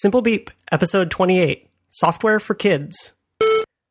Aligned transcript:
Simple 0.00 0.22
Beep, 0.22 0.50
episode 0.72 1.10
28 1.10 1.68
Software 1.90 2.40
for 2.40 2.54
Kids. 2.54 3.12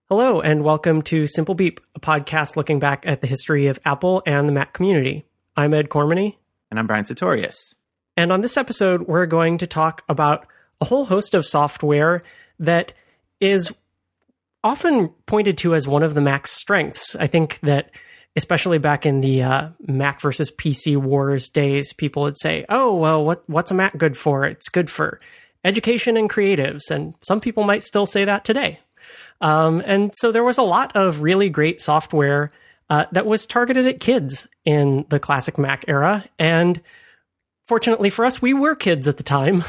Hello, 0.10 0.42
and 0.42 0.64
welcome 0.64 1.04
to 1.04 1.28
Simple 1.28 1.54
Beep, 1.54 1.80
a 1.94 2.00
podcast 2.00 2.56
looking 2.56 2.80
back 2.80 3.04
at 3.06 3.22
the 3.22 3.28
history 3.28 3.68
of 3.68 3.78
Apple 3.86 4.24
and 4.26 4.50
the 4.50 4.52
Mac 4.52 4.74
community. 4.74 5.26
I'm 5.56 5.72
Ed 5.72 5.90
Cormany. 5.90 6.38
And 6.72 6.80
I'm 6.80 6.88
Brian 6.88 7.04
Sutorius. 7.04 7.76
And 8.18 8.32
on 8.32 8.42
this 8.42 8.58
episode, 8.58 9.04
we're 9.04 9.28
going 9.28 9.60
to 9.60 9.68
talk 9.68 10.04
about 10.10 10.48
a 10.82 10.86
whole 10.86 11.06
host 11.06 11.36
of 11.36 11.46
software 11.46 12.24
that 12.58 12.92
is 13.40 13.72
often 14.64 15.10
pointed 15.28 15.60
to 15.60 15.76
as 15.76 15.88
one 15.88 16.02
of 16.02 16.16
the 16.16 16.22
Mac's 16.22 16.50
strengths. 16.50 17.16
I 17.18 17.28
think 17.28 17.60
that 17.60 17.92
especially 18.36 18.80
back 18.80 19.06
in 19.06 19.22
the 19.22 19.44
uh, 19.44 19.70
Mac 19.80 20.22
versus 20.22 20.50
PC 20.50 20.98
wars 20.98 21.50
days, 21.50 21.94
people 21.94 22.24
would 22.24 22.38
say, 22.40 22.66
"Oh, 22.68 22.96
well, 22.96 23.24
what 23.24 23.48
what's 23.48 23.70
a 23.70 23.76
Mac 23.76 23.96
good 23.96 24.18
for? 24.18 24.46
It's 24.46 24.70
good 24.70 24.90
for 24.90 25.20
education 25.64 26.18
and 26.18 26.30
creatives," 26.30 26.92
and 26.92 27.16
some 27.22 27.40
people 27.40 27.64
might 27.64 27.84
still 27.84 28.06
say 28.06 28.26
that 28.26 28.46
today. 28.46 28.80
Um, 29.42 29.82
and 29.86 30.12
so 30.16 30.32
there 30.32 30.44
was 30.44 30.58
a 30.58 30.64
lot 30.64 30.96
of 30.96 31.22
really 31.22 31.50
great 31.50 31.80
software 31.80 32.52
uh, 32.90 33.06
that 33.12 33.26
was 33.26 33.46
targeted 33.46 33.88
at 33.88 34.00
kids 34.00 34.48
in 34.66 35.06
the 35.10 35.20
classic 35.20 35.58
Mac 35.58 35.86
era, 35.88 36.26
and 36.38 36.82
fortunately 37.68 38.10
for 38.10 38.26
us, 38.26 38.42
we 38.42 38.54
were 38.54 38.76
kids 38.76 39.08
at 39.08 39.18
the 39.18 39.24
time. 39.24 39.64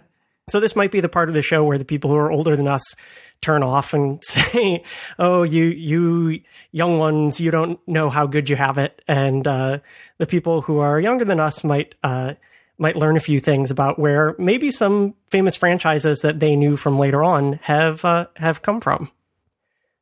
so 0.50 0.60
this 0.60 0.76
might 0.76 0.90
be 0.90 1.00
the 1.00 1.08
part 1.08 1.28
of 1.28 1.34
the 1.34 1.42
show 1.42 1.64
where 1.64 1.78
the 1.78 1.84
people 1.84 2.10
who 2.10 2.16
are 2.16 2.32
older 2.32 2.56
than 2.56 2.68
us 2.68 2.94
turn 3.40 3.62
off 3.62 3.94
and 3.94 4.22
say, 4.24 4.82
"Oh, 5.18 5.44
you 5.44 5.64
you 5.64 6.40
young 6.72 6.98
ones, 6.98 7.40
you 7.40 7.50
don't 7.50 7.78
know 7.86 8.10
how 8.10 8.26
good 8.26 8.50
you 8.50 8.56
have 8.56 8.78
it," 8.78 9.00
and 9.06 9.46
uh, 9.46 9.78
the 10.18 10.26
people 10.26 10.62
who 10.62 10.78
are 10.78 10.98
younger 10.98 11.24
than 11.24 11.40
us 11.40 11.62
might 11.62 11.94
uh, 12.02 12.34
might 12.78 12.96
learn 12.96 13.16
a 13.16 13.20
few 13.20 13.40
things 13.40 13.70
about 13.70 13.98
where 13.98 14.34
maybe 14.38 14.70
some 14.70 15.14
famous 15.28 15.56
franchises 15.56 16.20
that 16.20 16.40
they 16.40 16.56
knew 16.56 16.76
from 16.76 16.98
later 16.98 17.22
on 17.22 17.54
have 17.62 18.04
uh, 18.04 18.26
have 18.36 18.62
come 18.62 18.80
from. 18.80 19.10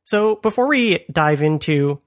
So 0.03 0.35
before 0.37 0.67
we 0.67 1.05
dive 1.11 1.41
into, 1.41 2.01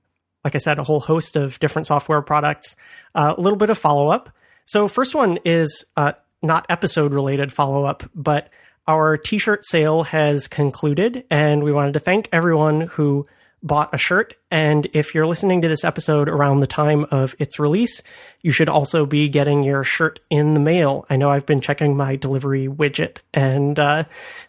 like 0.44 0.54
I 0.54 0.58
said, 0.58 0.78
a 0.78 0.84
whole 0.84 1.00
host 1.00 1.36
of 1.36 1.58
different 1.58 1.86
software 1.86 2.22
products, 2.22 2.76
uh, 3.14 3.34
a 3.36 3.40
little 3.40 3.56
bit 3.56 3.70
of 3.70 3.78
follow 3.78 4.08
up. 4.08 4.30
So 4.64 4.88
first 4.88 5.14
one 5.14 5.38
is 5.44 5.86
uh, 5.96 6.12
not 6.42 6.66
episode 6.68 7.14
related 7.14 7.52
follow 7.52 7.84
up, 7.84 8.02
but 8.14 8.52
our 8.86 9.16
t 9.16 9.38
shirt 9.38 9.64
sale 9.64 10.04
has 10.04 10.48
concluded, 10.48 11.24
and 11.30 11.64
we 11.64 11.72
wanted 11.72 11.94
to 11.94 12.00
thank 12.00 12.28
everyone 12.32 12.82
who 12.82 13.24
bought 13.66 13.94
a 13.94 13.98
shirt. 13.98 14.34
And 14.50 14.86
if 14.92 15.14
you're 15.14 15.26
listening 15.26 15.62
to 15.62 15.68
this 15.68 15.84
episode 15.84 16.28
around 16.28 16.60
the 16.60 16.66
time 16.66 17.04
of 17.10 17.34
its 17.38 17.58
release, 17.58 18.02
you 18.42 18.52
should 18.52 18.68
also 18.68 19.06
be 19.06 19.28
getting 19.28 19.62
your 19.62 19.84
shirt 19.84 20.20
in 20.30 20.54
the 20.54 20.60
mail. 20.60 21.04
I 21.10 21.16
know 21.16 21.30
I've 21.30 21.46
been 21.46 21.60
checking 21.60 21.96
my 21.96 22.16
delivery 22.16 22.68
widget, 22.68 23.18
and 23.34 23.78
uh, 23.78 24.04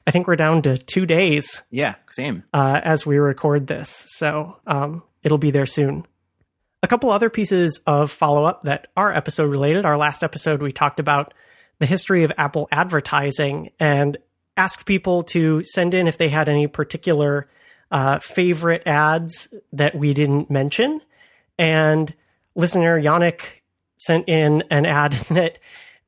I 0.06 0.12
think 0.12 0.28
we're 0.28 0.36
down 0.36 0.62
to 0.64 0.78
two 0.78 1.06
days. 1.06 1.64
Yeah, 1.72 1.96
same. 2.08 2.44
Uh, 2.54 2.80
as 2.84 3.06
we 3.06 3.18
record 3.18 3.68
this. 3.68 3.90
So 3.90 4.60
um, 4.68 5.04
it'll 5.24 5.38
be 5.38 5.52
there 5.52 5.66
soon. 5.66 6.06
A 6.84 6.88
couple 6.88 7.10
other 7.10 7.30
pieces 7.30 7.82
of 7.88 8.12
follow 8.12 8.46
up 8.46 8.64
that 8.64 8.88
are 8.96 9.12
episode 9.12 9.50
related. 9.50 9.86
Our 9.86 9.98
last 9.98 10.24
episode, 10.24 10.62
we 10.62 10.72
talked 10.72 11.00
about 11.00 11.34
the 11.80 11.86
history 11.86 12.24
of 12.24 12.32
Apple 12.38 12.68
advertising 12.72 13.72
and 13.80 14.18
asked 14.56 14.86
people 14.86 15.24
to 15.24 15.64
send 15.64 15.94
in 15.94 16.08
if 16.08 16.18
they 16.18 16.30
had 16.30 16.50
any 16.50 16.68
particular 16.68 17.48
uh, 17.92 18.20
favorite 18.20 18.84
ads 18.86 19.54
that 19.74 19.96
we 19.96 20.14
didn't 20.14 20.50
mention. 20.50 21.02
And 21.58 22.14
listener 22.56 23.02
Yannick 23.02 23.62
sent 23.98 24.28
in 24.28 24.64
an 24.70 24.86
ad 24.86 25.12
that 25.30 25.58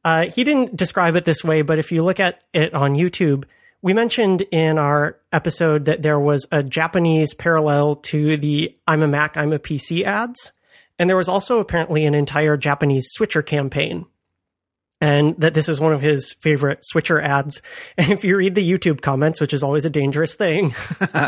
uh, 0.03 0.25
he 0.25 0.43
didn't 0.43 0.75
describe 0.75 1.15
it 1.15 1.25
this 1.25 1.43
way, 1.43 1.61
but 1.61 1.79
if 1.79 1.91
you 1.91 2.03
look 2.03 2.19
at 2.19 2.43
it 2.53 2.73
on 2.73 2.93
YouTube, 2.93 3.45
we 3.81 3.93
mentioned 3.93 4.41
in 4.51 4.77
our 4.77 5.17
episode 5.31 5.85
that 5.85 6.01
there 6.01 6.19
was 6.19 6.47
a 6.51 6.63
Japanese 6.63 7.33
parallel 7.33 7.95
to 7.95 8.37
the 8.37 8.75
I'm 8.87 9.01
a 9.01 9.07
Mac, 9.07 9.37
I'm 9.37 9.53
a 9.53 9.59
PC 9.59 10.03
ads. 10.03 10.51
And 10.97 11.09
there 11.09 11.17
was 11.17 11.29
also 11.29 11.59
apparently 11.59 12.05
an 12.05 12.13
entire 12.13 12.57
Japanese 12.57 13.07
switcher 13.11 13.41
campaign 13.41 14.05
and 15.01 15.39
that 15.39 15.53
this 15.53 15.69
is 15.69 15.79
one 15.79 15.93
of 15.93 16.01
his 16.01 16.33
favorite 16.33 16.79
switcher 16.83 17.21
ads. 17.21 17.61
And 17.97 18.11
if 18.11 18.23
you 18.23 18.37
read 18.37 18.55
the 18.55 18.69
YouTube 18.69 19.01
comments, 19.01 19.41
which 19.41 19.53
is 19.53 19.63
always 19.63 19.85
a 19.85 19.89
dangerous 19.89 20.35
thing, 20.35 20.73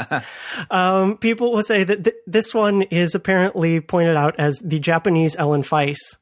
um, 0.71 1.17
people 1.17 1.51
will 1.51 1.63
say 1.63 1.83
that 1.83 2.03
th- 2.03 2.15
this 2.25 2.53
one 2.53 2.83
is 2.83 3.15
apparently 3.15 3.81
pointed 3.81 4.15
out 4.15 4.39
as 4.39 4.59
the 4.59 4.79
Japanese 4.79 5.35
Ellen 5.35 5.63
Feiss. 5.63 6.17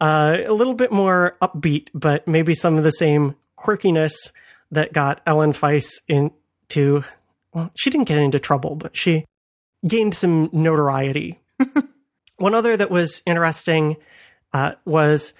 Uh, 0.00 0.38
a 0.46 0.52
little 0.52 0.74
bit 0.74 0.92
more 0.92 1.36
upbeat, 1.40 1.88
but 1.94 2.26
maybe 2.28 2.54
some 2.54 2.76
of 2.76 2.84
the 2.84 2.90
same 2.90 3.34
quirkiness 3.58 4.32
that 4.70 4.92
got 4.92 5.20
Ellen 5.26 5.52
Feiss 5.52 6.00
into. 6.08 7.04
Well, 7.52 7.70
she 7.74 7.90
didn't 7.90 8.08
get 8.08 8.18
into 8.18 8.38
trouble, 8.38 8.74
but 8.74 8.96
she 8.96 9.24
gained 9.86 10.14
some 10.14 10.50
notoriety. 10.52 11.38
one 12.36 12.54
other 12.54 12.76
that 12.76 12.90
was 12.90 13.22
interesting 13.24 13.96
uh, 14.52 14.72
was 14.84 15.34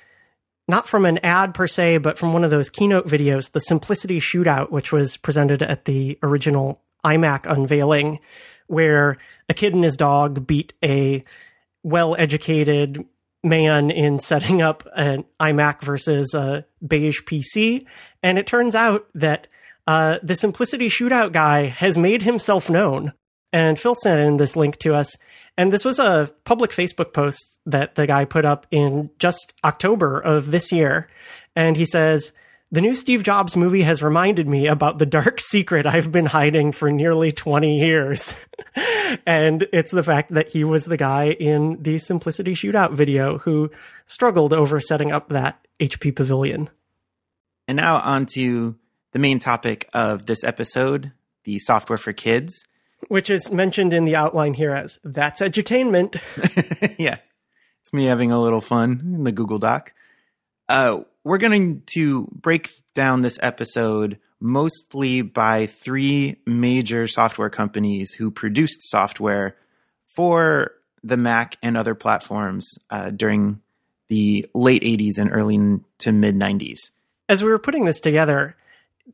not 0.69 0.89
from 0.89 1.07
an 1.07 1.19
ad 1.19 1.55
per 1.55 1.67
se, 1.67 1.99
but 1.99 2.19
from 2.19 2.33
one 2.33 2.45
of 2.45 2.51
those 2.51 2.71
keynote 2.71 3.07
videos, 3.07 3.53
the 3.53 3.61
Simplicity 3.61 4.19
Shootout, 4.19 4.71
which 4.71 4.93
was 4.93 5.17
presented 5.17 5.63
at 5.63 5.85
the 5.85 6.19
original 6.23 6.81
iMac 7.05 7.51
unveiling, 7.51 8.19
where 8.67 9.17
a 9.49 9.55
kid 9.55 9.75
and 9.75 9.85
his 9.85 9.97
dog 9.97 10.47
beat 10.47 10.73
a 10.85 11.23
well 11.83 12.17
educated 12.19 13.05
man 13.45 13.91
in 13.91 14.19
setting 14.19 14.61
up 14.61 14.87
an 14.97 15.25
iMac 15.41 15.83
versus 15.83 16.35
a 16.35 16.67
beige 16.85 17.23
PC. 17.23 17.87
And 18.23 18.39
it 18.39 18.47
turns 18.47 18.75
out 18.75 19.07
that 19.15 19.47
uh, 19.87 20.19
the 20.23 20.35
Simplicity 20.35 20.89
Shootout 20.89 21.33
guy 21.33 21.67
has 21.67 21.97
made 21.97 22.23
himself 22.23 22.69
known. 22.69 23.13
And 23.53 23.79
Phil 23.79 23.95
sent 23.95 24.21
in 24.21 24.37
this 24.37 24.57
link 24.57 24.79
to 24.79 24.95
us 24.95 25.17
and 25.57 25.73
this 25.73 25.85
was 25.85 25.99
a 25.99 26.31
public 26.45 26.71
Facebook 26.71 27.13
post 27.13 27.61
that 27.67 27.95
the 27.95 28.07
guy 28.07 28.25
put 28.25 28.45
up 28.45 28.67
in 28.71 29.11
just 29.19 29.55
October 29.65 30.21
of 30.21 30.51
this 30.51 30.71
year. 30.71 31.09
And 31.55 31.77
he 31.77 31.85
says, 31.85 32.33
the 32.71 32.81
new 32.81 32.95
Steve 32.95 33.23
Jobs 33.23 33.57
movie 33.57 33.83
has 33.83 34.03
reminded 34.03 34.49
me 34.49 34.67
about 34.67 34.99
the 34.99 35.07
dark 35.07 35.41
secret 35.41 35.87
I've 35.87 36.13
been 36.13 36.27
hiding 36.27 36.73
for 36.73 36.91
nearly 36.91 37.33
20 37.33 37.79
years. 37.79 38.35
and 39.27 39.67
it's 39.73 39.93
the 39.93 40.03
fact 40.03 40.35
that 40.35 40.51
he 40.51 40.65
was 40.65 40.85
the 40.85 40.97
guy 40.97 41.31
in 41.31 41.83
the 41.83 41.99
Simplicity 41.99 42.53
Shootout 42.53 42.93
video 42.93 43.39
who 43.39 43.71
struggled 44.05 44.53
over 44.53 44.81
setting 44.81 45.13
up 45.13 45.29
that 45.29 45.67
HP 45.81 46.15
Pavilion. 46.15 46.69
And 47.69 47.77
now 47.77 48.01
on 48.01 48.27
to 48.35 48.77
the 49.13 49.19
main 49.19 49.39
topic 49.39 49.89
of 49.95 50.27
this 50.27 50.45
episode 50.45 51.13
the 51.45 51.59
software 51.61 51.97
for 51.97 52.13
kids 52.13 52.67
which 53.09 53.31
is 53.31 53.51
mentioned 53.51 53.93
in 53.93 54.05
the 54.05 54.17
outline 54.17 54.55
here 54.55 54.73
as 54.73 54.99
that's 55.05 55.41
edutainment. 55.41 56.17
yeah. 56.99 57.19
It's 57.81 57.93
me 57.93 58.07
having 58.07 58.33
a 58.33 58.41
little 58.41 58.61
fun 58.61 59.01
in 59.15 59.25
the 59.25 59.33
Google 59.33 59.59
Doc. 59.59 59.93
Uh, 60.69 61.01
we're 61.23 61.39
going 61.39 61.83
to 61.95 62.29
break 62.33 62.73
down 62.95 63.21
this 63.21 63.39
episode 63.43 64.19
mostly 64.41 65.23
by 65.23 65.67
three 65.67 66.37
major 66.47 67.07
software 67.07 67.51
companies 67.51 68.15
who 68.15 68.31
produced 68.31 68.83
software 68.83 69.57
for 70.15 70.73
the 71.03 71.17
Mac 71.17 71.57
and 71.63 71.77
other 71.77 71.95
platforms 71.95 72.79
uh, 72.91 73.11
during 73.11 73.61
the 74.09 74.47
late 74.55 74.83
80s 74.83 75.19
and 75.19 75.31
early 75.33 75.81
to 75.99 76.13
mid 76.13 76.37
90s. 76.37 76.91
As 77.29 77.43
we 77.43 77.51
were 77.51 77.59
putting 77.59 77.85
this 77.85 78.01
together, 78.01 78.57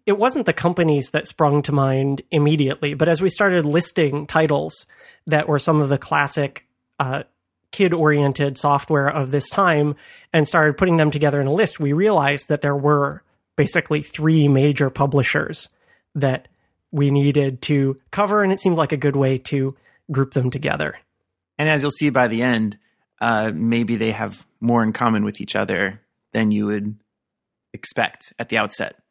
it 0.07 0.19
wasn't 0.19 0.47
the 0.47 0.53
companies 0.53 1.11
that 1.11 1.27
sprung 1.27 1.63
to 1.63 1.73
mind 1.73 2.23
immediately, 2.31 2.95
but 2.95 3.09
as 3.09 3.23
we 3.23 3.29
started 3.29 3.65
listing 3.65 4.27
titles 4.27 4.87
that 5.27 5.49
were 5.49 5.59
some 5.59 5.81
of 5.81 5.89
the 5.89 5.99
classic 5.99 6.67
uh, 6.99 7.23
kid 7.71 7.93
oriented 7.93 8.59
software 8.59 9.09
of 9.09 9.31
this 9.31 9.49
time 9.49 9.95
and 10.33 10.49
started 10.49 10.77
putting 10.77 10.97
them 10.97 11.11
together 11.11 11.41
in 11.41 11.47
a 11.47 11.53
list, 11.53 11.81
we 11.81 11.93
realized 11.93 12.49
that 12.49 12.63
there 12.63 12.77
were 12.77 13.23
basically 13.57 14.03
three 14.03 14.49
major 14.49 14.91
publishers 14.91 15.69
that 16.15 16.49
we 16.91 17.11
needed 17.11 17.63
to 17.63 17.99
cover, 18.11 18.43
and 18.43 18.53
it 18.53 18.59
seemed 18.59 18.77
like 18.77 18.93
a 18.93 18.97
good 18.97 19.17
way 19.17 19.39
to 19.39 19.75
group 20.11 20.33
them 20.33 20.51
together. 20.51 20.95
And 21.59 21.69
as 21.69 21.83
you'll 21.83 21.91
see 21.91 22.11
by 22.11 22.29
the 22.29 22.43
end, 22.43 22.79
uh, 23.21 23.53
maybe 23.55 23.97
they 23.97 24.13
have 24.13 24.47
more 24.61 24.83
in 24.83 24.93
common 24.93 25.25
with 25.25 25.41
each 25.41 25.55
other 25.55 26.01
than 26.33 26.51
you 26.51 26.67
would 26.67 26.97
expect 27.73 28.33
at 28.39 28.49
the 28.49 28.59
outset. 28.59 29.02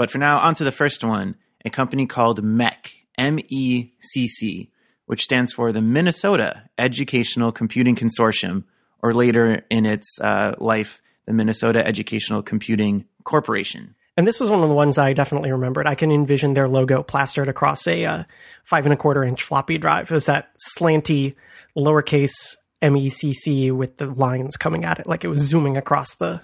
But 0.00 0.10
for 0.10 0.16
now, 0.16 0.38
on 0.38 0.54
to 0.54 0.64
the 0.64 0.72
first 0.72 1.04
one 1.04 1.36
a 1.62 1.68
company 1.68 2.06
called 2.06 2.42
MECC, 2.42 3.02
M 3.18 3.38
E 3.50 3.90
C 4.00 4.26
C, 4.26 4.70
which 5.04 5.22
stands 5.22 5.52
for 5.52 5.72
the 5.72 5.82
Minnesota 5.82 6.70
Educational 6.78 7.52
Computing 7.52 7.96
Consortium, 7.96 8.64
or 9.02 9.12
later 9.12 9.62
in 9.68 9.84
its 9.84 10.18
uh, 10.22 10.54
life, 10.56 11.02
the 11.26 11.34
Minnesota 11.34 11.86
Educational 11.86 12.42
Computing 12.42 13.04
Corporation. 13.24 13.94
And 14.16 14.26
this 14.26 14.40
was 14.40 14.48
one 14.48 14.62
of 14.62 14.70
the 14.70 14.74
ones 14.74 14.96
I 14.96 15.12
definitely 15.12 15.52
remembered. 15.52 15.86
I 15.86 15.94
can 15.94 16.10
envision 16.10 16.54
their 16.54 16.66
logo 16.66 17.02
plastered 17.02 17.48
across 17.48 17.86
a 17.86 18.06
uh, 18.06 18.24
five 18.64 18.86
and 18.86 18.94
a 18.94 18.96
quarter 18.96 19.22
inch 19.22 19.42
floppy 19.42 19.76
drive. 19.76 20.10
It 20.10 20.14
was 20.14 20.24
that 20.24 20.48
slanty 20.78 21.34
lowercase 21.76 22.56
MECC 22.80 23.70
with 23.70 23.98
the 23.98 24.06
lines 24.06 24.56
coming 24.56 24.86
at 24.86 24.98
it, 24.98 25.06
like 25.06 25.24
it 25.24 25.28
was 25.28 25.42
zooming 25.42 25.76
across 25.76 26.14
the 26.14 26.40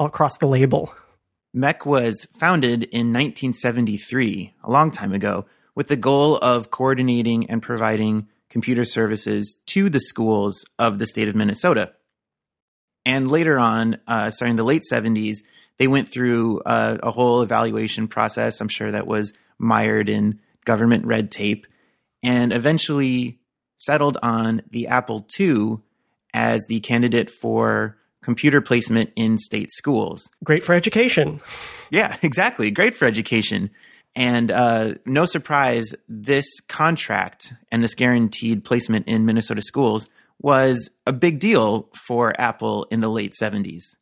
across 0.00 0.38
the 0.38 0.46
label. 0.46 0.94
MECC 1.54 1.84
was 1.84 2.26
founded 2.32 2.84
in 2.84 3.12
1973, 3.12 4.54
a 4.64 4.70
long 4.70 4.90
time 4.90 5.12
ago, 5.12 5.44
with 5.74 5.88
the 5.88 5.96
goal 5.96 6.36
of 6.38 6.70
coordinating 6.70 7.48
and 7.50 7.62
providing 7.62 8.26
computer 8.48 8.84
services 8.84 9.60
to 9.66 9.88
the 9.88 10.00
schools 10.00 10.64
of 10.78 10.98
the 10.98 11.06
state 11.06 11.28
of 11.28 11.34
Minnesota. 11.34 11.92
And 13.04 13.30
later 13.30 13.58
on, 13.58 13.98
uh, 14.06 14.30
starting 14.30 14.56
the 14.56 14.64
late 14.64 14.82
70s, 14.90 15.38
they 15.78 15.88
went 15.88 16.08
through 16.08 16.60
uh, 16.60 16.98
a 17.02 17.10
whole 17.10 17.42
evaluation 17.42 18.08
process. 18.08 18.60
I'm 18.60 18.68
sure 18.68 18.90
that 18.90 19.06
was 19.06 19.32
mired 19.58 20.08
in 20.08 20.40
government 20.64 21.04
red 21.04 21.30
tape 21.30 21.66
and 22.22 22.52
eventually 22.52 23.40
settled 23.78 24.16
on 24.22 24.62
the 24.70 24.86
Apple 24.86 25.26
II 25.38 25.78
as 26.32 26.66
the 26.68 26.80
candidate 26.80 27.30
for 27.30 27.98
computer 28.22 28.60
placement 28.60 29.10
in 29.16 29.36
state 29.36 29.70
schools. 29.70 30.30
Great 30.42 30.62
for 30.62 30.74
education. 30.74 31.40
Yeah, 31.90 32.16
exactly. 32.22 32.70
Great 32.70 32.94
for 32.94 33.06
education. 33.06 33.70
And 34.14 34.50
uh, 34.50 34.94
no 35.06 35.24
surprise, 35.24 35.94
this 36.08 36.60
contract 36.60 37.54
and 37.70 37.82
this 37.82 37.94
guaranteed 37.94 38.64
placement 38.64 39.08
in 39.08 39.24
Minnesota 39.24 39.62
schools 39.62 40.08
was 40.40 40.90
a 41.06 41.12
big 41.12 41.38
deal 41.38 41.88
for 41.94 42.38
Apple 42.40 42.86
in 42.90 43.00
the 43.00 43.08
late 43.08 43.32
70s. 43.40 43.96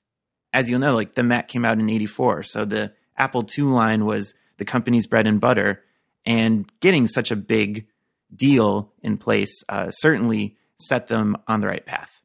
As 0.53 0.69
you'll 0.69 0.81
know, 0.81 0.95
like 0.95 1.15
the 1.15 1.23
Mac 1.23 1.49
came 1.49 1.65
out 1.65 1.79
in 1.79 1.89
84. 1.89 2.43
So 2.43 2.65
the 2.65 2.93
Apple 3.17 3.47
II 3.57 3.65
line 3.65 4.05
was 4.05 4.35
the 4.57 4.65
company's 4.65 5.07
bread 5.07 5.27
and 5.27 5.41
butter. 5.41 5.85
And 6.27 6.71
getting 6.81 7.07
such 7.07 7.31
a 7.31 7.37
big 7.37 7.87
deal 8.35 8.93
in 9.03 9.17
place 9.17 9.65
uh, 9.69 9.91
certainly 9.91 10.57
set 10.79 11.07
them 11.07 11.37
on 11.47 11.61
the 11.61 11.69
right 11.69 11.85
path. 11.85 12.20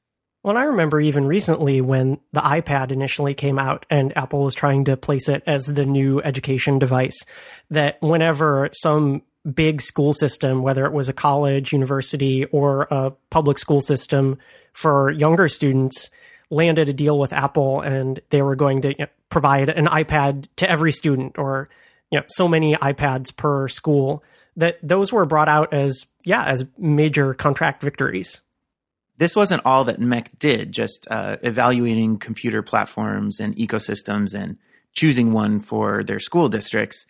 Well, 0.45 0.57
I 0.57 0.65
remember 0.65 1.01
even 1.01 1.25
recently 1.25 1.81
when 1.81 2.19
the 2.31 2.39
iPad 2.39 2.91
initially 2.91 3.33
came 3.33 3.57
out 3.57 3.87
and 3.89 4.15
Apple 4.15 4.43
was 4.43 4.53
trying 4.53 4.83
to 4.83 4.95
place 4.95 5.27
it 5.27 5.41
as 5.47 5.65
the 5.65 5.87
new 5.87 6.21
education 6.21 6.77
device, 6.77 7.25
that 7.71 7.97
whenever 7.99 8.69
some 8.71 9.23
big 9.51 9.81
school 9.81 10.13
system, 10.13 10.61
whether 10.61 10.85
it 10.85 10.93
was 10.93 11.09
a 11.09 11.13
college, 11.13 11.73
university, 11.73 12.45
or 12.45 12.83
a 12.91 13.09
public 13.31 13.57
school 13.57 13.81
system 13.81 14.37
for 14.71 15.09
younger 15.09 15.47
students, 15.47 16.11
landed 16.51 16.89
a 16.89 16.93
deal 16.93 17.17
with 17.17 17.33
Apple 17.33 17.81
and 17.81 18.21
they 18.29 18.43
were 18.43 18.55
going 18.55 18.83
to 18.83 18.89
you 18.89 18.95
know, 18.99 19.07
provide 19.29 19.71
an 19.71 19.87
iPad 19.87 20.47
to 20.57 20.69
every 20.69 20.91
student 20.91 21.39
or 21.39 21.67
you 22.11 22.19
know 22.19 22.25
so 22.27 22.47
many 22.47 22.75
iPads 22.75 23.35
per 23.35 23.67
school 23.67 24.23
that 24.57 24.77
those 24.83 25.11
were 25.11 25.25
brought 25.25 25.49
out 25.49 25.73
as 25.73 26.05
yeah 26.23 26.45
as 26.45 26.67
major 26.77 27.33
contract 27.33 27.81
victories 27.81 28.41
this 29.17 29.35
wasn't 29.35 29.65
all 29.65 29.83
that 29.85 29.99
MECC 29.99 30.39
did, 30.39 30.71
just 30.71 31.07
uh, 31.09 31.37
evaluating 31.41 32.17
computer 32.17 32.61
platforms 32.61 33.39
and 33.39 33.55
ecosystems 33.55 34.33
and 34.33 34.57
choosing 34.93 35.31
one 35.31 35.59
for 35.59 36.03
their 36.03 36.19
school 36.19 36.49
districts. 36.49 37.05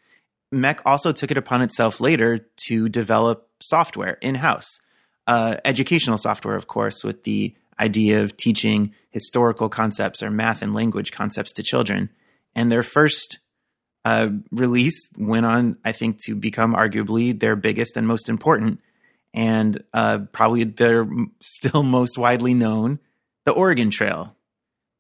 MECC 0.54 0.82
also 0.86 1.12
took 1.12 1.32
it 1.32 1.38
upon 1.38 1.62
itself 1.62 2.00
later 2.00 2.48
to 2.68 2.90
develop 2.90 3.50
software 3.62 4.18
in 4.22 4.36
house, 4.36 4.80
uh, 5.28 5.56
educational 5.66 6.18
software, 6.18 6.56
of 6.56 6.68
course, 6.68 7.04
with 7.04 7.24
the 7.24 7.56
idea 7.80 8.22
of 8.22 8.38
teaching 8.38 8.94
historical 9.10 9.70
concepts 9.70 10.22
or 10.22 10.30
math 10.30 10.62
and 10.62 10.74
language 10.74 11.12
concepts 11.12 11.52
to 11.54 11.64
children. 11.64 12.10
And 12.56 12.72
their 12.72 12.84
first 12.84 13.40
uh, 14.06 14.30
release 14.52 15.10
went 15.18 15.46
on, 15.46 15.78
I 15.84 15.92
think, 15.92 16.22
to 16.26 16.36
become 16.36 16.74
arguably 16.76 17.38
their 17.38 17.56
biggest 17.56 17.98
and 17.98 18.08
most 18.08 18.30
important 18.30 18.80
and 19.36 19.84
uh, 19.94 20.20
probably 20.32 20.64
they're 20.64 21.08
still 21.42 21.84
most 21.84 22.18
widely 22.18 22.54
known, 22.54 23.00
the 23.44 23.52
Oregon 23.52 23.92
Trail. 23.92 24.34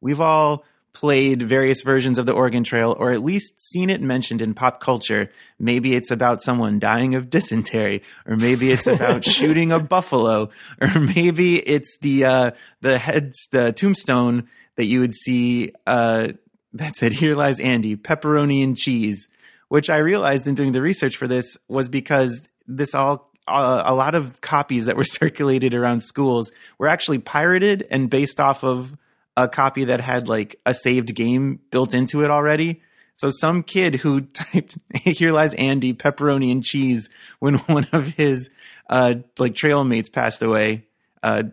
We've 0.01 0.19
all 0.21 0.65
played 0.93 1.41
various 1.41 1.81
versions 1.81 2.17
of 2.17 2.25
the 2.25 2.33
Oregon 2.33 2.63
Trail, 2.63 2.95
or 2.99 3.11
at 3.11 3.23
least 3.23 3.59
seen 3.59 3.89
it 3.89 4.01
mentioned 4.01 4.41
in 4.41 4.53
pop 4.53 4.81
culture. 4.81 5.31
Maybe 5.57 5.95
it's 5.95 6.11
about 6.11 6.41
someone 6.41 6.79
dying 6.79 7.15
of 7.15 7.29
dysentery, 7.29 8.03
or 8.27 8.35
maybe 8.35 8.71
it's 8.71 8.87
about 8.87 9.23
shooting 9.25 9.71
a 9.71 9.79
buffalo, 9.79 10.49
or 10.81 10.99
maybe 10.99 11.57
it's 11.57 11.97
the 11.99 12.25
uh, 12.25 12.51
the 12.81 12.97
heads, 12.97 13.47
the 13.53 13.71
tombstone 13.71 14.49
that 14.75 14.85
you 14.85 14.99
would 14.99 15.13
see 15.13 15.71
uh, 15.87 16.29
that 16.73 16.95
said, 16.95 17.13
"Here 17.13 17.35
lies 17.35 17.61
Andy, 17.61 17.95
pepperoni 17.95 18.63
and 18.63 18.77
cheese." 18.77 19.29
Which 19.67 19.89
I 19.89 19.97
realized 19.97 20.45
in 20.45 20.53
doing 20.53 20.73
the 20.73 20.81
research 20.81 21.17
for 21.17 21.27
this 21.27 21.57
was 21.67 21.89
because 21.89 22.47
this 22.67 22.93
all 22.93 23.31
a 23.47 23.93
lot 23.93 24.15
of 24.15 24.41
copies 24.41 24.85
that 24.85 24.97
were 24.97 25.03
circulated 25.19 25.73
around 25.73 26.01
schools 26.01 26.51
were 26.77 26.87
actually 26.87 27.19
pirated 27.19 27.85
and 27.91 28.09
based 28.09 28.39
off 28.39 28.63
of 28.63 28.97
a 29.37 29.47
copy 29.47 29.85
that 29.85 29.99
had 29.99 30.27
like 30.27 30.55
a 30.65 30.73
saved 30.73 31.13
game 31.13 31.59
built 31.71 31.93
into 31.93 32.23
it 32.23 32.31
already. 32.31 32.81
So 33.13 33.29
some 33.29 33.63
kid 33.63 33.95
who 33.95 34.21
typed 34.33 34.77
"Here 34.93 35.31
lies 35.31 35.53
Andy, 35.55 35.93
pepperoni 35.93 36.51
and 36.51 36.63
cheese" 36.63 37.09
when 37.39 37.55
one 37.67 37.85
of 37.91 38.09
his 38.09 38.49
uh, 38.89 39.15
like 39.39 39.55
trail 39.55 39.83
mates 39.83 40.09
passed 40.09 40.41
away. 40.41 40.85
Uh, 41.23 41.43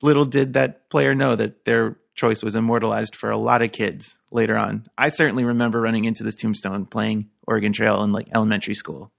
little 0.00 0.24
did 0.24 0.54
that 0.54 0.88
player 0.90 1.14
know 1.14 1.36
that 1.36 1.64
their 1.64 1.96
choice 2.14 2.42
was 2.42 2.56
immortalized 2.56 3.14
for 3.14 3.30
a 3.30 3.36
lot 3.36 3.62
of 3.62 3.72
kids 3.72 4.18
later 4.30 4.56
on. 4.56 4.86
I 4.96 5.08
certainly 5.08 5.44
remember 5.44 5.80
running 5.80 6.04
into 6.04 6.24
this 6.24 6.34
tombstone 6.34 6.86
playing 6.86 7.30
Oregon 7.46 7.72
Trail 7.72 8.02
in 8.02 8.12
like 8.12 8.28
elementary 8.34 8.74
school. 8.74 9.12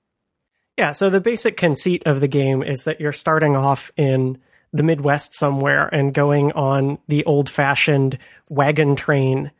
Yeah, 0.79 0.93
so 0.93 1.09
the 1.09 1.19
basic 1.19 1.57
conceit 1.57 2.03
of 2.05 2.21
the 2.21 2.29
game 2.29 2.63
is 2.63 2.85
that 2.85 3.01
you're 3.01 3.11
starting 3.11 3.53
off 3.53 3.91
in 3.97 4.37
the 4.71 4.81
Midwest 4.81 5.33
somewhere 5.33 5.89
and 5.89 6.13
going 6.13 6.53
on 6.53 6.99
the 7.09 7.25
old 7.25 7.49
fashioned 7.49 8.17
wagon 8.47 8.95
train 8.95 9.51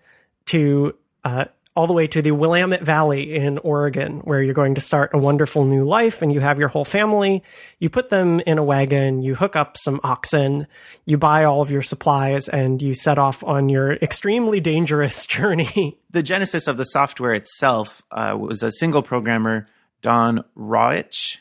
to 0.46 0.96
uh, 1.26 1.44
all 1.76 1.88
the 1.88 1.94
way 1.94 2.08
to 2.08 2.22
the 2.22 2.32
Willamette 2.32 2.84
Valley 2.84 3.36
in 3.36 3.58
Oregon, 3.58 4.20
where 4.20 4.42
you're 4.42 4.54
going 4.54 4.76
to 4.76 4.82
start 4.82 5.12
a 5.14 5.18
wonderful 5.18 5.66
new 5.66 5.84
life 5.84 6.22
and 6.22 6.32
you 6.32 6.40
have 6.40 6.58
your 6.58 6.70
whole 6.70 6.86
family. 6.86 7.44
You 7.80 7.90
put 7.90 8.10
them 8.10 8.40
in 8.40 8.58
a 8.58 8.64
wagon, 8.64 9.22
you 9.22 9.36
hook 9.36 9.58
up 9.58 9.76
some 9.76 10.00
oxen, 10.06 10.68
you 11.04 11.18
buy 11.18 11.44
all 11.44 11.62
of 11.62 11.70
your 11.70 11.82
supplies, 11.82 12.48
and 12.48 12.82
you 12.82 12.94
set 12.94 13.18
off 13.18 13.44
on 13.44 13.68
your 13.68 13.92
extremely 13.96 14.62
dangerous 14.62 15.28
journey. 15.28 16.00
The 16.10 16.24
genesis 16.24 16.66
of 16.66 16.78
the 16.78 16.86
software 16.86 17.34
itself 17.34 18.04
uh, 18.10 18.38
was 18.40 18.64
a 18.64 18.72
single 18.72 19.02
programmer 19.02 19.68
Don 20.02 20.44
Rawitsch. 20.58 21.38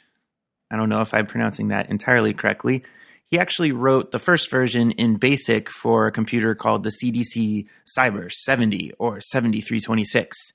I 0.70 0.76
don't 0.76 0.88
know 0.88 1.00
if 1.00 1.14
I'm 1.14 1.26
pronouncing 1.26 1.68
that 1.68 1.90
entirely 1.90 2.34
correctly. 2.34 2.84
He 3.30 3.38
actually 3.38 3.72
wrote 3.72 4.10
the 4.10 4.18
first 4.18 4.50
version 4.50 4.90
in 4.92 5.18
BASIC 5.18 5.68
for 5.68 6.06
a 6.06 6.12
computer 6.12 6.54
called 6.54 6.82
the 6.82 6.92
CDC 7.02 7.66
Cyber 7.98 8.32
70 8.32 8.92
or 8.98 9.20
7326. 9.20 10.54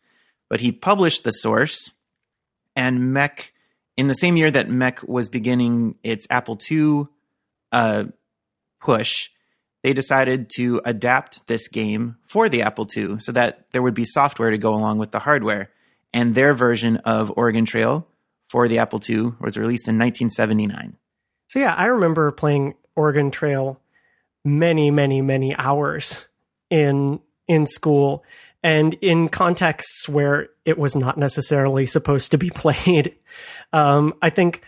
But 0.49 0.61
he 0.61 0.71
published 0.71 1.23
the 1.23 1.31
source, 1.31 1.91
and 2.75 3.13
MECC, 3.13 3.51
in 3.95 4.07
the 4.07 4.15
same 4.15 4.37
year 4.37 4.49
that 4.49 4.69
MECC 4.69 5.07
was 5.07 5.29
beginning 5.29 5.95
its 6.03 6.25
Apple 6.31 6.57
II 6.69 7.05
uh, 7.71 8.05
push, 8.81 9.29
they 9.83 9.93
decided 9.93 10.49
to 10.55 10.81
adapt 10.83 11.47
this 11.47 11.67
game 11.67 12.17
for 12.23 12.49
the 12.49 12.61
Apple 12.61 12.87
II 12.95 13.19
so 13.19 13.31
that 13.33 13.69
there 13.71 13.81
would 13.81 13.93
be 13.93 14.05
software 14.05 14.49
to 14.49 14.57
go 14.57 14.73
along 14.73 14.97
with 14.97 15.11
the 15.11 15.19
hardware 15.19 15.69
and 16.13 16.35
their 16.35 16.53
version 16.53 16.97
of 16.97 17.31
Oregon 17.35 17.65
Trail 17.65 18.07
for 18.47 18.67
the 18.67 18.77
Apple 18.77 18.99
II 19.07 19.33
was 19.39 19.57
released 19.57 19.87
in 19.87 19.97
1979. 19.97 20.97
So 21.47 21.59
yeah, 21.59 21.73
I 21.75 21.85
remember 21.85 22.31
playing 22.31 22.75
Oregon 22.95 23.31
Trail 23.31 23.79
many, 24.45 24.91
many, 24.91 25.21
many 25.21 25.55
hours 25.55 26.27
in 26.69 27.19
in 27.47 27.67
school 27.67 28.23
and 28.63 28.93
in 29.01 29.27
contexts 29.27 30.07
where 30.07 30.49
it 30.65 30.77
was 30.77 30.95
not 30.95 31.17
necessarily 31.17 31.85
supposed 31.85 32.31
to 32.31 32.37
be 32.37 32.49
played. 32.55 33.15
Um, 33.73 34.13
I 34.21 34.29
think 34.29 34.63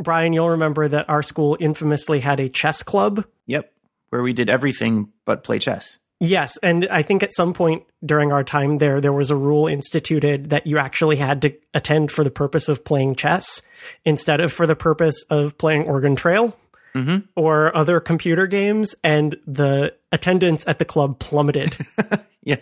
Brian, 0.00 0.32
you'll 0.32 0.50
remember 0.50 0.88
that 0.88 1.08
our 1.08 1.22
school 1.22 1.56
infamously 1.60 2.20
had 2.20 2.40
a 2.40 2.48
chess 2.48 2.82
club. 2.82 3.24
Yep, 3.46 3.72
where 4.10 4.22
we 4.22 4.32
did 4.32 4.50
everything 4.50 5.12
but 5.24 5.44
play 5.44 5.58
chess. 5.58 5.98
Yes, 6.20 6.56
and 6.58 6.88
I 6.90 7.02
think 7.02 7.22
at 7.22 7.32
some 7.32 7.52
point 7.52 7.84
during 8.04 8.32
our 8.32 8.42
time 8.42 8.78
there, 8.78 9.00
there 9.00 9.12
was 9.12 9.30
a 9.30 9.36
rule 9.36 9.68
instituted 9.68 10.50
that 10.50 10.66
you 10.66 10.78
actually 10.78 11.16
had 11.16 11.42
to 11.42 11.54
attend 11.74 12.10
for 12.10 12.24
the 12.24 12.30
purpose 12.30 12.68
of 12.68 12.84
playing 12.84 13.14
chess 13.14 13.62
instead 14.04 14.40
of 14.40 14.52
for 14.52 14.66
the 14.66 14.74
purpose 14.74 15.24
of 15.30 15.56
playing 15.58 15.84
Oregon 15.84 16.16
Trail 16.16 16.56
mm-hmm. 16.94 17.18
or 17.36 17.74
other 17.76 18.00
computer 18.00 18.46
games, 18.46 18.94
and 19.04 19.36
the 19.46 19.94
attendance 20.10 20.66
at 20.66 20.78
the 20.78 20.84
club 20.84 21.18
plummeted. 21.18 21.76
yeah. 22.42 22.56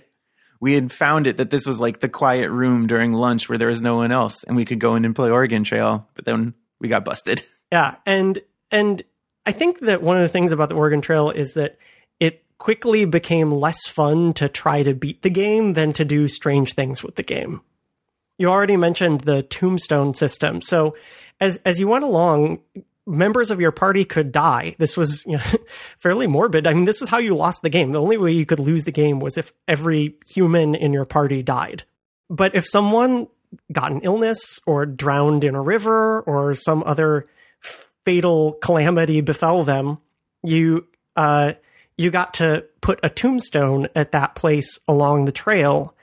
We 0.61 0.75
had 0.75 0.93
found 0.93 1.27
it 1.27 1.37
that 1.37 1.51
this 1.51 1.67
was 1.67 1.81
like 1.81 2.01
the 2.01 2.09
quiet 2.09 2.51
room 2.51 2.87
during 2.87 3.13
lunch 3.13 3.49
where 3.49 3.59
there 3.59 3.69
was 3.69 3.83
no 3.83 3.97
one 3.97 4.11
else 4.11 4.43
and 4.45 4.57
we 4.57 4.65
could 4.65 4.81
go 4.81 4.97
in 4.97 5.05
and 5.05 5.15
play 5.15 5.31
Oregon 5.31 5.65
Trail, 5.65 6.09
but 6.15 6.25
then 6.25 6.55
we 6.81 6.89
got 6.89 7.05
busted. 7.05 7.43
Yeah, 7.73 7.97
and 8.07 8.39
and 8.71 9.03
I 9.45 9.51
think 9.51 9.81
that 9.81 10.01
one 10.01 10.17
of 10.17 10.23
the 10.23 10.29
things 10.29 10.53
about 10.53 10.69
the 10.69 10.77
Oregon 10.77 11.01
Trail 11.01 11.31
is 11.31 11.55
that 11.55 11.79
it 12.21 12.45
quickly 12.59 13.05
became 13.05 13.53
less 13.53 13.87
fun 13.89 14.33
to 14.35 14.49
try 14.49 14.83
to 14.83 14.95
beat 14.95 15.23
the 15.23 15.31
game 15.31 15.75
than 15.75 15.93
to 15.93 16.05
do 16.05 16.27
strange 16.29 16.73
things 16.75 17.03
with 17.03 17.17
the 17.17 17.23
game. 17.23 17.61
You 18.39 18.49
already 18.49 18.77
mentioned 18.77 19.23
the 19.23 19.43
tombstone 19.43 20.15
system. 20.15 20.61
So 20.61 20.95
as 21.41 21.59
as 21.65 21.81
you 21.81 21.89
went 21.89 22.05
along, 22.05 22.61
members 23.07 23.51
of 23.51 23.61
your 23.61 23.73
party 23.73 24.05
could 24.05 24.33
die. 24.33 24.75
This 24.79 24.97
was 24.97 25.25
you 25.27 25.37
know, 25.37 25.43
fairly 25.99 26.27
morbid. 26.27 26.67
I 26.67 26.73
mean, 26.73 26.85
this 26.85 27.03
is 27.03 27.09
how 27.09 27.19
you 27.19 27.35
lost 27.35 27.63
the 27.63 27.71
game. 27.71 27.93
The 27.93 28.01
only 28.01 28.17
way 28.17 28.33
you 28.33 28.47
could 28.47 28.59
lose 28.59 28.85
the 28.85 28.93
game 28.93 29.21
was 29.21 29.39
if 29.39 29.53
every 29.69 30.17
human 30.27 30.75
in 30.75 30.93
your 30.93 31.05
party 31.05 31.43
died. 31.43 31.85
but 32.29 32.55
if 32.55 32.67
someone 32.67 33.29
got 33.73 33.93
an 33.93 34.01
illness 34.03 34.61
or 34.67 34.85
drowned 34.87 35.45
in 35.45 35.55
a 35.55 35.63
river 35.63 36.21
or 36.23 36.53
some 36.55 36.83
other 36.85 37.25
fatal 38.05 38.55
calamity 38.61 39.21
befell 39.21 39.63
them, 39.63 39.99
you 40.43 40.87
uh, 41.15 41.53
you 41.97 42.11
got 42.11 42.35
to 42.35 42.65
put 42.81 43.01
a 43.03 43.09
tombstone 43.09 43.89
at 43.95 44.13
that 44.13 44.35
place 44.35 44.81
along 44.87 45.25
the 45.25 45.33
trail, 45.33 45.95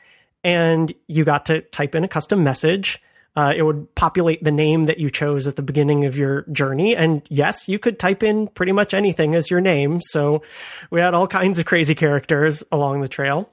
and 0.44 0.92
you 1.08 1.24
got 1.24 1.46
to 1.48 1.62
type 1.62 1.96
in 1.96 2.04
a 2.04 2.08
custom 2.08 2.44
message. 2.44 3.02
Uh, 3.36 3.52
it 3.56 3.64
would 3.64 3.94
populate 3.96 4.44
the 4.44 4.52
name 4.52 4.86
that 4.86 5.00
you 5.00 5.10
chose 5.10 5.48
at 5.48 5.56
the 5.56 5.64
beginning 5.64 6.06
of 6.06 6.16
your 6.16 6.44
journey. 6.52 6.96
And 6.96 7.26
yes, 7.32 7.68
you 7.68 7.80
could 7.80 7.98
type 7.98 8.22
in 8.22 8.48
pretty 8.48 8.72
much 8.72 8.94
anything 8.94 9.34
as 9.34 9.50
your 9.50 9.62
name. 9.62 10.02
So 10.02 10.44
we 10.92 11.00
had 11.00 11.16
all 11.16 11.28
kinds 11.28 11.58
of 11.58 11.66
crazy 11.66 11.96
characters 11.96 12.64
along 12.72 13.02
the 13.02 13.08
trail. 13.08 13.50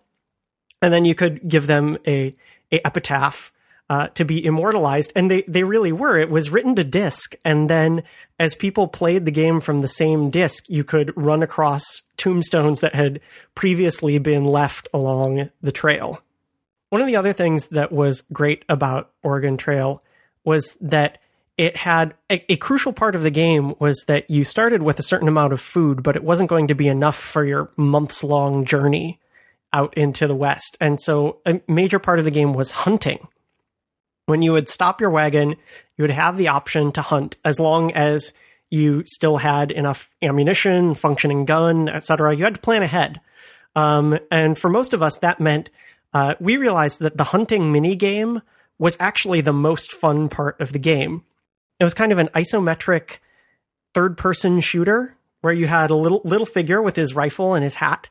And 0.83 0.93
then 0.93 1.07
you 1.07 1.15
could 1.15 1.49
give 1.49 1.67
them 1.67 1.97
a, 2.07 2.33
a 2.71 2.87
epitaph 2.87 3.53
uh, 3.91 4.07
to 4.15 4.25
be 4.25 4.43
immortalized. 4.43 5.13
And 5.17 5.29
they, 5.29 5.43
they 5.49 5.65
really 5.65 5.91
were. 5.91 6.17
It 6.17 6.31
was 6.31 6.49
written 6.49 6.77
to 6.77 6.85
disk. 6.85 7.35
And 7.45 7.69
then 7.69 8.05
as 8.39 8.55
people 8.55 8.87
played 8.87 9.25
the 9.25 9.33
game 9.33 9.61
from 9.61 9.81
the 9.81 9.89
same 9.89 10.31
disk, 10.31 10.71
you 10.71 10.85
could 10.85 11.13
run 11.17 11.43
across 11.43 12.05
tombstones 12.17 12.81
that 12.81 12.95
had 12.95 13.21
previously 13.57 14.17
been 14.19 14.45
left 14.45 14.87
along 14.95 15.51
the 15.61 15.73
trail. 15.73 16.21
One 16.91 17.01
of 17.01 17.09
the 17.09 17.17
other 17.17 17.33
things 17.33 17.67
that 17.69 17.91
was 17.91 18.23
great 18.33 18.65
about 18.69 19.11
Oregon 19.25 19.57
Trail 19.57 20.01
was 20.45 20.79
that 20.81 21.19
it 21.59 21.77
had 21.77 22.15
a, 22.31 22.53
a, 22.53 22.57
crucial 22.57 22.93
part 22.93 23.15
of 23.15 23.23
the 23.23 23.31
game 23.31 23.75
was 23.81 24.05
that 24.07 24.31
you 24.31 24.45
started 24.45 24.83
with 24.83 24.99
a 24.99 25.03
certain 25.03 25.29
amount 25.29 25.53
of 25.53 25.61
food, 25.61 26.03
but 26.03 26.17
it 26.17 26.25
wasn't 26.25 26.49
going 26.49 26.69
to 26.69 26.75
be 26.75 26.89
enough 26.89 27.17
for 27.17 27.45
your 27.45 27.71
months 27.77 28.25
long 28.25 28.65
journey 28.65 29.21
out 29.73 29.93
into 29.95 30.27
the 30.27 30.35
West. 30.35 30.79
And 30.81 31.01
so 31.01 31.39
a 31.45 31.61
major 31.69 31.99
part 31.99 32.19
of 32.19 32.25
the 32.25 32.31
game 32.31 32.55
was 32.55 32.71
hunting 32.71 33.29
when 34.31 34.43
you 34.43 34.53
would 34.53 34.69
stop 34.69 35.01
your 35.01 35.11
wagon, 35.11 35.51
you 35.97 36.03
would 36.03 36.11
have 36.11 36.37
the 36.37 36.49
option 36.49 36.93
to 36.93 37.03
hunt 37.03 37.37
as 37.45 37.59
long 37.61 37.93
as 37.93 38.33
you 38.71 39.03
still 39.05 39.39
had 39.39 39.71
enough 39.71 40.15
ammunition, 40.23 40.95
functioning 40.95 41.45
gun, 41.45 41.89
etc. 41.89 42.37
You 42.37 42.45
had 42.45 42.55
to 42.55 42.61
plan 42.61 42.83
ahead. 42.83 43.21
Um, 43.75 44.19
and 44.31 44.57
for 44.57 44.71
most 44.71 44.95
of 44.95 45.03
us, 45.03 45.19
that 45.19 45.41
meant 45.41 45.71
uh, 46.15 46.35
we 46.41 46.57
realized 46.57 47.01
that 47.01 47.17
the 47.17 47.25
hunting 47.25 47.73
mini 47.73 47.97
game 47.97 48.41
was 48.79 48.97
actually 49.01 49.41
the 49.41 49.53
most 49.53 49.93
fun 49.93 50.29
part 50.29 50.61
of 50.61 50.73
the 50.73 50.79
game. 50.79 51.25
It 51.79 51.85
was 51.85 51.95
kind 51.95 52.13
of 52.13 52.19
an 52.19 52.29
isometric 52.29 53.19
third 53.95 54.17
person 54.17 54.61
shooter 54.61 55.17
where 55.41 55.53
you 55.53 55.67
had 55.67 55.91
a 55.91 55.97
little 55.97 56.21
little 56.25 56.47
figure 56.47 56.81
with 56.81 56.97
his 56.97 57.15
rifle 57.15 57.55
and 57.55 57.65
his 57.65 57.77
hat, 57.77 58.09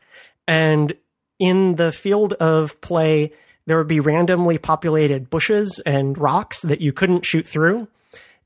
and 0.47 0.93
in 1.39 1.75
the 1.75 1.91
field 1.91 2.33
of 2.33 2.81
play, 2.81 3.31
there 3.69 3.77
would 3.77 3.87
be 3.87 3.99
randomly 3.99 4.57
populated 4.57 5.29
bushes 5.29 5.79
and 5.85 6.17
rocks 6.17 6.63
that 6.63 6.81
you 6.81 6.91
couldn't 6.91 7.23
shoot 7.23 7.45
through. 7.45 7.87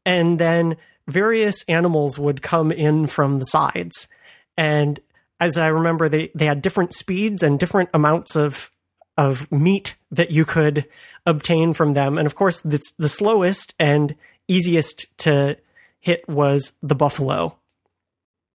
And 0.05 0.37
then 0.37 0.75
various 1.07 1.63
animals 1.69 2.19
would 2.19 2.41
come 2.41 2.73
in 2.73 3.07
from 3.07 3.39
the 3.39 3.45
sides. 3.45 4.09
And 4.57 4.99
as 5.39 5.57
I 5.57 5.67
remember, 5.67 6.09
they, 6.09 6.29
they 6.35 6.45
had 6.45 6.61
different 6.61 6.91
speeds 6.91 7.41
and 7.41 7.57
different 7.57 7.89
amounts 7.93 8.35
of 8.35 8.69
of 9.17 9.49
meat 9.49 9.95
that 10.11 10.31
you 10.31 10.43
could 10.43 10.85
obtain 11.25 11.71
from 11.71 11.93
them. 11.93 12.17
And 12.17 12.25
of 12.25 12.35
course, 12.35 12.59
the, 12.59 12.81
the 12.97 13.07
slowest 13.07 13.75
and 13.79 14.15
easiest 14.49 15.17
to 15.19 15.55
hit 16.01 16.27
was 16.27 16.73
the 16.81 16.95
buffalo. 16.95 17.55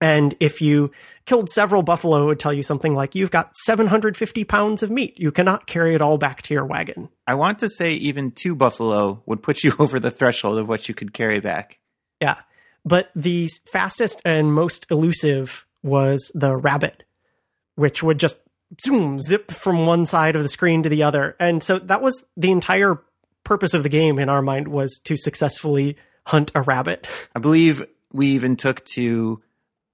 And 0.00 0.34
if 0.38 0.60
you 0.60 0.90
killed 1.28 1.50
several 1.50 1.82
buffalo 1.82 2.24
would 2.24 2.40
tell 2.40 2.54
you 2.54 2.62
something 2.62 2.94
like 2.94 3.14
you've 3.14 3.30
got 3.30 3.54
750 3.54 4.44
pounds 4.44 4.82
of 4.82 4.90
meat. 4.90 5.20
You 5.20 5.30
cannot 5.30 5.66
carry 5.66 5.94
it 5.94 6.00
all 6.00 6.16
back 6.16 6.40
to 6.42 6.54
your 6.54 6.64
wagon. 6.64 7.10
I 7.26 7.34
want 7.34 7.58
to 7.58 7.68
say 7.68 7.92
even 7.92 8.30
two 8.30 8.54
buffalo 8.54 9.22
would 9.26 9.42
put 9.42 9.62
you 9.62 9.74
over 9.78 10.00
the 10.00 10.10
threshold 10.10 10.56
of 10.56 10.70
what 10.70 10.88
you 10.88 10.94
could 10.94 11.12
carry 11.12 11.38
back. 11.38 11.80
Yeah. 12.18 12.36
But 12.82 13.10
the 13.14 13.50
fastest 13.70 14.22
and 14.24 14.54
most 14.54 14.90
elusive 14.90 15.66
was 15.82 16.32
the 16.34 16.56
rabbit, 16.56 17.04
which 17.74 18.02
would 18.02 18.18
just 18.18 18.40
zoom, 18.80 19.20
zip 19.20 19.50
from 19.50 19.84
one 19.84 20.06
side 20.06 20.34
of 20.34 20.42
the 20.42 20.48
screen 20.48 20.82
to 20.84 20.88
the 20.88 21.02
other. 21.02 21.36
And 21.38 21.62
so 21.62 21.78
that 21.78 22.00
was 22.00 22.24
the 22.38 22.50
entire 22.50 23.02
purpose 23.44 23.74
of 23.74 23.82
the 23.82 23.90
game 23.90 24.18
in 24.18 24.30
our 24.30 24.40
mind 24.40 24.68
was 24.68 24.98
to 25.04 25.16
successfully 25.18 25.98
hunt 26.26 26.52
a 26.54 26.62
rabbit. 26.62 27.06
I 27.36 27.38
believe 27.38 27.86
we 28.12 28.28
even 28.28 28.56
took 28.56 28.82
to 28.94 29.42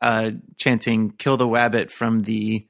uh, 0.01 0.33
chanting 0.57 1.11
"Kill 1.13 1.37
the 1.37 1.47
Wabbit" 1.47 1.91
from 1.91 2.21
the 2.21 2.67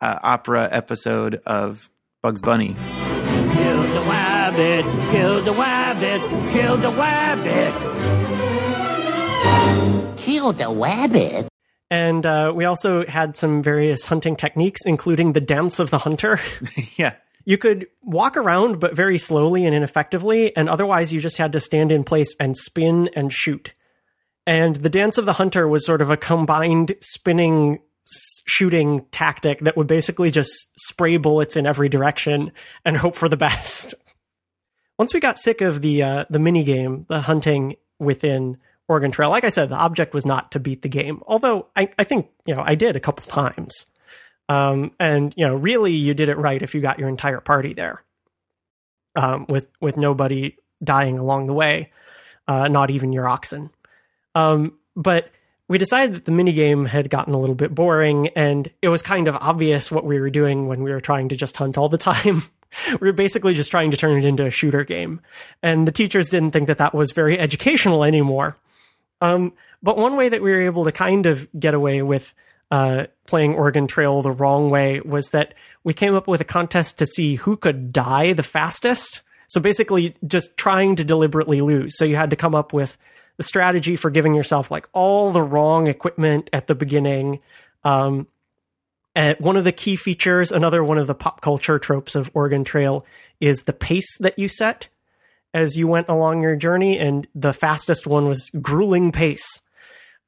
uh, 0.00 0.18
opera 0.22 0.68
episode 0.70 1.40
of 1.46 1.90
Bugs 2.22 2.42
Bunny. 2.42 2.76
Kill 3.52 3.82
the 3.82 4.00
wabbit, 4.00 5.10
kill 5.10 5.42
the 5.42 5.52
wabbit, 5.52 6.52
kill 6.52 6.76
the 6.76 6.90
wabbit. 6.90 7.76
Kill 10.16 10.52
the 10.52 10.64
wabbit. 10.64 11.48
And 11.90 12.24
uh, 12.24 12.52
we 12.54 12.64
also 12.64 13.06
had 13.06 13.36
some 13.36 13.62
various 13.62 14.06
hunting 14.06 14.34
techniques, 14.34 14.80
including 14.86 15.34
the 15.34 15.40
dance 15.40 15.78
of 15.78 15.90
the 15.90 15.98
hunter. 15.98 16.40
yeah. 16.96 17.14
You 17.44 17.58
could 17.58 17.86
walk 18.02 18.36
around, 18.36 18.80
but 18.80 18.96
very 18.96 19.18
slowly 19.18 19.66
and 19.66 19.74
ineffectively, 19.74 20.56
and 20.56 20.68
otherwise 20.68 21.12
you 21.12 21.20
just 21.20 21.38
had 21.38 21.52
to 21.52 21.60
stand 21.60 21.92
in 21.92 22.04
place 22.04 22.34
and 22.40 22.56
spin 22.56 23.10
and 23.14 23.32
shoot. 23.32 23.72
And 24.46 24.76
the 24.76 24.90
Dance 24.90 25.18
of 25.18 25.26
the 25.26 25.34
Hunter 25.34 25.68
was 25.68 25.86
sort 25.86 26.02
of 26.02 26.10
a 26.10 26.16
combined 26.16 26.96
spinning 27.00 27.80
shooting 28.04 29.06
tactic 29.10 29.60
that 29.60 29.76
would 29.76 29.86
basically 29.86 30.30
just 30.30 30.72
spray 30.78 31.16
bullets 31.16 31.56
in 31.56 31.66
every 31.66 31.88
direction 31.88 32.52
and 32.84 32.96
hope 32.96 33.14
for 33.14 33.28
the 33.28 33.36
best. 33.48 33.94
Once 34.98 35.14
we 35.14 35.20
got 35.20 35.38
sick 35.38 35.60
of 35.60 35.80
the 35.82 36.02
uh, 36.02 36.24
the 36.30 36.38
mini 36.38 36.64
game, 36.64 37.06
the 37.08 37.20
hunting 37.20 37.76
within 37.98 38.58
Oregon 38.88 39.10
Trail, 39.10 39.30
like 39.30 39.44
I 39.44 39.48
said, 39.48 39.68
the 39.68 39.76
object 39.76 40.14
was 40.14 40.26
not 40.26 40.52
to 40.52 40.60
beat 40.60 40.82
the 40.82 40.88
game. 40.88 41.22
Although 41.26 41.68
I, 41.74 41.88
I 41.98 42.04
think 42.04 42.28
you 42.44 42.54
know 42.54 42.62
I 42.64 42.74
did 42.74 42.96
a 42.96 43.00
couple 43.00 43.24
times, 43.24 43.86
um, 44.48 44.92
and 45.00 45.32
you 45.36 45.46
know 45.46 45.54
really 45.54 45.92
you 45.92 46.14
did 46.14 46.28
it 46.28 46.36
right 46.36 46.60
if 46.60 46.74
you 46.74 46.80
got 46.80 46.98
your 46.98 47.08
entire 47.08 47.40
party 47.40 47.72
there, 47.72 48.02
um, 49.16 49.46
with 49.48 49.68
with 49.80 49.96
nobody 49.96 50.56
dying 50.84 51.18
along 51.18 51.46
the 51.46 51.54
way, 51.54 51.90
uh, 52.46 52.68
not 52.68 52.90
even 52.90 53.12
your 53.12 53.28
oxen. 53.28 53.70
Um, 54.34 54.78
but 54.96 55.30
we 55.68 55.78
decided 55.78 56.14
that 56.16 56.24
the 56.24 56.32
minigame 56.32 56.86
had 56.86 57.08
gotten 57.08 57.34
a 57.34 57.38
little 57.38 57.54
bit 57.54 57.74
boring 57.74 58.28
and 58.28 58.70
it 58.82 58.88
was 58.88 59.00
kind 59.00 59.28
of 59.28 59.36
obvious 59.36 59.90
what 59.90 60.04
we 60.04 60.20
were 60.20 60.30
doing 60.30 60.66
when 60.66 60.82
we 60.82 60.90
were 60.92 61.00
trying 61.00 61.30
to 61.30 61.36
just 61.36 61.56
hunt 61.56 61.78
all 61.78 61.88
the 61.88 61.98
time. 61.98 62.42
we 63.00 63.08
were 63.08 63.12
basically 63.12 63.54
just 63.54 63.70
trying 63.70 63.90
to 63.90 63.96
turn 63.96 64.18
it 64.18 64.24
into 64.24 64.44
a 64.44 64.50
shooter 64.50 64.84
game. 64.84 65.20
And 65.62 65.86
the 65.86 65.92
teachers 65.92 66.28
didn't 66.28 66.50
think 66.50 66.66
that 66.66 66.78
that 66.78 66.94
was 66.94 67.12
very 67.12 67.38
educational 67.38 68.04
anymore. 68.04 68.56
Um, 69.20 69.52
but 69.82 69.96
one 69.96 70.16
way 70.16 70.28
that 70.28 70.42
we 70.42 70.50
were 70.50 70.62
able 70.62 70.84
to 70.84 70.92
kind 70.92 71.26
of 71.26 71.48
get 71.58 71.74
away 71.74 72.02
with 72.02 72.34
uh, 72.70 73.06
playing 73.26 73.54
Oregon 73.54 73.86
Trail 73.86 74.22
the 74.22 74.30
wrong 74.30 74.70
way 74.70 75.00
was 75.00 75.30
that 75.30 75.54
we 75.84 75.94
came 75.94 76.14
up 76.14 76.26
with 76.26 76.40
a 76.40 76.44
contest 76.44 76.98
to 76.98 77.06
see 77.06 77.36
who 77.36 77.56
could 77.56 77.92
die 77.92 78.32
the 78.32 78.42
fastest. 78.42 79.22
So 79.48 79.60
basically, 79.60 80.16
just 80.26 80.56
trying 80.56 80.96
to 80.96 81.04
deliberately 81.04 81.60
lose. 81.60 81.96
So 81.98 82.04
you 82.04 82.16
had 82.16 82.30
to 82.30 82.36
come 82.36 82.54
up 82.54 82.72
with 82.72 82.96
the 83.36 83.42
strategy 83.42 83.96
for 83.96 84.10
giving 84.10 84.34
yourself 84.34 84.70
like 84.70 84.88
all 84.92 85.32
the 85.32 85.42
wrong 85.42 85.86
equipment 85.86 86.50
at 86.52 86.66
the 86.66 86.74
beginning. 86.74 87.40
Um, 87.84 88.26
and 89.14 89.38
one 89.38 89.56
of 89.56 89.64
the 89.64 89.72
key 89.72 89.96
features, 89.96 90.52
another 90.52 90.82
one 90.82 90.98
of 90.98 91.06
the 91.06 91.14
pop 91.14 91.40
culture 91.40 91.78
tropes 91.78 92.14
of 92.14 92.30
Oregon 92.34 92.64
Trail 92.64 93.04
is 93.40 93.64
the 93.64 93.72
pace 93.72 94.16
that 94.18 94.38
you 94.38 94.48
set 94.48 94.88
as 95.52 95.76
you 95.76 95.86
went 95.86 96.08
along 96.08 96.42
your 96.42 96.56
journey. 96.56 96.98
And 96.98 97.26
the 97.34 97.52
fastest 97.52 98.06
one 98.06 98.26
was 98.26 98.50
grueling 98.60 99.12
pace. 99.12 99.62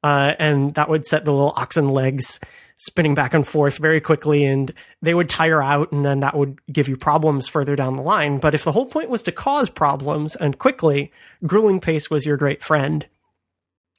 Uh, 0.03 0.33
and 0.37 0.75
that 0.75 0.89
would 0.89 1.05
set 1.05 1.25
the 1.25 1.31
little 1.31 1.53
oxen 1.55 1.89
legs 1.89 2.39
spinning 2.75 3.15
back 3.15 3.33
and 3.33 3.47
forth 3.47 3.77
very 3.77 4.01
quickly 4.01 4.43
and 4.43 4.71
they 5.01 5.13
would 5.13 5.29
tire 5.29 5.63
out 5.63 5.91
and 5.91 6.03
then 6.03 6.19
that 6.19 6.35
would 6.35 6.59
give 6.71 6.89
you 6.89 6.97
problems 6.97 7.47
further 7.47 7.75
down 7.75 7.95
the 7.95 8.01
line. 8.01 8.37
But 8.37 8.53
if 8.53 8.63
the 8.63 8.71
whole 8.71 8.85
point 8.85 9.09
was 9.09 9.23
to 9.23 9.31
cause 9.31 9.69
problems 9.69 10.35
and 10.35 10.59
quickly, 10.59 11.11
grueling 11.45 11.79
pace 11.79 12.09
was 12.09 12.25
your 12.25 12.37
great 12.37 12.61
friend. 12.61 13.05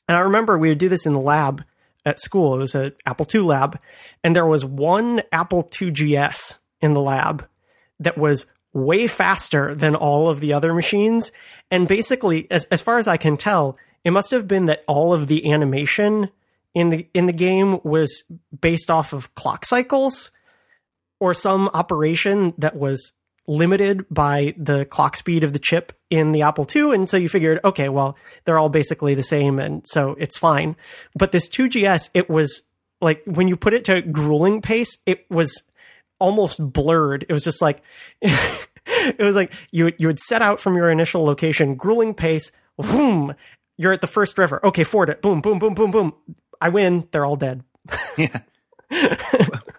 And 0.08 0.16
I 0.16 0.20
remember 0.20 0.58
we 0.58 0.68
would 0.68 0.78
do 0.78 0.90
this 0.90 1.06
in 1.06 1.14
the 1.14 1.20
lab 1.20 1.64
at 2.04 2.20
school. 2.20 2.54
It 2.54 2.58
was 2.58 2.74
an 2.74 2.92
Apple 3.06 3.26
II 3.34 3.40
lab 3.40 3.80
and 4.22 4.36
there 4.36 4.46
was 4.46 4.64
one 4.64 5.22
Apple 5.32 5.68
II 5.80 5.90
GS 5.90 6.58
in 6.80 6.92
the 6.92 7.00
lab 7.00 7.48
that 7.98 8.18
was 8.18 8.46
way 8.74 9.06
faster 9.06 9.74
than 9.74 9.94
all 9.94 10.28
of 10.28 10.40
the 10.40 10.52
other 10.52 10.74
machines. 10.74 11.32
And 11.70 11.88
basically, 11.88 12.46
as, 12.50 12.66
as 12.66 12.82
far 12.82 12.98
as 12.98 13.08
I 13.08 13.16
can 13.16 13.38
tell, 13.38 13.78
it 14.04 14.10
must 14.10 14.30
have 14.32 14.46
been 14.46 14.66
that 14.66 14.84
all 14.86 15.14
of 15.14 15.28
the 15.28 15.50
animation 15.50 16.28
in 16.76 16.90
the 16.90 17.08
in 17.14 17.24
the 17.24 17.32
game 17.32 17.80
was 17.84 18.22
based 18.60 18.90
off 18.90 19.14
of 19.14 19.34
clock 19.34 19.64
cycles 19.64 20.30
or 21.18 21.32
some 21.32 21.70
operation 21.72 22.52
that 22.58 22.76
was 22.76 23.14
limited 23.48 24.04
by 24.10 24.54
the 24.58 24.84
clock 24.84 25.16
speed 25.16 25.42
of 25.42 25.54
the 25.54 25.58
chip 25.58 25.92
in 26.10 26.32
the 26.32 26.42
Apple 26.42 26.66
II. 26.74 26.92
And 26.92 27.08
so 27.08 27.16
you 27.16 27.30
figured, 27.30 27.60
okay, 27.64 27.88
well, 27.88 28.14
they're 28.44 28.58
all 28.58 28.68
basically 28.68 29.14
the 29.14 29.22
same. 29.22 29.58
And 29.58 29.86
so 29.86 30.16
it's 30.18 30.36
fine. 30.36 30.76
But 31.14 31.32
this 31.32 31.48
2GS, 31.48 32.10
it 32.12 32.28
was 32.28 32.64
like 33.00 33.22
when 33.24 33.48
you 33.48 33.56
put 33.56 33.72
it 33.72 33.84
to 33.86 34.02
grueling 34.02 34.60
pace, 34.60 34.98
it 35.06 35.24
was 35.30 35.62
almost 36.20 36.60
blurred. 36.60 37.24
It 37.26 37.32
was 37.32 37.44
just 37.44 37.62
like, 37.62 37.82
it 38.20 39.18
was 39.18 39.34
like 39.34 39.50
you 39.70 39.92
you 39.96 40.08
would 40.08 40.20
set 40.20 40.42
out 40.42 40.60
from 40.60 40.76
your 40.76 40.90
initial 40.90 41.24
location, 41.24 41.74
grueling 41.74 42.12
pace, 42.12 42.52
boom, 42.76 43.34
you're 43.78 43.92
at 43.92 44.00
the 44.00 44.06
first 44.06 44.38
river. 44.38 44.64
Okay, 44.64 44.84
ford 44.84 45.08
it. 45.08 45.20
Boom, 45.22 45.40
boom, 45.40 45.58
boom, 45.58 45.74
boom, 45.74 45.90
boom. 45.90 46.14
I 46.60 46.68
win. 46.70 47.08
They're 47.10 47.24
all 47.24 47.36
dead. 47.36 47.64
yeah. 48.16 48.40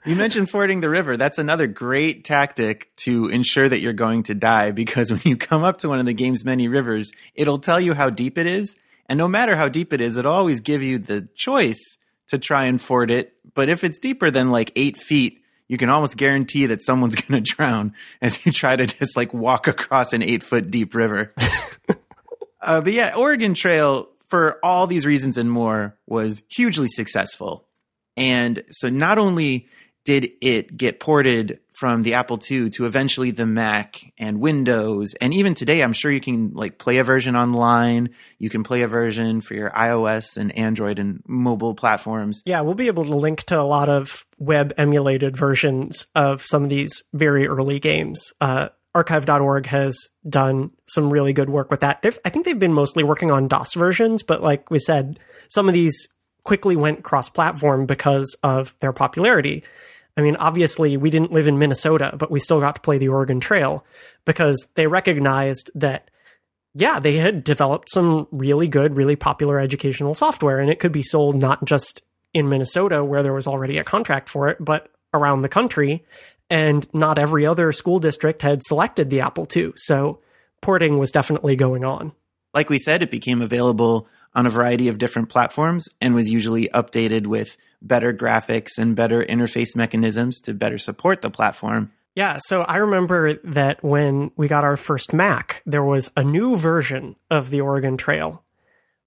you 0.06 0.16
mentioned 0.16 0.50
fording 0.50 0.82
the 0.82 0.90
river. 0.90 1.18
That's 1.18 1.38
another 1.38 1.68
great 1.68 2.26
tactic 2.26 2.94
to 2.98 3.28
ensure 3.28 3.70
that 3.70 3.80
you're 3.80 3.94
going 3.94 4.24
to 4.24 4.36
die 4.36 4.72
because 4.72 5.12
when 5.12 5.22
you 5.24 5.38
come 5.38 5.64
up 5.64 5.78
to 5.80 5.90
one 5.90 6.00
of 6.00 6.06
the 6.06 6.14
game's 6.14 6.44
many 6.44 6.68
rivers, 6.68 7.12
it'll 7.36 7.58
tell 7.58 7.80
you 7.80 7.94
how 7.94 8.10
deep 8.10 8.38
it 8.38 8.48
is. 8.48 8.78
And 9.10 9.18
no 9.18 9.28
matter 9.28 9.56
how 9.56 9.70
deep 9.70 9.94
it 9.94 10.02
is, 10.02 10.18
it'll 10.18 10.34
always 10.34 10.60
give 10.60 10.84
you 10.84 11.00
the 11.00 11.28
choice 11.36 11.98
to 12.28 12.38
try 12.38 12.66
and 12.66 12.82
ford 12.82 13.10
it. 13.10 13.34
But 13.54 13.70
if 13.70 13.84
it's 13.84 14.00
deeper 14.00 14.30
than 14.30 14.52
like 14.52 14.72
eight 14.76 14.98
feet, 14.98 15.42
you 15.68 15.78
can 15.78 15.90
almost 15.90 16.18
guarantee 16.18 16.66
that 16.68 16.82
someone's 16.82 17.16
going 17.28 17.44
to 17.44 17.56
drown 17.56 17.94
as 18.22 18.46
you 18.46 18.52
try 18.52 18.76
to 18.76 18.86
just 18.86 19.16
like 19.18 19.34
walk 19.34 19.68
across 19.68 20.14
an 20.14 20.22
eight 20.22 20.44
foot 20.44 20.70
deep 20.70 20.94
river. 20.94 21.34
uh, 22.62 22.82
but 22.82 22.94
yeah, 22.94 23.16
Oregon 23.16 23.54
Trail, 23.54 24.10
for 24.28 24.60
all 24.64 24.88
these 24.88 25.06
reasons 25.06 25.38
and 25.38 25.50
more, 25.50 25.98
was 26.06 26.42
hugely 26.50 26.88
successful. 26.88 27.68
And 28.16 28.64
so 28.70 28.90
not 28.90 29.18
only 29.18 29.68
did 30.08 30.32
it 30.42 30.78
get 30.78 31.02
ported 31.02 31.60
from 31.78 32.02
the 32.02 32.14
Apple 32.14 32.40
II 32.50 32.70
to 32.70 32.86
eventually 32.86 33.30
the 33.30 33.46
Mac 33.46 34.00
and 34.18 34.40
Windows, 34.40 35.14
and 35.16 35.34
even 35.34 35.54
today, 35.54 35.84
I'm 35.84 35.92
sure 35.92 36.10
you 36.10 36.22
can 36.22 36.54
like 36.54 36.78
play 36.78 36.98
a 36.98 37.04
version 37.04 37.36
online. 37.36 38.12
You 38.40 38.50
can 38.50 38.64
play 38.64 38.84
a 38.84 38.88
version 38.88 39.42
for 39.42 39.54
your 39.54 39.70
iOS 39.72 40.38
and 40.38 40.58
Android 40.58 40.98
and 40.98 41.22
mobile 41.28 41.76
platforms. 41.76 42.42
Yeah, 42.46 42.62
we'll 42.62 42.74
be 42.74 42.88
able 42.88 43.04
to 43.04 43.16
link 43.16 43.44
to 43.44 43.60
a 43.60 43.64
lot 43.64 43.90
of 43.90 44.26
web 44.40 44.74
emulated 44.78 45.36
versions 45.36 46.08
of 46.16 46.42
some 46.42 46.64
of 46.64 46.70
these 46.70 47.04
very 47.14 47.46
early 47.46 47.80
games. 47.80 48.32
Uh, 48.40 48.70
archive.org 48.98 49.68
has 49.68 50.10
done 50.28 50.72
some 50.86 51.12
really 51.14 51.32
good 51.32 51.50
work 51.50 51.70
with 51.70 51.82
that. 51.82 52.02
They've, 52.02 52.18
I 52.26 52.30
think 52.30 52.46
they've 52.46 52.58
been 52.58 52.74
mostly 52.74 53.04
working 53.04 53.30
on 53.30 53.48
DOS 53.48 53.76
versions, 53.76 54.24
but 54.24 54.42
like 54.42 54.72
we 54.72 54.80
said, 54.80 55.20
some 55.50 55.68
of 55.68 55.74
these 55.74 56.08
quickly 56.44 56.76
went 56.76 57.04
cross 57.04 57.30
platform 57.30 57.86
because 57.86 58.36
of 58.42 58.74
their 58.80 58.92
popularity. 58.92 59.64
I 60.18 60.22
mean, 60.22 60.36
obviously, 60.38 60.98
we 60.98 61.12
didn't 61.12 61.32
live 61.32 61.48
in 61.48 61.60
Minnesota, 61.60 62.16
but 62.18 62.32
we 62.32 62.40
still 62.40 62.60
got 62.60 62.76
to 62.76 62.82
play 62.82 62.98
the 62.98 63.10
Oregon 63.10 63.40
Trail 63.40 63.86
because 64.26 64.68
they 64.74 64.88
recognized 64.88 65.70
that, 65.76 66.10
yeah, 66.74 67.00
they 67.00 67.18
had 67.18 67.44
developed 67.44 67.90
some 67.90 68.28
really 68.32 68.68
good, 68.68 68.96
really 68.96 69.16
popular 69.16 69.60
educational 69.60 70.16
software, 70.16 70.60
and 70.60 70.72
it 70.72 70.80
could 70.80 70.92
be 70.92 71.04
sold 71.04 71.40
not 71.40 71.64
just 71.66 72.02
in 72.34 72.50
Minnesota, 72.50 73.04
where 73.04 73.22
there 73.22 73.34
was 73.34 73.46
already 73.46 73.78
a 73.78 73.84
contract 73.84 74.28
for 74.28 74.48
it, 74.48 74.58
but 74.60 74.90
around 75.14 75.44
the 75.44 75.50
country. 75.50 76.04
And 76.50 76.88
not 76.94 77.18
every 77.18 77.46
other 77.46 77.72
school 77.72 78.00
district 78.00 78.42
had 78.42 78.64
selected 78.64 79.10
the 79.10 79.22
Apple 79.22 79.48
II. 79.54 79.74
So 79.76 80.20
porting 80.62 80.98
was 80.98 81.12
definitely 81.12 81.56
going 81.56 81.84
on. 81.84 82.14
Like 82.54 82.70
we 82.70 82.78
said, 82.78 83.04
it 83.04 83.12
became 83.12 83.42
available 83.42 84.08
on 84.34 84.46
a 84.46 84.50
variety 84.50 84.88
of 84.88 84.98
different 84.98 85.30
platforms 85.30 85.86
and 86.00 86.16
was 86.16 86.32
usually 86.32 86.70
updated 86.70 87.28
with 87.28 87.58
better 87.82 88.14
graphics 88.14 88.78
and 88.78 88.96
better 88.96 89.24
interface 89.24 89.76
mechanisms 89.76 90.40
to 90.42 90.54
better 90.54 90.78
support 90.78 91.22
the 91.22 91.30
platform. 91.30 91.92
Yeah, 92.16 92.38
so 92.40 92.62
I 92.62 92.78
remember 92.78 93.36
that 93.44 93.84
when 93.84 94.32
we 94.36 94.48
got 94.48 94.64
our 94.64 94.78
first 94.78 95.14
Mac, 95.14 95.62
there 95.66 95.84
was 95.84 96.12
a 96.18 96.24
new 96.24 96.58
version 96.58 97.16
of 97.30 97.52
the 97.52 97.62
Oregon 97.62 97.96
Trail, 97.96 98.44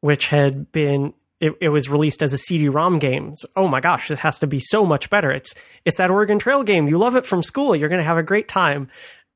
which 0.00 0.28
had 0.28 0.70
been 0.70 1.14
it, 1.40 1.54
it 1.61 1.68
was 1.70 1.88
released 1.88 2.23
as 2.23 2.32
a 2.32 2.38
CD-ROM 2.38 2.99
game. 2.99 3.35
So, 3.35 3.49
oh 3.56 3.68
my 3.68 3.80
gosh, 3.80 4.11
it 4.11 4.18
has 4.18 4.38
to 4.40 4.47
be 4.47 4.61
so 4.61 4.85
much 4.85 5.11
better. 5.11 5.30
It's 5.30 5.54
it's 5.85 5.97
that 5.97 6.11
Oregon 6.11 6.38
Trail 6.38 6.62
game. 6.62 6.88
You 6.88 6.99
love 6.99 7.16
it 7.16 7.26
from 7.26 7.42
school. 7.42 7.75
You're 7.75 7.88
going 7.88 8.00
to 8.00 8.04
have 8.04 8.18
a 8.18 8.23
great 8.23 8.49
time. 8.49 8.88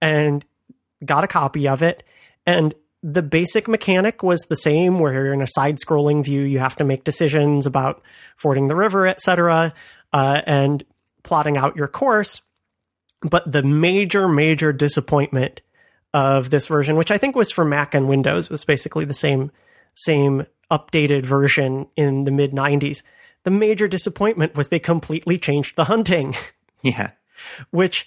And 0.02 0.44
got 1.04 1.24
a 1.24 1.28
copy 1.28 1.68
of 1.68 1.82
it. 1.82 2.02
And 2.46 2.74
the 3.04 3.22
basic 3.22 3.68
mechanic 3.68 4.22
was 4.22 4.40
the 4.42 4.56
same 4.56 4.98
where 4.98 5.12
you're 5.12 5.32
in 5.32 5.42
a 5.42 5.46
side 5.46 5.76
scrolling 5.76 6.24
view 6.24 6.40
you 6.40 6.58
have 6.58 6.74
to 6.76 6.84
make 6.84 7.04
decisions 7.04 7.66
about 7.66 8.02
fording 8.36 8.66
the 8.66 8.74
river 8.74 9.06
etc 9.06 9.74
uh, 10.14 10.40
and 10.46 10.82
plotting 11.22 11.58
out 11.58 11.76
your 11.76 11.86
course 11.86 12.40
but 13.20 13.50
the 13.50 13.62
major 13.62 14.26
major 14.26 14.72
disappointment 14.72 15.60
of 16.14 16.48
this 16.48 16.66
version 16.66 16.96
which 16.96 17.10
i 17.10 17.18
think 17.18 17.36
was 17.36 17.52
for 17.52 17.64
mac 17.64 17.94
and 17.94 18.08
windows 18.08 18.48
was 18.48 18.64
basically 18.64 19.04
the 19.04 19.12
same 19.12 19.52
same 19.92 20.46
updated 20.70 21.26
version 21.26 21.86
in 21.96 22.24
the 22.24 22.30
mid 22.30 22.52
90s 22.52 23.02
the 23.44 23.50
major 23.50 23.86
disappointment 23.86 24.54
was 24.54 24.68
they 24.68 24.78
completely 24.78 25.38
changed 25.38 25.76
the 25.76 25.84
hunting 25.84 26.34
yeah 26.82 27.10
which 27.70 28.06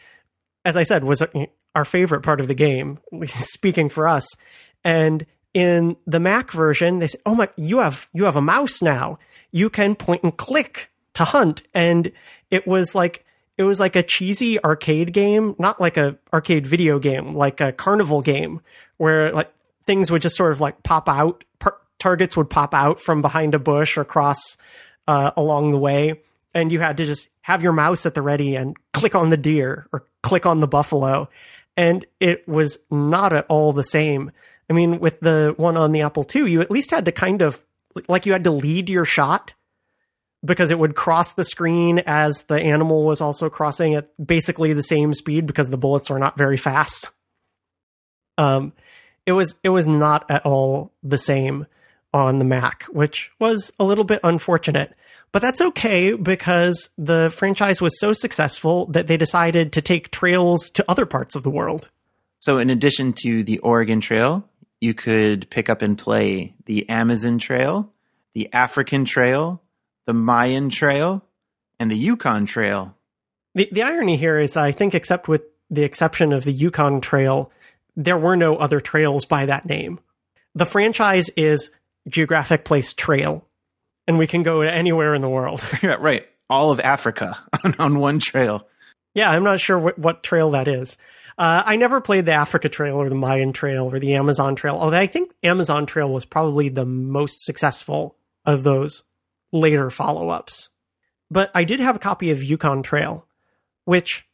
as 0.66 0.76
i 0.76 0.84
said 0.84 1.04
was 1.04 1.22
uh, 1.22 1.46
our 1.76 1.86
favorite 1.86 2.24
part 2.24 2.42
of 2.42 2.48
the 2.48 2.56
game 2.56 3.00
speaking 3.26 3.90
for 3.90 4.08
us 4.08 4.36
and 4.84 5.26
in 5.58 5.98
the 6.06 6.20
Mac 6.20 6.52
version, 6.52 7.00
they 7.00 7.08
said, 7.08 7.22
"Oh 7.26 7.34
my, 7.34 7.50
you 7.56 7.80
have 7.80 8.08
you 8.14 8.26
have 8.26 8.36
a 8.36 8.42
mouse 8.42 8.84
now. 8.84 9.18
You 9.52 9.72
can 9.72 9.96
point 9.96 10.22
and 10.22 10.38
click 10.38 10.92
to 11.16 11.24
hunt." 11.24 11.64
And 11.74 12.12
it 12.52 12.68
was 12.68 12.94
like 12.94 13.26
it 13.58 13.64
was 13.64 13.80
like 13.80 13.96
a 13.96 14.04
cheesy 14.04 14.64
arcade 14.64 15.14
game, 15.14 15.56
not 15.58 15.82
like 15.82 15.98
a 15.98 16.18
arcade 16.32 16.68
video 16.68 17.00
game, 17.00 17.34
like 17.34 17.60
a 17.60 17.72
carnival 17.72 18.22
game 18.22 18.62
where 18.98 19.32
like 19.32 19.52
things 19.88 20.12
would 20.12 20.22
just 20.22 20.38
sort 20.38 20.52
of 20.52 20.62
like 20.62 20.84
pop 20.84 21.10
out. 21.10 21.44
Targets 22.00 22.38
would 22.38 22.50
pop 22.50 22.74
out 22.74 23.00
from 23.00 23.22
behind 23.22 23.56
a 23.56 23.60
bush 23.60 23.98
or 23.98 24.06
cross 24.06 24.58
uh, 25.08 25.32
along 25.38 25.72
the 25.72 25.78
way, 25.78 26.22
and 26.54 26.72
you 26.72 26.80
had 26.80 26.98
to 26.98 27.06
just 27.06 27.30
have 27.42 27.64
your 27.64 27.74
mouse 27.74 28.06
at 28.06 28.14
the 28.14 28.22
ready 28.22 28.56
and 28.56 28.76
click 28.94 29.16
on 29.16 29.30
the 29.30 29.38
deer 29.38 29.88
or 29.92 30.06
click 30.24 30.46
on 30.46 30.60
the 30.60 30.68
buffalo, 30.68 31.30
and 31.76 32.06
it 32.20 32.48
was 32.48 32.80
not 32.92 33.34
at 33.34 33.46
all 33.48 33.74
the 33.74 33.84
same. 33.84 34.32
I 34.70 34.74
mean, 34.74 35.00
with 35.00 35.20
the 35.20 35.54
one 35.58 35.78
on 35.78 35.92
the 35.92 36.02
Apple 36.02 36.26
II, 36.34 36.52
you 36.52 36.62
at 36.62 36.72
least 36.72 36.92
had 36.92 37.06
to 37.06 37.12
kind 37.12 37.42
of 37.42 37.66
like 38.08 38.26
you 38.26 38.34
had 38.34 38.44
to 38.44 38.52
lead 38.52 38.90
your 38.90 39.06
shot 39.06 39.54
because 40.46 40.72
it 40.72 40.80
would 40.80 40.96
cross 40.96 41.34
the 41.34 41.44
screen 41.44 42.00
as 42.06 42.44
the 42.44 42.60
animal 42.60 43.04
was 43.04 43.22
also 43.22 43.50
crossing 43.50 43.96
at 43.96 44.10
basically 44.24 44.74
the 44.74 44.84
same 44.84 45.14
speed 45.14 45.48
because 45.48 45.70
the 45.70 45.78
bullets 45.78 46.12
are 46.12 46.20
not 46.20 46.38
very 46.38 46.58
fast. 46.58 47.12
Um, 48.38 48.74
it 49.26 49.32
was 49.32 49.60
it 49.64 49.70
was 49.70 49.88
not 49.88 50.30
at 50.30 50.46
all 50.46 50.94
the 51.04 51.18
same 51.18 51.66
on 52.18 52.40
the 52.40 52.46
Mac, 52.46 52.84
which 52.86 53.32
was 53.40 53.72
a 53.80 53.84
little 53.84 54.04
bit 54.04 54.20
unfortunate. 54.24 54.96
But 55.32 55.42
that's 55.42 55.62
okay 55.62 56.14
because 56.14 56.90
the 56.98 57.32
franchise 57.34 57.82
was 57.82 58.00
so 58.00 58.14
successful 58.14 58.86
that 58.88 59.08
they 59.08 59.18
decided 59.18 59.74
to 59.74 59.82
take 59.82 60.12
trails 60.12 60.70
to 60.72 60.86
other 60.88 61.06
parts 61.06 61.36
of 61.36 61.44
the 61.44 61.50
world. 61.50 61.90
So, 62.40 62.60
in 62.60 62.70
addition 62.70 63.14
to 63.14 63.44
the 63.44 63.60
Oregon 63.60 64.00
Trail, 64.00 64.48
you 64.80 64.94
could 64.94 65.50
pick 65.50 65.70
up 65.70 65.82
and 65.82 65.98
play 65.98 66.54
the 66.66 66.88
Amazon 66.88 67.40
Trail, 67.40 67.92
the 68.34 68.52
African 68.54 69.06
Trail, 69.06 69.62
the 70.06 70.14
Mayan 70.14 70.70
Trail, 70.70 71.24
and 71.80 71.92
the 71.92 71.98
Yukon 71.98 72.46
Trail. 72.46 72.96
The, 73.56 73.68
the 73.72 73.84
irony 73.84 74.18
here 74.18 74.40
is 74.40 74.54
that 74.54 74.64
I 74.64 74.72
think, 74.72 74.94
except 74.94 75.28
with 75.28 75.42
the 75.70 75.84
exception 75.84 76.32
of 76.32 76.44
the 76.44 76.54
Yukon 76.54 77.02
Trail, 77.02 77.52
there 77.96 78.18
were 78.18 78.36
no 78.36 78.56
other 78.56 78.80
trails 78.80 79.26
by 79.26 79.48
that 79.48 79.66
name. 79.66 80.00
The 80.56 80.66
franchise 80.66 81.30
is 81.30 81.72
Geographic 82.08 82.66
Place 82.66 82.94
Trail, 82.94 83.46
and 84.08 84.18
we 84.18 84.28
can 84.28 84.44
go 84.44 84.62
anywhere 84.62 85.14
in 85.14 85.22
the 85.22 85.30
world. 85.30 85.64
yeah, 85.84 85.98
right. 86.00 86.28
All 86.50 86.72
of 86.72 86.80
Africa 86.80 87.38
on, 87.64 87.76
on 87.80 88.00
one 88.00 88.20
trail. 88.20 88.68
Yeah, 89.14 89.30
I'm 89.30 89.44
not 89.44 89.60
sure 89.60 89.78
what, 89.78 90.00
what 90.00 90.24
trail 90.24 90.52
that 90.52 90.68
is. 90.68 90.98
Uh, 91.38 91.62
I 91.66 91.76
never 91.76 92.02
played 92.02 92.26
the 92.26 92.34
Africa 92.34 92.68
Trail 92.68 92.96
or 92.96 93.10
the 93.10 93.16
Mayan 93.16 93.54
Trail 93.54 93.94
or 93.94 94.00
the 94.00 94.16
Amazon 94.16 94.56
Trail, 94.56 94.76
although 94.76 94.98
I 94.98 95.06
think 95.06 95.32
Amazon 95.44 95.86
Trail 95.86 96.12
was 96.12 96.26
probably 96.26 96.70
the 96.70 96.86
most 96.86 97.42
successful 97.42 98.16
of 98.46 98.64
those 98.64 99.04
later 99.52 99.90
follow 99.92 100.30
ups. 100.30 100.70
But 101.30 101.52
I 101.54 101.64
did 101.64 101.80
have 101.80 101.96
a 101.96 102.00
copy 102.00 102.32
of 102.32 102.44
Yukon 102.44 102.82
Trail, 102.82 103.28
which 103.86 104.28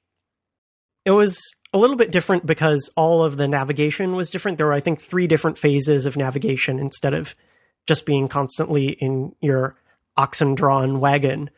it 1.05 1.11
was 1.11 1.55
a 1.73 1.77
little 1.77 1.95
bit 1.95 2.11
different 2.11 2.45
because 2.45 2.89
all 2.95 3.23
of 3.23 3.35
the 3.35 3.47
navigation 3.47 4.15
was 4.15 4.29
different. 4.29 4.57
There 4.57 4.67
were, 4.67 4.73
I 4.73 4.79
think, 4.79 5.01
three 5.01 5.27
different 5.27 5.57
phases 5.57 6.05
of 6.05 6.15
navigation 6.15 6.79
instead 6.79 7.13
of 7.13 7.35
just 7.85 8.05
being 8.05 8.27
constantly 8.27 8.89
in 8.89 9.35
your 9.41 9.75
oxen 10.15 10.55
drawn 10.55 10.99
wagon. 10.99 11.49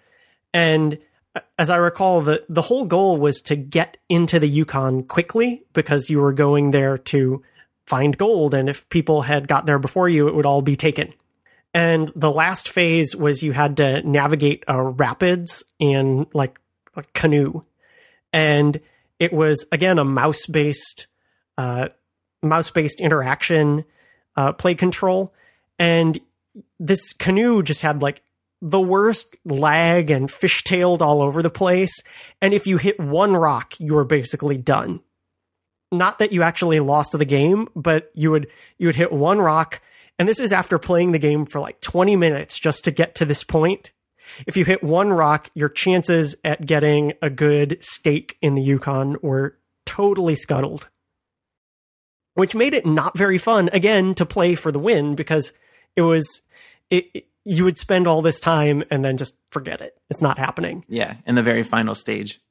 And 0.54 1.00
as 1.58 1.70
I 1.70 1.76
recall, 1.78 2.22
the, 2.22 2.44
the 2.48 2.62
whole 2.62 2.86
goal 2.86 3.18
was 3.18 3.42
to 3.42 3.56
get 3.56 3.98
into 4.10 4.40
the 4.40 4.48
Yukon 4.48 5.04
quickly 5.04 5.64
because 5.74 6.10
you 6.10 6.20
were 6.20 6.34
going 6.34 6.72
there 6.72 6.98
to 6.98 7.44
find 7.86 8.18
gold. 8.18 8.54
And 8.54 8.70
if 8.70 8.88
people 8.90 9.24
had 9.24 9.48
got 9.48 9.66
there 9.66 9.80
before 9.80 10.10
you, 10.10 10.28
it 10.28 10.36
would 10.36 10.46
all 10.46 10.62
be 10.62 10.76
taken. 10.76 11.14
And 11.74 12.10
the 12.16 12.32
last 12.32 12.70
phase 12.70 13.16
was 13.16 13.44
you 13.44 13.52
had 13.52 13.78
to 13.78 14.02
navigate 14.04 14.64
a 14.68 14.82
rapids 14.82 15.66
in 15.78 16.26
like 16.34 16.58
a 16.96 17.04
canoe. 17.14 17.64
And 18.32 18.80
it 19.20 19.34
was, 19.34 19.68
again, 19.72 20.00
a 20.00 20.06
mouse 20.06 20.46
based, 20.46 21.08
uh, 21.58 21.90
mouse 22.42 22.70
based 22.70 23.02
interaction, 23.02 23.84
uh, 24.38 24.54
play 24.54 24.76
control. 24.76 25.34
And 25.78 26.20
this 26.80 27.14
canoe 27.14 27.64
just 27.64 27.82
had 27.82 28.02
like 28.02 28.22
the 28.62 28.80
worst 28.80 29.36
lag 29.46 30.10
and 30.10 30.30
fishtailed 30.30 31.02
all 31.02 31.22
over 31.22 31.44
the 31.44 31.50
place. 31.50 32.02
And 32.42 32.54
if 32.54 32.66
you 32.66 32.78
hit 32.78 33.00
one 33.00 33.34
rock, 33.36 33.74
you 33.80 33.94
were 33.94 34.06
basically 34.06 34.58
done. 34.58 35.02
not 35.92 36.20
that 36.20 36.32
you 36.32 36.44
actually 36.44 36.80
lost 36.80 37.12
the 37.12 37.26
game, 37.26 37.68
but 37.76 38.12
you 38.14 38.32
would 38.32 38.48
you 38.78 38.88
would 38.88 38.96
hit 38.96 39.12
one 39.12 39.40
rock, 39.40 39.82
and 40.18 40.28
this 40.28 40.40
is 40.40 40.52
after 40.54 40.78
playing 40.78 41.12
the 41.12 41.20
game 41.20 41.46
for 41.46 41.60
like 41.60 41.82
20 41.82 42.16
minutes 42.16 42.60
just 42.60 42.84
to 42.86 42.92
get 42.92 43.16
to 43.16 43.26
this 43.26 43.44
point. 43.44 43.92
If 44.48 44.58
you 44.58 44.66
hit 44.66 44.84
one 44.84 45.10
rock, 45.10 45.50
your 45.54 45.70
chances 45.70 46.36
at 46.44 46.66
getting 46.66 47.14
a 47.22 47.30
good 47.30 47.78
stake 47.82 48.38
in 48.42 48.56
the 48.56 48.64
Yukon 48.64 49.18
were 49.22 49.58
totally 49.86 50.36
scuttled. 50.36 50.90
Which 52.34 52.56
made 52.56 52.74
it 52.74 52.86
not 52.86 53.18
very 53.18 53.38
fun 53.38 53.70
again 53.72 54.16
to 54.16 54.26
play 54.26 54.56
for 54.56 54.72
the 54.72 54.80
win 54.80 55.16
because 55.16 55.54
it 55.96 56.02
was 56.02 56.42
it, 56.90 57.10
it 57.14 57.28
you 57.46 57.64
would 57.64 57.78
spend 57.78 58.08
all 58.08 58.22
this 58.22 58.40
time 58.40 58.82
and 58.90 59.06
then 59.06 59.18
just 59.18 59.38
forget 59.52 59.80
it. 59.80 59.96
It's 60.10 60.22
not 60.22 60.40
happening. 60.40 60.84
Yeah, 60.88 61.18
in 61.28 61.36
the 61.36 61.44
very 61.44 61.62
final 61.62 61.94
stage. 61.94 62.42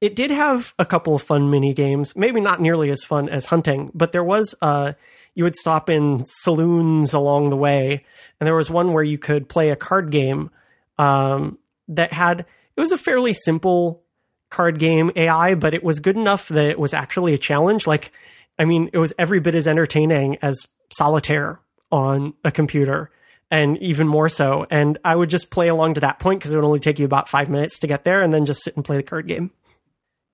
It 0.00 0.16
did 0.16 0.30
have 0.30 0.74
a 0.78 0.86
couple 0.86 1.14
of 1.14 1.22
fun 1.22 1.50
mini 1.50 1.74
games, 1.74 2.16
maybe 2.16 2.40
not 2.40 2.60
nearly 2.60 2.90
as 2.90 3.04
fun 3.04 3.28
as 3.28 3.46
hunting, 3.46 3.90
but 3.94 4.12
there 4.12 4.24
was 4.24 4.54
uh 4.62 4.92
you 5.34 5.44
would 5.44 5.56
stop 5.56 5.88
in 5.88 6.24
saloons 6.26 7.14
along 7.14 7.50
the 7.50 7.56
way, 7.56 8.00
and 8.40 8.46
there 8.46 8.56
was 8.56 8.70
one 8.70 8.92
where 8.92 9.04
you 9.04 9.18
could 9.18 9.48
play 9.48 9.70
a 9.70 9.76
card 9.76 10.10
game 10.10 10.50
um, 10.98 11.58
that 11.86 12.12
had 12.12 12.40
it 12.40 12.80
was 12.80 12.92
a 12.92 12.98
fairly 12.98 13.32
simple 13.32 14.02
card 14.50 14.78
game 14.78 15.10
AI, 15.14 15.54
but 15.54 15.74
it 15.74 15.84
was 15.84 16.00
good 16.00 16.16
enough 16.16 16.48
that 16.48 16.66
it 16.66 16.78
was 16.78 16.94
actually 16.94 17.34
a 17.34 17.38
challenge. 17.38 17.86
Like, 17.86 18.12
I 18.58 18.64
mean, 18.64 18.90
it 18.92 18.98
was 18.98 19.12
every 19.18 19.40
bit 19.40 19.54
as 19.54 19.68
entertaining 19.68 20.38
as 20.42 20.66
solitaire 20.90 21.60
on 21.90 22.34
a 22.44 22.50
computer 22.50 23.10
and 23.50 23.78
even 23.78 24.06
more 24.06 24.28
so. 24.28 24.66
And 24.70 24.98
I 25.04 25.14
would 25.16 25.30
just 25.30 25.50
play 25.50 25.68
along 25.68 25.94
to 25.94 26.00
that 26.00 26.18
point 26.18 26.40
because 26.40 26.52
it 26.52 26.56
would 26.56 26.64
only 26.64 26.78
take 26.78 26.98
you 26.98 27.04
about 27.04 27.28
five 27.28 27.48
minutes 27.48 27.78
to 27.80 27.86
get 27.86 28.04
there 28.04 28.22
and 28.22 28.32
then 28.32 28.46
just 28.46 28.62
sit 28.62 28.76
and 28.76 28.84
play 28.84 28.96
the 28.96 29.02
card 29.02 29.26
game. 29.26 29.50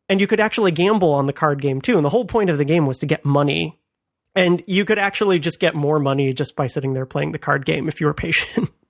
And 0.09 0.21
you 0.21 0.27
could 0.27 0.41
actually 0.41 0.73
gamble 0.73 1.13
on 1.13 1.27
the 1.27 1.33
card 1.33 1.63
game 1.63 1.81
too. 1.81 1.97
And 1.97 2.05
the 2.05 2.11
whole 2.11 2.27
point 2.27 2.51
of 2.51 2.59
the 2.59 2.65
game 2.65 2.87
was 2.87 2.99
to 2.99 3.07
get 3.07 3.25
money. 3.25 3.79
And 4.35 4.63
you 4.67 4.85
could 4.85 4.99
actually 4.99 5.39
just 5.39 5.61
get 5.61 5.75
more 5.75 5.99
money 5.99 6.33
just 6.33 6.57
by 6.57 6.67
sitting 6.67 6.93
there 6.93 7.07
playing 7.07 7.33
the 7.33 7.39
card 7.39 7.65
game 7.65 7.89
if 7.89 8.01
you 8.01 8.07
were 8.07 8.15
patient. 8.15 8.71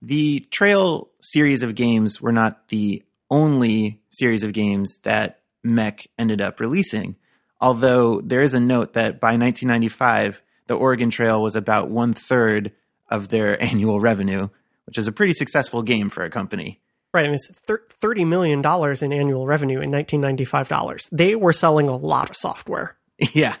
The 0.00 0.46
Trail 0.50 1.10
series 1.20 1.64
of 1.64 1.74
games 1.74 2.22
were 2.22 2.30
not 2.30 2.68
the 2.68 3.02
only 3.30 4.00
series 4.10 4.44
of 4.44 4.52
games 4.52 5.00
that 5.02 5.40
MECC 5.66 6.06
ended 6.16 6.40
up 6.40 6.60
releasing. 6.60 7.16
Although 7.60 8.20
there 8.20 8.40
is 8.40 8.54
a 8.54 8.60
note 8.60 8.92
that 8.92 9.20
by 9.20 9.36
1995, 9.36 10.40
the 10.68 10.76
Oregon 10.76 11.10
Trail 11.10 11.42
was 11.42 11.56
about 11.56 11.90
one 11.90 12.12
third 12.12 12.72
of 13.08 13.28
their 13.28 13.62
annual 13.62 14.00
revenue, 14.00 14.48
which 14.86 14.98
is 14.98 15.08
a 15.08 15.12
pretty 15.12 15.32
successful 15.32 15.82
game 15.82 16.08
for 16.08 16.24
a 16.24 16.30
company. 16.30 16.80
Right, 17.12 17.24
and 17.24 17.34
it's 17.34 17.48
thirty 17.90 18.24
million 18.24 18.62
dollars 18.62 19.02
in 19.02 19.12
annual 19.12 19.46
revenue 19.46 19.80
in 19.80 19.90
nineteen 19.90 20.20
ninety 20.20 20.44
five 20.44 20.68
dollars. 20.68 21.08
They 21.10 21.34
were 21.34 21.54
selling 21.54 21.88
a 21.88 21.96
lot 21.96 22.30
of 22.30 22.36
software. 22.36 22.96
Yeah, 23.34 23.56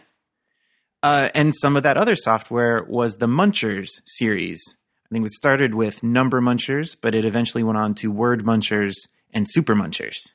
uh, 1.02 1.30
and 1.34 1.54
some 1.54 1.76
of 1.76 1.82
that 1.84 1.96
other 1.96 2.16
software 2.16 2.84
was 2.84 3.16
the 3.16 3.26
Munchers 3.26 4.00
series. 4.04 4.76
I 5.06 5.14
think 5.14 5.26
it 5.26 5.32
started 5.32 5.74
with 5.74 6.02
Number 6.02 6.40
Munchers, 6.40 6.96
but 7.00 7.14
it 7.14 7.24
eventually 7.24 7.62
went 7.62 7.78
on 7.78 7.94
to 7.96 8.10
Word 8.10 8.44
Munchers 8.44 8.94
and 9.32 9.48
Super 9.48 9.74
Munchers. 9.74 10.32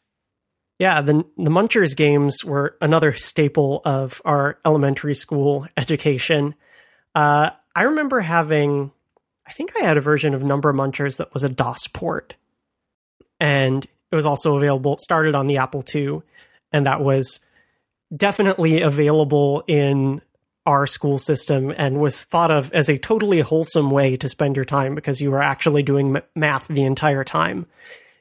Yeah, 0.79 1.01
the 1.01 1.25
the 1.37 1.51
Munchers 1.51 1.95
games 1.95 2.43
were 2.43 2.77
another 2.81 3.13
staple 3.13 3.81
of 3.85 4.21
our 4.25 4.57
elementary 4.65 5.13
school 5.13 5.67
education. 5.77 6.55
Uh, 7.15 7.51
I 7.75 7.83
remember 7.83 8.19
having, 8.21 8.91
I 9.47 9.51
think 9.51 9.71
I 9.77 9.83
had 9.83 9.97
a 9.97 10.01
version 10.01 10.33
of 10.33 10.43
Number 10.43 10.73
Munchers 10.73 11.17
that 11.17 11.33
was 11.33 11.43
a 11.43 11.49
DOS 11.49 11.87
port, 11.87 12.35
and 13.39 13.85
it 14.11 14.15
was 14.15 14.25
also 14.25 14.55
available. 14.55 14.97
Started 14.97 15.35
on 15.35 15.47
the 15.47 15.57
Apple 15.57 15.83
II, 15.93 16.21
and 16.71 16.85
that 16.85 17.01
was 17.01 17.39
definitely 18.15 18.81
available 18.81 19.63
in 19.67 20.21
our 20.65 20.85
school 20.85 21.17
system 21.17 21.73
and 21.75 21.99
was 21.99 22.23
thought 22.23 22.51
of 22.51 22.71
as 22.73 22.89
a 22.89 22.97
totally 22.97 23.41
wholesome 23.41 23.91
way 23.91 24.15
to 24.15 24.29
spend 24.29 24.55
your 24.55 24.63
time 24.63 24.95
because 24.95 25.21
you 25.21 25.29
were 25.29 25.43
actually 25.43 25.83
doing 25.83 26.17
math 26.35 26.67
the 26.67 26.83
entire 26.83 27.23
time. 27.23 27.65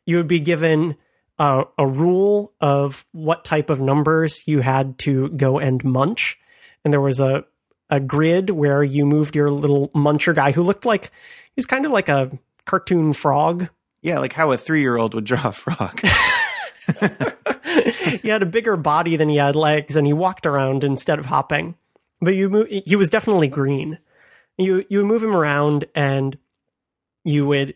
You 0.07 0.17
would 0.17 0.29
be 0.29 0.41
given 0.41 0.97
a, 1.39 1.65
a 1.79 1.87
rule 1.87 2.53
of 2.61 3.05
what 3.13 3.45
type 3.45 3.71
of 3.71 3.81
numbers 3.81 4.43
you 4.47 4.61
had 4.61 4.99
to 5.01 5.29
go 5.31 5.59
and 5.59 5.83
munch, 5.85 6.39
and 6.85 6.93
there 6.93 7.01
was 7.01 7.21
a 7.21 7.45
a 7.93 8.01
grid 8.01 8.49
where 8.49 8.83
you 8.83 9.05
moved 9.05 9.37
your 9.37 9.51
little 9.51 9.91
muncher 9.91 10.35
guy 10.35 10.51
who 10.51 10.63
looked 10.63 10.87
like 10.87 11.13
he's 11.55 11.67
kind 11.67 11.85
of 11.85 11.93
like 11.93 12.09
a 12.09 12.31
cartoon 12.65 13.13
frog. 13.13 13.69
Yeah, 14.01 14.19
like 14.19 14.33
how 14.33 14.51
a 14.51 14.57
three 14.57 14.81
year 14.81 14.97
old 14.97 15.15
would 15.15 15.25
draw 15.25 15.49
a 15.49 15.53
frog. 15.53 16.01
he 18.23 18.29
had 18.29 18.43
a 18.43 18.47
bigger 18.47 18.79
body 18.79 19.17
than 19.17 19.29
he 19.29 19.37
had 19.37 19.55
legs, 19.55 19.95
and 19.95 20.07
he 20.07 20.15
walked 20.15 20.47
around 20.47 20.85
instead 20.85 21.19
of 21.19 21.27
hopping. 21.27 21.75
But 22.21 22.35
you 22.35 22.49
move, 22.49 22.69
he 22.69 22.97
was 22.97 23.11
definitely 23.11 23.49
green. 23.49 23.99
You 24.57 24.87
you 24.89 24.99
would 24.99 25.07
move 25.07 25.23
him 25.23 25.37
around, 25.37 25.85
and 25.95 26.39
you 27.25 27.47
would 27.47 27.75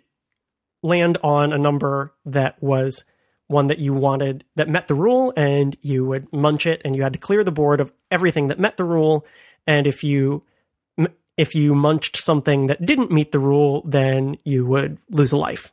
land 0.82 1.18
on 1.22 1.52
a 1.52 1.58
number 1.58 2.14
that 2.24 2.60
was 2.62 3.04
one 3.48 3.66
that 3.66 3.78
you 3.78 3.92
wanted 3.92 4.44
that 4.56 4.68
met 4.68 4.88
the 4.88 4.94
rule, 4.94 5.34
and 5.36 5.76
you 5.82 6.06
would 6.06 6.32
munch 6.32 6.66
it, 6.66 6.80
and 6.86 6.96
you 6.96 7.02
had 7.02 7.12
to 7.12 7.18
clear 7.18 7.44
the 7.44 7.52
board 7.52 7.80
of 7.80 7.92
everything 8.10 8.48
that 8.48 8.58
met 8.58 8.78
the 8.78 8.84
rule. 8.84 9.26
And 9.66 9.86
if 9.86 10.04
you 10.04 10.42
if 11.36 11.54
you 11.54 11.74
munched 11.74 12.16
something 12.16 12.68
that 12.68 12.84
didn't 12.84 13.10
meet 13.10 13.32
the 13.32 13.38
rule, 13.38 13.82
then 13.86 14.38
you 14.44 14.64
would 14.66 14.98
lose 15.10 15.32
a 15.32 15.36
life. 15.36 15.72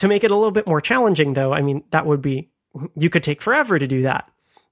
To 0.00 0.08
make 0.08 0.24
it 0.24 0.30
a 0.30 0.36
little 0.36 0.50
bit 0.50 0.66
more 0.66 0.80
challenging, 0.80 1.32
though, 1.32 1.52
I 1.54 1.62
mean, 1.62 1.84
that 1.90 2.06
would 2.06 2.20
be, 2.20 2.50
you 2.96 3.08
could 3.08 3.22
take 3.22 3.40
forever 3.40 3.78
to 3.78 3.86
do 3.86 4.02
that. 4.02 4.30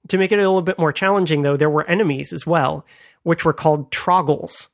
To 0.09 0.19
make 0.19 0.33
it 0.33 0.39
a 0.39 0.43
little 0.43 0.63
bit 0.63 0.79
more 0.79 0.93
challenging, 0.93 1.43
though, 1.43 1.57
there 1.57 1.71
were 1.71 1.87
enemies 1.87 2.33
as 2.33 2.47
well, 2.47 2.85
which 3.23 3.45
were 3.45 3.53
called 3.53 3.91
troggles. 3.91 4.69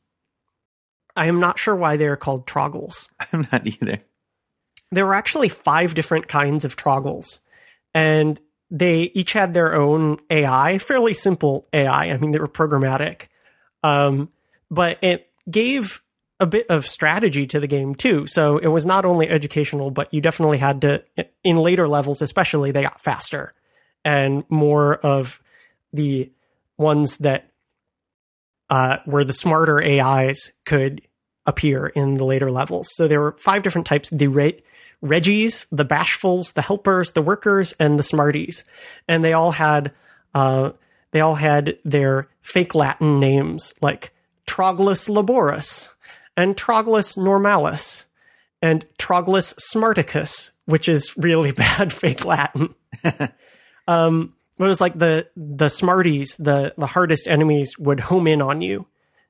I 1.15 1.27
am 1.27 1.39
not 1.39 1.59
sure 1.59 1.77
why 1.77 1.97
they 1.97 2.07
are 2.07 2.17
called 2.17 2.47
troggles. 2.47 3.11
I'm 3.33 3.47
not 3.53 3.67
either. 3.67 3.99
There 4.91 5.07
were 5.07 5.15
actually 5.15 5.51
five 5.51 5.95
different 5.95 6.29
kinds 6.29 6.65
of 6.65 6.77
troggles, 6.77 7.41
and 7.95 8.41
they 8.71 9.13
each 9.15 9.35
had 9.35 9.53
their 9.53 9.75
own 9.75 10.19
AI, 10.31 10.79
fairly 10.79 11.13
simple 11.13 11.67
AI. 11.73 12.07
I 12.07 12.17
mean, 12.17 12.31
they 12.31 12.39
were 12.39 12.49
programmatic. 12.49 13.27
Um, 13.83 14.31
but 14.71 14.99
it 15.03 15.31
gave 15.51 16.03
a 16.41 16.47
bit 16.47 16.67
of 16.69 16.87
strategy 16.87 17.47
to 17.47 17.59
the 17.61 17.67
game 17.67 17.95
too. 17.95 18.27
So 18.27 18.59
it 18.59 18.69
was 18.69 18.87
not 18.87 19.05
only 19.05 19.29
educational, 19.29 19.91
but 19.91 20.13
you 20.13 20.21
definitely 20.21 20.59
had 20.59 20.83
to, 20.83 21.03
in 21.43 21.57
later 21.57 21.89
levels 21.89 22.23
especially, 22.23 22.71
they 22.71 22.83
got 22.83 23.01
faster 23.01 23.53
and 24.05 24.45
more 24.49 24.95
of 24.97 25.43
the 25.93 26.31
ones 26.77 27.19
that 27.19 27.51
uh, 28.71 28.99
the 29.07 29.33
smarter 29.33 29.83
AIs 29.83 30.53
could 30.65 31.03
appear 31.47 31.87
in 31.87 32.15
the 32.15 32.25
later 32.25 32.51
levels. 32.51 32.95
So 32.95 33.09
there 33.09 33.21
were 33.21 33.37
five 33.39 33.63
different 33.63 33.87
types: 33.87 34.11
the 34.11 34.29
Re- 34.29 34.63
Reggies, 35.03 35.67
the 35.73 35.85
Bashfuls, 35.85 36.55
the 36.55 36.63
Helpers, 36.63 37.13
the 37.13 37.23
Workers, 37.23 37.73
and 37.75 37.99
the 37.99 38.03
Smarties, 38.03 38.65
and 39.07 39.25
they 39.25 39.33
all 39.33 39.53
had 39.53 39.93
uh, 40.35 40.71
they 41.11 41.21
all 41.21 41.37
had 41.37 41.79
their 41.85 42.29
fake 42.43 42.75
Latin 42.75 43.21
names 43.21 43.75
like 43.81 44.13
Troglus 44.47 45.09
laborus 45.09 45.95
and 46.37 46.57
Troglus 46.57 47.17
normalis 47.19 48.07
and 48.61 48.85
Troglus 48.99 49.55
smarticus, 49.55 50.51
which 50.67 50.89
is 50.89 51.17
really 51.17 51.53
bad 51.67 51.93
fake 51.93 52.25
Latin. 52.25 52.75
um, 53.89 54.35
it 54.59 54.65
was 54.65 54.81
like 54.81 54.99
the 54.99 55.29
the 55.37 55.69
Smarties, 55.69 56.37
the 56.37 56.75
the 56.77 56.87
hardest 56.87 57.29
enemies 57.29 57.79
would 57.79 58.01
home 58.01 58.27
in 58.27 58.43
on 58.43 58.61
you, 58.61 58.87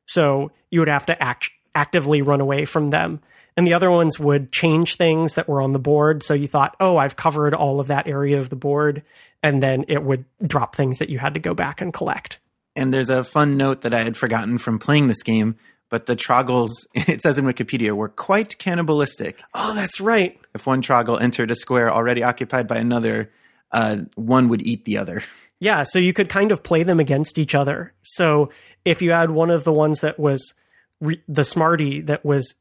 so 0.07 0.51
you 0.71 0.81
would 0.81 0.89
have 0.89 1.07
to 1.07 1.23
act, 1.23 1.51
actively 1.75 2.23
run 2.23 2.41
away 2.41 2.65
from 2.65 2.91
them. 2.91 3.21
And 3.59 3.67
the 3.67 3.75
other 3.75 3.91
ones 3.91 4.21
would 4.21 4.53
change 4.53 4.95
things 4.95 5.35
that 5.35 5.49
were 5.49 5.61
on 5.61 5.73
the 5.73 5.81
board. 5.81 6.23
So 6.23 6.33
you 6.33 6.47
thought, 6.47 6.77
oh, 6.79 6.97
I've 6.97 7.17
covered 7.17 7.55
all 7.55 7.81
of 7.81 7.89
that 7.89 8.07
area 8.07 8.39
of 8.39 8.51
the 8.51 8.57
board. 8.57 9.03
And 9.43 9.61
then 9.61 9.85
it 9.89 10.05
would 10.05 10.27
drop 10.47 10.77
things 10.77 11.01
that 11.01 11.09
you 11.09 11.19
had 11.19 11.35
to 11.35 11.41
go 11.41 11.55
back 11.55 11.81
and 11.81 11.93
collect. 11.93 12.39
And 12.77 12.95
there's 12.95 13.11
a 13.11 13.25
fun 13.25 13.57
note 13.57 13.81
that 13.81 13.93
I 13.93 14.05
had 14.05 14.17
forgotten 14.17 14.59
from 14.59 14.79
playing 14.79 15.09
this 15.09 15.25
game, 15.25 15.57
but 15.89 16.07
the 16.07 16.15
troggles, 16.15 16.87
it 16.95 17.21
says 17.21 17.37
in 17.37 17.47
Wikipedia, 17.47 17.95
were 17.95 18.09
quite 18.09 18.59
cannibalistic. 18.59 19.43
Oh, 19.53 19.75
that's 19.75 20.01
right. 20.01 20.39
If 20.55 20.65
one 20.65 20.81
troggle 20.81 21.21
entered 21.21 21.51
a 21.51 21.57
square 21.57 21.93
already 21.93 22.23
occupied 22.23 22.69
by 22.69 22.77
another, 22.77 23.33
uh, 23.73 24.03
one 24.15 24.49
would 24.51 24.63
eat 24.63 24.85
the 24.85 24.99
other. 24.99 25.25
Yeah, 25.61 25.83
so 25.83 25.99
you 25.99 26.13
could 26.13 26.29
kind 26.29 26.53
of 26.53 26.63
play 26.63 26.85
them 26.85 27.01
against 27.01 27.37
each 27.37 27.53
other. 27.53 27.93
So 28.03 28.51
if 28.85 29.03
you 29.03 29.11
had 29.11 29.33
one 29.33 29.51
of 29.51 29.65
the 29.65 29.73
ones 29.73 30.03
that 30.03 30.17
was 30.17 30.55
re- 31.01 31.21
the 31.27 31.43
smarty 31.43 32.01
that 32.03 32.25
was 32.25 32.55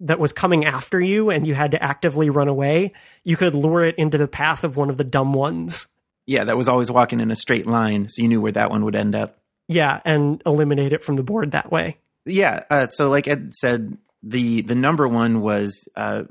that 0.00 0.18
was 0.18 0.32
coming 0.32 0.64
after 0.64 1.00
you 1.00 1.30
and 1.30 1.46
you 1.46 1.54
had 1.54 1.72
to 1.72 1.82
actively 1.82 2.30
run 2.30 2.48
away, 2.48 2.92
you 3.24 3.36
could 3.36 3.54
lure 3.54 3.84
it 3.84 3.96
into 3.98 4.18
the 4.18 4.28
path 4.28 4.64
of 4.64 4.76
one 4.76 4.90
of 4.90 4.96
the 4.96 5.04
dumb 5.04 5.32
ones. 5.32 5.88
Yeah, 6.26 6.44
that 6.44 6.56
was 6.56 6.68
always 6.68 6.90
walking 6.90 7.20
in 7.20 7.30
a 7.30 7.36
straight 7.36 7.66
line, 7.66 8.06
so 8.08 8.22
you 8.22 8.28
knew 8.28 8.40
where 8.40 8.52
that 8.52 8.70
one 8.70 8.84
would 8.84 8.94
end 8.94 9.14
up. 9.14 9.38
Yeah, 9.66 10.00
and 10.04 10.42
eliminate 10.46 10.92
it 10.92 11.02
from 11.02 11.16
the 11.16 11.22
board 11.22 11.50
that 11.52 11.70
way. 11.72 11.98
Yeah, 12.24 12.64
uh, 12.70 12.86
so 12.88 13.08
like 13.08 13.26
Ed 13.26 13.54
said, 13.54 13.96
the 14.22 14.62
the 14.62 14.74
number 14.74 15.08
one 15.08 15.40
was 15.40 15.88
uh, 15.96 16.24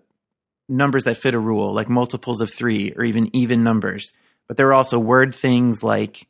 numbers 0.70 1.04
that 1.06 1.18
fit 1.18 1.34
a 1.34 1.40
rule, 1.40 1.74
like 1.74 1.90
multiples 1.90 2.42
of 2.42 2.52
three 2.52 2.94
or 2.96 3.04
even 3.04 3.36
even 3.36 3.64
numbers. 3.64 4.14
But 4.48 4.58
there 4.58 4.68
were 4.68 4.74
also 4.74 5.00
word 5.00 5.34
things 5.34 5.84
like 5.84 6.28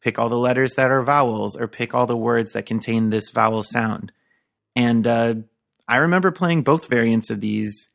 pick 0.00 0.18
all 0.18 0.28
the 0.28 0.36
letters 0.36 0.74
that 0.74 0.90
are 0.90 1.02
vowels 1.02 1.56
or 1.56 1.68
pick 1.68 1.94
all 1.94 2.06
the 2.06 2.16
words 2.16 2.52
that 2.52 2.66
contain 2.66 3.10
this 3.10 3.30
vowel 3.30 3.62
sound. 3.62 4.12
And 4.74 5.06
uh, 5.06 5.34
I 5.92 5.96
remember 5.96 6.30
playing 6.30 6.62
both 6.62 6.88
variants 6.88 7.28
of 7.28 7.42
these 7.42 7.90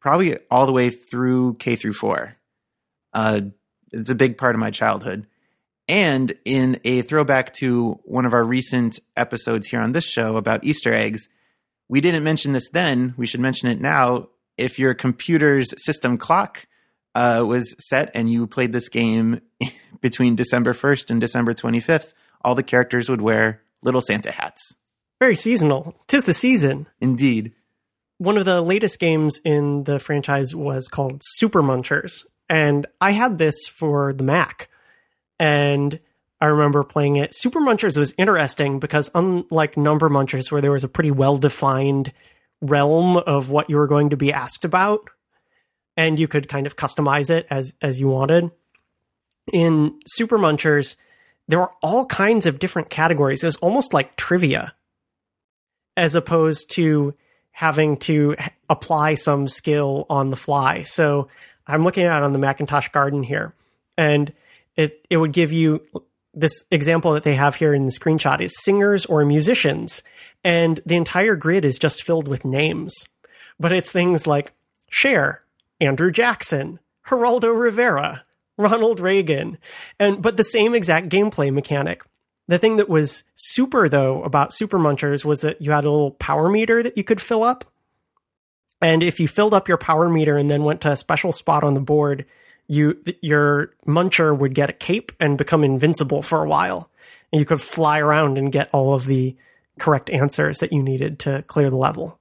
probably 0.00 0.36
all 0.50 0.66
the 0.66 0.72
way 0.72 0.90
through 0.90 1.54
K 1.60 1.76
through 1.76 1.92
four. 1.92 2.38
Uh, 3.12 3.42
it's 3.92 4.10
a 4.10 4.16
big 4.16 4.36
part 4.36 4.56
of 4.56 4.60
my 4.60 4.72
childhood. 4.72 5.28
And 5.86 6.36
in 6.44 6.80
a 6.82 7.02
throwback 7.02 7.52
to 7.60 8.00
one 8.02 8.26
of 8.26 8.32
our 8.32 8.42
recent 8.42 8.98
episodes 9.16 9.68
here 9.68 9.80
on 9.80 9.92
this 9.92 10.10
show 10.10 10.36
about 10.36 10.64
Easter 10.64 10.92
eggs, 10.92 11.28
we 11.88 12.00
didn't 12.00 12.24
mention 12.24 12.52
this 12.52 12.68
then. 12.68 13.14
We 13.16 13.26
should 13.26 13.38
mention 13.38 13.68
it 13.68 13.80
now. 13.80 14.30
If 14.58 14.80
your 14.80 14.92
computer's 14.92 15.72
system 15.84 16.18
clock 16.18 16.66
uh, 17.14 17.44
was 17.46 17.76
set 17.78 18.10
and 18.12 18.28
you 18.28 18.48
played 18.48 18.72
this 18.72 18.88
game 18.88 19.40
between 20.00 20.34
December 20.34 20.72
1st 20.72 21.12
and 21.12 21.20
December 21.20 21.54
25th, 21.54 22.12
all 22.44 22.56
the 22.56 22.64
characters 22.64 23.08
would 23.08 23.20
wear 23.20 23.62
little 23.82 24.00
Santa 24.00 24.32
hats. 24.32 24.74
Very 25.20 25.34
seasonal. 25.34 25.94
Tis 26.06 26.24
the 26.24 26.34
season. 26.34 26.86
Indeed. 27.00 27.52
One 28.18 28.36
of 28.36 28.44
the 28.44 28.60
latest 28.60 29.00
games 29.00 29.40
in 29.44 29.84
the 29.84 29.98
franchise 29.98 30.54
was 30.54 30.88
called 30.88 31.20
Super 31.22 31.62
Munchers. 31.62 32.26
And 32.48 32.86
I 33.00 33.12
had 33.12 33.38
this 33.38 33.66
for 33.66 34.12
the 34.12 34.24
Mac. 34.24 34.68
And 35.38 35.98
I 36.40 36.46
remember 36.46 36.84
playing 36.84 37.16
it. 37.16 37.34
Super 37.34 37.60
Munchers 37.60 37.96
was 37.96 38.14
interesting 38.18 38.78
because, 38.78 39.10
unlike 39.14 39.76
Number 39.76 40.08
Munchers, 40.08 40.52
where 40.52 40.60
there 40.60 40.72
was 40.72 40.84
a 40.84 40.88
pretty 40.88 41.10
well 41.10 41.38
defined 41.38 42.12
realm 42.60 43.16
of 43.16 43.50
what 43.50 43.70
you 43.70 43.76
were 43.76 43.86
going 43.86 44.10
to 44.10 44.16
be 44.16 44.32
asked 44.32 44.64
about, 44.64 45.08
and 45.96 46.18
you 46.18 46.28
could 46.28 46.48
kind 46.48 46.66
of 46.66 46.76
customize 46.76 47.30
it 47.30 47.46
as 47.50 47.74
as 47.80 48.00
you 48.00 48.08
wanted. 48.08 48.50
In 49.52 49.98
Super 50.06 50.38
Munchers, 50.38 50.96
there 51.48 51.58
were 51.58 51.72
all 51.82 52.06
kinds 52.06 52.46
of 52.46 52.58
different 52.58 52.90
categories. 52.90 53.42
It 53.42 53.46
was 53.46 53.56
almost 53.56 53.94
like 53.94 54.16
trivia, 54.16 54.74
as 55.96 56.14
opposed 56.14 56.70
to 56.72 57.14
having 57.52 57.96
to 57.96 58.36
apply 58.68 59.14
some 59.14 59.48
skill 59.48 60.06
on 60.10 60.30
the 60.30 60.36
fly. 60.36 60.82
So 60.82 61.28
I'm 61.66 61.84
looking 61.84 62.04
at 62.04 62.18
it 62.18 62.24
on 62.24 62.32
the 62.32 62.38
Macintosh 62.38 62.88
Garden 62.88 63.22
here, 63.22 63.54
and 63.96 64.32
it 64.76 65.06
it 65.08 65.16
would 65.16 65.32
give 65.32 65.52
you 65.52 65.82
this 66.34 66.64
example 66.70 67.12
that 67.12 67.22
they 67.22 67.36
have 67.36 67.54
here 67.54 67.72
in 67.72 67.86
the 67.86 67.92
screenshot 67.92 68.40
is 68.40 68.62
singers 68.62 69.06
or 69.06 69.24
musicians, 69.24 70.02
and 70.42 70.80
the 70.84 70.96
entire 70.96 71.36
grid 71.36 71.64
is 71.64 71.78
just 71.78 72.02
filled 72.02 72.28
with 72.28 72.44
names. 72.44 73.06
But 73.58 73.72
it's 73.72 73.92
things 73.92 74.26
like 74.26 74.52
Cher, 74.90 75.42
Andrew 75.80 76.10
Jackson, 76.10 76.80
Geraldo 77.06 77.56
Rivera, 77.56 78.24
Ronald 78.56 79.00
Reagan, 79.00 79.58
and 79.98 80.20
but 80.20 80.36
the 80.36 80.44
same 80.44 80.74
exact 80.74 81.08
gameplay 81.08 81.52
mechanic. 81.52 82.02
The 82.48 82.58
thing 82.58 82.76
that 82.76 82.88
was 82.88 83.24
super 83.34 83.88
though 83.88 84.22
about 84.22 84.52
Super 84.52 84.78
Munchers 84.78 85.24
was 85.24 85.40
that 85.40 85.62
you 85.62 85.70
had 85.70 85.84
a 85.84 85.90
little 85.90 86.12
power 86.12 86.50
meter 86.50 86.82
that 86.82 86.96
you 86.96 87.04
could 87.04 87.20
fill 87.20 87.42
up. 87.42 87.64
And 88.80 89.02
if 89.02 89.18
you 89.18 89.28
filled 89.28 89.54
up 89.54 89.68
your 89.68 89.78
power 89.78 90.08
meter 90.10 90.36
and 90.36 90.50
then 90.50 90.64
went 90.64 90.82
to 90.82 90.90
a 90.90 90.96
special 90.96 91.32
spot 91.32 91.64
on 91.64 91.74
the 91.74 91.80
board, 91.80 92.26
you 92.66 93.00
your 93.22 93.70
muncher 93.86 94.36
would 94.36 94.54
get 94.54 94.70
a 94.70 94.74
cape 94.74 95.12
and 95.20 95.38
become 95.38 95.64
invincible 95.64 96.22
for 96.22 96.42
a 96.42 96.48
while. 96.48 96.90
And 97.32 97.40
you 97.40 97.46
could 97.46 97.60
fly 97.60 97.98
around 97.98 98.38
and 98.38 98.52
get 98.52 98.68
all 98.72 98.94
of 98.94 99.06
the 99.06 99.36
correct 99.78 100.10
answers 100.10 100.58
that 100.58 100.72
you 100.72 100.82
needed 100.82 101.18
to 101.20 101.42
clear 101.42 101.70
the 101.70 101.76
level. 101.76 102.18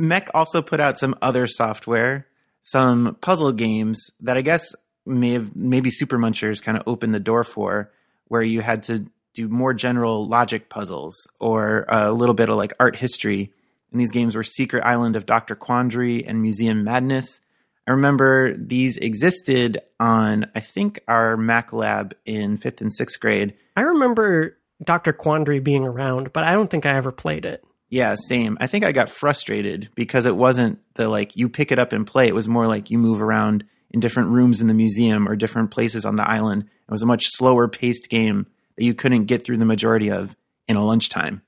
MECC 0.00 0.28
also 0.34 0.62
put 0.62 0.80
out 0.80 0.98
some 0.98 1.16
other 1.20 1.46
software, 1.46 2.26
some 2.62 3.16
puzzle 3.20 3.52
games 3.52 4.10
that 4.20 4.36
I 4.36 4.42
guess 4.42 4.74
may 5.04 5.30
have 5.32 5.56
maybe 5.56 5.90
Super 5.90 6.18
Munchers 6.18 6.62
kind 6.62 6.78
of 6.78 6.84
opened 6.86 7.14
the 7.14 7.20
door 7.20 7.44
for, 7.44 7.90
where 8.28 8.42
you 8.42 8.60
had 8.60 8.82
to 8.84 9.06
do 9.34 9.48
more 9.48 9.74
general 9.74 10.26
logic 10.26 10.68
puzzles 10.68 11.28
or 11.40 11.84
a 11.88 12.12
little 12.12 12.34
bit 12.34 12.48
of 12.48 12.56
like 12.56 12.72
art 12.78 12.96
history. 12.96 13.52
And 13.90 14.00
these 14.00 14.12
games 14.12 14.34
were 14.34 14.42
Secret 14.42 14.84
Island 14.84 15.16
of 15.16 15.26
Dr. 15.26 15.54
Quandary 15.54 16.24
and 16.24 16.40
Museum 16.40 16.84
Madness. 16.84 17.40
I 17.86 17.90
remember 17.90 18.56
these 18.56 18.96
existed 18.96 19.80
on, 19.98 20.50
I 20.54 20.60
think, 20.60 21.00
our 21.08 21.36
Mac 21.36 21.72
lab 21.72 22.14
in 22.24 22.56
fifth 22.56 22.80
and 22.80 22.92
sixth 22.92 23.18
grade. 23.20 23.54
I 23.76 23.82
remember 23.82 24.56
Dr. 24.82 25.12
Quandary 25.12 25.60
being 25.60 25.84
around, 25.84 26.32
but 26.32 26.44
I 26.44 26.52
don't 26.52 26.70
think 26.70 26.86
I 26.86 26.96
ever 26.96 27.12
played 27.12 27.44
it. 27.44 27.64
Yeah, 27.88 28.14
same. 28.14 28.56
I 28.60 28.68
think 28.68 28.84
I 28.84 28.92
got 28.92 29.10
frustrated 29.10 29.90
because 29.94 30.24
it 30.24 30.36
wasn't 30.36 30.78
the 30.94 31.08
like 31.08 31.36
you 31.36 31.48
pick 31.48 31.70
it 31.70 31.78
up 31.78 31.92
and 31.92 32.06
play. 32.06 32.26
It 32.26 32.34
was 32.34 32.48
more 32.48 32.66
like 32.66 32.90
you 32.90 32.98
move 32.98 33.20
around 33.20 33.64
in 33.90 34.00
different 34.00 34.30
rooms 34.30 34.62
in 34.62 34.68
the 34.68 34.74
museum 34.74 35.28
or 35.28 35.36
different 35.36 35.70
places 35.70 36.06
on 36.06 36.16
the 36.16 36.28
island. 36.28 36.62
It 36.62 36.90
was 36.90 37.02
a 37.02 37.06
much 37.06 37.26
slower 37.26 37.68
paced 37.68 38.08
game 38.08 38.46
that 38.76 38.84
you 38.84 38.94
couldn't 38.94 39.24
get 39.24 39.44
through 39.44 39.58
the 39.58 39.64
majority 39.64 40.10
of 40.10 40.36
in 40.68 40.76
a 40.76 40.84
lunchtime. 40.84 41.42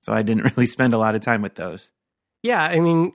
So 0.00 0.12
I 0.12 0.22
didn't 0.22 0.44
really 0.56 0.66
spend 0.66 0.94
a 0.94 0.98
lot 0.98 1.14
of 1.14 1.20
time 1.20 1.42
with 1.42 1.54
those. 1.54 1.90
Yeah, 2.42 2.62
I 2.62 2.80
mean, 2.80 3.12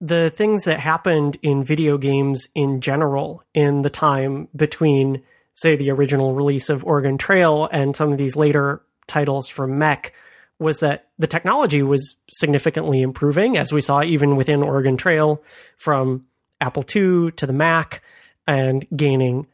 the 0.00 0.30
things 0.30 0.64
that 0.64 0.80
happened 0.80 1.38
in 1.42 1.64
video 1.64 1.98
games 1.98 2.48
in 2.54 2.80
general 2.80 3.42
in 3.54 3.82
the 3.82 3.90
time 3.90 4.48
between, 4.54 5.22
say, 5.54 5.76
the 5.76 5.90
original 5.90 6.34
release 6.34 6.70
of 6.70 6.84
Oregon 6.84 7.18
Trail 7.18 7.68
and 7.70 7.94
some 7.94 8.10
of 8.10 8.18
these 8.18 8.36
later 8.36 8.82
titles 9.06 9.48
from 9.48 9.78
MECC 9.78 10.12
was 10.58 10.80
that 10.80 11.08
the 11.18 11.26
technology 11.26 11.82
was 11.82 12.16
significantly 12.30 13.00
improving, 13.00 13.56
as 13.56 13.72
we 13.72 13.80
saw 13.80 14.02
even 14.02 14.36
within 14.36 14.62
Oregon 14.62 14.96
Trail 14.96 15.42
from 15.76 16.26
Apple 16.60 16.82
II 16.82 17.30
to 17.32 17.46
the 17.46 17.52
Mac 17.52 18.02
and 18.46 18.84
gaining 18.94 19.46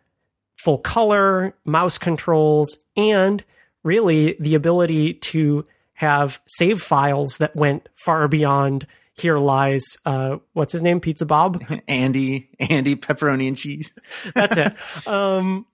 full 0.57 0.79
color, 0.79 1.57
mouse 1.67 1.99
controls, 1.99 2.79
and 2.97 3.45
really 3.83 4.37
the 4.41 4.55
ability 4.55 5.15
to 5.15 5.65
have 5.95 6.41
save 6.47 6.81
files 6.81 7.39
that 7.39 7.55
went 7.55 7.89
far 7.95 8.29
beyond 8.29 8.87
here 9.17 9.39
lies 9.39 9.97
uh, 10.05 10.39
what's 10.53 10.73
his 10.73 10.83
name? 10.83 11.01
Pizza 11.01 11.25
bob? 11.25 11.65
Andy 11.89 12.51
andy 12.59 12.97
pepperoni 12.97 13.47
and 13.47 13.57
cheese. 13.57 13.93
That's 14.35 14.57
it. 14.57 15.09
Um, 15.09 15.67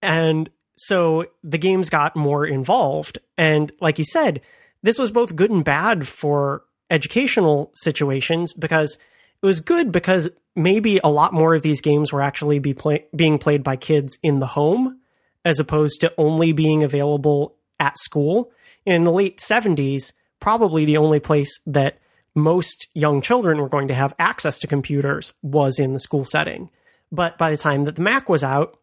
and 0.00 0.50
so 0.76 1.26
the 1.44 1.58
games 1.58 1.88
got 1.88 2.16
more 2.16 2.44
involved. 2.44 3.18
And 3.38 3.70
like 3.80 3.98
you 3.98 4.04
said 4.04 4.40
this 4.82 4.98
was 4.98 5.12
both 5.12 5.36
good 5.36 5.52
and 5.52 5.64
bad 5.64 6.08
for 6.08 6.64
educational 6.90 7.70
situations 7.74 8.52
because 8.52 8.98
it 9.42 9.46
was 9.46 9.60
good 9.60 9.90
because 9.90 10.30
maybe 10.54 11.00
a 11.02 11.08
lot 11.08 11.32
more 11.32 11.54
of 11.54 11.62
these 11.62 11.80
games 11.80 12.12
were 12.12 12.22
actually 12.22 12.58
be 12.58 12.74
play- 12.74 13.06
being 13.14 13.38
played 13.38 13.62
by 13.62 13.76
kids 13.76 14.18
in 14.22 14.38
the 14.38 14.46
home 14.46 15.00
as 15.44 15.58
opposed 15.58 16.00
to 16.00 16.14
only 16.16 16.52
being 16.52 16.82
available 16.82 17.56
at 17.80 17.98
school. 17.98 18.52
In 18.86 19.04
the 19.04 19.10
late 19.10 19.38
70s, 19.38 20.12
probably 20.40 20.84
the 20.84 20.96
only 20.96 21.20
place 21.20 21.60
that 21.66 21.98
most 22.34 22.88
young 22.94 23.20
children 23.20 23.58
were 23.58 23.68
going 23.68 23.88
to 23.88 23.94
have 23.94 24.14
access 24.18 24.58
to 24.60 24.66
computers 24.66 25.32
was 25.42 25.78
in 25.78 25.92
the 25.92 25.98
school 25.98 26.24
setting. 26.24 26.70
But 27.10 27.36
by 27.36 27.50
the 27.50 27.56
time 27.56 27.82
that 27.82 27.96
the 27.96 28.02
Mac 28.02 28.28
was 28.28 28.44
out, 28.44 28.78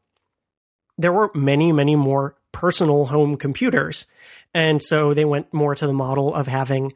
there 0.98 1.14
were 1.14 1.32
many, 1.34 1.72
many 1.72 1.96
more 1.96 2.36
personal 2.52 3.06
home 3.06 3.38
computers. 3.38 4.06
And 4.54 4.84
so 4.84 5.14
they 5.14 5.26
went 5.26 5.54
more 5.54 5.76
to 5.76 5.88
the 5.88 5.94
model 5.94 6.34
of 6.34 6.48
having 6.48 6.92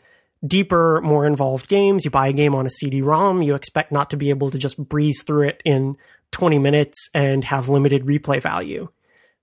deeper, 0.46 1.02
more 1.02 1.26
involved 1.26 1.68
games. 1.68 2.06
You 2.06 2.12
buy 2.12 2.28
a 2.28 2.34
game 2.34 2.56
on 2.56 2.66
a 2.66 2.70
CD 2.70 3.02
ROM, 3.02 3.42
you 3.42 3.56
expect 3.56 3.92
not 3.92 4.10
to 4.12 4.18
be 4.18 4.30
able 4.30 4.52
to 4.52 4.58
just 4.58 4.78
breeze 4.78 5.24
through 5.24 5.50
it 5.50 5.62
in 5.66 5.96
20 6.32 6.60
minutes 6.60 7.10
and 7.14 7.44
have 7.44 7.70
limited 7.70 8.06
replay 8.06 8.42
value. 8.42 8.90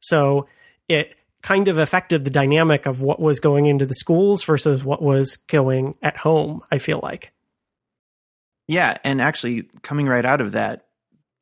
So 0.01 0.47
it 0.89 1.15
kind 1.43 1.69
of 1.69 1.79
affected 1.79 2.25
the 2.25 2.31
dynamic 2.31 2.87
of 2.87 3.01
what 3.01 3.21
was 3.21 3.41
going 3.41 3.67
into 3.67 3.87
the 3.87 3.95
schools 3.95 4.45
versus 4.45 4.85
what 4.85 5.01
was 5.01 5.37
going 5.37 5.95
at 6.03 6.19
home, 6.19 6.63
I 6.71 6.79
feel 6.79 7.01
like. 7.03 7.33
Yeah, 8.69 8.99
and 9.03 9.21
actually 9.21 9.69
coming 9.83 10.07
right 10.07 10.25
out 10.25 10.41
of 10.41 10.53
that, 10.53 10.87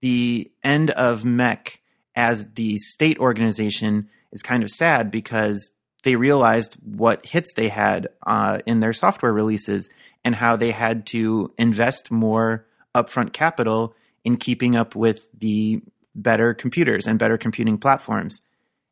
the 0.00 0.50
end 0.62 0.90
of 0.90 1.24
MECC 1.24 1.78
as 2.14 2.52
the 2.54 2.76
state 2.78 3.18
organization 3.18 4.08
is 4.32 4.42
kind 4.42 4.62
of 4.62 4.70
sad 4.70 5.10
because 5.10 5.72
they 6.04 6.16
realized 6.16 6.76
what 6.84 7.26
hits 7.26 7.52
they 7.54 7.68
had 7.68 8.08
uh, 8.26 8.58
in 8.66 8.80
their 8.80 8.92
software 8.92 9.32
releases 9.32 9.88
and 10.24 10.36
how 10.36 10.56
they 10.56 10.70
had 10.70 11.06
to 11.06 11.52
invest 11.58 12.10
more 12.10 12.66
upfront 12.94 13.32
capital 13.32 13.94
in 14.24 14.36
keeping 14.36 14.76
up 14.76 14.94
with 14.94 15.28
the 15.38 15.80
better 16.14 16.54
computers 16.54 17.06
and 17.06 17.18
better 17.18 17.38
computing 17.38 17.78
platforms. 17.78 18.40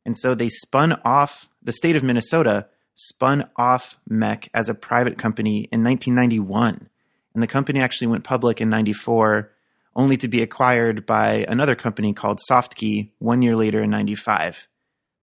And 0.05 0.17
so 0.17 0.35
they 0.35 0.49
spun 0.49 1.01
off, 1.05 1.49
the 1.63 1.73
state 1.73 1.97
of 1.97 2.05
Minnesota 2.05 2.69
spun 2.95 3.49
off 3.57 3.99
MECC 4.09 4.49
as 4.55 4.69
a 4.69 4.75
private 4.75 5.19
company 5.19 5.69
in 5.73 5.83
1991. 5.83 6.89
And 7.35 7.43
the 7.43 7.49
company 7.49 7.81
actually 7.81 8.07
went 8.07 8.25
public 8.25 8.61
in 8.61 8.71
94, 8.71 9.53
only 9.95 10.17
to 10.17 10.29
be 10.29 10.43
acquired 10.43 11.05
by 11.05 11.45
another 11.49 11.75
company 11.75 12.13
called 12.13 12.39
SoftKey 12.51 13.11
one 13.19 13.43
year 13.43 13.57
later 13.57 13.83
in 13.83 13.91
95 13.91 14.69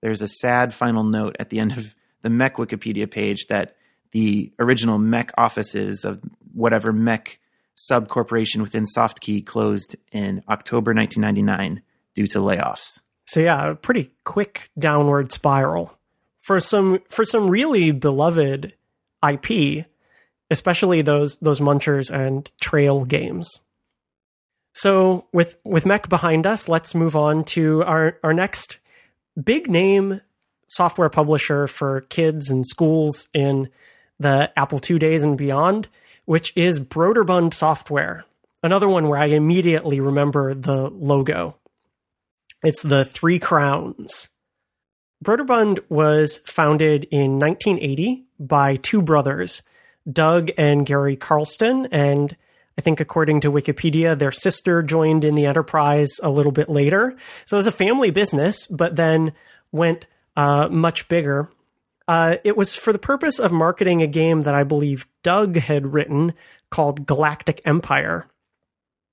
there's 0.04 0.22
a 0.22 0.28
sad 0.28 0.74
final 0.74 1.06
note 1.06 1.38
at 1.40 1.50
the 1.50 1.60
end 1.60 1.72
of 1.72 1.96
the 2.24 2.30
MECC 2.30 2.56
Wikipedia 2.56 3.10
page 3.10 3.48
that 3.48 3.78
the 4.12 4.52
original 4.60 5.00
MECC 5.00 5.30
offices 5.38 6.04
of 6.04 6.20
whatever 6.54 6.92
MECC 6.92 7.38
subcorporation 7.90 8.62
within 8.62 8.84
SoftKey 8.84 9.46
closed 9.46 9.96
in 10.12 10.44
October 10.50 10.94
1999 10.94 11.82
due 12.16 12.28
to 12.28 12.40
layoffs. 12.40 13.00
So 13.26 13.40
yeah, 13.40 13.72
a 13.72 13.76
pretty 13.76 14.12
quick 14.26 14.70
downward 14.78 15.32
spiral 15.32 15.98
for 16.42 16.60
some 16.60 17.00
for 17.08 17.24
some 17.24 17.50
really 17.50 17.92
beloved 17.92 18.74
IP, 19.26 19.86
especially 20.52 21.02
those 21.02 21.38
those 21.38 21.62
Munchers 21.62 22.12
and 22.12 22.52
Trail 22.60 23.06
games. 23.06 23.62
So 24.74 25.28
with 25.32 25.58
with 25.64 25.86
MECC 25.86 26.10
behind 26.10 26.46
us, 26.46 26.68
let's 26.68 26.94
move 26.94 27.16
on 27.16 27.46
to 27.46 27.86
our 27.86 28.20
our 28.22 28.34
next 28.34 28.80
big 29.42 29.70
name 29.70 30.22
software 30.68 31.10
publisher 31.10 31.68
for 31.68 32.02
kids 32.02 32.50
and 32.50 32.66
schools 32.66 33.28
in 33.34 33.70
the 34.20 34.52
Apple 34.58 34.80
II 34.90 35.00
days 35.00 35.24
and 35.24 35.38
beyond, 35.38 35.88
which 36.26 36.54
is 36.56 36.80
Broderbund 36.80 37.54
Software. 37.54 38.26
Another 38.62 38.88
one 38.88 39.08
where 39.10 39.20
I 39.20 39.28
immediately 39.28 40.00
remember 40.00 40.54
the 40.54 40.90
logo. 40.90 41.58
It's 42.64 42.82
the 42.82 43.04
Three 43.04 43.40
Crowns. 43.40 44.30
Broderbund 45.24 45.80
was 45.90 46.40
founded 46.40 47.06
in 47.06 47.40
1980 47.40 48.26
by 48.40 48.76
two 48.76 49.02
brothers, 49.02 49.64
Doug 50.10 50.50
and 50.58 50.86
Gary 50.86 51.16
Carlston, 51.16 51.88
and 51.92 52.36
I 52.78 52.82
think 52.82 53.00
according 53.00 53.42
to 53.42 53.52
Wikipedia, 53.52 54.18
their 54.18 54.32
sister 54.32 54.82
joined 54.82 55.24
in 55.24 55.36
the 55.36 55.46
enterprise 55.46 56.20
a 56.24 56.30
little 56.30 56.52
bit 56.52 56.70
later. 56.70 57.16
So 57.46 57.58
it 57.58 57.60
was 57.60 57.68
a 57.68 57.72
family 57.72 58.10
business, 58.10 58.66
but 58.66 58.96
then 58.96 59.34
went 59.72 60.06
uh, 60.36 60.68
much 60.70 61.08
bigger. 61.08 61.50
Uh, 62.08 62.38
it 62.44 62.58
was 62.58 62.76
for 62.76 62.92
the 62.92 63.00
purpose 63.00 63.40
of 63.40 63.52
marketing 63.52 64.02
a 64.02 64.08
game 64.08 64.42
that 64.42 64.56
I 64.56 64.64
believe 64.64 65.08
Doug 65.22 65.58
had 65.58 65.94
written 65.94 66.34
called 66.70 67.06
Galactic 67.06 67.62
Empire. 67.66 68.28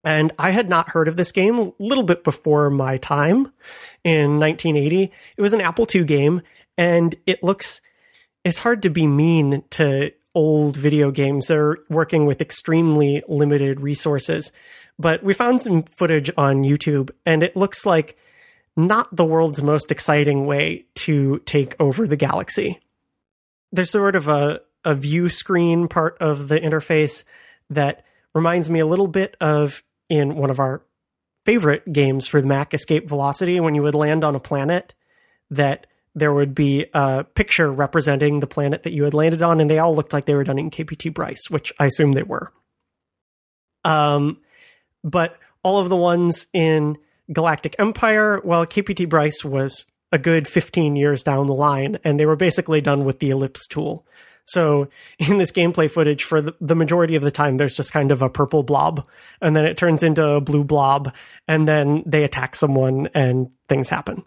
And 0.03 0.33
I 0.38 0.51
had 0.51 0.68
not 0.68 0.90
heard 0.90 1.09
of 1.09 1.16
this 1.16 1.31
game 1.31 1.59
a 1.59 1.73
little 1.79 2.05
bit 2.05 2.25
before 2.25 2.70
my 2.70 2.96
time 2.96 3.53
in 4.03 4.40
1980. 4.40 5.12
It 5.37 5.42
was 5.42 5.53
an 5.53 5.61
Apple 5.61 5.87
II 5.94 6.05
game, 6.05 6.40
and 6.79 7.14
it 7.27 7.42
looks, 7.42 7.83
it's 8.42 8.59
hard 8.59 8.83
to 8.83 8.90
be 8.90 9.07
mean 9.07 9.62
to 9.70 10.12
old 10.35 10.77
video 10.77 11.11
games. 11.11 11.47
They're 11.47 11.79
working 11.88 12.27
with 12.27 12.40
extremely 12.40 13.23
limited 13.29 13.81
resources. 13.81 14.53
But 14.99 15.23
we 15.23 15.33
found 15.33 15.62
some 15.62 15.83
footage 15.83 16.31
on 16.37 16.62
YouTube, 16.62 17.11
and 17.25 17.43
it 17.43 17.57
looks 17.57 17.87
like 17.87 18.16
not 18.77 19.14
the 19.14 19.25
world's 19.25 19.62
most 19.62 19.90
exciting 19.90 20.47
way 20.47 20.85
to 20.95 21.38
take 21.40 21.75
over 21.81 22.07
the 22.07 22.16
galaxy. 22.16 22.81
There's 23.73 23.90
sort 23.90 24.16
of 24.16 24.29
a, 24.29 24.61
a 24.85 24.95
view 24.95 25.29
screen 25.29 25.88
part 25.88 26.19
of 26.21 26.49
the 26.49 26.59
interface 26.59 27.25
that 27.71 28.05
reminds 28.35 28.69
me 28.69 28.81
a 28.81 28.87
little 28.87 29.09
bit 29.09 29.37
of 29.40 29.83
in 30.09 30.37
one 30.37 30.51
of 30.51 30.61
our 30.61 30.83
favorite 31.45 31.90
games 31.93 32.27
for 32.27 32.40
the 32.40 32.47
Mac, 32.47 32.75
Escape 32.75 33.09
Velocity, 33.09 33.61
when 33.61 33.75
you 33.75 33.83
would 33.83 33.95
land 33.95 34.25
on 34.25 34.35
a 34.35 34.40
planet, 34.40 34.93
that 35.51 35.87
there 36.14 36.33
would 36.33 36.55
be 36.55 36.87
a 36.92 37.25
picture 37.25 37.70
representing 37.70 38.40
the 38.40 38.46
planet 38.46 38.83
that 38.83 38.92
you 38.92 39.05
had 39.05 39.14
landed 39.14 39.42
on, 39.42 39.61
and 39.61 39.70
they 39.70 39.79
all 39.79 39.94
looked 39.94 40.12
like 40.12 40.27
they 40.27 40.35
were 40.35 40.44
done 40.44 40.59
in 40.59 40.70
KPT 40.70 41.12
Bryce, 41.12 41.49
which 41.49 41.73
I 41.79 41.87
assume 41.87 42.12
they 42.12 42.23
were. 42.23 42.53
Um, 43.85 44.38
but 45.05 45.38
all 45.62 45.79
of 45.79 45.88
the 45.88 45.96
ones 45.96 46.46
in 46.53 46.99
Galactic 47.33 47.77
Empire, 47.79 48.40
well, 48.44 48.66
KPT 48.66 49.09
Bryce 49.09 49.44
was 49.44 49.87
a 50.12 50.18
good 50.18 50.49
15 50.49 50.96
years 50.96 51.23
down 51.23 51.46
the 51.46 51.55
line, 51.55 51.99
and 52.03 52.18
they 52.18 52.27
were 52.27 52.37
basically 52.37 52.81
done 52.81 53.05
with 53.05 53.20
the 53.20 53.31
ellipse 53.31 53.66
tool. 53.66 54.05
So 54.46 54.88
in 55.18 55.38
this 55.38 55.53
gameplay 55.53 55.88
footage, 55.88 56.25
for 56.25 56.42
the, 56.42 56.55
the, 56.61 56.75
majority 56.75 57.14
of 57.14 57.23
the 57.23 57.31
time, 57.31 57.57
there's 57.57 57.77
just 57.77 57.92
kind 57.92 58.11
of 58.11 58.20
a 58.20 58.29
purple 58.29 58.64
blob, 58.64 59.07
and 59.40 59.55
then 59.55 59.64
it 59.64 59.77
turns 59.77 60.03
into 60.03 60.27
a 60.27 60.40
blue 60.40 60.64
blob, 60.64 61.14
and 61.46 61.68
then 61.68 62.03
they 62.05 62.25
attack 62.25 62.57
someone, 62.57 63.09
and 63.14 63.51
things 63.68 63.88
happen. 63.88 64.25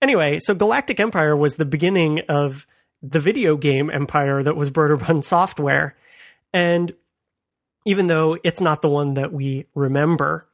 Anyway, 0.00 0.38
so 0.38 0.54
Galactic 0.54 1.00
Empire 1.00 1.36
was 1.36 1.56
the 1.56 1.64
beginning 1.64 2.20
of 2.28 2.66
the 3.02 3.20
video 3.20 3.56
game 3.56 3.90
empire 3.90 4.42
that 4.42 4.56
was 4.56 4.70
Broderbund 4.70 5.24
Software, 5.24 5.96
and 6.52 6.92
even 7.84 8.06
though 8.06 8.38
it's 8.44 8.60
not 8.60 8.82
the 8.82 8.88
one 8.88 9.14
that 9.14 9.32
we 9.32 9.66
remember, 9.74 10.48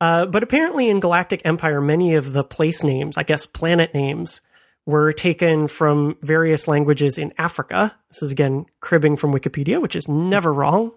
uh, 0.00 0.26
but 0.26 0.42
apparently 0.42 0.88
in 0.88 1.00
Galactic 1.00 1.42
Empire, 1.44 1.80
many 1.80 2.14
of 2.14 2.32
the 2.32 2.44
place 2.44 2.82
names, 2.82 3.16
I 3.16 3.22
guess 3.22 3.46
planet 3.46 3.94
names, 3.94 4.40
were 4.86 5.12
taken 5.12 5.66
from 5.66 6.16
various 6.20 6.68
languages 6.68 7.16
in 7.16 7.32
Africa. 7.38 7.94
This 8.08 8.22
is 8.22 8.32
again 8.32 8.66
cribbing 8.80 9.16
from 9.16 9.32
Wikipedia, 9.32 9.80
which 9.80 9.96
is 9.96 10.08
never 10.08 10.52
wrong. 10.52 10.92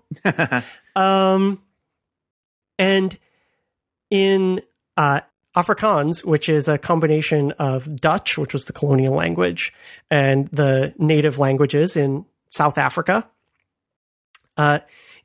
um, 0.95 1.62
and 2.78 3.17
in 4.10 4.62
uh, 4.97 5.21
Afrikaans, 5.57 6.23
which 6.23 6.49
is 6.49 6.67
a 6.67 6.77
combination 6.77 7.51
of 7.53 7.95
Dutch, 7.95 8.37
which 8.37 8.53
was 8.53 8.65
the 8.65 8.73
colonial 8.73 9.15
language, 9.15 9.73
and 10.11 10.47
the 10.49 10.93
native 10.99 11.39
languages 11.39 11.97
in 11.97 12.25
South 12.49 12.77
Africa. 12.77 13.27
Uh, 14.55 14.79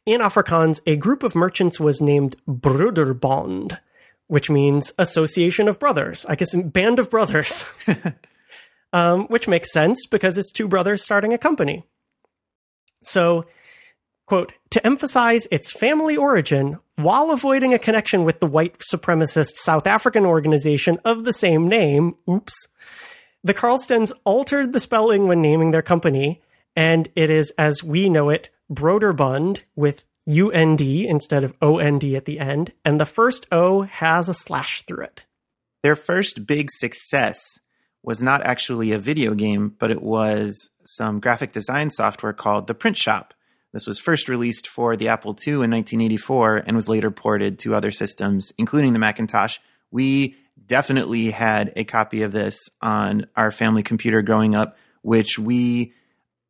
in 0.07 0.21
Afrikaans, 0.21 0.81
a 0.87 0.97
group 0.97 1.23
of 1.23 1.35
merchants 1.35 1.79
was 1.79 2.01
named 2.01 2.37
Broederbond, 2.49 3.79
which 4.27 4.49
means 4.49 4.93
association 4.99 5.69
of 5.69 5.79
brothers. 5.79 6.25
I 6.27 6.35
guess 6.35 6.57
band 6.57 6.99
of 6.99 7.11
brothers. 7.11 7.67
um, 8.93 9.27
which 9.27 9.49
makes 9.49 9.73
sense 9.73 10.07
because 10.07 10.39
it's 10.39 10.53
two 10.53 10.69
brothers 10.69 11.03
starting 11.03 11.33
a 11.33 11.39
company. 11.39 11.85
So, 13.03 13.47
quote, 14.27 14.53
to 14.71 14.85
emphasize 14.87 15.47
its 15.51 15.73
family 15.73 16.17
origin 16.17 16.79
while 16.97 17.31
avoiding 17.31 17.75
a 17.75 17.79
connection 17.79 18.25
with 18.25 18.41
the 18.41 18.47
white 18.47 18.79
supremacist 18.79 19.57
South 19.57 19.87
African 19.87 20.25
organization 20.25 20.99
of 21.05 21.25
the 21.25 21.33
same 21.33 21.67
name, 21.67 22.15
oops, 22.29 22.69
the 23.45 23.55
Carlstons 23.55 24.13
altered 24.25 24.73
the 24.73 24.81
spelling 24.81 25.27
when 25.27 25.43
naming 25.43 25.73
their 25.73 25.83
company, 25.83 26.41
and 26.77 27.09
it 27.17 27.31
is, 27.31 27.53
as 27.59 27.83
we 27.83 28.09
know 28.09 28.31
it, 28.31 28.51
Broderbund 28.71 29.63
with 29.75 30.07
UND 30.29 30.81
instead 30.81 31.43
of 31.43 31.55
OND 31.61 32.05
at 32.05 32.25
the 32.25 32.39
end, 32.39 32.73
and 32.85 33.01
the 33.01 33.05
first 33.05 33.47
O 33.51 33.83
has 33.83 34.29
a 34.29 34.35
slash 34.35 34.83
through 34.83 35.05
it. 35.05 35.25
Their 35.83 35.97
first 35.97 36.47
big 36.47 36.71
success 36.71 37.59
was 38.05 38.23
not 38.23 38.43
actually 38.43 38.93
a 38.93 38.99
video 38.99 39.35
game, 39.35 39.75
but 39.79 39.91
it 39.91 40.03
was 40.03 40.71
some 40.85 41.19
graphic 41.21 41.53
design 41.53 41.91
software 41.91 42.33
called 42.33 42.67
The 42.67 42.75
Print 42.75 42.97
Shop. 42.97 43.35
This 43.73 43.87
was 43.87 43.99
first 43.99 44.29
released 44.29 44.69
for 44.69 44.97
the 44.97 45.09
Apple 45.09 45.31
II 45.31 45.55
in 45.55 45.71
1984 45.71 46.65
and 46.67 46.77
was 46.77 46.89
later 46.89 47.11
ported 47.11 47.59
to 47.61 47.75
other 47.75 47.91
systems, 47.91 48.53
including 48.59 48.93
the 48.93 48.99
Macintosh. 48.99 49.59
We 49.91 50.37
definitely 50.67 51.31
had 51.31 51.73
a 51.75 51.85
copy 51.85 52.23
of 52.23 52.33
this 52.33 52.69
on 52.81 53.27
our 53.35 53.51
family 53.51 53.83
computer 53.83 54.23
growing 54.23 54.55
up, 54.55 54.77
which 55.01 55.39
we 55.39 55.95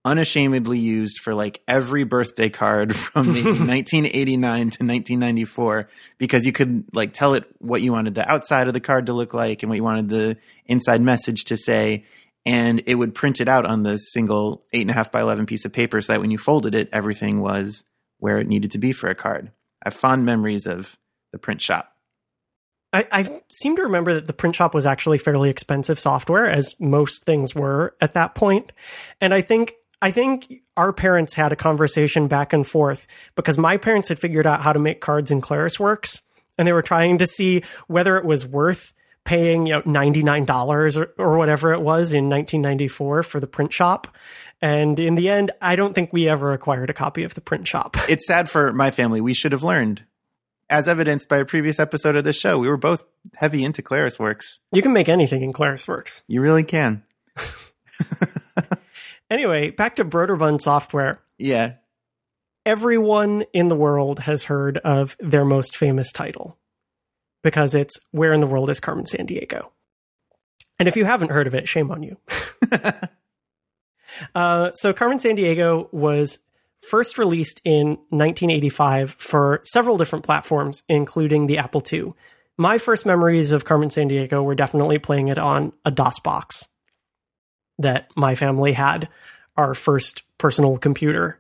unashamedly 0.05 0.79
used 0.79 1.19
for 1.19 1.33
like 1.33 1.63
every 1.69 2.03
birthday 2.03 2.49
card 2.49 2.95
from 2.97 3.27
1989 3.29 4.59
to 4.71 4.85
1994 4.85 5.89
because 6.19 6.45
you 6.45 6.53
could 6.53 6.85
like 6.93 7.13
tell 7.13 7.35
it 7.35 7.45
what 7.59 7.83
you 7.83 7.93
wanted 7.93 8.15
the 8.15 8.29
outside 8.29 8.67
of 8.67 8.75
the 8.75 8.81
card 8.81 9.07
to 9.07 9.13
look 9.13 9.33
like 9.33 9.63
and 9.63 9.71
what 9.71 9.77
you 9.77 9.85
wanted 9.85 10.09
the 10.09 10.37
inside 10.67 11.01
message 11.01 11.45
to 11.45 11.57
say 11.57 12.05
and 12.45 12.83
it 12.87 12.97
would 12.97 13.15
print 13.15 13.41
it 13.41 13.49
out 13.49 13.65
on 13.67 13.83
the 13.83 13.97
single 13.97 14.65
eight 14.73 14.83
and 14.83 14.91
a 14.91 14.95
half 14.95 15.13
by 15.13 15.21
11 15.21 15.47
piece 15.47 15.65
of 15.65 15.73
paper 15.73 16.01
so 16.01 16.13
that 16.13 16.21
when 16.21 16.31
you 16.31 16.39
folded 16.39 16.75
it 16.75 16.89
everything 16.93 17.41
was 17.41 17.85
where 18.19 18.39
it 18.39 18.49
needed 18.49 18.71
to 18.71 18.79
be 18.79 18.93
for 18.93 19.09
a 19.09 19.15
card 19.15 19.51
i 19.83 19.87
have 19.87 19.95
fond 19.95 20.25
memories 20.25 20.67
of 20.67 20.97
the 21.33 21.39
print 21.39 21.61
shop 21.61 21.89
I, 22.95 23.07
I, 23.11 23.41
seem 23.51 23.77
to 23.77 23.85
remember 23.85 24.13
that 24.13 24.27
the 24.27 24.35
print 24.35 24.55
shop 24.55 24.75
was 24.75 24.85
actually 24.85 25.17
fairly 25.17 25.49
expensive 25.49 25.99
software, 25.99 26.45
as 26.47 26.77
most 26.79 27.25
things 27.25 27.55
were 27.55 27.97
at 28.03 28.13
that 28.13 28.35
point. 28.35 28.71
And 29.19 29.33
I 29.33 29.41
think 29.41 29.73
I 30.03 30.11
think 30.11 30.53
our 30.77 30.93
parents 30.93 31.35
had 31.35 31.53
a 31.53 31.57
conversation 31.57 32.27
back 32.27 32.53
and 32.53 32.67
forth 32.67 33.07
because 33.37 33.57
my 33.57 33.77
parents 33.77 34.09
had 34.09 34.19
figured 34.19 34.47
out 34.47 34.61
how 34.61 34.73
to 34.73 34.81
make 34.81 35.01
cards 35.01 35.31
in 35.31 35.41
ClarisWorks 35.41 36.21
and 36.59 36.67
they 36.67 36.73
were 36.73 36.83
trying 36.83 37.19
to 37.19 37.27
see 37.27 37.63
whether 37.87 38.17
it 38.17 38.25
was 38.25 38.45
worth 38.45 38.93
paying 39.25 39.67
you 39.67 39.75
know 39.75 39.83
$99 39.83 40.97
or, 40.97 41.13
or 41.19 41.37
whatever 41.37 41.73
it 41.73 41.81
was 41.81 42.13
in 42.13 42.29
1994 42.29 43.23
for 43.23 43.41
the 43.41 43.47
print 43.47 43.73
shop. 43.73 44.09
And 44.61 44.99
in 45.01 45.17
the 45.17 45.29
end, 45.29 45.51
I 45.61 45.75
don't 45.77 45.95
think 45.95 46.13
we 46.13 46.29
ever 46.29 46.53
acquired 46.53 46.91
a 46.91 46.95
copy 46.95 47.25
of 47.25 47.35
the 47.35 47.41
print 47.41 47.67
shop. 47.67 47.97
It's 48.09 48.27
sad 48.27 48.49
for 48.49 48.73
my 48.73 48.91
family. 48.91 49.21
We 49.21 49.35
should 49.35 49.53
have 49.53 49.63
learned. 49.63 50.05
As 50.71 50.89
evidenced 50.89 51.29
by 51.29 51.39
a 51.39 51.45
previous 51.45 51.79
episode 51.79 52.17
of 52.17 52.25
this 52.25 52.37
show, 52.37 52.59
we 52.59 52.69
were 52.69 52.77
both 52.79 53.07
heavy 53.35 53.63
into 53.65 53.83
ClarisWorks. 53.83 54.61
You 54.73 54.81
can 54.81 54.93
make 54.93 55.09
anything 55.09 55.43
in 55.43 55.53
ClarisWorks. 55.53 56.23
You 56.29 56.41
really 56.41 56.65
can. 56.65 57.03
Anyway, 59.33 59.71
back 59.71 59.97
to 59.97 60.05
Broderbund 60.05 60.61
software. 60.61 61.19
Yeah. 61.39 61.77
Everyone 62.67 63.45
in 63.55 63.69
the 63.69 63.75
world 63.75 64.19
has 64.19 64.45
heard 64.45 64.77
of 64.77 65.17
their 65.21 65.47
most 65.47 65.75
famous 65.75 66.13
title 66.13 66.59
because 67.43 67.75
it's 67.75 68.01
Where 68.11 68.33
in 68.33 68.41
the 68.41 68.47
World 68.47 68.71
is 68.71 68.81
Carmen 68.81 69.05
Sandiego? 69.05 69.71
And 70.79 70.89
if 70.89 70.97
you 70.97 71.05
haven't 71.05 71.31
heard 71.31 71.47
of 71.47 71.55
it, 71.55 71.69
shame 71.69 71.91
on 71.91 72.03
you. 72.03 72.17
uh, 74.35 74.73
so, 74.73 74.93
Carmen 74.93 75.19
Sandiego 75.19 75.93
was 75.93 76.41
first 76.89 77.19
released 77.19 77.61
in 77.65 77.91
1985 78.11 79.13
for 79.13 79.61
several 79.65 79.97
different 79.97 80.25
platforms, 80.25 80.83
including 80.89 81.47
the 81.47 81.59
Apple 81.59 81.83
II. 81.91 82.13
My 82.59 82.79
first 82.79 83.07
memories 83.07 83.53
of 83.53 83.65
Carmen 83.65 83.89
Sandiego 83.89 84.45
were 84.45 84.55
definitely 84.55 84.99
playing 84.99 85.29
it 85.29 85.39
on 85.39 85.73
a 85.85 85.91
DOS 85.91 86.19
box 86.21 86.69
that 87.79 88.11
my 88.17 88.35
family 88.35 88.73
had, 88.73 89.09
our 89.57 89.75
first 89.75 90.23
personal 90.39 90.77
computer. 90.77 91.39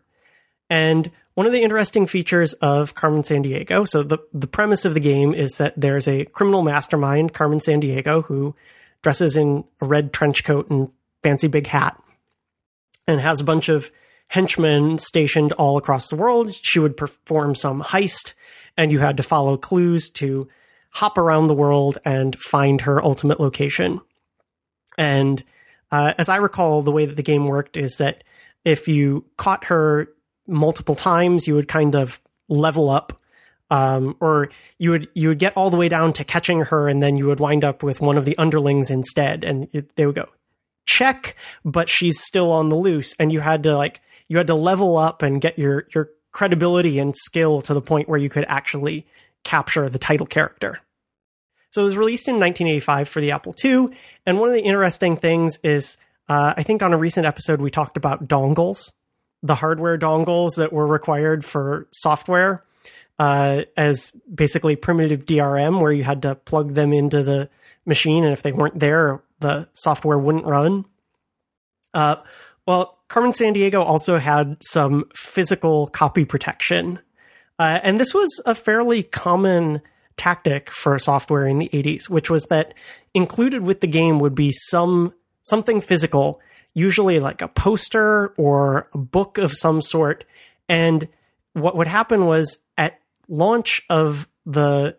And 0.71 1.11
one 1.35 1.47
of 1.47 1.53
the 1.53 1.63
interesting 1.63 2.07
features 2.07 2.53
of 2.55 2.95
Carmen 2.95 3.23
Sandiego, 3.23 3.87
so 3.87 4.03
the, 4.03 4.19
the 4.33 4.47
premise 4.47 4.85
of 4.85 4.95
the 4.95 5.01
game 5.01 5.35
is 5.35 5.57
that 5.57 5.75
there's 5.77 6.07
a 6.07 6.25
criminal 6.27 6.63
mastermind, 6.63 7.33
Carmen 7.33 7.59
Sandiego, 7.59 8.25
who 8.25 8.55
dresses 9.03 9.37
in 9.37 9.65
a 9.81 9.87
red 9.87 10.13
trench 10.13 10.45
coat 10.45 10.71
and 10.71 10.91
fancy 11.23 11.49
big 11.49 11.67
hat 11.67 12.01
and 13.07 13.21
has 13.21 13.41
a 13.41 13.45
bunch 13.45 13.69
of 13.69 13.91
henchmen 14.29 14.99
stationed 14.99 15.53
all 15.53 15.77
across 15.77 16.09
the 16.09 16.17
world. 16.17 16.55
She 16.55 16.79
would 16.79 16.97
perform 16.97 17.55
some 17.55 17.83
heist, 17.83 18.35
and 18.77 18.93
you 18.93 18.99
had 18.99 19.17
to 19.17 19.23
follow 19.23 19.57
clues 19.57 20.11
to 20.11 20.49
hop 20.95 21.19
around 21.19 21.47
the 21.47 21.55
world 21.55 21.99
and 22.05 22.39
find 22.39 22.83
her 22.83 23.03
ultimate 23.03 23.41
location. 23.41 24.01
And 24.99 25.43
uh, 25.91 26.15
as 26.19 26.29
I 26.29 26.37
recall, 26.37 26.83
the 26.83 26.93
way 26.93 27.07
that 27.07 27.17
the 27.17 27.23
game 27.23 27.47
worked 27.47 27.77
is 27.77 27.97
that 27.97 28.23
if 28.65 28.89
you 28.89 29.25
caught 29.37 29.65
her 29.65 30.09
multiple 30.47 30.95
times, 30.95 31.47
you 31.47 31.55
would 31.55 31.69
kind 31.69 31.95
of 31.95 32.21
level 32.49 32.91
up. 32.91 33.19
Um, 33.71 34.17
or 34.21 34.51
you 34.77 34.91
would 34.91 35.09
you 35.15 35.29
would 35.29 35.39
get 35.39 35.57
all 35.57 35.71
the 35.71 35.79
way 35.79 35.89
down 35.89 36.13
to 36.15 36.25
catching 36.25 36.61
her, 36.61 36.89
and 36.89 37.03
then 37.03 37.17
you 37.17 37.27
would 37.29 37.41
wind 37.41 37.65
up 37.65 37.83
with 37.83 38.03
one 38.03 38.19
of 38.19 38.27
the 38.27 38.37
underlings 38.37 38.91
instead, 38.91 39.45
and 39.45 39.67
it, 39.73 39.97
they 39.97 40.05
would 40.05 40.15
go 40.15 40.29
check, 40.85 41.37
but 41.65 41.89
she's 41.89 42.21
still 42.21 42.53
on 42.53 42.69
the 42.69 42.77
loose, 42.77 43.15
and 43.19 43.33
you 43.33 43.41
had 43.41 43.63
to 43.63 43.75
like 43.75 44.03
you 44.29 44.37
had 44.37 44.47
to 44.49 44.55
level 44.55 44.99
up 44.99 45.23
and 45.23 45.41
get 45.41 45.59
your 45.59 45.87
your 45.95 46.11
credibility 46.33 46.99
and 46.99 47.17
skill 47.17 47.63
to 47.63 47.73
the 47.75 47.81
point 47.81 48.09
where 48.09 48.19
you 48.19 48.29
could 48.29 48.45
actually 48.49 49.07
capture 49.45 49.89
the 49.89 49.99
title 49.99 50.27
character. 50.27 50.81
So 51.71 51.83
it 51.83 51.85
was 51.85 51.97
released 51.97 52.29
in 52.29 52.35
1985 52.35 53.09
for 53.09 53.21
the 53.21 53.31
Apple 53.31 53.55
II, 53.65 53.89
and 54.27 54.39
one 54.39 54.49
of 54.49 54.55
the 54.55 54.61
interesting 54.61 55.17
things 55.17 55.59
is 55.65 55.97
uh, 56.29 56.55
I 56.57 56.63
think 56.63 56.83
on 56.83 56.93
a 56.93 56.99
recent 56.99 57.27
episode 57.27 57.61
we 57.61 57.71
talked 57.71 57.97
about 57.97 58.29
dongles 58.29 58.93
the 59.43 59.57
hardware 59.57 59.99
dongles 59.99 60.57
that 60.57 60.73
were 60.73 60.87
required 60.87 61.45
for 61.45 61.87
software 61.91 62.65
uh, 63.19 63.63
as 63.77 64.11
basically 64.33 64.77
primitive 64.77 65.27
DRM, 65.27 65.81
where 65.81 65.93
you 65.93 66.05
had 66.05 66.23
to 66.23 66.35
plug 66.35 66.73
them 66.75 66.93
into 66.93 67.23
the 67.23 67.49
machine, 67.85 68.25
and 68.25 68.33
if 68.33 68.43
they 68.43 68.53
weren't 68.53 68.79
there, 68.79 69.23
the 69.41 69.69
software 69.73 70.19
wouldn't 70.19 70.47
run. 70.47 70.85
Uh, 71.93 72.17
well, 72.67 72.99
Carmen 73.09 73.33
Sandiego 73.33 73.85
also 73.85 74.19
had 74.19 74.57
some 74.63 75.05
physical 75.15 75.89
copy 75.89 76.25
protection, 76.25 76.99
uh, 77.59 77.81
and 77.83 77.99
this 77.99 78.15
was 78.15 78.43
a 78.47 78.55
fairly 78.55 79.03
common 79.03 79.83
tactic 80.17 80.71
for 80.71 80.99
software 80.99 81.47
in 81.47 81.59
the 81.59 81.71
80s, 81.73 82.09
which 82.09 82.31
was 82.31 82.45
that 82.45 82.75
included 83.15 83.63
with 83.63 83.81
the 83.81 83.87
game 83.87 84.19
would 84.19 84.35
be 84.35 84.51
some 84.53 85.13
something 85.43 85.81
physical 85.81 86.41
usually 86.75 87.21
like 87.21 87.43
a 87.43 87.49
poster 87.49 88.29
or 88.37 88.89
a 88.93 88.99
book 88.99 89.39
of 89.39 89.53
some 89.53 89.81
sort. 89.81 90.25
And 90.69 91.09
what 91.53 91.77
would 91.77 91.87
happen 91.87 92.27
was 92.27 92.59
at 92.79 92.99
launch 93.29 93.83
of 93.91 94.29
the 94.47 94.97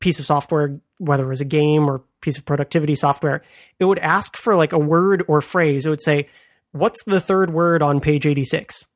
piece 0.00 0.20
of 0.20 0.26
software, 0.26 0.80
whether 0.98 1.24
it 1.24 1.28
was 1.28 1.40
a 1.40 1.46
game 1.46 1.88
or 1.88 2.02
piece 2.20 2.38
of 2.38 2.44
productivity 2.44 2.94
software, 2.94 3.42
it 3.78 3.84
would 3.84 3.98
ask 3.98 4.36
for 4.36 4.56
like 4.56 4.72
a 4.72 4.78
word 4.78 5.24
or 5.28 5.40
phrase. 5.40 5.86
It 5.86 5.90
would 5.90 6.02
say, 6.02 6.26
What's 6.72 7.04
the 7.04 7.20
third 7.20 7.50
word 7.50 7.82
on 7.82 8.00
page 8.00 8.26
86? 8.26 8.88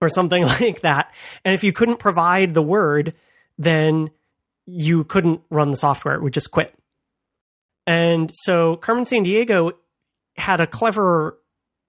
Or 0.00 0.08
something 0.08 0.44
like 0.60 0.80
that. 0.80 1.12
And 1.44 1.54
if 1.54 1.62
you 1.62 1.72
couldn't 1.72 1.98
provide 1.98 2.54
the 2.54 2.62
word, 2.62 3.14
then 3.58 4.10
you 4.66 5.04
couldn't 5.04 5.42
run 5.50 5.70
the 5.70 5.76
software. 5.76 6.14
It 6.14 6.22
would 6.22 6.32
just 6.32 6.50
quit. 6.50 6.74
And 7.86 8.30
so 8.32 8.76
Carmen 8.76 9.04
Sandiego 9.04 9.72
had 10.36 10.60
a 10.60 10.66
clever 10.66 11.38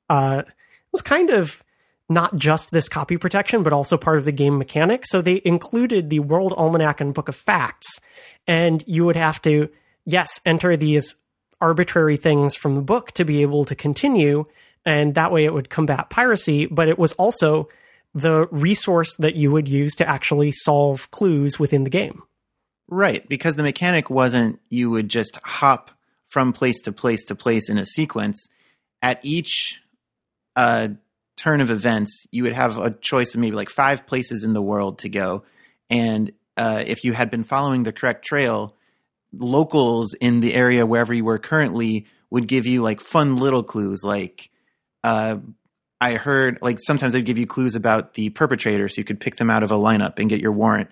uh 0.09 0.43
it 0.45 0.53
was 0.91 1.01
kind 1.01 1.29
of 1.29 1.63
not 2.09 2.35
just 2.35 2.71
this 2.71 2.89
copy 2.89 3.17
protection, 3.17 3.63
but 3.63 3.73
also 3.73 3.97
part 3.97 4.17
of 4.17 4.25
the 4.25 4.31
game 4.31 4.57
mechanic. 4.57 5.05
So 5.05 5.21
they 5.21 5.41
included 5.43 6.09
the 6.09 6.19
World 6.19 6.53
Almanac 6.53 7.01
and 7.01 7.13
Book 7.13 7.29
of 7.29 7.35
Facts, 7.35 7.99
and 8.47 8.83
you 8.87 9.05
would 9.05 9.15
have 9.15 9.41
to, 9.43 9.69
yes, 10.05 10.41
enter 10.45 10.77
these 10.77 11.17
arbitrary 11.61 12.17
things 12.17 12.55
from 12.55 12.75
the 12.75 12.81
book 12.81 13.11
to 13.13 13.25
be 13.25 13.41
able 13.41 13.65
to 13.65 13.75
continue, 13.75 14.43
and 14.85 15.15
that 15.15 15.31
way 15.31 15.45
it 15.45 15.53
would 15.53 15.69
combat 15.69 16.09
piracy. 16.09 16.65
But 16.65 16.89
it 16.89 16.99
was 16.99 17.13
also 17.13 17.69
the 18.13 18.47
resource 18.51 19.15
that 19.17 19.35
you 19.35 19.51
would 19.51 19.67
use 19.67 19.95
to 19.95 20.07
actually 20.07 20.51
solve 20.51 21.09
clues 21.09 21.59
within 21.59 21.83
the 21.83 21.89
game. 21.89 22.21
Right, 22.87 23.27
because 23.27 23.55
the 23.55 23.63
mechanic 23.63 24.09
wasn't 24.09 24.59
you 24.69 24.89
would 24.91 25.09
just 25.09 25.37
hop 25.43 25.91
from 26.33 26.51
place 26.51 26.81
to 26.81 26.91
place 26.91 27.23
to 27.25 27.35
place 27.35 27.69
in 27.69 27.77
a 27.77 27.85
sequence, 27.85 28.49
at 29.03 29.19
each 29.23 29.83
uh, 30.55 30.87
turn 31.37 31.61
of 31.61 31.69
events, 31.69 32.25
you 32.31 32.41
would 32.41 32.53
have 32.53 32.75
a 32.79 32.89
choice 32.89 33.35
of 33.35 33.39
maybe 33.41 33.55
like 33.55 33.69
five 33.69 34.07
places 34.07 34.43
in 34.43 34.53
the 34.53 34.61
world 34.61 34.97
to 34.97 35.09
go. 35.09 35.43
And 35.91 36.31
uh, 36.57 36.83
if 36.87 37.03
you 37.03 37.13
had 37.13 37.29
been 37.29 37.43
following 37.43 37.83
the 37.83 37.93
correct 37.93 38.25
trail, 38.25 38.75
locals 39.31 40.15
in 40.15 40.39
the 40.39 40.55
area 40.55 40.87
wherever 40.87 41.13
you 41.13 41.23
were 41.23 41.37
currently 41.37 42.07
would 42.31 42.47
give 42.47 42.65
you 42.65 42.81
like 42.81 42.99
fun 42.99 43.37
little 43.37 43.63
clues. 43.63 44.03
Like, 44.03 44.49
uh, 45.03 45.37
I 46.01 46.15
heard 46.15 46.57
like 46.63 46.79
sometimes 46.79 47.13
they'd 47.13 47.25
give 47.25 47.37
you 47.37 47.45
clues 47.45 47.75
about 47.75 48.15
the 48.15 48.31
perpetrator 48.31 48.89
so 48.89 49.01
you 49.01 49.05
could 49.05 49.19
pick 49.19 49.35
them 49.35 49.51
out 49.51 49.61
of 49.61 49.71
a 49.71 49.77
lineup 49.77 50.17
and 50.17 50.31
get 50.31 50.41
your 50.41 50.51
warrant. 50.51 50.89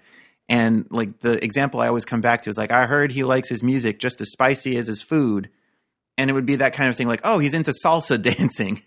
And 0.51 0.85
like 0.89 1.19
the 1.19 1.41
example 1.41 1.79
I 1.79 1.87
always 1.87 2.03
come 2.03 2.19
back 2.19 2.41
to 2.41 2.49
is 2.49 2.57
like, 2.57 2.71
I 2.71 2.85
heard 2.85 3.13
he 3.13 3.23
likes 3.23 3.47
his 3.47 3.63
music 3.63 3.99
just 3.99 4.19
as 4.19 4.33
spicy 4.33 4.75
as 4.75 4.87
his 4.87 5.01
food. 5.01 5.49
And 6.17 6.29
it 6.29 6.33
would 6.33 6.45
be 6.45 6.57
that 6.57 6.73
kind 6.73 6.89
of 6.89 6.97
thing 6.97 7.07
like, 7.07 7.21
oh, 7.23 7.39
he's 7.39 7.53
into 7.53 7.71
salsa 7.71 8.21
dancing. 8.37 8.81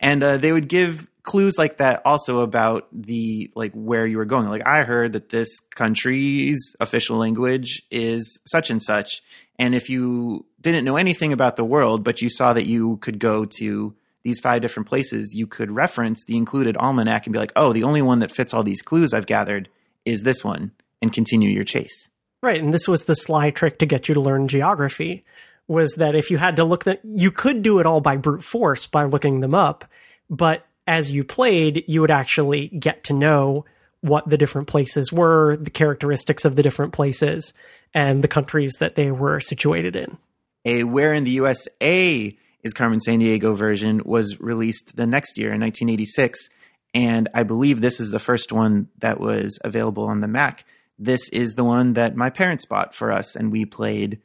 And 0.00 0.24
uh, 0.24 0.38
they 0.38 0.50
would 0.50 0.66
give 0.66 1.06
clues 1.22 1.56
like 1.56 1.76
that 1.76 2.02
also 2.04 2.40
about 2.40 2.88
the 2.92 3.48
like 3.54 3.70
where 3.74 4.08
you 4.08 4.16
were 4.16 4.24
going. 4.24 4.48
Like, 4.48 4.66
I 4.66 4.82
heard 4.82 5.12
that 5.12 5.28
this 5.28 5.60
country's 5.76 6.74
official 6.80 7.16
language 7.16 7.82
is 7.92 8.40
such 8.44 8.68
and 8.68 8.82
such. 8.82 9.22
And 9.56 9.72
if 9.72 9.88
you 9.88 10.46
didn't 10.60 10.84
know 10.84 10.96
anything 10.96 11.32
about 11.32 11.54
the 11.54 11.64
world, 11.64 12.02
but 12.02 12.22
you 12.22 12.28
saw 12.28 12.52
that 12.54 12.66
you 12.66 12.96
could 12.96 13.20
go 13.20 13.44
to 13.58 13.94
these 14.24 14.40
five 14.40 14.62
different 14.62 14.88
places, 14.88 15.32
you 15.36 15.46
could 15.46 15.70
reference 15.70 16.24
the 16.24 16.36
included 16.36 16.76
almanac 16.76 17.24
and 17.24 17.32
be 17.32 17.38
like, 17.38 17.52
oh, 17.54 17.72
the 17.72 17.84
only 17.84 18.02
one 18.02 18.18
that 18.18 18.32
fits 18.32 18.52
all 18.52 18.64
these 18.64 18.82
clues 18.82 19.14
I've 19.14 19.26
gathered 19.26 19.68
is 20.04 20.24
this 20.24 20.42
one 20.42 20.72
and 21.04 21.12
continue 21.12 21.50
your 21.50 21.62
chase. 21.62 22.10
Right, 22.42 22.60
and 22.60 22.74
this 22.74 22.88
was 22.88 23.04
the 23.04 23.14
sly 23.14 23.50
trick 23.50 23.78
to 23.78 23.86
get 23.86 24.08
you 24.08 24.14
to 24.14 24.20
learn 24.20 24.48
geography 24.48 25.24
was 25.66 25.94
that 25.94 26.14
if 26.14 26.30
you 26.30 26.38
had 26.38 26.56
to 26.56 26.64
look 26.64 26.84
that 26.84 27.00
you 27.04 27.30
could 27.30 27.62
do 27.62 27.78
it 27.78 27.86
all 27.86 28.00
by 28.00 28.16
brute 28.16 28.42
force 28.42 28.86
by 28.86 29.04
looking 29.04 29.40
them 29.40 29.54
up, 29.54 29.84
but 30.28 30.66
as 30.86 31.12
you 31.12 31.24
played, 31.24 31.84
you 31.86 32.00
would 32.00 32.10
actually 32.10 32.68
get 32.68 33.04
to 33.04 33.14
know 33.14 33.64
what 34.02 34.28
the 34.28 34.36
different 34.36 34.68
places 34.68 35.10
were, 35.10 35.56
the 35.56 35.70
characteristics 35.70 36.44
of 36.44 36.56
the 36.56 36.62
different 36.62 36.92
places, 36.92 37.54
and 37.94 38.22
the 38.22 38.28
countries 38.28 38.74
that 38.80 38.94
they 38.94 39.10
were 39.10 39.40
situated 39.40 39.96
in. 39.96 40.18
A 40.66 40.84
Where 40.84 41.14
in 41.14 41.24
the 41.24 41.30
USA 41.30 42.36
is 42.62 42.74
Carmen 42.74 42.98
Sandiego 42.98 43.56
version 43.56 44.02
was 44.04 44.38
released 44.40 44.96
the 44.96 45.06
next 45.06 45.38
year 45.38 45.48
in 45.48 45.60
1986, 45.60 46.50
and 46.92 47.28
I 47.32 47.42
believe 47.44 47.80
this 47.80 48.00
is 48.00 48.10
the 48.10 48.18
first 48.18 48.52
one 48.52 48.88
that 48.98 49.18
was 49.18 49.58
available 49.64 50.06
on 50.06 50.20
the 50.20 50.28
Mac 50.28 50.64
this 50.98 51.28
is 51.30 51.54
the 51.54 51.64
one 51.64 51.94
that 51.94 52.16
my 52.16 52.30
parents 52.30 52.64
bought 52.64 52.94
for 52.94 53.10
us, 53.10 53.34
and 53.34 53.50
we 53.50 53.64
played 53.64 54.20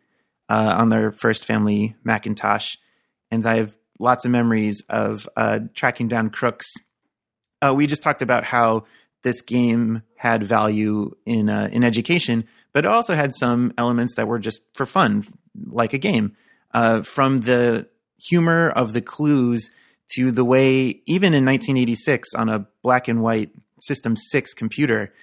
uh, 0.49 0.75
on 0.77 0.89
their 0.89 1.11
first 1.11 1.45
family 1.45 1.95
Macintosh. 2.03 2.75
And 3.31 3.45
I 3.45 3.57
have 3.57 3.75
lots 3.99 4.25
of 4.25 4.31
memories 4.31 4.83
of 4.89 5.27
uh, 5.35 5.59
tracking 5.73 6.07
down 6.07 6.29
crooks. 6.29 6.73
Uh, 7.61 7.73
we 7.75 7.87
just 7.87 8.03
talked 8.03 8.21
about 8.21 8.45
how 8.45 8.85
this 9.23 9.41
game 9.41 10.03
had 10.15 10.43
value 10.43 11.15
in 11.25 11.49
uh, 11.49 11.69
in 11.71 11.83
education, 11.83 12.47
but 12.73 12.85
it 12.85 12.87
also 12.87 13.15
had 13.15 13.33
some 13.33 13.73
elements 13.77 14.15
that 14.15 14.27
were 14.27 14.39
just 14.39 14.61
for 14.73 14.85
fun, 14.85 15.23
like 15.67 15.93
a 15.93 15.97
game. 15.97 16.35
Uh, 16.73 17.01
from 17.01 17.39
the 17.39 17.87
humor 18.17 18.69
of 18.69 18.93
the 18.93 19.01
clues 19.01 19.71
to 20.13 20.31
the 20.31 20.45
way, 20.45 21.01
even 21.05 21.33
in 21.33 21.45
1986, 21.45 22.33
on 22.35 22.49
a 22.49 22.67
black 22.83 23.07
and 23.07 23.21
white 23.21 23.51
System 23.81 24.15
6 24.15 24.53
computer, 24.53 25.13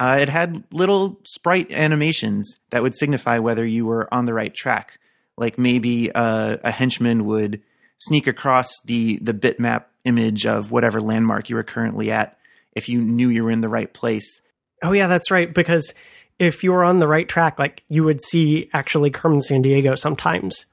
uh, 0.00 0.18
it 0.20 0.28
had 0.28 0.64
little 0.72 1.20
sprite 1.24 1.70
animations 1.70 2.56
that 2.70 2.82
would 2.82 2.96
signify 2.96 3.38
whether 3.38 3.64
you 3.64 3.86
were 3.86 4.12
on 4.12 4.24
the 4.24 4.34
right 4.34 4.52
track. 4.52 4.98
Like 5.36 5.58
maybe 5.58 6.12
uh, 6.12 6.58
a 6.62 6.70
henchman 6.70 7.24
would 7.26 7.62
sneak 7.98 8.26
across 8.26 8.80
the 8.82 9.18
the 9.18 9.34
bitmap 9.34 9.84
image 10.04 10.46
of 10.46 10.70
whatever 10.70 11.00
landmark 11.00 11.48
you 11.48 11.56
were 11.56 11.64
currently 11.64 12.10
at 12.10 12.36
if 12.74 12.88
you 12.88 13.00
knew 13.00 13.28
you 13.28 13.44
were 13.44 13.50
in 13.50 13.60
the 13.60 13.68
right 13.68 13.92
place. 13.92 14.42
Oh 14.82 14.92
yeah, 14.92 15.06
that's 15.06 15.30
right. 15.30 15.52
Because 15.52 15.94
if 16.38 16.64
you 16.64 16.72
were 16.72 16.84
on 16.84 16.98
the 16.98 17.08
right 17.08 17.28
track, 17.28 17.58
like 17.58 17.82
you 17.88 18.04
would 18.04 18.20
see 18.22 18.68
actually 18.72 19.10
Carmen 19.10 19.38
Sandiego 19.38 19.96
sometimes 19.96 20.66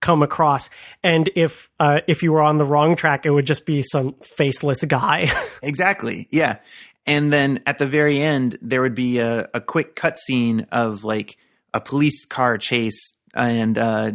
come 0.00 0.22
across, 0.22 0.70
and 1.02 1.28
if 1.34 1.68
uh, 1.78 2.00
if 2.06 2.22
you 2.22 2.32
were 2.32 2.42
on 2.42 2.56
the 2.56 2.64
wrong 2.64 2.96
track, 2.96 3.26
it 3.26 3.30
would 3.30 3.46
just 3.46 3.66
be 3.66 3.82
some 3.82 4.14
faceless 4.22 4.84
guy. 4.84 5.30
exactly. 5.62 6.28
Yeah, 6.30 6.56
and 7.10 7.32
then 7.32 7.60
at 7.66 7.78
the 7.78 7.86
very 7.86 8.22
end, 8.22 8.56
there 8.62 8.80
would 8.82 8.94
be 8.94 9.18
a, 9.18 9.48
a 9.52 9.60
quick 9.60 9.96
cutscene 9.96 10.68
of 10.70 11.02
like 11.02 11.36
a 11.74 11.80
police 11.80 12.24
car 12.24 12.56
chase, 12.56 13.14
and 13.34 13.76
uh, 13.76 14.12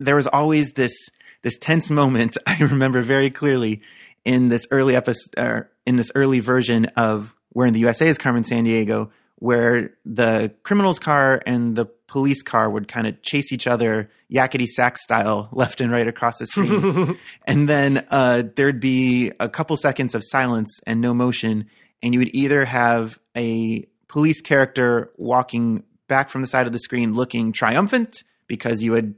there 0.00 0.16
was 0.16 0.26
always 0.26 0.72
this 0.72 1.10
this 1.42 1.58
tense 1.58 1.90
moment. 2.02 2.38
I 2.46 2.56
remember 2.56 3.02
very 3.02 3.30
clearly 3.30 3.82
in 4.24 4.48
this 4.48 4.66
early 4.70 4.96
episode, 4.96 5.38
uh, 5.38 5.60
in 5.84 5.96
this 5.96 6.10
early 6.14 6.40
version 6.40 6.86
of 6.96 7.34
where 7.50 7.66
in 7.66 7.74
the 7.74 7.80
USA 7.80 8.08
is 8.08 8.16
Carmen 8.16 8.44
Sandiego, 8.44 9.10
where 9.36 9.90
the 10.06 10.54
criminal's 10.62 10.98
car 10.98 11.42
and 11.44 11.76
the 11.76 11.84
police 12.06 12.42
car 12.42 12.70
would 12.70 12.88
kind 12.88 13.06
of 13.06 13.20
chase 13.20 13.52
each 13.52 13.66
other 13.66 14.08
yakety 14.32 14.66
sax 14.66 15.02
style 15.04 15.50
left 15.52 15.82
and 15.82 15.92
right 15.92 16.08
across 16.08 16.38
the 16.38 16.46
screen. 16.46 17.18
and 17.46 17.68
then 17.68 18.06
uh, 18.10 18.44
there'd 18.56 18.80
be 18.80 19.32
a 19.38 19.50
couple 19.50 19.76
seconds 19.76 20.14
of 20.14 20.22
silence 20.24 20.80
and 20.86 21.02
no 21.02 21.12
motion. 21.12 21.68
And 22.02 22.14
you 22.14 22.20
would 22.20 22.34
either 22.34 22.64
have 22.64 23.18
a 23.36 23.86
police 24.08 24.40
character 24.40 25.10
walking 25.16 25.84
back 26.06 26.30
from 26.30 26.40
the 26.40 26.46
side 26.46 26.66
of 26.66 26.72
the 26.72 26.78
screen 26.78 27.12
looking 27.12 27.52
triumphant 27.52 28.22
because 28.46 28.82
you 28.82 28.94
had 28.94 29.14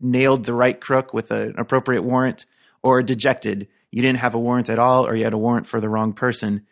nailed 0.00 0.44
the 0.44 0.52
right 0.52 0.80
crook 0.80 1.12
with 1.12 1.30
an 1.30 1.54
appropriate 1.58 2.02
warrant 2.02 2.46
or 2.82 3.02
dejected. 3.02 3.68
You 3.90 4.02
didn't 4.02 4.18
have 4.18 4.34
a 4.34 4.38
warrant 4.38 4.68
at 4.68 4.78
all 4.78 5.06
or 5.06 5.14
you 5.14 5.24
had 5.24 5.32
a 5.32 5.38
warrant 5.38 5.66
for 5.66 5.80
the 5.80 5.88
wrong 5.88 6.12
person. 6.12 6.66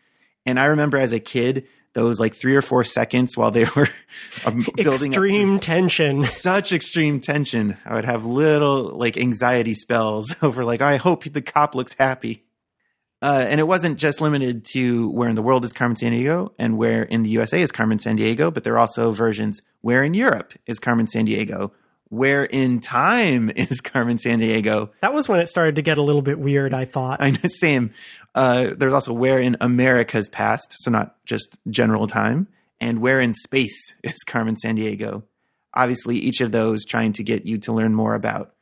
And 0.44 0.58
I 0.58 0.66
remember 0.66 0.98
as 0.98 1.12
a 1.12 1.20
kid, 1.20 1.66
those 1.94 2.18
like 2.18 2.34
three 2.34 2.56
or 2.56 2.62
four 2.62 2.84
seconds 2.84 3.36
while 3.36 3.50
they 3.50 3.64
were 3.76 3.88
um, 4.44 4.64
building 4.76 5.12
extreme 5.12 5.58
tension, 5.58 6.22
such 6.22 6.72
extreme 6.72 7.20
tension. 7.20 7.76
I 7.84 7.94
would 7.94 8.04
have 8.04 8.24
little 8.24 8.96
like 8.96 9.16
anxiety 9.16 9.74
spells 9.74 10.34
over 10.42 10.64
like, 10.64 10.80
I 10.80 10.96
hope 10.96 11.24
the 11.24 11.42
cop 11.42 11.74
looks 11.74 11.94
happy. 11.94 12.44
Uh, 13.22 13.44
and 13.46 13.60
it 13.60 13.64
wasn't 13.64 13.98
just 13.98 14.20
limited 14.20 14.64
to 14.64 15.08
where 15.10 15.28
in 15.28 15.36
the 15.36 15.42
world 15.42 15.64
is 15.64 15.72
Carmen 15.72 15.96
Sandiego 15.96 16.50
and 16.58 16.76
where 16.76 17.04
in 17.04 17.22
the 17.22 17.30
USA 17.30 17.62
is 17.62 17.70
Carmen 17.70 17.98
Sandiego, 17.98 18.52
but 18.52 18.64
there 18.64 18.74
are 18.74 18.80
also 18.80 19.12
versions 19.12 19.62
where 19.80 20.02
in 20.02 20.12
Europe 20.12 20.54
is 20.66 20.80
Carmen 20.80 21.06
Sandiego, 21.06 21.70
where 22.08 22.44
in 22.44 22.80
time 22.80 23.48
is 23.56 23.80
Carmen 23.80 24.16
Sandiego. 24.16 24.90
That 25.02 25.14
was 25.14 25.28
when 25.28 25.38
it 25.38 25.46
started 25.46 25.76
to 25.76 25.82
get 25.82 25.98
a 25.98 26.02
little 26.02 26.20
bit 26.20 26.40
weird, 26.40 26.74
I 26.74 26.84
thought. 26.84 27.22
I 27.22 27.30
know, 27.30 27.38
same. 27.44 27.92
Uh, 28.34 28.70
there's 28.76 28.92
also 28.92 29.12
where 29.12 29.38
in 29.38 29.56
America's 29.60 30.28
past, 30.28 30.74
so 30.78 30.90
not 30.90 31.24
just 31.24 31.58
general 31.70 32.08
time, 32.08 32.48
and 32.80 33.00
where 33.00 33.20
in 33.20 33.34
space 33.34 33.94
is 34.02 34.24
Carmen 34.24 34.56
Sandiego. 34.56 35.22
Obviously, 35.74 36.16
each 36.16 36.40
of 36.40 36.50
those 36.50 36.84
trying 36.84 37.12
to 37.12 37.22
get 37.22 37.46
you 37.46 37.56
to 37.58 37.72
learn 37.72 37.94
more 37.94 38.14
about 38.14 38.52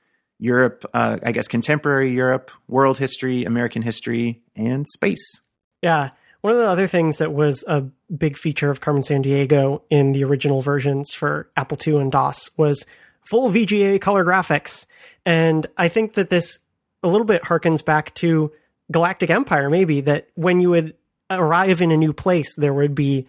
Europe, 0.41 0.85
uh, 0.95 1.19
I 1.23 1.33
guess 1.33 1.47
contemporary 1.47 2.11
Europe, 2.11 2.51
world 2.67 2.99
history, 2.99 3.45
American 3.45 3.83
history, 3.83 4.43
and 4.57 4.89
space. 4.89 5.43
Yeah. 5.83 6.11
One 6.41 6.55
of 6.55 6.59
the 6.59 6.67
other 6.67 6.87
things 6.87 7.19
that 7.19 7.33
was 7.33 7.63
a 7.69 7.83
big 8.17 8.39
feature 8.39 8.71
of 8.71 8.81
Carmen 8.81 9.03
Sandiego 9.03 9.83
in 9.91 10.13
the 10.13 10.25
original 10.25 10.63
versions 10.63 11.13
for 11.13 11.51
Apple 11.57 11.77
II 11.87 11.99
and 11.99 12.11
DOS 12.11 12.51
was 12.57 12.87
full 13.21 13.51
VGA 13.51 14.01
color 14.01 14.25
graphics. 14.25 14.87
And 15.27 15.67
I 15.77 15.89
think 15.89 16.15
that 16.15 16.31
this 16.31 16.61
a 17.03 17.09
little 17.09 17.27
bit 17.27 17.43
harkens 17.43 17.85
back 17.85 18.15
to 18.15 18.53
Galactic 18.91 19.31
Empire, 19.31 19.69
maybe, 19.69 20.01
that 20.03 20.29
when 20.35 20.61
you 20.61 20.71
would 20.71 20.95
arrive 21.31 21.83
in 21.83 21.93
a 21.93 21.97
new 21.97 22.13
place, 22.13 22.55
there 22.57 22.75
would 22.75 22.95
be, 22.95 23.27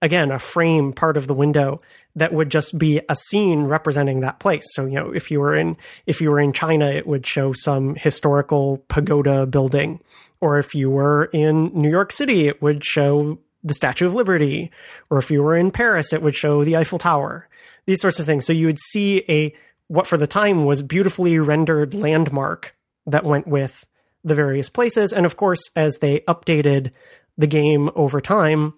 again, 0.00 0.30
a 0.30 0.38
frame 0.38 0.92
part 0.92 1.16
of 1.16 1.26
the 1.26 1.34
window 1.34 1.78
that 2.14 2.32
would 2.32 2.50
just 2.50 2.78
be 2.78 3.00
a 3.08 3.16
scene 3.16 3.64
representing 3.64 4.20
that 4.20 4.38
place. 4.38 4.64
So, 4.74 4.84
you 4.84 4.94
know, 4.94 5.12
if 5.12 5.30
you 5.30 5.40
were 5.40 5.56
in 5.56 5.76
if 6.06 6.20
you 6.20 6.30
were 6.30 6.40
in 6.40 6.52
China, 6.52 6.86
it 6.86 7.06
would 7.06 7.26
show 7.26 7.52
some 7.52 7.94
historical 7.94 8.78
pagoda 8.88 9.46
building. 9.46 10.00
Or 10.40 10.58
if 10.58 10.74
you 10.74 10.90
were 10.90 11.26
in 11.26 11.70
New 11.72 11.90
York 11.90 12.12
City, 12.12 12.48
it 12.48 12.60
would 12.60 12.84
show 12.84 13.38
the 13.62 13.74
Statue 13.74 14.06
of 14.06 14.14
Liberty. 14.14 14.70
Or 15.08 15.18
if 15.18 15.30
you 15.30 15.42
were 15.42 15.56
in 15.56 15.70
Paris, 15.70 16.12
it 16.12 16.22
would 16.22 16.34
show 16.34 16.64
the 16.64 16.76
Eiffel 16.76 16.98
Tower. 16.98 17.48
These 17.86 18.00
sorts 18.00 18.20
of 18.20 18.26
things. 18.26 18.44
So 18.44 18.52
you 18.52 18.66
would 18.66 18.80
see 18.80 19.24
a 19.28 19.54
what 19.88 20.06
for 20.06 20.16
the 20.16 20.26
time 20.26 20.64
was 20.64 20.82
beautifully 20.82 21.38
rendered 21.38 21.94
landmark 21.94 22.74
that 23.06 23.24
went 23.24 23.46
with 23.46 23.86
the 24.24 24.34
various 24.34 24.68
places. 24.68 25.12
And 25.12 25.26
of 25.26 25.36
course, 25.36 25.70
as 25.76 25.98
they 25.98 26.20
updated 26.20 26.94
the 27.36 27.46
game 27.46 27.88
over 27.94 28.20
time, 28.20 28.74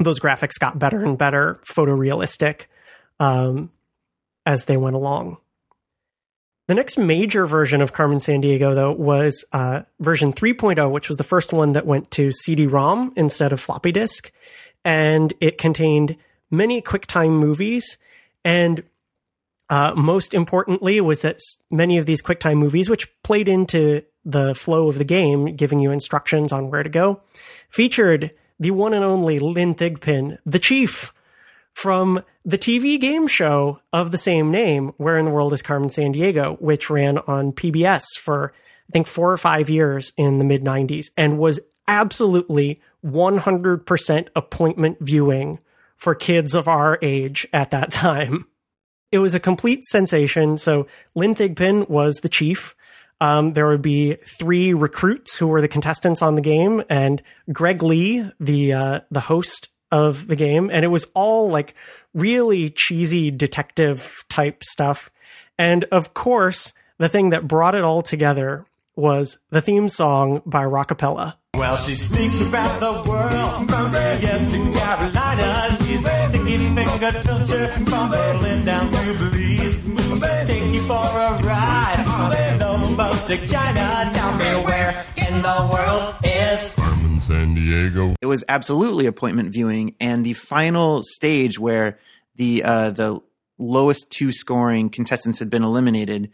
those 0.00 0.18
graphics 0.18 0.58
got 0.58 0.78
better 0.78 1.02
and 1.04 1.16
better, 1.16 1.60
photorealistic 1.64 2.66
um, 3.20 3.70
as 4.46 4.64
they 4.64 4.76
went 4.76 4.96
along. 4.96 5.36
The 6.68 6.74
next 6.74 6.98
major 6.98 7.46
version 7.46 7.82
of 7.82 7.92
Carmen 7.92 8.18
Sandiego, 8.18 8.74
though, 8.74 8.92
was 8.92 9.44
uh, 9.52 9.82
version 9.98 10.32
3.0, 10.32 10.90
which 10.90 11.08
was 11.08 11.16
the 11.16 11.24
first 11.24 11.52
one 11.52 11.72
that 11.72 11.84
went 11.84 12.10
to 12.12 12.30
CD 12.30 12.66
ROM 12.66 13.12
instead 13.16 13.52
of 13.52 13.60
floppy 13.60 13.92
disk. 13.92 14.32
And 14.84 15.32
it 15.40 15.58
contained 15.58 16.16
many 16.50 16.80
QuickTime 16.80 17.38
movies. 17.38 17.98
And 18.44 18.84
uh, 19.68 19.94
most 19.96 20.32
importantly, 20.32 21.00
was 21.00 21.22
that 21.22 21.38
many 21.70 21.98
of 21.98 22.06
these 22.06 22.22
QuickTime 22.22 22.56
movies, 22.56 22.88
which 22.88 23.08
played 23.22 23.48
into 23.48 24.02
the 24.24 24.54
flow 24.54 24.88
of 24.88 24.96
the 24.98 25.04
game, 25.04 25.56
giving 25.56 25.80
you 25.80 25.90
instructions 25.90 26.52
on 26.52 26.70
where 26.70 26.82
to 26.82 26.88
go, 26.88 27.20
featured 27.68 28.30
the 28.60 28.70
one 28.70 28.94
and 28.94 29.04
only 29.04 29.40
Lynn 29.40 29.74
Thigpen, 29.74 30.38
the 30.46 30.58
chief 30.58 31.12
from 31.74 32.22
the 32.44 32.58
TV 32.58 33.00
game 33.00 33.26
show 33.26 33.80
of 33.92 34.10
the 34.10 34.18
same 34.18 34.50
name, 34.50 34.92
Where 34.98 35.18
in 35.18 35.24
the 35.24 35.30
World 35.30 35.52
is 35.52 35.62
Carmen 35.62 35.88
Sandiego, 35.88 36.60
which 36.60 36.90
ran 36.90 37.18
on 37.18 37.52
PBS 37.52 38.18
for, 38.18 38.52
I 38.88 38.92
think, 38.92 39.06
four 39.06 39.32
or 39.32 39.38
five 39.38 39.70
years 39.70 40.12
in 40.16 40.38
the 40.38 40.44
mid 40.44 40.62
90s 40.62 41.06
and 41.16 41.38
was 41.38 41.60
absolutely 41.88 42.78
100% 43.04 44.28
appointment 44.36 44.98
viewing 45.00 45.58
for 45.96 46.14
kids 46.14 46.54
of 46.54 46.68
our 46.68 46.98
age 47.02 47.48
at 47.52 47.70
that 47.70 47.90
time. 47.90 48.46
It 49.10 49.18
was 49.18 49.34
a 49.34 49.40
complete 49.40 49.84
sensation. 49.84 50.56
So 50.56 50.86
Lynn 51.14 51.34
Thigpen 51.34 51.88
was 51.88 52.16
the 52.16 52.28
chief. 52.28 52.74
Um, 53.20 53.52
there 53.52 53.68
would 53.68 53.82
be 53.82 54.14
three 54.14 54.72
recruits 54.72 55.36
who 55.36 55.46
were 55.46 55.60
the 55.60 55.68
contestants 55.68 56.22
on 56.22 56.36
the 56.36 56.40
game, 56.40 56.82
and 56.88 57.22
Greg 57.52 57.82
Lee, 57.82 58.24
the 58.40 58.72
uh, 58.72 59.00
the 59.10 59.20
host 59.20 59.68
of 59.92 60.26
the 60.26 60.36
game, 60.36 60.70
and 60.72 60.84
it 60.84 60.88
was 60.88 61.06
all 61.14 61.50
like 61.50 61.74
really 62.14 62.70
cheesy 62.70 63.30
detective 63.30 64.24
type 64.28 64.64
stuff. 64.64 65.10
And 65.58 65.84
of 65.92 66.14
course, 66.14 66.72
the 66.98 67.08
thing 67.08 67.30
that 67.30 67.46
brought 67.46 67.74
it 67.74 67.82
all 67.82 68.02
together 68.02 68.66
was 68.96 69.38
the 69.50 69.60
theme 69.60 69.88
song 69.88 70.42
by 70.46 70.64
Rockapella. 70.64 71.34
Well, 71.54 71.76
she 71.76 71.96
sneaks 71.96 72.40
about 72.48 72.80
the 72.80 73.10
world 73.10 73.68
from 73.68 73.92
to 73.92 74.78
Carolina. 74.78 75.76
She's 75.84 76.04
a 76.04 76.28
sticky 76.28 76.68
Berlin 78.10 78.64
down 78.64 78.90
Belize. 78.90 79.86
Take 80.46 80.72
you 80.72 80.82
for 80.82 80.94
a 80.94 81.40
ride 81.42 82.04
on 82.98 83.10
the 83.10 83.36
to 83.36 83.46
China. 83.46 84.10
Tell 84.14 84.36
me 84.36 84.64
where 84.64 85.06
in 85.16 85.42
the 85.42 85.68
world 85.72 86.14
is 86.24 86.74
Carmen 86.74 87.18
Sandiego. 87.18 88.14
It 88.20 88.26
was 88.26 88.44
absolutely 88.48 89.06
appointment 89.06 89.52
viewing, 89.52 89.94
and 90.00 90.24
the 90.24 90.32
final 90.32 91.02
stage 91.02 91.58
where 91.58 91.98
the 92.36 92.64
uh, 92.64 92.90
the 92.90 93.20
lowest 93.58 94.10
two 94.10 94.32
scoring 94.32 94.88
contestants 94.88 95.38
had 95.38 95.50
been 95.50 95.62
eliminated 95.62 96.30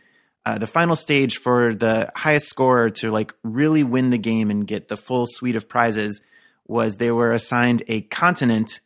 uh, 0.47 0.59
the 0.59 0.67
final 0.67 0.95
stage 0.95 1.39
for 1.39 1.75
the 1.75 2.11
highest 2.15 2.47
scorer 2.47 2.89
to 2.89 3.11
like 3.11 3.35
really 3.43 3.83
win 3.83 4.11
the 4.11 4.19
game 4.19 4.49
and 4.49 4.65
get 4.65 4.87
the 4.87 4.97
full 4.97 5.27
suite 5.27 5.57
of 5.57 5.69
prizes 5.69 6.23
was 6.69 6.97
they 6.97 7.11
were 7.11 7.33
assigned 7.33 7.83
a 7.89 8.01
continent 8.03 8.79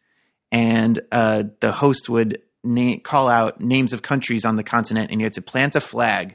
and 0.50 1.00
uh, 1.12 1.44
the 1.60 1.70
host 1.70 2.08
would 2.08 2.40
na- 2.64 2.96
call 3.04 3.28
out 3.28 3.60
names 3.60 3.92
of 3.92 4.00
countries 4.00 4.46
on 4.46 4.56
the 4.56 4.64
continent 4.64 5.10
and 5.10 5.20
you 5.20 5.26
had 5.26 5.34
to 5.34 5.42
plant 5.42 5.76
a 5.76 5.80
flag 5.82 6.34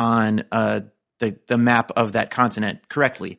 on 0.00 0.44
uh, 0.50 0.80
the, 1.20 1.38
the 1.46 1.58
map 1.58 1.92
of 1.94 2.12
that 2.12 2.30
continent 2.30 2.88
correctly 2.88 3.38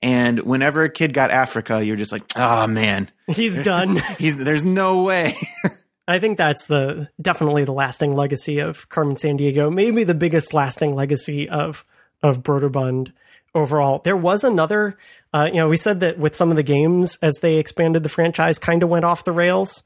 and 0.00 0.38
whenever 0.40 0.84
a 0.84 0.90
kid 0.90 1.12
got 1.12 1.30
africa 1.30 1.84
you're 1.84 1.96
just 1.96 2.12
like 2.12 2.22
oh 2.36 2.66
man 2.66 3.10
He's 3.28 3.58
done. 3.60 3.96
he's 4.18 4.36
there's 4.36 4.64
no 4.64 5.02
way 5.02 5.34
I 6.08 6.18
think 6.18 6.38
that's 6.38 6.66
the 6.66 7.08
definitely 7.20 7.64
the 7.64 7.72
lasting 7.72 8.14
legacy 8.14 8.60
of 8.60 8.88
Carmen 8.88 9.16
Sandiego. 9.16 9.72
Maybe 9.72 10.04
the 10.04 10.14
biggest 10.14 10.54
lasting 10.54 10.94
legacy 10.94 11.48
of 11.48 11.84
of 12.22 12.42
Broderbund 12.42 13.12
overall. 13.54 14.00
There 14.04 14.16
was 14.16 14.44
another, 14.44 14.96
uh, 15.34 15.46
you 15.46 15.54
know, 15.54 15.68
we 15.68 15.76
said 15.76 16.00
that 16.00 16.18
with 16.18 16.36
some 16.36 16.50
of 16.50 16.56
the 16.56 16.62
games 16.62 17.18
as 17.22 17.38
they 17.40 17.56
expanded 17.56 18.02
the 18.02 18.08
franchise, 18.08 18.58
kind 18.58 18.82
of 18.82 18.88
went 18.88 19.04
off 19.04 19.24
the 19.24 19.32
rails. 19.32 19.82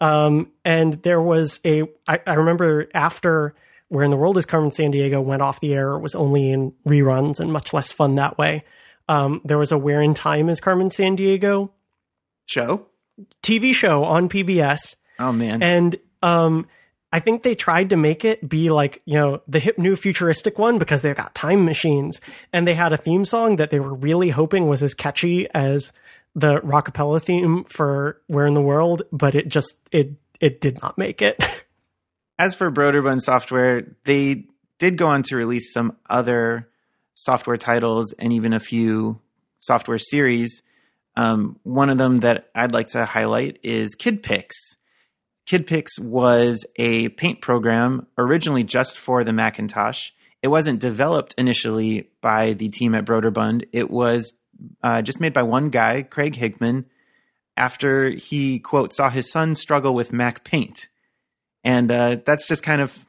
Um, 0.00 0.52
and 0.64 0.94
there 1.02 1.20
was 1.20 1.60
a, 1.64 1.84
I, 2.06 2.20
I 2.26 2.34
remember 2.34 2.88
after 2.94 3.54
Where 3.94 4.04
in 4.04 4.10
the 4.10 4.16
World 4.16 4.36
is 4.36 4.46
Carmen 4.46 4.70
Sandiego 4.70 5.22
went 5.22 5.40
off 5.42 5.60
the 5.60 5.72
air, 5.72 5.92
it 5.92 6.00
was 6.00 6.14
only 6.14 6.50
in 6.50 6.72
reruns 6.86 7.40
and 7.40 7.52
much 7.52 7.72
less 7.72 7.92
fun 7.92 8.16
that 8.16 8.36
way. 8.36 8.62
Um, 9.08 9.40
there 9.44 9.58
was 9.58 9.72
a 9.72 9.78
Where 9.78 10.02
in 10.02 10.14
Time 10.14 10.48
is 10.48 10.60
Carmen 10.60 10.88
Sandiego 10.88 11.70
show 12.46 12.86
TV 13.42 13.72
show 13.74 14.04
on 14.04 14.28
PBS 14.28 14.96
oh 15.18 15.32
man 15.32 15.62
and 15.62 15.96
um, 16.22 16.66
I 17.14 17.20
think 17.20 17.44
they 17.44 17.54
tried 17.54 17.90
to 17.90 17.96
make 17.96 18.24
it 18.24 18.48
be 18.48 18.70
like 18.70 19.00
you 19.04 19.14
know 19.14 19.40
the 19.46 19.60
hip 19.60 19.78
new 19.78 19.94
futuristic 19.94 20.58
one 20.58 20.78
because 20.78 21.02
they've 21.02 21.14
got 21.14 21.32
time 21.32 21.64
machines, 21.64 22.20
and 22.52 22.66
they 22.66 22.74
had 22.74 22.92
a 22.92 22.96
theme 22.96 23.24
song 23.24 23.54
that 23.56 23.70
they 23.70 23.78
were 23.78 23.94
really 23.94 24.30
hoping 24.30 24.66
was 24.66 24.82
as 24.82 24.94
catchy 24.94 25.46
as 25.54 25.92
the 26.34 26.56
rockapella 26.62 27.22
theme 27.22 27.62
for 27.64 28.20
"Where 28.26 28.48
in 28.48 28.54
the 28.54 28.60
World," 28.60 29.02
but 29.12 29.36
it 29.36 29.46
just 29.46 29.88
it 29.92 30.14
it 30.40 30.60
did 30.60 30.82
not 30.82 30.98
make 30.98 31.22
it. 31.22 31.38
as 32.38 32.54
for 32.54 32.70
Broderbund 32.70 33.20
software, 33.20 33.96
they 34.04 34.46
did 34.78 34.96
go 34.96 35.06
on 35.06 35.22
to 35.24 35.36
release 35.36 35.72
some 35.72 35.96
other 36.08 36.68
software 37.14 37.56
titles 37.56 38.12
and 38.14 38.32
even 38.32 38.52
a 38.52 38.60
few 38.60 39.20
software 39.60 39.98
series. 39.98 40.62
Um, 41.16 41.58
one 41.62 41.90
of 41.90 41.98
them 41.98 42.18
that 42.18 42.50
I'd 42.54 42.72
like 42.72 42.88
to 42.88 43.04
highlight 43.04 43.58
is 43.62 43.96
KidPix. 43.96 44.50
KidPix 45.48 46.00
was 46.00 46.66
a 46.76 47.10
paint 47.10 47.40
program 47.40 48.06
originally 48.18 48.64
just 48.64 48.98
for 48.98 49.22
the 49.22 49.32
Macintosh. 49.32 50.10
It 50.42 50.48
wasn't 50.48 50.80
developed 50.80 51.34
initially 51.38 52.10
by 52.20 52.52
the 52.54 52.68
team 52.68 52.94
at 52.94 53.04
Broderbund. 53.04 53.66
It 53.72 53.90
was 53.90 54.34
uh, 54.82 55.02
just 55.02 55.20
made 55.20 55.32
by 55.32 55.42
one 55.42 55.70
guy, 55.70 56.02
Craig 56.02 56.36
Hickman, 56.36 56.86
after 57.56 58.10
he, 58.10 58.58
quote, 58.58 58.92
saw 58.92 59.10
his 59.10 59.30
son 59.30 59.54
struggle 59.54 59.94
with 59.94 60.12
Mac 60.12 60.44
Paint. 60.44 60.88
And 61.64 61.90
uh, 61.90 62.16
that's 62.24 62.46
just 62.46 62.62
kind 62.62 62.80
of 62.80 63.06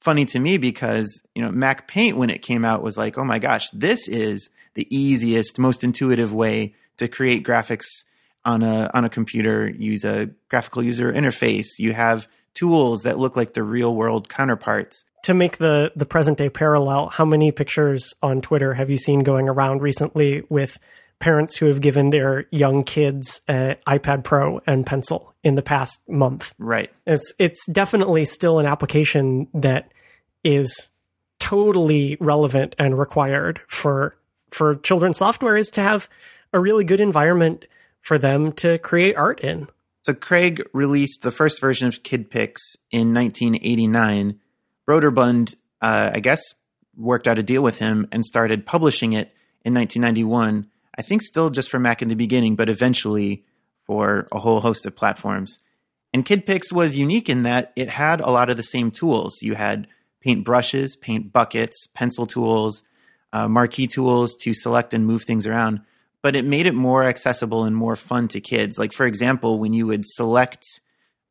funny 0.00 0.24
to 0.26 0.40
me 0.40 0.58
because, 0.58 1.24
you 1.34 1.42
know, 1.42 1.52
Mac 1.52 1.86
Paint, 1.86 2.16
when 2.16 2.30
it 2.30 2.42
came 2.42 2.64
out, 2.64 2.82
was 2.82 2.98
like, 2.98 3.16
oh 3.16 3.24
my 3.24 3.38
gosh, 3.38 3.70
this 3.70 4.08
is 4.08 4.50
the 4.74 4.86
easiest, 4.94 5.58
most 5.58 5.84
intuitive 5.84 6.34
way 6.34 6.74
to 6.98 7.08
create 7.08 7.44
graphics 7.44 8.04
on 8.44 8.62
a 8.62 8.90
on 8.92 9.04
a 9.04 9.08
computer. 9.08 9.68
Use 9.68 10.04
a 10.04 10.30
graphical 10.48 10.82
user 10.82 11.12
interface. 11.12 11.78
You 11.78 11.92
have 11.92 12.26
tools 12.54 13.02
that 13.02 13.18
look 13.18 13.36
like 13.36 13.54
the 13.54 13.62
real 13.62 13.94
world 13.94 14.28
counterparts. 14.28 15.04
To 15.24 15.34
make 15.34 15.58
the 15.58 15.92
the 15.94 16.06
present 16.06 16.38
day 16.38 16.50
parallel, 16.50 17.08
how 17.08 17.24
many 17.24 17.52
pictures 17.52 18.14
on 18.22 18.40
Twitter 18.40 18.74
have 18.74 18.90
you 18.90 18.96
seen 18.96 19.20
going 19.20 19.48
around 19.48 19.80
recently 19.80 20.42
with 20.48 20.78
parents 21.22 21.56
who 21.56 21.66
have 21.66 21.80
given 21.80 22.10
their 22.10 22.46
young 22.50 22.82
kids 22.82 23.40
an 23.46 23.76
iPad 23.86 24.24
Pro 24.24 24.60
and 24.66 24.84
pencil 24.84 25.32
in 25.44 25.54
the 25.54 25.62
past 25.62 26.06
month? 26.08 26.52
Right. 26.58 26.90
It's 27.06 27.32
it's 27.38 27.64
definitely 27.66 28.24
still 28.24 28.58
an 28.58 28.66
application 28.66 29.46
that 29.54 29.92
is 30.44 30.92
totally 31.38 32.16
relevant 32.20 32.74
and 32.78 32.98
required 32.98 33.60
for 33.68 34.16
for 34.50 34.74
children's 34.76 35.18
software 35.18 35.56
is 35.56 35.70
to 35.70 35.80
have 35.80 36.08
a 36.52 36.60
really 36.60 36.84
good 36.84 37.00
environment 37.00 37.66
for 38.00 38.18
them 38.18 38.50
to 38.52 38.78
create 38.78 39.16
art 39.16 39.40
in. 39.40 39.68
So 40.02 40.12
Craig 40.12 40.62
released 40.72 41.22
the 41.22 41.30
first 41.30 41.60
version 41.60 41.86
of 41.86 42.02
KidPix 42.02 42.76
in 42.90 43.14
1989. 43.14 44.40
Broderbund, 44.88 45.54
uh, 45.80 46.10
I 46.12 46.18
guess, 46.18 46.42
worked 46.96 47.28
out 47.28 47.38
a 47.38 47.44
deal 47.44 47.62
with 47.62 47.78
him 47.78 48.08
and 48.10 48.26
started 48.26 48.66
publishing 48.66 49.12
it 49.12 49.32
in 49.64 49.72
1991. 49.72 50.66
I 50.96 51.02
think 51.02 51.22
still 51.22 51.50
just 51.50 51.70
for 51.70 51.78
Mac 51.78 52.02
in 52.02 52.08
the 52.08 52.14
beginning, 52.14 52.56
but 52.56 52.68
eventually 52.68 53.44
for 53.84 54.28
a 54.30 54.38
whole 54.38 54.60
host 54.60 54.86
of 54.86 54.96
platforms. 54.96 55.60
And 56.12 56.24
KidPix 56.24 56.72
was 56.72 56.96
unique 56.96 57.28
in 57.28 57.42
that 57.42 57.72
it 57.74 57.88
had 57.90 58.20
a 58.20 58.30
lot 58.30 58.50
of 58.50 58.56
the 58.56 58.62
same 58.62 58.90
tools. 58.90 59.42
You 59.42 59.54
had 59.54 59.88
paint 60.20 60.44
brushes, 60.44 60.94
paint 60.96 61.32
buckets, 61.32 61.88
pencil 61.94 62.26
tools, 62.26 62.82
uh, 63.32 63.48
marquee 63.48 63.86
tools 63.86 64.36
to 64.42 64.52
select 64.52 64.92
and 64.92 65.06
move 65.06 65.22
things 65.22 65.46
around 65.46 65.80
but 66.22 66.36
it 66.36 66.44
made 66.44 66.66
it 66.66 66.74
more 66.74 67.02
accessible 67.02 67.64
and 67.64 67.76
more 67.76 67.96
fun 67.96 68.28
to 68.28 68.40
kids. 68.40 68.78
Like 68.78 68.92
for 68.92 69.04
example, 69.04 69.58
when 69.58 69.72
you 69.72 69.86
would 69.88 70.06
select 70.06 70.64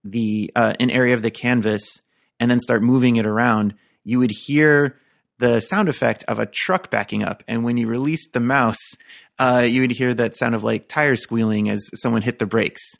the 0.03 0.51
uh, 0.55 0.73
an 0.79 0.91
area 0.91 1.13
of 1.13 1.21
the 1.21 1.31
canvas 1.31 2.01
and 2.39 2.51
then 2.51 2.59
start 2.59 2.83
moving 2.83 3.15
it 3.15 3.25
around, 3.25 3.73
you 4.03 4.19
would 4.19 4.31
hear 4.31 4.97
the 5.39 5.59
sound 5.59 5.89
effect 5.89 6.23
of 6.27 6.37
a 6.37 6.45
truck 6.45 6.91
backing 6.91 7.23
up, 7.23 7.41
and 7.47 7.63
when 7.63 7.77
you 7.77 7.87
released 7.87 8.33
the 8.33 8.39
mouse, 8.39 8.95
uh, 9.41 9.61
you 9.61 9.81
would 9.81 9.91
hear 9.91 10.13
that 10.13 10.35
sound 10.35 10.53
of 10.53 10.63
like 10.63 10.87
tires 10.87 11.23
squealing 11.23 11.67
as 11.67 11.89
someone 11.95 12.21
hit 12.21 12.37
the 12.37 12.45
brakes. 12.45 12.99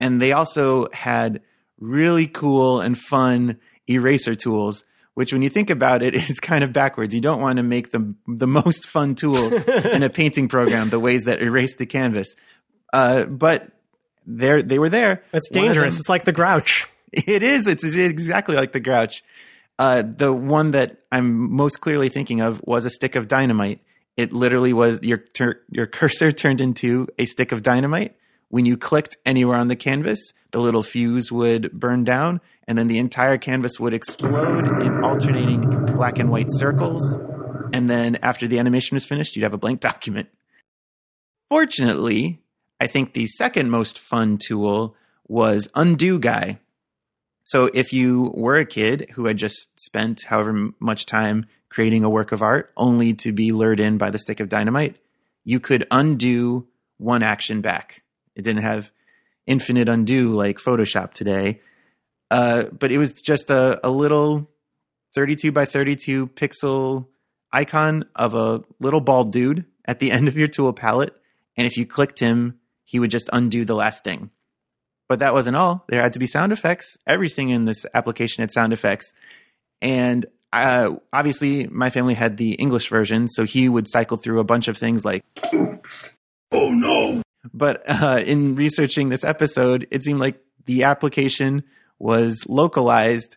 And 0.00 0.20
they 0.20 0.32
also 0.32 0.88
had 0.92 1.42
really 1.78 2.26
cool 2.26 2.80
and 2.80 2.98
fun 2.98 3.58
eraser 3.86 4.34
tools 4.34 4.84
which 5.14 5.32
when 5.32 5.42
you 5.42 5.50
think 5.50 5.68
about 5.70 6.02
it 6.02 6.14
is 6.30 6.40
kind 6.40 6.64
of 6.64 6.72
backwards. 6.72 7.14
You 7.14 7.20
don't 7.20 7.40
want 7.40 7.58
to 7.58 7.62
make 7.62 7.90
the 7.90 8.14
the 8.26 8.46
most 8.46 8.86
fun 8.86 9.14
tools 9.14 9.52
in 9.68 10.02
a 10.02 10.08
painting 10.08 10.48
program 10.48 10.88
the 10.88 10.98
ways 10.98 11.24
that 11.24 11.42
erase 11.42 11.76
the 11.76 11.86
canvas. 11.86 12.36
Uh, 12.92 13.24
but 13.24 13.70
they 14.26 14.62
they 14.62 14.78
were 14.78 14.88
there. 14.88 15.22
It's 15.32 15.50
dangerous. 15.50 15.94
Them, 15.96 16.00
it's 16.00 16.08
like 16.08 16.24
the 16.24 16.32
Grouch. 16.32 16.86
It 17.12 17.42
is. 17.42 17.66
It's, 17.66 17.82
it's 17.82 17.96
exactly 17.96 18.54
like 18.54 18.70
the 18.70 18.78
Grouch. 18.78 19.24
Uh, 19.80 20.02
the 20.02 20.30
one 20.30 20.72
that 20.72 20.98
I'm 21.10 21.50
most 21.50 21.80
clearly 21.80 22.10
thinking 22.10 22.42
of 22.42 22.60
was 22.66 22.84
a 22.84 22.90
stick 22.90 23.16
of 23.16 23.28
dynamite. 23.28 23.80
It 24.14 24.30
literally 24.30 24.74
was 24.74 25.02
your 25.02 25.16
ter- 25.16 25.62
your 25.70 25.86
cursor 25.98 26.30
turned 26.30 26.60
into 26.60 27.08
a 27.18 27.24
stick 27.24 27.50
of 27.50 27.62
dynamite. 27.62 28.14
When 28.50 28.66
you 28.66 28.76
clicked 28.76 29.16
anywhere 29.24 29.56
on 29.56 29.68
the 29.68 29.76
canvas, 29.76 30.34
the 30.50 30.58
little 30.58 30.82
fuse 30.82 31.32
would 31.32 31.72
burn 31.72 32.04
down 32.04 32.42
and 32.68 32.76
then 32.76 32.88
the 32.88 32.98
entire 32.98 33.38
canvas 33.38 33.80
would 33.80 33.94
explode 33.94 34.66
in 34.82 35.02
alternating 35.02 35.62
black 35.94 36.18
and 36.18 36.30
white 36.30 36.50
circles. 36.50 37.16
And 37.72 37.88
then 37.88 38.16
after 38.16 38.46
the 38.46 38.58
animation 38.58 38.96
was 38.96 39.06
finished, 39.06 39.34
you'd 39.34 39.44
have 39.44 39.54
a 39.54 39.58
blank 39.58 39.80
document. 39.90 40.28
Fortunately, 41.48 42.42
I 42.80 42.86
think 42.86 43.14
the 43.14 43.24
second 43.24 43.70
most 43.70 43.98
fun 43.98 44.36
tool 44.36 44.94
was 45.26 45.70
Undo 45.74 46.18
Guy. 46.18 46.58
So 47.44 47.70
if 47.72 47.92
you 47.92 48.32
were 48.34 48.56
a 48.56 48.66
kid 48.66 49.10
who 49.14 49.26
had 49.26 49.36
just 49.36 49.80
spent 49.80 50.24
however 50.24 50.70
much 50.78 51.06
time 51.06 51.46
creating 51.68 52.04
a 52.04 52.10
work 52.10 52.32
of 52.32 52.42
art 52.42 52.72
only 52.76 53.14
to 53.14 53.32
be 53.32 53.52
lured 53.52 53.80
in 53.80 53.98
by 53.98 54.10
the 54.10 54.18
stick 54.18 54.40
of 54.40 54.48
dynamite, 54.48 54.98
you 55.44 55.60
could 55.60 55.86
undo 55.90 56.68
one 56.98 57.22
action 57.22 57.60
back. 57.60 58.02
It 58.36 58.44
didn't 58.44 58.62
have 58.62 58.92
infinite 59.46 59.88
undo 59.88 60.34
like 60.34 60.58
Photoshop 60.58 61.12
today. 61.12 61.60
Uh, 62.30 62.64
but 62.64 62.92
it 62.92 62.98
was 62.98 63.12
just 63.12 63.50
a, 63.50 63.80
a 63.86 63.90
little 63.90 64.48
32 65.14 65.50
by 65.50 65.64
32 65.64 66.28
pixel 66.28 67.06
icon 67.52 68.04
of 68.14 68.34
a 68.34 68.62
little 68.78 69.00
bald 69.00 69.32
dude 69.32 69.64
at 69.86 69.98
the 69.98 70.10
end 70.12 70.28
of 70.28 70.36
your 70.36 70.48
tool 70.48 70.72
palette. 70.72 71.16
And 71.56 71.66
if 71.66 71.76
you 71.76 71.86
clicked 71.86 72.20
him, 72.20 72.60
he 72.84 72.98
would 72.98 73.10
just 73.10 73.28
undo 73.32 73.64
the 73.64 73.74
last 73.74 74.04
thing. 74.04 74.30
But 75.10 75.18
that 75.18 75.32
wasn't 75.32 75.56
all. 75.56 75.84
There 75.88 76.00
had 76.00 76.12
to 76.12 76.20
be 76.20 76.26
sound 76.26 76.52
effects. 76.52 76.96
Everything 77.04 77.48
in 77.48 77.64
this 77.64 77.84
application 77.94 78.42
had 78.42 78.52
sound 78.52 78.72
effects. 78.72 79.12
And 79.82 80.24
uh, 80.52 80.94
obviously, 81.12 81.66
my 81.66 81.90
family 81.90 82.14
had 82.14 82.36
the 82.36 82.52
English 82.52 82.88
version, 82.88 83.26
so 83.26 83.42
he 83.42 83.68
would 83.68 83.88
cycle 83.88 84.18
through 84.18 84.38
a 84.38 84.44
bunch 84.44 84.68
of 84.68 84.78
things 84.78 85.04
like, 85.04 85.24
oh 85.52 86.70
no. 86.70 87.22
But 87.52 87.82
uh, 87.88 88.22
in 88.24 88.54
researching 88.54 89.08
this 89.08 89.24
episode, 89.24 89.88
it 89.90 90.04
seemed 90.04 90.20
like 90.20 90.40
the 90.66 90.84
application 90.84 91.64
was 91.98 92.46
localized. 92.48 93.36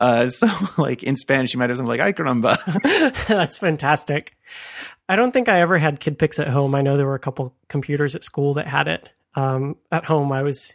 Uh, 0.00 0.26
so 0.30 0.48
like 0.78 1.04
in 1.04 1.14
Spanish, 1.14 1.54
you 1.54 1.60
might 1.60 1.70
have 1.70 1.76
something 1.76 1.96
like 1.96 2.00
"ay 2.00 2.12
caramba." 2.12 2.56
That's 3.28 3.58
fantastic. 3.58 4.36
I 5.08 5.14
don't 5.14 5.30
think 5.30 5.48
I 5.48 5.60
ever 5.60 5.78
had 5.78 6.00
KidPix 6.00 6.40
at 6.40 6.48
home. 6.48 6.74
I 6.74 6.82
know 6.82 6.96
there 6.96 7.06
were 7.06 7.14
a 7.14 7.20
couple 7.20 7.54
computers 7.68 8.16
at 8.16 8.24
school 8.24 8.54
that 8.54 8.66
had 8.66 8.88
it. 8.88 9.10
Um, 9.36 9.76
at 9.92 10.06
home, 10.06 10.32
I 10.32 10.42
was 10.42 10.74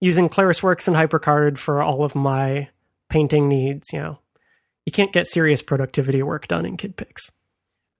using 0.00 0.28
ClarisWorks 0.28 0.88
and 0.88 0.96
HyperCard 0.96 1.58
for 1.58 1.82
all 1.82 2.04
of 2.04 2.14
my 2.14 2.68
painting 3.08 3.48
needs. 3.48 3.92
You 3.92 4.00
know, 4.00 4.18
you 4.86 4.92
can't 4.92 5.12
get 5.12 5.26
serious 5.26 5.62
productivity 5.62 6.22
work 6.22 6.48
done 6.48 6.66
in 6.66 6.76
KidPix. 6.76 7.32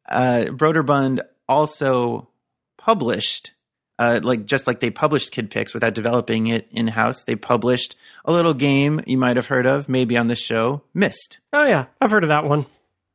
Uh, 0.09 0.47
Broderbund 0.49 1.20
also 1.49 2.28
published 2.76 3.53
uh, 3.99 4.20
like 4.22 4.47
just 4.47 4.66
like 4.66 4.80
they 4.80 4.90
published 4.90 5.32
KidPix 5.32 5.72
without 5.72 5.95
developing 5.95 6.49
it 6.49 6.68
in 6.70 6.88
house, 6.88 7.24
they 7.24 7.36
published 7.36 7.97
a 8.24 8.32
little 8.32 8.55
game 8.55 9.01
you 9.07 9.16
might 9.16 9.36
have 9.36 9.47
heard 9.47 9.66
of, 9.66 9.88
maybe 9.88 10.16
on 10.16 10.26
the 10.26 10.34
show, 10.34 10.82
Myst. 10.92 11.38
Oh 11.53 11.64
yeah, 11.64 11.86
I've 12.01 12.11
heard 12.11 12.24
of 12.24 12.28
that 12.28 12.45
one. 12.45 12.66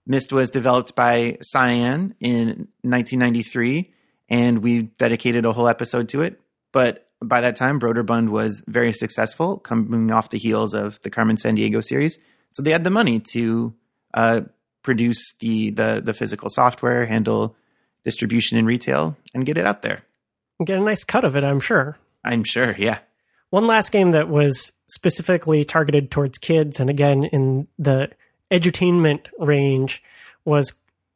Myst 0.05 0.31
was 0.31 0.49
developed 0.49 0.95
by 0.95 1.37
Cyan 1.41 2.15
in 2.19 2.69
1993, 2.81 3.93
and 4.29 4.59
we 4.59 4.83
dedicated 4.83 5.45
a 5.45 5.53
whole 5.53 5.67
episode 5.67 6.09
to 6.09 6.21
it. 6.21 6.39
But 6.71 7.08
by 7.21 7.41
that 7.41 7.55
time, 7.55 7.79
Broderbund 7.79 8.29
was 8.29 8.63
very 8.67 8.93
successful, 8.93 9.57
coming 9.57 10.11
off 10.11 10.29
the 10.29 10.37
heels 10.37 10.73
of 10.73 10.99
the 11.01 11.09
Carmen 11.09 11.35
Sandiego 11.35 11.83
series. 11.83 12.17
So 12.51 12.63
they 12.63 12.71
had 12.71 12.83
the 12.83 12.89
money 12.89 13.19
to 13.31 13.73
uh, 14.13 14.41
produce 14.83 15.33
the, 15.39 15.69
the 15.71 16.01
the 16.03 16.13
physical 16.13 16.49
software, 16.49 17.05
handle 17.05 17.55
distribution 18.03 18.57
and 18.57 18.65
retail, 18.65 19.17
and 19.33 19.45
get 19.45 19.57
it 19.57 19.65
out 19.65 19.81
there 19.81 20.03
get 20.65 20.79
a 20.79 20.83
nice 20.83 21.03
cut 21.03 21.23
of 21.23 21.35
it, 21.35 21.43
I'm 21.43 21.59
sure. 21.59 21.97
I'm 22.23 22.43
sure, 22.43 22.75
yeah. 22.77 22.99
One 23.49 23.67
last 23.67 23.91
game 23.91 24.11
that 24.11 24.29
was 24.29 24.71
specifically 24.87 25.63
targeted 25.63 26.11
towards 26.11 26.37
kids, 26.37 26.79
and 26.79 26.89
again 26.89 27.23
in 27.25 27.67
the 27.77 28.11
edutainment 28.51 29.27
range, 29.39 30.03
was 30.45 30.73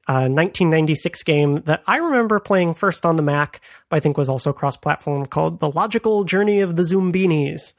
a 0.08 0.28
1996 0.30 1.24
game 1.24 1.56
that 1.66 1.84
I 1.88 1.98
remember 1.98 2.40
playing 2.40 2.74
first 2.74 3.06
on 3.06 3.16
the 3.16 3.24
Mac, 3.24 3.62
but 3.90 3.98
I 3.98 4.00
think 4.00 4.18
was 4.18 4.30
also 4.30 4.52
cross 4.54 4.76
platform 4.76 5.26
called 5.26 5.60
The 5.60 5.70
Logical 5.70 6.24
Journey 6.24 6.62
of 6.62 6.76
the 6.76 6.84
Zoombinis. 6.84 7.74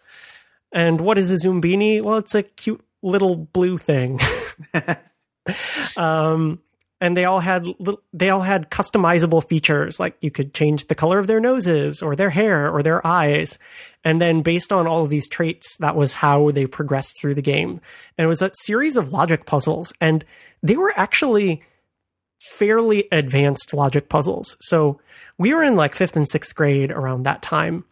And 0.73 1.01
what 1.01 1.19
is 1.19 1.31
a 1.31 1.47
Zoombini? 1.47 2.03
Well, 2.03 2.19
it's 2.19 2.35
a 2.35 2.43
cute 2.43 2.85
little 3.03 3.37
blue 3.37 3.79
thing. 3.79 4.19
um, 5.97 6.61
and 7.01 7.17
they 7.17 7.27
all 7.27 7.41
had 7.41 7.67
they 8.15 8.31
all 8.31 8.41
had 8.41 8.71
customizable 8.71 9.47
features 9.47 10.01
like 10.01 10.17
you 10.21 10.31
could 10.31 10.55
change 10.55 10.87
the 10.87 10.95
color 10.95 11.19
of 11.19 11.27
their 11.27 11.41
noses 11.41 12.03
or 12.03 12.17
their 12.17 12.31
hair 12.31 12.71
or 12.71 12.83
their 12.83 13.07
eyes 13.07 13.59
and 14.05 14.23
then 14.23 14.43
based 14.43 14.73
on 14.73 14.87
all 14.87 15.03
of 15.03 15.11
these 15.11 15.29
traits 15.29 15.77
that 15.79 15.97
was 15.97 16.15
how 16.15 16.51
they 16.51 16.67
progressed 16.67 17.21
through 17.21 17.35
the 17.35 17.43
game 17.43 17.81
and 18.17 18.25
it 18.25 18.29
was 18.29 18.41
a 18.41 18.51
series 18.55 18.97
of 18.97 19.13
logic 19.13 19.45
puzzles 19.45 19.93
and 20.01 20.25
they 20.63 20.77
were 20.77 20.93
actually 20.97 21.63
fairly 22.53 23.09
advanced 23.11 23.75
logic 23.75 24.09
puzzles 24.09 24.57
so 24.61 25.01
we 25.39 25.53
were 25.55 25.63
in 25.63 25.77
like 25.77 25.95
5th 25.95 26.17
and 26.17 26.27
6th 26.27 26.55
grade 26.55 26.91
around 26.91 27.23
that 27.23 27.43
time 27.43 27.85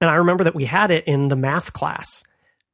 and 0.00 0.10
i 0.10 0.14
remember 0.14 0.44
that 0.44 0.54
we 0.54 0.64
had 0.64 0.90
it 0.90 1.04
in 1.06 1.28
the 1.28 1.36
math 1.36 1.72
class 1.72 2.24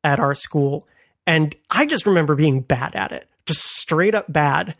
at 0.02 0.20
our 0.20 0.34
school 0.34 0.86
and 1.26 1.54
i 1.70 1.86
just 1.86 2.06
remember 2.06 2.34
being 2.34 2.60
bad 2.60 2.94
at 2.94 3.12
it 3.12 3.28
just 3.46 3.64
straight 3.64 4.14
up 4.14 4.30
bad 4.32 4.74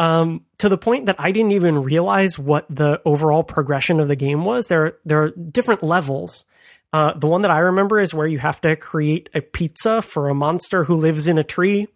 um, 0.00 0.46
to 0.58 0.70
the 0.70 0.78
point 0.78 1.06
that 1.06 1.16
I 1.18 1.30
didn't 1.30 1.52
even 1.52 1.82
realize 1.82 2.38
what 2.38 2.64
the 2.70 3.02
overall 3.04 3.44
progression 3.44 4.00
of 4.00 4.08
the 4.08 4.16
game 4.16 4.46
was. 4.46 4.66
There, 4.66 4.96
there 5.04 5.24
are 5.24 5.30
different 5.30 5.82
levels. 5.82 6.46
Uh, 6.92 7.12
the 7.14 7.26
one 7.26 7.42
that 7.42 7.50
I 7.50 7.58
remember 7.58 8.00
is 8.00 8.12
where 8.12 8.26
you 8.26 8.38
have 8.38 8.60
to 8.62 8.74
create 8.74 9.28
a 9.34 9.40
pizza 9.40 10.02
for 10.02 10.28
a 10.28 10.34
monster 10.34 10.82
who 10.84 10.96
lives 10.96 11.28
in 11.28 11.38
a 11.38 11.44
tree. 11.44 11.86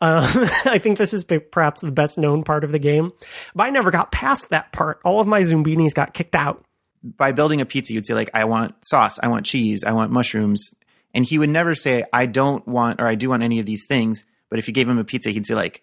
Uh, 0.00 0.22
I 0.66 0.78
think 0.78 0.98
this 0.98 1.14
is 1.14 1.24
perhaps 1.24 1.80
the 1.80 1.92
best 1.92 2.18
known 2.18 2.44
part 2.44 2.62
of 2.64 2.70
the 2.72 2.78
game, 2.78 3.12
but 3.54 3.64
I 3.64 3.70
never 3.70 3.90
got 3.90 4.12
past 4.12 4.50
that 4.50 4.70
part. 4.72 5.00
All 5.04 5.20
of 5.20 5.26
my 5.26 5.40
Zoombinis 5.40 5.94
got 5.94 6.12
kicked 6.12 6.34
out. 6.34 6.62
By 7.02 7.32
building 7.32 7.60
a 7.60 7.66
pizza, 7.66 7.92
you'd 7.92 8.06
say 8.06 8.14
like, 8.14 8.30
"I 8.34 8.44
want 8.44 8.74
sauce, 8.84 9.18
I 9.22 9.28
want 9.28 9.46
cheese, 9.46 9.84
I 9.84 9.92
want 9.92 10.10
mushrooms," 10.10 10.74
and 11.14 11.24
he 11.24 11.38
would 11.38 11.50
never 11.50 11.74
say, 11.74 12.04
"I 12.12 12.26
don't 12.26 12.66
want" 12.66 13.00
or 13.00 13.06
"I 13.06 13.14
do 13.14 13.28
want 13.30 13.42
any 13.42 13.60
of 13.60 13.66
these 13.66 13.86
things." 13.86 14.24
But 14.50 14.58
if 14.58 14.68
you 14.68 14.74
gave 14.74 14.88
him 14.88 14.98
a 14.98 15.04
pizza, 15.04 15.30
he'd 15.30 15.46
say 15.46 15.54
like, 15.54 15.82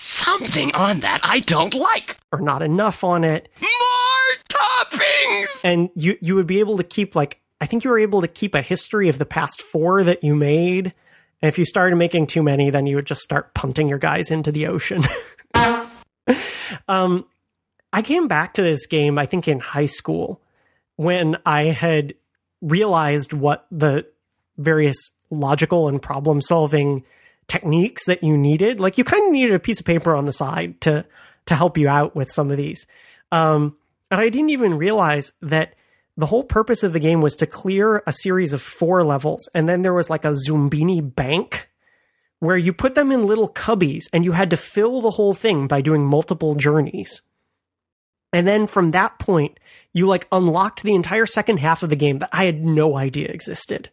Something 0.00 0.70
on 0.72 1.00
that 1.00 1.20
I 1.22 1.40
don't 1.46 1.74
like. 1.74 2.16
or 2.32 2.40
not 2.40 2.62
enough 2.62 3.02
on 3.02 3.24
it. 3.24 3.48
More 3.60 3.70
toppings! 4.50 5.46
and 5.64 5.90
you 5.94 6.16
you 6.20 6.34
would 6.34 6.46
be 6.46 6.60
able 6.60 6.76
to 6.76 6.84
keep 6.84 7.14
like 7.14 7.40
I 7.60 7.66
think 7.66 7.84
you 7.84 7.90
were 7.90 7.98
able 7.98 8.20
to 8.20 8.28
keep 8.28 8.54
a 8.54 8.62
history 8.62 9.08
of 9.08 9.18
the 9.18 9.26
past 9.26 9.62
four 9.62 10.04
that 10.04 10.22
you 10.22 10.34
made. 10.34 10.94
And 11.40 11.48
if 11.48 11.58
you 11.58 11.64
started 11.64 11.96
making 11.96 12.26
too 12.26 12.42
many, 12.42 12.70
then 12.70 12.86
you 12.86 12.96
would 12.96 13.06
just 13.06 13.20
start 13.20 13.54
punting 13.54 13.88
your 13.88 13.98
guys 13.98 14.30
into 14.30 14.52
the 14.52 14.66
ocean. 14.66 15.02
um, 16.88 17.26
I 17.92 18.02
came 18.02 18.28
back 18.28 18.54
to 18.54 18.62
this 18.62 18.86
game, 18.86 19.18
I 19.18 19.26
think, 19.26 19.48
in 19.48 19.60
high 19.60 19.86
school 19.86 20.40
when 20.96 21.36
I 21.46 21.64
had 21.64 22.14
realized 22.60 23.32
what 23.32 23.66
the 23.70 24.06
various 24.56 25.12
logical 25.30 25.88
and 25.88 26.02
problem 26.02 26.40
solving 26.40 27.04
techniques 27.46 28.06
that 28.06 28.22
you 28.22 28.36
needed. 28.36 28.80
Like 28.80 28.98
you 28.98 29.04
kind 29.04 29.26
of 29.26 29.32
needed 29.32 29.54
a 29.54 29.60
piece 29.60 29.80
of 29.80 29.86
paper 29.86 30.14
on 30.14 30.24
the 30.24 30.32
side 30.32 30.80
to 30.82 31.04
to 31.46 31.54
help 31.54 31.78
you 31.78 31.88
out 31.88 32.14
with 32.14 32.30
some 32.30 32.50
of 32.50 32.58
these. 32.58 32.86
Um, 33.32 33.76
and 34.10 34.20
I 34.20 34.28
didn't 34.28 34.50
even 34.50 34.78
realize 34.78 35.32
that 35.42 35.74
the 36.16 36.26
whole 36.26 36.44
purpose 36.44 36.82
of 36.82 36.92
the 36.92 37.00
game 37.00 37.20
was 37.20 37.36
to 37.36 37.46
clear 37.46 38.02
a 38.06 38.12
series 38.12 38.52
of 38.52 38.60
four 38.60 39.04
levels, 39.04 39.48
and 39.54 39.68
then 39.68 39.82
there 39.82 39.94
was 39.94 40.10
like 40.10 40.24
a 40.24 40.34
Zoombini 40.34 41.14
bank 41.14 41.68
where 42.40 42.56
you 42.56 42.72
put 42.72 42.94
them 42.94 43.10
in 43.10 43.26
little 43.26 43.48
cubbies 43.48 44.04
and 44.12 44.24
you 44.24 44.32
had 44.32 44.50
to 44.50 44.56
fill 44.56 45.00
the 45.00 45.10
whole 45.10 45.34
thing 45.34 45.66
by 45.66 45.80
doing 45.80 46.04
multiple 46.04 46.54
journeys. 46.54 47.22
And 48.32 48.46
then 48.46 48.66
from 48.66 48.92
that 48.92 49.18
point, 49.18 49.58
you 49.92 50.06
like 50.06 50.28
unlocked 50.30 50.82
the 50.82 50.94
entire 50.94 51.26
second 51.26 51.58
half 51.58 51.82
of 51.82 51.90
the 51.90 51.96
game 51.96 52.18
that 52.18 52.30
I 52.32 52.44
had 52.44 52.64
no 52.64 52.96
idea 52.96 53.28
existed. 53.28 53.90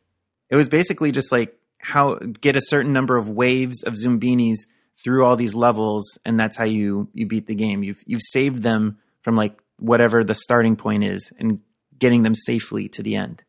It 0.49 0.55
was 0.55 0.69
basically 0.69 1.11
just 1.11 1.31
like 1.31 1.57
how 1.79 2.15
get 2.15 2.55
a 2.55 2.61
certain 2.61 2.93
number 2.93 3.17
of 3.17 3.29
waves 3.29 3.83
of 3.83 3.93
Zoombinis 3.93 4.67
through 5.03 5.25
all 5.25 5.35
these 5.35 5.55
levels, 5.55 6.17
and 6.25 6.39
that's 6.39 6.57
how 6.57 6.65
you 6.65 7.09
you 7.13 7.25
beat 7.27 7.47
the 7.47 7.55
game. 7.55 7.83
You've 7.83 8.03
you've 8.05 8.21
saved 8.21 8.61
them 8.61 8.99
from 9.21 9.35
like 9.35 9.61
whatever 9.77 10.23
the 10.23 10.35
starting 10.35 10.75
point 10.75 11.03
is, 11.03 11.31
and 11.39 11.59
getting 11.97 12.23
them 12.23 12.35
safely 12.35 12.87
to 12.89 13.03
the 13.03 13.15
end. 13.15 13.43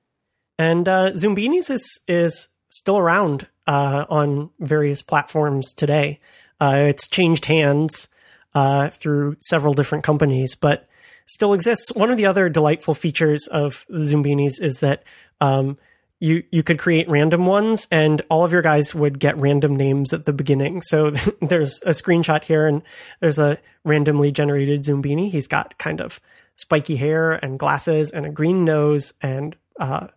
And 0.58 0.88
uh, 0.88 1.12
Zoombinis 1.12 1.70
is 1.70 2.00
is 2.08 2.48
still 2.68 2.98
around 2.98 3.46
uh, 3.66 4.04
on 4.08 4.50
various 4.60 5.02
platforms 5.02 5.72
today. 5.72 6.20
Uh, 6.60 6.84
it's 6.86 7.08
changed 7.08 7.46
hands 7.46 8.08
uh, 8.54 8.88
through 8.88 9.36
several 9.40 9.74
different 9.74 10.04
companies, 10.04 10.54
but 10.54 10.88
still 11.26 11.52
exists. 11.52 11.92
One 11.94 12.10
of 12.10 12.16
the 12.16 12.26
other 12.26 12.48
delightful 12.48 12.94
features 12.94 13.46
of 13.48 13.84
Zoombinis 13.90 14.60
is 14.60 14.80
that 14.80 15.04
um, 15.40 15.76
you 16.18 16.42
you 16.50 16.62
could 16.62 16.78
create 16.78 17.08
random 17.08 17.46
ones, 17.46 17.86
and 17.90 18.22
all 18.30 18.44
of 18.44 18.52
your 18.52 18.62
guys 18.62 18.94
would 18.94 19.18
get 19.18 19.36
random 19.36 19.76
names 19.76 20.12
at 20.12 20.24
the 20.24 20.32
beginning. 20.32 20.82
So 20.82 21.10
there's 21.40 21.82
a 21.82 21.90
screenshot 21.90 22.42
here, 22.44 22.66
and 22.66 22.82
there's 23.20 23.38
a 23.38 23.58
randomly 23.84 24.32
generated 24.32 24.82
Zoombini. 24.82 25.30
He's 25.30 25.48
got 25.48 25.78
kind 25.78 26.00
of 26.00 26.20
spiky 26.56 26.96
hair 26.96 27.32
and 27.32 27.58
glasses 27.58 28.10
and 28.10 28.24
a 28.24 28.30
green 28.30 28.64
nose 28.64 29.12
and 29.20 29.56
uh, 29.78 30.08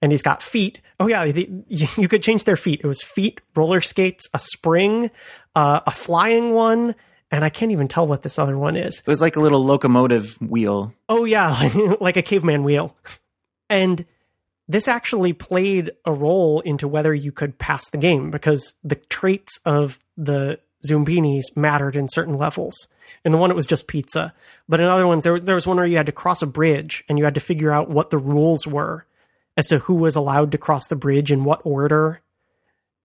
and 0.00 0.12
he's 0.12 0.22
got 0.22 0.42
feet. 0.42 0.80
Oh 1.00 1.06
yeah, 1.06 1.24
the, 1.26 1.48
you 1.68 2.08
could 2.08 2.22
change 2.22 2.44
their 2.44 2.56
feet. 2.56 2.80
It 2.82 2.86
was 2.86 3.02
feet, 3.02 3.40
roller 3.54 3.80
skates, 3.80 4.28
a 4.32 4.38
spring, 4.38 5.10
uh, 5.54 5.80
a 5.86 5.90
flying 5.90 6.52
one, 6.52 6.94
and 7.30 7.44
I 7.44 7.50
can't 7.50 7.72
even 7.72 7.88
tell 7.88 8.06
what 8.06 8.22
this 8.22 8.38
other 8.38 8.56
one 8.56 8.76
is. 8.76 9.00
It 9.00 9.06
was 9.06 9.20
like 9.20 9.36
a 9.36 9.40
little 9.40 9.64
locomotive 9.64 10.40
wheel. 10.40 10.94
Oh 11.08 11.24
yeah, 11.24 11.70
like 12.00 12.16
a 12.16 12.22
caveman 12.22 12.64
wheel. 12.64 12.96
And 13.68 14.06
this 14.68 14.86
actually 14.86 15.32
played 15.32 15.90
a 16.04 16.12
role 16.12 16.60
into 16.60 16.86
whether 16.86 17.14
you 17.14 17.32
could 17.32 17.58
pass 17.58 17.88
the 17.90 17.98
game 17.98 18.30
because 18.30 18.74
the 18.84 18.96
traits 18.96 19.60
of 19.64 19.98
the 20.16 20.60
Zoombinis 20.86 21.56
mattered 21.56 21.96
in 21.96 22.08
certain 22.08 22.34
levels. 22.34 22.88
In 23.24 23.32
the 23.32 23.38
one, 23.38 23.50
it 23.50 23.56
was 23.56 23.66
just 23.66 23.88
pizza. 23.88 24.34
But 24.68 24.80
in 24.80 24.86
other 24.86 25.06
ones, 25.06 25.24
there, 25.24 25.40
there 25.40 25.54
was 25.54 25.66
one 25.66 25.78
where 25.78 25.86
you 25.86 25.96
had 25.96 26.06
to 26.06 26.12
cross 26.12 26.42
a 26.42 26.46
bridge 26.46 27.02
and 27.08 27.18
you 27.18 27.24
had 27.24 27.34
to 27.34 27.40
figure 27.40 27.72
out 27.72 27.90
what 27.90 28.10
the 28.10 28.18
rules 28.18 28.66
were 28.66 29.06
as 29.56 29.66
to 29.68 29.78
who 29.80 29.94
was 29.94 30.14
allowed 30.14 30.52
to 30.52 30.58
cross 30.58 30.86
the 30.86 30.96
bridge 30.96 31.32
in 31.32 31.44
what 31.44 31.62
order. 31.64 32.20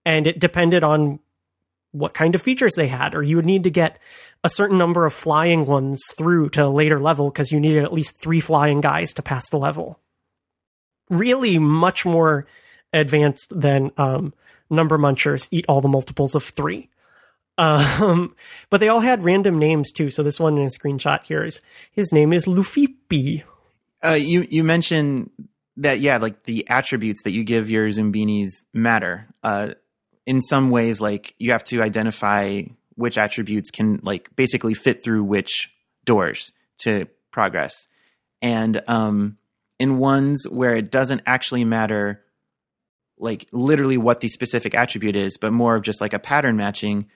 And 0.04 0.26
it 0.26 0.38
depended 0.38 0.84
on 0.84 1.18
what 1.90 2.12
kind 2.12 2.34
of 2.34 2.42
features 2.42 2.74
they 2.76 2.88
had, 2.88 3.14
or 3.14 3.22
you 3.22 3.36
would 3.36 3.46
need 3.46 3.64
to 3.64 3.70
get 3.70 3.98
a 4.42 4.50
certain 4.50 4.76
number 4.76 5.06
of 5.06 5.12
flying 5.12 5.64
ones 5.64 6.04
through 6.16 6.50
to 6.50 6.64
a 6.64 6.68
later 6.68 7.00
level 7.00 7.30
because 7.30 7.50
you 7.50 7.58
needed 7.58 7.84
at 7.84 7.92
least 7.92 8.20
three 8.20 8.40
flying 8.40 8.80
guys 8.80 9.14
to 9.14 9.22
pass 9.22 9.48
the 9.48 9.56
level. 9.56 9.98
Really, 11.10 11.58
much 11.58 12.06
more 12.06 12.46
advanced 12.92 13.52
than 13.58 13.90
um, 13.96 14.32
number 14.70 14.98
munchers 14.98 15.48
eat 15.50 15.64
all 15.68 15.80
the 15.80 15.88
multiples 15.88 16.34
of 16.34 16.44
three. 16.44 16.88
Um, 17.58 18.34
but 18.70 18.80
they 18.80 18.88
all 18.88 19.00
had 19.00 19.24
random 19.24 19.58
names 19.58 19.92
too. 19.92 20.10
So 20.10 20.22
this 20.22 20.40
one 20.40 20.58
in 20.58 20.64
a 20.64 20.68
screenshot 20.68 21.24
here 21.24 21.44
is 21.44 21.60
his 21.90 22.12
name 22.12 22.32
is 22.32 22.46
Lufipi. 22.46 23.42
Uh, 24.04 24.12
you 24.12 24.46
you 24.50 24.62
mentioned 24.64 25.30
that 25.76 26.00
yeah, 26.00 26.18
like 26.18 26.44
the 26.44 26.68
attributes 26.68 27.22
that 27.22 27.32
you 27.32 27.44
give 27.44 27.70
your 27.70 27.88
Zoombinis 27.88 28.66
matter. 28.72 29.28
Uh, 29.42 29.70
in 30.26 30.40
some 30.40 30.70
ways, 30.70 31.00
like 31.00 31.34
you 31.38 31.52
have 31.52 31.64
to 31.64 31.82
identify 31.82 32.62
which 32.96 33.18
attributes 33.18 33.70
can 33.70 34.00
like 34.02 34.34
basically 34.36 34.74
fit 34.74 35.02
through 35.02 35.24
which 35.24 35.72
doors 36.04 36.52
to 36.78 37.06
progress, 37.30 37.88
and 38.42 38.82
um, 38.88 39.38
in 39.78 39.98
ones 39.98 40.46
where 40.48 40.76
it 40.76 40.90
doesn't 40.90 41.22
actually 41.26 41.64
matter, 41.64 42.22
like 43.18 43.48
literally 43.52 43.96
what 43.96 44.20
the 44.20 44.28
specific 44.28 44.74
attribute 44.74 45.16
is, 45.16 45.36
but 45.36 45.52
more 45.52 45.74
of 45.74 45.82
just 45.82 46.00
like 46.00 46.12
a 46.12 46.18
pattern 46.18 46.56
matching. 46.56 47.06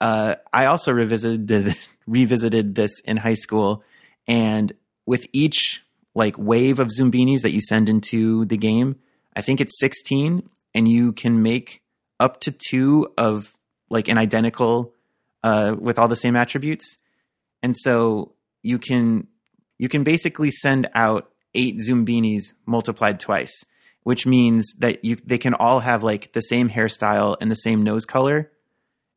Uh, 0.00 0.36
I 0.52 0.66
also 0.66 0.92
revisited 0.92 1.74
revisited 2.06 2.74
this 2.74 3.00
in 3.00 3.18
high 3.18 3.34
school, 3.34 3.82
and 4.26 4.72
with 5.06 5.26
each 5.32 5.84
like 6.14 6.36
wave 6.36 6.78
of 6.78 6.88
Zoombinis 6.88 7.42
that 7.42 7.52
you 7.52 7.60
send 7.60 7.88
into 7.88 8.44
the 8.44 8.56
game, 8.56 8.96
I 9.34 9.40
think 9.40 9.60
it's 9.60 9.78
16, 9.80 10.48
and 10.74 10.88
you 10.88 11.12
can 11.12 11.42
make 11.42 11.82
up 12.20 12.40
to 12.40 12.52
two 12.52 13.12
of 13.16 13.54
like 13.88 14.08
an 14.08 14.18
identical 14.18 14.92
uh, 15.42 15.74
with 15.78 15.98
all 15.98 16.08
the 16.08 16.16
same 16.16 16.36
attributes, 16.36 16.98
and 17.62 17.76
so 17.76 18.32
you 18.62 18.78
can 18.78 19.26
you 19.78 19.88
can 19.88 20.04
basically 20.04 20.50
send 20.50 20.88
out 20.94 21.31
eight 21.54 21.78
Zoombinis 21.78 22.54
multiplied 22.66 23.20
twice, 23.20 23.64
which 24.02 24.26
means 24.26 24.72
that 24.78 25.04
you 25.04 25.16
they 25.16 25.38
can 25.38 25.54
all 25.54 25.80
have 25.80 26.02
like 26.02 26.32
the 26.32 26.40
same 26.40 26.70
hairstyle 26.70 27.36
and 27.40 27.50
the 27.50 27.56
same 27.56 27.82
nose 27.82 28.04
color. 28.04 28.50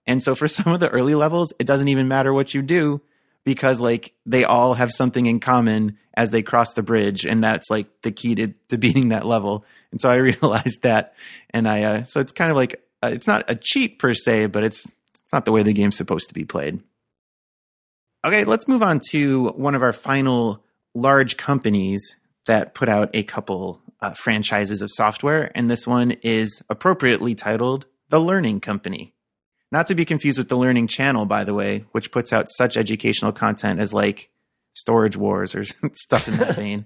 And 0.07 0.21
so 0.21 0.35
for 0.35 0.47
some 0.47 0.73
of 0.73 0.79
the 0.79 0.89
early 0.89 1.15
levels, 1.15 1.53
it 1.59 1.67
doesn't 1.67 1.87
even 1.87 2.07
matter 2.07 2.33
what 2.33 2.53
you 2.53 2.61
do 2.61 3.01
because 3.43 3.79
like 3.79 4.13
they 4.25 4.43
all 4.43 4.73
have 4.73 4.91
something 4.91 5.25
in 5.25 5.39
common 5.39 5.97
as 6.15 6.31
they 6.31 6.41
cross 6.41 6.73
the 6.73 6.83
bridge 6.83 7.25
and 7.25 7.43
that's 7.43 7.69
like 7.69 7.87
the 8.01 8.11
key 8.11 8.35
to, 8.35 8.53
to 8.69 8.77
beating 8.77 9.09
that 9.09 9.25
level. 9.25 9.65
And 9.91 10.01
so 10.01 10.09
I 10.09 10.15
realized 10.17 10.83
that 10.83 11.13
and 11.51 11.67
I 11.67 11.83
uh, 11.83 12.03
so 12.03 12.19
it's 12.19 12.31
kind 12.31 12.51
of 12.51 12.57
like 12.57 12.81
uh, 13.03 13.11
it's 13.13 13.27
not 13.27 13.45
a 13.47 13.55
cheat 13.55 13.99
per 13.99 14.13
se, 14.13 14.47
but 14.47 14.63
it's 14.63 14.91
it's 15.23 15.33
not 15.33 15.45
the 15.45 15.51
way 15.51 15.63
the 15.63 15.73
game's 15.73 15.97
supposed 15.97 16.27
to 16.27 16.33
be 16.33 16.45
played. 16.45 16.81
Okay, 18.23 18.43
let's 18.43 18.67
move 18.67 18.81
on 18.81 18.99
to 19.11 19.49
one 19.49 19.75
of 19.75 19.83
our 19.83 19.93
final 19.93 20.63
large 20.95 21.37
companies 21.37 22.15
that 22.47 22.73
put 22.73 22.89
out 22.89 23.09
a 23.13 23.23
couple 23.23 23.81
uh, 24.01 24.11
franchises 24.11 24.81
of 24.81 24.91
software, 24.91 25.51
and 25.55 25.69
this 25.69 25.87
one 25.87 26.11
is 26.21 26.63
appropriately 26.69 27.35
titled 27.35 27.85
The 28.09 28.19
Learning 28.19 28.59
Company. 28.59 29.13
Not 29.71 29.87
to 29.87 29.95
be 29.95 30.05
confused 30.05 30.37
with 30.37 30.49
the 30.49 30.57
Learning 30.57 30.87
Channel, 30.87 31.25
by 31.25 31.43
the 31.43 31.53
way, 31.53 31.85
which 31.91 32.11
puts 32.11 32.31
out 32.31 32.49
such 32.49 32.77
educational 32.77 33.31
content 33.31 33.79
as 33.79 33.93
like 33.93 34.29
Storage 34.73 35.17
Wars 35.17 35.55
or 35.55 35.63
stuff 35.93 36.27
in 36.27 36.37
that 36.37 36.55
vein. 36.55 36.85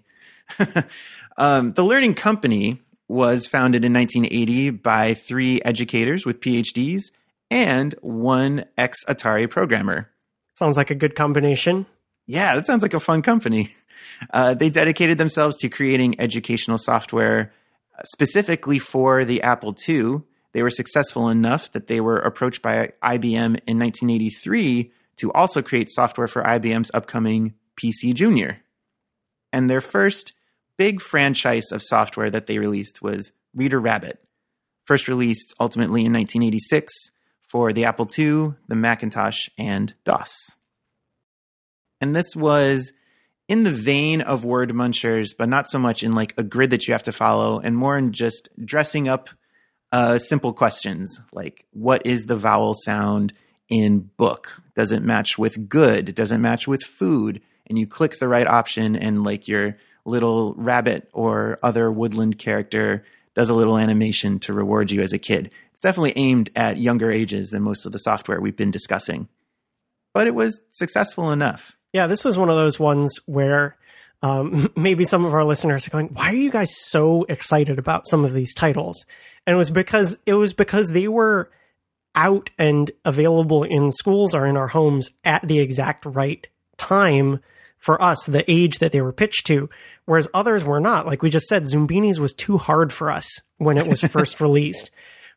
um, 1.38 1.74
the 1.74 1.84
Learning 1.84 2.14
Company 2.14 2.82
was 3.08 3.48
founded 3.48 3.84
in 3.84 3.94
1980 3.94 4.70
by 4.72 5.14
three 5.14 5.62
educators 5.64 6.26
with 6.26 6.40
PhDs 6.40 7.12
and 7.52 7.96
one 8.02 8.66
ex 8.78 9.04
Atari 9.06 9.50
programmer. 9.50 10.10
Sounds 10.54 10.78
like 10.78 10.92
a 10.92 10.96
good 10.96 11.16
combination. 11.16 11.86
Yeah, 12.28 12.56
that 12.56 12.66
sounds 12.66 12.84
like 12.84 12.94
a 12.94 13.00
fun 13.00 13.22
company. 13.22 13.70
Uh, 14.34 14.54
they 14.54 14.70
dedicated 14.70 15.18
themselves 15.18 15.58
to 15.58 15.70
creating 15.70 16.20
educational 16.20 16.78
software 16.78 17.52
uh, 17.98 18.02
specifically 18.04 18.80
for 18.80 19.26
the 19.26 19.42
Apple 19.42 19.76
II. 19.88 20.22
They 20.52 20.64
were 20.64 20.70
successful 20.70 21.30
enough 21.30 21.72
that 21.72 21.88
they 21.88 22.02
were 22.02 22.18
approached 22.18 22.62
by 22.62 22.94
IBM 23.04 23.60
in 23.68 23.80
1983 23.80 24.92
to 25.18 25.32
also 25.34 25.62
create 25.62 25.90
software 25.90 26.28
for 26.28 26.44
IBM's 26.44 26.92
upcoming 26.94 27.54
PC 27.78 28.14
Junior. 28.14 28.62
And 29.52 29.70
their 29.70 29.82
first 29.82 30.34
big 30.78 31.02
franchise 31.02 31.72
of 31.72 31.82
software 31.82 32.30
that 32.30 32.48
they 32.48 32.58
released 32.58 33.02
was 33.02 33.34
Reader 33.54 33.80
Rabbit, 33.80 34.24
first 34.86 35.08
released 35.08 35.54
ultimately 35.60 36.02
in 36.02 36.14
1986 36.14 37.12
for 37.42 37.74
the 37.74 37.84
Apple 37.84 38.08
II, 38.18 38.54
the 38.68 38.76
Macintosh, 38.76 39.50
and 39.58 39.94
DOS. 40.06 40.56
And 42.00 42.16
this 42.16 42.36
was 42.36 42.94
in 43.50 43.64
the 43.64 43.72
vein 43.72 44.22
of 44.22 44.46
word 44.46 44.70
munchers, 44.70 45.36
but 45.36 45.50
not 45.50 45.68
so 45.68 45.80
much 45.80 46.04
in 46.04 46.14
like 46.14 46.36
a 46.38 46.44
grid 46.44 46.70
that 46.70 46.88
you 46.88 46.94
have 46.94 47.04
to 47.04 47.12
follow, 47.12 47.60
and 47.60 47.76
more 47.76 47.98
in 47.98 48.14
just 48.14 48.48
dressing 48.64 49.10
up 49.10 49.30
uh, 49.92 50.20
simple 50.20 50.54
questions 50.54 51.20
like 51.34 51.66
what 51.72 52.06
is 52.06 52.26
the 52.26 52.38
vowel 52.38 52.76
sound 52.76 53.34
in 53.68 54.12
book? 54.18 54.62
Does 54.76 54.92
it 54.92 55.02
match 55.02 55.40
with 55.40 55.68
good? 55.68 56.14
Does 56.14 56.32
it 56.32 56.38
match 56.38 56.68
with 56.68 56.84
food? 56.84 57.42
And 57.68 57.78
you 57.78 57.88
click 57.88 58.20
the 58.20 58.28
right 58.28 58.48
option, 58.48 58.96
and 58.96 59.24
like 59.24 59.48
your 59.48 59.78
little 60.06 60.54
rabbit 60.54 61.10
or 61.12 61.60
other 61.62 61.92
woodland 61.92 62.38
character 62.38 63.04
does 63.36 63.50
a 63.50 63.56
little 63.56 63.78
animation 63.78 64.40
to 64.40 64.54
reward 64.54 64.92
you 64.92 65.02
as 65.02 65.14
a 65.14 65.20
kid. 65.20 65.52
It's 65.72 65.82
definitely 65.82 66.14
aimed 66.16 66.52
at 66.56 66.78
younger 66.78 67.12
ages 67.12 67.50
than 67.50 67.64
most 67.64 67.86
of 67.86 67.92
the 67.92 68.00
software 68.00 68.40
we've 68.40 68.56
been 68.56 68.72
discussing, 68.72 69.28
but 70.14 70.28
it 70.28 70.36
was 70.36 70.62
successful 70.70 71.32
enough. 71.32 71.78
Yeah, 71.94 72.08
this 72.08 72.26
was 72.26 72.38
one 72.38 72.50
of 72.50 72.56
those 72.56 72.80
ones 72.80 73.20
where 73.26 73.76
um, 74.22 74.70
maybe 74.76 75.04
some 75.04 75.26
of 75.26 75.34
our 75.34 75.46
listeners 75.46 75.88
are 75.88 75.92
going, 75.92 76.08
"Why 76.10 76.30
are 76.30 76.36
you 76.36 76.52
guys 76.52 76.76
so 76.76 77.24
excited 77.24 77.80
about 77.80 78.08
some 78.08 78.26
of 78.26 78.34
these 78.34 78.54
titles?" 78.54 79.06
And 79.46 79.56
it 79.56 79.58
was 79.58 79.72
because 79.72 80.18
it 80.26 80.34
was 80.34 80.54
because 80.54 80.92
they 80.92 81.08
were 81.08 81.50
out 82.16 82.50
and 82.58 82.92
available 83.06 83.64
in 83.64 83.92
schools 83.92 84.34
or 84.34 84.46
in 84.46 84.58
our 84.58 84.68
homes 84.68 85.12
at 85.24 85.48
the 85.48 85.60
exact 85.60 86.06
right 86.06 86.48
time 86.78 87.40
for 87.78 88.02
us, 88.02 88.26
the 88.26 88.50
age 88.52 88.80
that 88.80 88.92
they 88.92 89.02
were 89.02 89.14
pitched 89.14 89.48
to, 89.48 89.70
whereas 90.06 90.30
others 90.34 90.64
were 90.64 90.82
not. 90.82 91.06
Like 91.06 91.22
we 91.22 91.30
just 91.30 91.48
said, 91.48 91.64
Zoombinis 91.64 92.20
was 92.20 92.34
too 92.34 92.58
hard 92.58 92.92
for 92.92 93.10
us 93.10 93.40
when 93.58 93.78
it 93.78 93.88
was 93.88 94.02
first 94.02 94.42
released. 94.42 94.92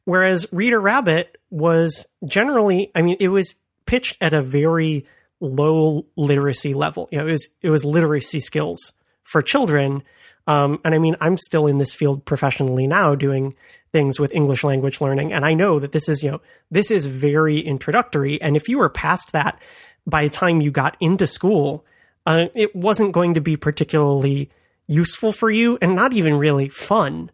Whereas 0.04 0.46
Reader 0.50 0.80
Rabbit 0.80 1.38
was 1.50 2.08
generally, 2.26 2.90
I 2.94 3.02
mean, 3.02 3.16
it 3.20 3.28
was 3.28 3.54
pitched 3.86 4.16
at 4.20 4.34
a 4.34 4.42
very 4.42 5.06
low 5.42 6.06
literacy 6.16 6.72
level. 6.72 7.08
You 7.10 7.18
know, 7.18 7.26
it 7.26 7.32
was 7.32 7.48
it 7.60 7.70
was 7.70 7.84
literacy 7.84 8.40
skills 8.40 8.92
for 9.24 9.42
children. 9.42 10.02
Um, 10.46 10.80
and 10.84 10.94
I 10.94 10.98
mean, 10.98 11.16
I'm 11.20 11.36
still 11.36 11.66
in 11.66 11.78
this 11.78 11.94
field 11.94 12.24
professionally 12.24 12.86
now, 12.86 13.14
doing 13.14 13.54
things 13.92 14.18
with 14.18 14.32
English 14.32 14.64
language 14.64 15.00
learning, 15.00 15.32
and 15.32 15.44
I 15.44 15.52
know 15.52 15.78
that 15.78 15.92
this 15.92 16.08
is 16.08 16.22
you 16.22 16.30
know 16.30 16.40
this 16.70 16.90
is 16.90 17.06
very 17.06 17.60
introductory. 17.60 18.40
And 18.40 18.56
if 18.56 18.68
you 18.68 18.78
were 18.78 18.88
past 18.88 19.32
that 19.32 19.60
by 20.06 20.24
the 20.24 20.30
time 20.30 20.60
you 20.60 20.70
got 20.70 20.96
into 21.00 21.26
school, 21.26 21.84
uh, 22.24 22.46
it 22.54 22.74
wasn't 22.74 23.12
going 23.12 23.34
to 23.34 23.40
be 23.40 23.56
particularly 23.56 24.50
useful 24.86 25.32
for 25.32 25.50
you, 25.50 25.76
and 25.82 25.94
not 25.94 26.12
even 26.12 26.38
really 26.38 26.68
fun. 26.68 27.30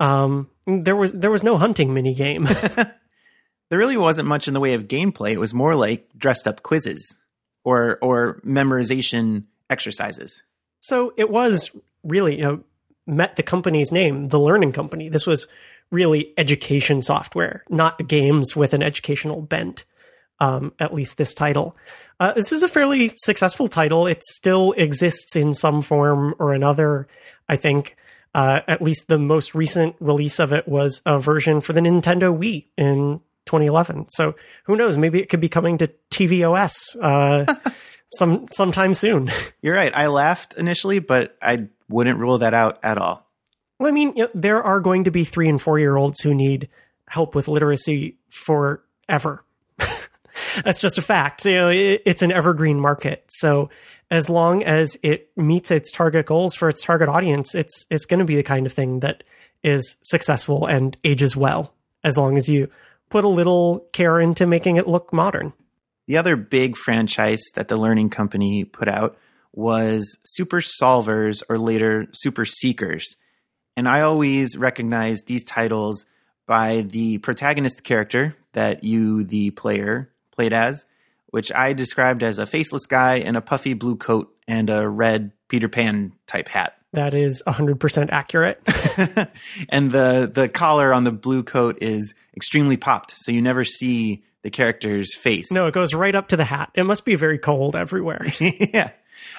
Um, 0.00 0.50
there 0.66 0.96
was 0.96 1.12
there 1.12 1.30
was 1.30 1.44
no 1.44 1.56
hunting 1.58 1.94
mini 1.94 2.14
game. 2.14 2.44
there 3.68 3.78
really 3.78 3.96
wasn't 3.96 4.28
much 4.28 4.48
in 4.48 4.54
the 4.54 4.60
way 4.60 4.74
of 4.74 4.88
gameplay. 4.88 5.32
It 5.32 5.40
was 5.40 5.54
more 5.54 5.74
like 5.74 6.08
dressed 6.16 6.46
up 6.46 6.62
quizzes 6.62 7.16
or 7.64 7.98
or 8.02 8.40
memorization 8.44 9.44
exercises. 9.70 10.42
So 10.80 11.12
it 11.16 11.30
was 11.30 11.70
really, 12.02 12.36
you 12.36 12.42
know, 12.42 12.64
met 13.06 13.36
the 13.36 13.42
company's 13.42 13.92
name, 13.92 14.28
the 14.28 14.40
Learning 14.40 14.72
Company. 14.72 15.08
This 15.08 15.26
was 15.26 15.48
really 15.90 16.32
education 16.36 17.02
software, 17.02 17.64
not 17.68 18.08
games 18.08 18.56
with 18.56 18.74
an 18.74 18.82
educational 18.82 19.42
bent. 19.42 19.84
Um, 20.40 20.72
at 20.80 20.92
least 20.92 21.18
this 21.18 21.34
title. 21.34 21.76
Uh, 22.18 22.32
this 22.32 22.50
is 22.50 22.64
a 22.64 22.68
fairly 22.68 23.12
successful 23.16 23.68
title. 23.68 24.08
It 24.08 24.24
still 24.24 24.72
exists 24.72 25.36
in 25.36 25.52
some 25.52 25.82
form 25.82 26.34
or 26.40 26.52
another. 26.52 27.06
I 27.48 27.54
think 27.54 27.94
uh, 28.34 28.60
at 28.66 28.82
least 28.82 29.06
the 29.06 29.18
most 29.18 29.54
recent 29.54 29.94
release 30.00 30.40
of 30.40 30.52
it 30.52 30.66
was 30.66 31.00
a 31.06 31.18
version 31.18 31.60
for 31.60 31.72
the 31.72 31.80
Nintendo 31.80 32.36
Wii 32.36 32.66
in 32.76 33.20
2011. 33.46 34.08
So 34.08 34.34
who 34.64 34.76
knows? 34.76 34.96
Maybe 34.96 35.20
it 35.20 35.28
could 35.28 35.40
be 35.40 35.48
coming 35.48 35.78
to 35.78 35.90
tvOS 36.10 36.96
uh, 37.02 37.54
some 38.08 38.46
sometime 38.50 38.94
soon. 38.94 39.30
You're 39.62 39.74
right. 39.74 39.92
I 39.94 40.06
laughed 40.08 40.54
initially, 40.54 40.98
but 40.98 41.36
I 41.42 41.68
wouldn't 41.88 42.18
rule 42.18 42.38
that 42.38 42.54
out 42.54 42.78
at 42.82 42.98
all. 42.98 43.28
Well, 43.78 43.88
I 43.88 43.92
mean, 43.92 44.12
you 44.16 44.24
know, 44.24 44.30
there 44.34 44.62
are 44.62 44.80
going 44.80 45.04
to 45.04 45.10
be 45.10 45.24
three 45.24 45.48
and 45.48 45.60
four 45.60 45.78
year 45.78 45.96
olds 45.96 46.20
who 46.20 46.34
need 46.34 46.68
help 47.08 47.34
with 47.34 47.48
literacy 47.48 48.16
forever. 48.30 49.44
That's 50.64 50.80
just 50.80 50.98
a 50.98 51.02
fact. 51.02 51.44
You 51.44 51.54
know, 51.54 51.68
it, 51.68 52.02
it's 52.06 52.22
an 52.22 52.32
evergreen 52.32 52.80
market. 52.80 53.24
So 53.28 53.70
as 54.10 54.28
long 54.28 54.62
as 54.62 54.98
it 55.02 55.30
meets 55.36 55.70
its 55.70 55.90
target 55.90 56.26
goals 56.26 56.54
for 56.54 56.68
its 56.68 56.82
target 56.82 57.08
audience, 57.08 57.54
it's 57.54 57.86
it's 57.90 58.04
going 58.04 58.20
to 58.20 58.26
be 58.26 58.36
the 58.36 58.42
kind 58.42 58.66
of 58.66 58.72
thing 58.72 59.00
that 59.00 59.24
is 59.62 59.96
successful 60.02 60.66
and 60.66 60.96
ages 61.02 61.36
well. 61.36 61.74
As 62.04 62.18
long 62.18 62.36
as 62.36 62.48
you 62.48 62.68
put 63.12 63.24
a 63.24 63.28
little 63.28 63.86
care 63.92 64.18
into 64.18 64.46
making 64.46 64.78
it 64.78 64.88
look 64.88 65.12
modern. 65.12 65.52
The 66.06 66.16
other 66.16 66.34
big 66.34 66.76
franchise 66.76 67.44
that 67.54 67.68
the 67.68 67.76
Learning 67.76 68.08
Company 68.08 68.64
put 68.64 68.88
out 68.88 69.18
was 69.52 70.18
Super 70.24 70.60
Solvers 70.60 71.42
or 71.50 71.58
later 71.58 72.06
Super 72.12 72.46
Seekers. 72.46 73.16
And 73.76 73.86
I 73.86 74.00
always 74.00 74.56
recognize 74.56 75.24
these 75.24 75.44
titles 75.44 76.06
by 76.46 76.80
the 76.80 77.18
protagonist 77.18 77.84
character 77.84 78.34
that 78.52 78.82
you, 78.82 79.24
the 79.24 79.50
player, 79.50 80.10
played 80.34 80.54
as, 80.54 80.86
which 81.26 81.52
I 81.52 81.74
described 81.74 82.22
as 82.22 82.38
a 82.38 82.46
faceless 82.46 82.86
guy 82.86 83.16
in 83.16 83.36
a 83.36 83.42
puffy 83.42 83.74
blue 83.74 83.96
coat 83.96 84.34
and 84.48 84.70
a 84.70 84.88
red 84.88 85.32
Peter 85.48 85.68
Pan 85.68 86.14
type 86.26 86.48
hat. 86.48 86.78
That 86.92 87.14
is 87.14 87.42
100% 87.46 88.10
accurate. 88.10 88.60
and 89.70 89.90
the 89.90 90.30
the 90.32 90.48
collar 90.48 90.92
on 90.92 91.04
the 91.04 91.12
blue 91.12 91.42
coat 91.42 91.78
is 91.80 92.14
extremely 92.36 92.76
popped, 92.76 93.14
so 93.16 93.32
you 93.32 93.40
never 93.40 93.64
see 93.64 94.22
the 94.42 94.50
character's 94.50 95.14
face. 95.14 95.50
No, 95.50 95.66
it 95.66 95.74
goes 95.74 95.94
right 95.94 96.14
up 96.14 96.28
to 96.28 96.36
the 96.36 96.44
hat. 96.44 96.70
It 96.74 96.84
must 96.84 97.04
be 97.04 97.14
very 97.14 97.38
cold 97.38 97.76
everywhere. 97.76 98.26
yeah. 98.40 98.90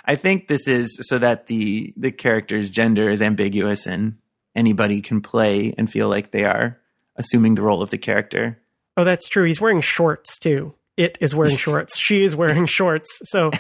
I 0.06 0.16
think 0.16 0.48
this 0.48 0.68
is 0.68 0.98
so 1.02 1.20
that 1.20 1.48
the 1.48 1.94
the 1.96 2.12
character's 2.12 2.70
gender 2.70 3.10
is 3.10 3.22
ambiguous 3.22 3.86
and 3.86 4.18
anybody 4.56 5.02
can 5.02 5.22
play 5.22 5.74
and 5.78 5.92
feel 5.92 6.10
like 6.10 6.32
they 6.32 6.46
are 6.46 6.80
assuming 7.16 7.56
the 7.56 7.62
role 7.62 7.82
of 7.82 7.92
the 7.92 7.98
character. 7.98 8.60
Oh, 8.98 9.04
that's 9.04 9.28
true. 9.28 9.46
He's 9.46 9.62
wearing 9.62 9.82
shorts 9.82 10.40
too. 10.40 10.74
It 10.98 11.18
is 11.22 11.36
wearing 11.36 11.58
shorts. 11.66 11.98
she 11.98 12.24
is 12.24 12.36
wearing 12.36 12.66
shorts. 12.66 13.20
So 13.26 13.52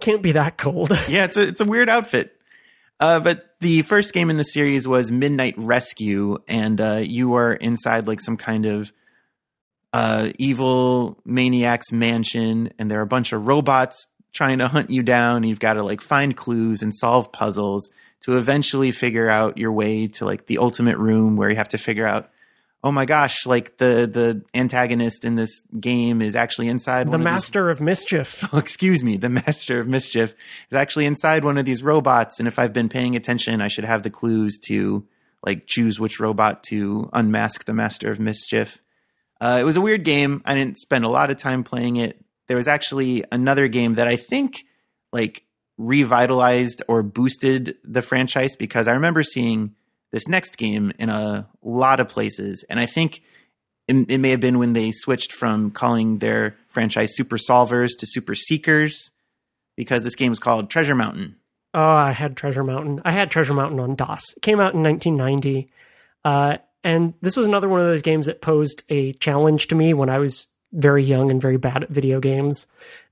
can't 0.00 0.22
be 0.22 0.32
that 0.32 0.58
cold. 0.58 0.90
yeah, 1.08 1.24
it's 1.24 1.36
a 1.36 1.42
it's 1.48 1.60
a 1.60 1.64
weird 1.64 1.88
outfit. 1.88 2.36
Uh, 3.00 3.18
but 3.18 3.54
the 3.60 3.82
first 3.82 4.12
game 4.12 4.28
in 4.28 4.36
the 4.36 4.44
series 4.44 4.86
was 4.86 5.10
Midnight 5.10 5.54
Rescue, 5.56 6.38
and 6.46 6.80
uh, 6.80 7.00
you 7.02 7.34
are 7.34 7.54
inside 7.54 8.06
like 8.06 8.20
some 8.20 8.36
kind 8.36 8.66
of 8.66 8.92
uh, 9.92 10.30
evil 10.38 11.18
maniac's 11.24 11.92
mansion, 11.92 12.70
and 12.78 12.90
there 12.90 12.98
are 12.98 13.02
a 13.02 13.06
bunch 13.06 13.32
of 13.32 13.46
robots 13.46 14.08
trying 14.32 14.58
to 14.58 14.68
hunt 14.68 14.90
you 14.90 15.02
down. 15.02 15.38
And 15.38 15.48
you've 15.48 15.60
got 15.60 15.74
to 15.74 15.82
like 15.82 16.02
find 16.02 16.36
clues 16.36 16.82
and 16.82 16.94
solve 16.94 17.32
puzzles 17.32 17.90
to 18.22 18.36
eventually 18.36 18.92
figure 18.92 19.30
out 19.30 19.56
your 19.56 19.72
way 19.72 20.06
to 20.06 20.26
like 20.26 20.46
the 20.46 20.58
ultimate 20.58 20.98
room 20.98 21.36
where 21.36 21.48
you 21.48 21.56
have 21.56 21.70
to 21.70 21.78
figure 21.78 22.06
out 22.06 22.30
oh 22.82 22.92
my 22.92 23.04
gosh, 23.04 23.46
like 23.46 23.76
the 23.78 24.08
the 24.10 24.42
antagonist 24.54 25.24
in 25.24 25.36
this 25.36 25.62
game 25.78 26.22
is 26.22 26.34
actually 26.34 26.68
inside 26.68 27.10
the 27.10 27.18
master 27.18 27.68
of, 27.68 27.76
these, 27.76 27.80
of 27.80 27.84
mischief. 27.84 28.54
Oh, 28.54 28.58
excuse 28.58 29.04
me, 29.04 29.16
the 29.16 29.28
master 29.28 29.80
of 29.80 29.88
mischief 29.88 30.34
is 30.70 30.76
actually 30.76 31.06
inside 31.06 31.44
one 31.44 31.58
of 31.58 31.64
these 31.64 31.82
robots, 31.82 32.38
and 32.38 32.48
if 32.48 32.58
I've 32.58 32.72
been 32.72 32.88
paying 32.88 33.16
attention, 33.16 33.60
I 33.60 33.68
should 33.68 33.84
have 33.84 34.02
the 34.02 34.10
clues 34.10 34.58
to 34.66 35.06
like 35.44 35.66
choose 35.66 35.98
which 35.98 36.20
robot 36.20 36.62
to 36.64 37.08
unmask 37.12 37.64
the 37.64 37.74
master 37.74 38.10
of 38.10 38.20
mischief. 38.20 38.80
Uh, 39.40 39.58
it 39.60 39.64
was 39.64 39.76
a 39.76 39.80
weird 39.80 40.04
game. 40.04 40.42
I 40.44 40.54
didn't 40.54 40.78
spend 40.78 41.04
a 41.04 41.08
lot 41.08 41.30
of 41.30 41.38
time 41.38 41.64
playing 41.64 41.96
it. 41.96 42.22
There 42.46 42.58
was 42.58 42.68
actually 42.68 43.24
another 43.32 43.68
game 43.68 43.94
that 43.94 44.06
I 44.06 44.16
think 44.16 44.64
like 45.12 45.44
revitalized 45.78 46.82
or 46.88 47.02
boosted 47.02 47.76
the 47.82 48.02
franchise 48.02 48.54
because 48.54 48.86
I 48.86 48.92
remember 48.92 49.22
seeing 49.22 49.74
this 50.12 50.28
next 50.28 50.56
game 50.56 50.92
in 50.98 51.08
a 51.08 51.48
lot 51.62 52.00
of 52.00 52.08
places. 52.08 52.64
And 52.68 52.80
I 52.80 52.86
think 52.86 53.22
it, 53.88 54.10
it 54.10 54.18
may 54.18 54.30
have 54.30 54.40
been 54.40 54.58
when 54.58 54.72
they 54.72 54.90
switched 54.90 55.32
from 55.32 55.70
calling 55.70 56.18
their 56.18 56.56
franchise 56.68 57.14
Super 57.14 57.36
Solvers 57.36 57.90
to 57.98 58.06
Super 58.06 58.34
Seekers 58.34 59.10
because 59.76 60.04
this 60.04 60.16
game 60.16 60.32
is 60.32 60.38
called 60.38 60.70
Treasure 60.70 60.94
Mountain. 60.94 61.36
Oh, 61.72 61.80
I 61.80 62.12
had 62.12 62.36
Treasure 62.36 62.64
Mountain. 62.64 63.00
I 63.04 63.12
had 63.12 63.30
Treasure 63.30 63.54
Mountain 63.54 63.80
on 63.80 63.94
DOS. 63.94 64.34
It 64.36 64.42
came 64.42 64.60
out 64.60 64.74
in 64.74 64.82
1990. 64.82 65.68
Uh, 66.24 66.58
and 66.82 67.14
this 67.20 67.36
was 67.36 67.46
another 67.46 67.68
one 67.68 67.80
of 67.80 67.86
those 67.86 68.02
games 68.02 68.26
that 68.26 68.40
posed 68.40 68.82
a 68.88 69.12
challenge 69.14 69.68
to 69.68 69.74
me 69.74 69.94
when 69.94 70.10
I 70.10 70.18
was 70.18 70.48
very 70.72 71.04
young 71.04 71.30
and 71.30 71.40
very 71.40 71.56
bad 71.56 71.84
at 71.84 71.90
video 71.90 72.20
games. 72.20 72.66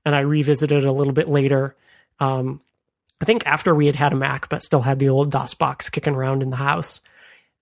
And 0.05 0.15
I 0.15 0.19
revisited 0.21 0.83
it 0.83 0.87
a 0.87 0.91
little 0.91 1.13
bit 1.13 1.29
later. 1.29 1.75
Um, 2.19 2.61
I 3.21 3.25
think 3.25 3.45
after 3.45 3.75
we 3.75 3.85
had 3.85 3.95
had 3.95 4.13
a 4.13 4.17
Mac, 4.17 4.49
but 4.49 4.63
still 4.63 4.81
had 4.81 4.99
the 4.99 5.09
old 5.09 5.31
DOS 5.31 5.53
box 5.53 5.89
kicking 5.89 6.15
around 6.15 6.41
in 6.41 6.49
the 6.49 6.55
house. 6.55 7.01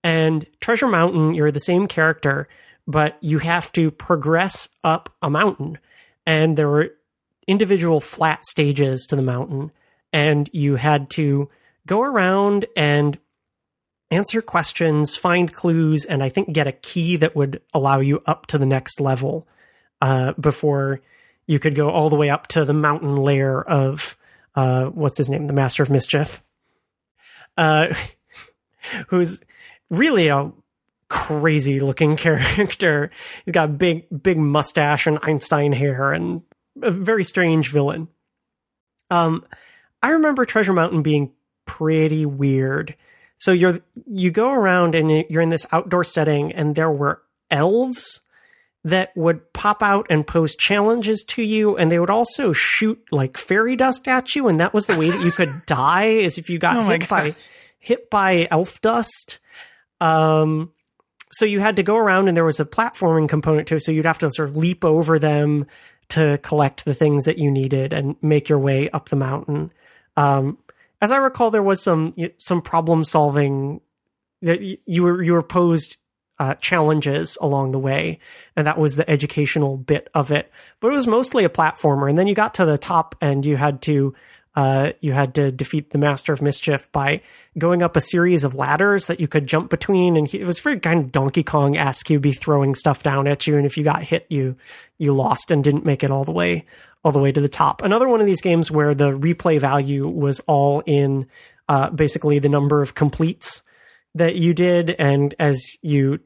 And 0.04 0.46
Treasure 0.60 0.88
Mountain, 0.88 1.34
you're 1.34 1.52
the 1.52 1.60
same 1.60 1.88
character, 1.88 2.48
but 2.88 3.18
you 3.22 3.40
have 3.40 3.72
to 3.74 3.92
progress 3.92 4.70
up 4.84 5.14
a 5.22 5.30
mountain. 5.30 5.80
And 6.26 6.58
there 6.58 6.70
were 6.70 6.94
individual 7.48 8.00
flat 8.00 8.44
stages 8.46 9.08
to 9.10 9.16
the 9.16 9.22
mountain. 9.22 9.72
And 10.14 10.50
you 10.54 10.76
had 10.76 11.10
to 11.12 11.50
go 11.86 12.02
around 12.02 12.66
and 12.76 13.18
answer 14.12 14.42
questions, 14.42 15.16
find 15.16 15.52
clues, 15.52 16.06
and 16.06 16.24
I 16.24 16.30
think 16.30 16.54
get 16.54 16.68
a 16.68 16.72
key 16.72 17.18
that 17.18 17.36
would 17.36 17.62
allow 17.74 18.00
you 18.00 18.22
up 18.26 18.48
to 18.48 18.58
the 18.58 18.66
next 18.66 19.02
level 19.02 19.48
uh, 20.02 20.34
before 20.40 21.02
you 21.46 21.60
could 21.60 21.76
go 21.76 21.90
all 21.90 22.10
the 22.10 22.16
way 22.16 22.30
up 22.30 22.48
to 22.48 22.66
the 22.66 22.74
mountain 22.74 23.16
layer 23.16 23.62
of 23.62 24.18
uh, 24.58 24.86
what's 24.86 25.20
his 25.20 25.30
name, 25.30 25.46
the 25.46 25.54
Master 25.54 25.84
of 25.84 25.92
Mischief, 25.92 26.44
uh, 27.58 27.94
who's 29.10 29.44
really 29.92 30.30
a 30.30 30.52
crazy 31.10 31.80
looking 31.80 32.16
character. 32.18 33.12
He's 33.46 33.52
got 33.52 33.70
a 33.70 33.74
big, 33.74 34.08
big 34.24 34.40
mustache 34.40 35.06
and 35.06 35.20
Einstein 35.22 35.74
hair 35.74 36.12
and 36.12 36.42
a 36.82 36.90
very 36.90 37.24
strange 37.24 37.72
villain. 37.72 38.08
Um, 39.12 39.46
I 40.02 40.10
remember 40.10 40.44
Treasure 40.44 40.74
Mountain 40.74 41.04
being 41.04 41.34
pretty 41.66 42.26
weird. 42.26 42.96
So 43.38 43.52
you're 43.52 43.80
you 44.08 44.32
go 44.32 44.52
around 44.52 44.96
and 44.96 45.24
you're 45.30 45.44
in 45.44 45.50
this 45.50 45.68
outdoor 45.72 46.04
setting, 46.04 46.52
and 46.52 46.74
there 46.74 46.92
were 46.92 47.22
elves 47.52 48.22
that 48.88 49.12
would 49.18 49.52
pop 49.52 49.84
out 49.84 50.08
and 50.10 50.26
pose 50.26 50.56
challenges 50.56 51.24
to 51.28 51.44
you, 51.44 51.76
and 51.76 51.92
they 51.92 52.00
would 52.00 52.10
also 52.10 52.54
shoot 52.54 53.04
like 53.12 53.38
fairy 53.38 53.76
dust 53.76 54.08
at 54.08 54.34
you, 54.34 54.48
and 54.48 54.62
that 54.62 54.74
was 54.74 54.88
the 54.88 54.98
way 54.98 55.10
that 55.10 55.26
you 55.26 55.32
could 55.32 55.52
die 55.68 56.06
is 56.06 56.38
if 56.38 56.50
you 56.50 56.58
got 56.58 56.78
Oh 56.78 56.84
hit 56.84 57.10
by 57.10 57.36
hit 57.80 58.10
by 58.10 58.48
elf 58.50 58.80
dust. 58.80 59.40
Um, 60.00 60.72
so 61.32 61.44
you 61.44 61.60
had 61.60 61.76
to 61.76 61.84
go 61.84 61.98
around, 61.98 62.30
and 62.30 62.38
there 62.38 62.46
was 62.46 62.62
a 62.62 62.66
platforming 62.66 63.28
component 63.28 63.68
to 63.68 63.76
it. 63.76 63.82
So 63.82 63.92
you'd 63.92 64.06
have 64.06 64.20
to 64.20 64.32
sort 64.32 64.50
of 64.50 64.56
leap 64.56 64.86
over 64.86 65.20
them 65.20 65.66
to 66.10 66.40
collect 66.42 66.86
the 66.86 66.94
things 66.94 67.26
that 67.26 67.38
you 67.38 67.52
needed 67.52 67.92
and 67.92 68.16
make 68.22 68.48
your 68.48 68.60
way 68.60 68.90
up 68.92 69.10
the 69.10 69.18
mountain. 69.18 69.70
Um, 70.16 70.60
as 71.02 71.12
I 71.12 71.18
recall, 71.18 71.52
there 71.52 71.62
was 71.62 71.84
some 71.84 72.16
some 72.38 72.62
problem 72.62 73.04
solving. 73.04 73.82
that 74.44 74.62
You 74.62 75.04
were 75.04 75.22
you 75.22 75.34
were 75.34 75.44
posed 75.44 75.98
uh, 76.40 76.56
challenges 76.56 77.38
along 77.42 77.72
the 77.72 77.80
way, 77.80 78.20
and 78.56 78.68
that 78.68 78.78
was 78.78 78.96
the 78.96 79.10
educational 79.10 79.78
bit 79.78 80.10
of 80.14 80.32
it. 80.32 80.52
But 80.80 80.90
it 80.90 80.96
was 80.96 81.08
mostly 81.08 81.44
a 81.44 81.50
platformer, 81.50 82.10
and 82.10 82.18
then 82.18 82.28
you 82.28 82.36
got 82.36 82.56
to 82.56 82.66
the 82.66 82.78
top, 82.78 83.16
and 83.22 83.46
you 83.46 83.58
had 83.58 83.82
to 83.84 84.14
uh, 84.58 84.92
you 85.02 85.14
had 85.14 85.36
to 85.36 85.52
defeat 85.52 85.92
the 85.92 86.00
Master 86.00 86.34
of 86.34 86.42
Mischief 86.42 86.92
by 86.92 87.22
going 87.60 87.84
up 87.84 87.96
a 87.96 88.02
series 88.02 88.44
of 88.44 88.56
ladders 88.56 89.06
that 89.06 89.20
you 89.20 89.28
could 89.28 89.46
jump 89.46 89.70
between, 89.70 90.18
and 90.18 90.28
he, 90.28 90.40
it 90.40 90.48
was 90.48 90.60
very 90.60 90.80
kind 90.80 91.00
of 91.06 91.12
Donkey 91.12 91.44
Kong 91.44 91.78
esque. 91.78 92.10
You'd 92.10 92.24
be 92.24 92.32
throwing 92.32 92.74
stuff 92.74 93.04
down 93.04 93.28
at 93.28 93.46
you, 93.46 93.56
and 93.56 93.66
if 93.68 93.78
you 93.78 93.84
got 93.84 94.04
hit, 94.04 94.26
you 94.30 94.56
you 94.98 95.14
lost 95.14 95.52
and 95.52 95.64
didn't 95.64 95.86
make 95.86 96.04
it 96.04 96.12
all 96.12 96.24
the 96.24 96.32
way 96.32 96.66
all 97.04 97.12
the 97.12 97.20
way 97.20 97.32
to 97.32 97.40
the 97.40 97.48
top. 97.48 97.84
Another 97.84 98.08
one 98.08 98.20
of 98.20 98.26
these 98.26 98.42
games 98.42 98.72
where 98.72 98.96
the 98.96 99.12
replay 99.12 99.60
value 99.60 100.08
was 100.08 100.40
all 100.42 100.82
in 100.86 101.28
uh, 101.70 101.90
basically 101.92 102.40
the 102.40 102.50
number 102.50 102.82
of 102.82 102.96
completes 102.96 103.62
that 104.16 104.36
you 104.36 104.54
did, 104.54 104.90
and 104.90 105.36
as 105.40 105.78
you 105.84 106.20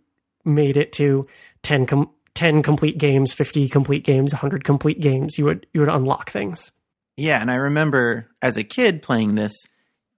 made 0.45 0.77
it 0.77 0.91
to 0.93 1.25
10, 1.63 1.85
com- 1.85 2.09
10 2.33 2.63
complete 2.63 2.97
games, 2.97 3.33
50 3.33 3.67
complete 3.69 4.03
games, 4.03 4.33
100 4.33 4.63
complete 4.63 4.99
games, 4.99 5.37
you 5.37 5.45
would 5.45 5.65
you 5.73 5.81
would 5.81 5.89
unlock 5.89 6.29
things. 6.29 6.71
Yeah, 7.17 7.41
and 7.41 7.51
I 7.51 7.55
remember 7.55 8.29
as 8.41 8.57
a 8.57 8.63
kid 8.63 9.01
playing 9.01 9.35
this, 9.35 9.65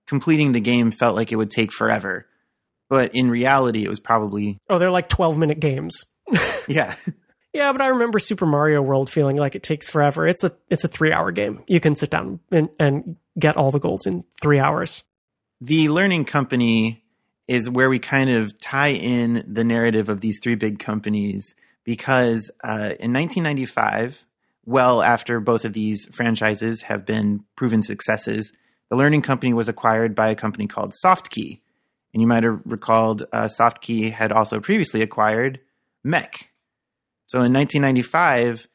completing 0.07 0.51
the 0.51 0.59
game 0.61 0.91
felt 0.91 1.15
like 1.15 1.31
it 1.31 1.35
would 1.37 1.51
take 1.51 1.71
forever. 1.71 2.27
But 2.89 3.15
in 3.15 3.29
reality, 3.31 3.83
it 3.83 3.89
was 3.89 3.99
probably, 3.99 4.59
Oh, 4.69 4.77
they're 4.77 4.91
like 4.91 5.09
12 5.09 5.37
minute 5.37 5.59
games. 5.59 6.05
yeah. 6.67 6.95
Yeah, 7.53 7.71
but 7.71 7.81
I 7.81 7.87
remember 7.87 8.17
Super 8.19 8.45
Mario 8.45 8.81
World 8.81 9.09
feeling 9.09 9.35
like 9.37 9.55
it 9.55 9.63
takes 9.63 9.89
forever. 9.89 10.27
It's 10.27 10.43
a 10.43 10.51
it's 10.69 10.83
a 10.83 10.89
3-hour 10.89 11.31
game. 11.31 11.63
You 11.67 11.79
can 11.79 11.95
sit 11.95 12.09
down 12.09 12.39
and, 12.51 12.69
and 12.79 13.17
get 13.37 13.57
all 13.57 13.69
the 13.71 13.79
goals 13.79 14.05
in 14.07 14.23
3 14.41 14.59
hours. 14.59 15.03
the 15.61 15.89
learning 15.89 16.25
company 16.25 17.02
is 17.47 17.69
where 17.69 17.89
we 17.89 17.99
kind 17.99 18.29
of 18.29 18.57
tie 18.59 18.91
in 18.91 19.43
the 19.47 19.63
narrative 19.63 20.09
of 20.09 20.21
these 20.21 20.39
three 20.41 20.55
big 20.55 20.79
companies 20.79 21.55
because 21.83 22.49
uh, 22.63 22.95
in 22.99 23.11
1995, 23.11 24.25
well 24.65 25.01
after 25.01 25.39
both 25.39 25.65
of 25.65 25.73
these 25.73 26.05
franchises 26.15 26.83
have 26.83 27.05
been 27.05 27.43
proven 27.55 27.81
successes, 27.81 28.53
the 28.89 28.95
learning 28.95 29.21
company 29.21 29.53
was 29.53 29.67
acquired 29.67 30.15
by 30.15 30.29
a 30.29 30.35
company 30.35 30.67
called 30.67 30.93
SoftKey. 31.03 31.59
And 32.13 32.21
you 32.21 32.27
might 32.27 32.43
have 32.43 32.61
recalled 32.63 33.23
uh, 33.33 33.45
SoftKey 33.45 34.11
had 34.11 34.31
also 34.31 34.59
previously 34.59 35.01
acquired 35.01 35.59
MECC. 36.05 36.49
So 37.25 37.39
in 37.39 37.53
1995, 37.53 38.67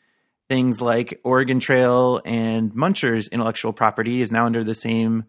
things 0.48 0.80
like 0.80 1.20
Oregon 1.22 1.60
Trail 1.60 2.20
and 2.24 2.72
Muncher's 2.72 3.28
intellectual 3.28 3.72
property 3.72 4.20
is 4.20 4.32
now 4.32 4.46
under 4.46 4.64
the 4.64 4.74
same 4.74 5.24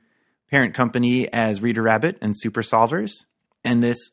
parent 0.50 0.74
company 0.74 1.32
as 1.32 1.62
Reader 1.62 1.84
Rabbit 1.84 2.18
and 2.22 2.38
Super 2.38 2.62
Solvers. 2.62 3.26
And 3.64 3.84
this 3.84 4.12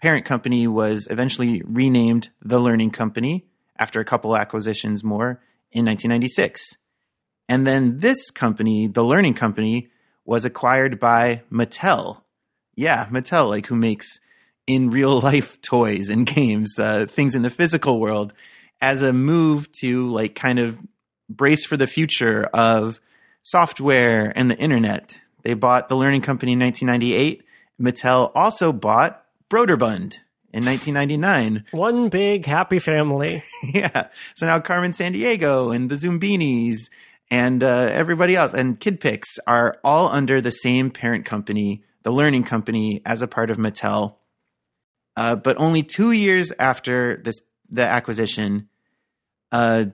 parent 0.00 0.24
company 0.24 0.66
was 0.66 1.08
eventually 1.10 1.62
renamed 1.64 2.28
The 2.42 2.58
Learning 2.58 2.90
Company 2.90 3.46
after 3.78 4.00
a 4.00 4.04
couple 4.04 4.36
acquisitions 4.36 5.04
more 5.04 5.40
in 5.70 5.84
1996. 5.84 6.76
And 7.48 7.66
then 7.66 8.00
this 8.00 8.30
company, 8.30 8.86
The 8.86 9.04
Learning 9.04 9.34
Company, 9.34 9.88
was 10.24 10.44
acquired 10.44 11.00
by 11.00 11.42
Mattel. 11.50 12.22
Yeah, 12.74 13.06
Mattel, 13.06 13.48
like 13.48 13.66
who 13.66 13.76
makes 13.76 14.20
in 14.66 14.90
real 14.90 15.20
life 15.22 15.60
toys 15.62 16.10
and 16.10 16.26
games, 16.26 16.78
uh, 16.78 17.06
things 17.08 17.34
in 17.34 17.42
the 17.42 17.50
physical 17.50 17.98
world, 17.98 18.34
as 18.80 19.02
a 19.02 19.12
move 19.12 19.72
to 19.80 20.08
like 20.10 20.34
kind 20.34 20.58
of 20.58 20.78
brace 21.28 21.64
for 21.64 21.76
the 21.76 21.86
future 21.86 22.44
of 22.52 23.00
software 23.42 24.32
and 24.36 24.50
the 24.50 24.58
internet. 24.58 25.20
They 25.48 25.54
bought 25.54 25.88
the 25.88 25.96
Learning 25.96 26.20
Company 26.20 26.52
in 26.52 26.58
1998. 26.58 27.42
Mattel 27.80 28.30
also 28.34 28.70
bought 28.70 29.24
Broderbund 29.48 30.18
in 30.52 30.62
1999. 30.62 31.64
One 31.70 32.10
big 32.10 32.44
happy 32.44 32.78
family. 32.78 33.40
yeah. 33.72 34.08
So 34.34 34.44
now 34.44 34.60
Carmen 34.60 34.90
Sandiego 34.90 35.74
and 35.74 35.90
the 35.90 35.94
Zoombinis 35.94 36.90
and 37.30 37.62
uh, 37.62 37.88
everybody 37.90 38.36
else 38.36 38.52
and 38.52 38.78
KidPix 38.78 39.38
are 39.46 39.78
all 39.82 40.08
under 40.08 40.42
the 40.42 40.50
same 40.50 40.90
parent 40.90 41.24
company, 41.24 41.82
the 42.02 42.12
Learning 42.12 42.44
Company, 42.44 43.00
as 43.06 43.22
a 43.22 43.26
part 43.26 43.50
of 43.50 43.56
Mattel. 43.56 44.16
Uh, 45.16 45.34
but 45.34 45.56
only 45.56 45.82
two 45.82 46.12
years 46.12 46.52
after 46.58 47.22
this 47.24 47.40
the 47.70 47.88
acquisition, 47.88 48.68
uh, 49.50 49.86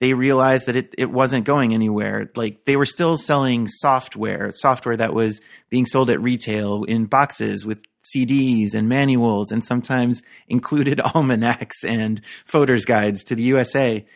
they 0.00 0.14
realized 0.14 0.66
that 0.66 0.76
it, 0.76 0.94
it 0.96 1.10
wasn't 1.10 1.44
going 1.44 1.74
anywhere. 1.74 2.30
Like 2.36 2.64
they 2.64 2.76
were 2.76 2.86
still 2.86 3.16
selling 3.16 3.66
software, 3.66 4.50
software 4.52 4.96
that 4.96 5.14
was 5.14 5.40
being 5.70 5.86
sold 5.86 6.10
at 6.10 6.20
retail 6.20 6.84
in 6.84 7.06
boxes 7.06 7.66
with 7.66 7.82
CDs 8.14 8.74
and 8.74 8.88
manuals 8.88 9.50
and 9.50 9.64
sometimes 9.64 10.22
included 10.48 11.00
almanacs 11.14 11.84
and 11.84 12.24
photos 12.44 12.84
guides 12.84 13.24
to 13.24 13.34
the 13.34 13.42
USA. 13.44 14.06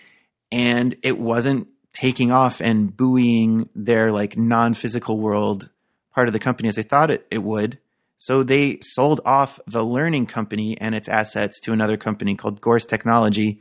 And 0.51 0.95
it 1.03 1.18
wasn't 1.18 1.68
taking 1.93 2.30
off 2.30 2.61
and 2.61 2.97
buoying 2.97 3.68
their 3.74 4.12
like 4.12 4.37
non-physical 4.37 5.18
world 5.18 5.70
part 6.14 6.28
of 6.28 6.33
the 6.33 6.39
company 6.39 6.68
as 6.68 6.76
they 6.76 6.83
thought 6.83 7.11
it, 7.11 7.26
it 7.30 7.43
would. 7.43 7.78
So 8.18 8.43
they 8.43 8.78
sold 8.80 9.20
off 9.24 9.59
the 9.66 9.83
learning 9.83 10.26
company 10.26 10.78
and 10.80 10.95
its 10.95 11.09
assets 11.09 11.59
to 11.61 11.72
another 11.72 11.97
company 11.97 12.37
called 12.37 12.61
Gores 12.61 12.87
Technology 12.87 13.61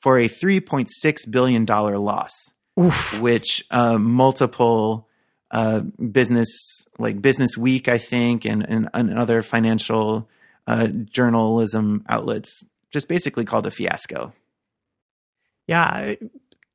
for 0.00 0.18
a 0.18 0.28
$3.6 0.28 1.30
billion 1.30 1.64
loss, 1.66 2.52
Oof. 2.78 3.20
which 3.20 3.62
uh, 3.70 3.98
multiple 3.98 5.08
uh, 5.50 5.80
business, 5.80 6.86
like 6.98 7.22
Business 7.22 7.56
Week, 7.56 7.88
I 7.88 7.98
think, 7.98 8.44
and, 8.44 8.68
and, 8.68 8.88
and 8.94 9.18
other 9.18 9.42
financial 9.42 10.28
uh, 10.66 10.88
journalism 10.88 12.04
outlets 12.08 12.64
just 12.92 13.08
basically 13.08 13.44
called 13.44 13.66
a 13.66 13.70
fiasco. 13.70 14.32
yeah, 15.66 16.14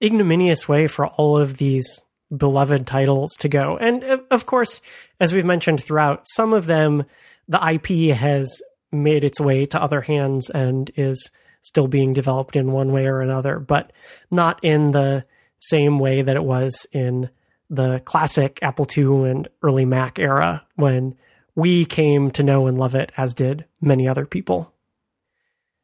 ignominious 0.04 0.68
way 0.68 0.88
for 0.88 1.08
all 1.08 1.38
of 1.38 1.58
these 1.58 2.02
beloved 2.36 2.86
titles 2.86 3.36
to 3.38 3.48
go. 3.48 3.78
And 3.78 4.04
uh, 4.04 4.18
of 4.32 4.46
course, 4.46 4.82
as 5.20 5.34
we've 5.34 5.46
mentioned 5.46 5.82
throughout, 5.82 6.24
some 6.26 6.54
of 6.54 6.66
them, 6.66 7.06
the 7.48 7.60
IP 7.74 8.16
has 8.16 8.62
made 8.92 9.24
its 9.24 9.40
way 9.40 9.66
to 9.66 9.82
other 9.82 10.02
hands 10.02 10.50
and 10.50 10.92
is 10.96 11.32
still 11.64 11.88
being 11.88 12.14
developed 12.14 12.56
in 12.56 12.72
one 12.72 12.92
way 12.92 13.08
or 13.08 13.22
another, 13.22 13.58
but 13.58 13.92
not 14.30 14.60
in 14.64 14.92
the 14.92 15.24
same 15.60 15.98
way 15.98 16.22
that 16.22 16.36
it 16.36 16.44
was 16.44 16.86
in 16.92 17.30
the 17.70 18.00
classic 18.06 18.60
Apple 18.62 18.86
II 18.96 19.30
and 19.30 19.48
early 19.64 19.86
Mac 19.86 20.20
era 20.20 20.64
when 20.76 21.16
we 21.56 21.86
came 21.86 22.30
to 22.32 22.44
know 22.44 22.68
and 22.68 22.78
love 22.78 22.96
it, 22.96 23.12
as 23.18 23.34
did 23.34 23.66
many 23.82 24.08
other 24.08 24.26
people. 24.26 24.72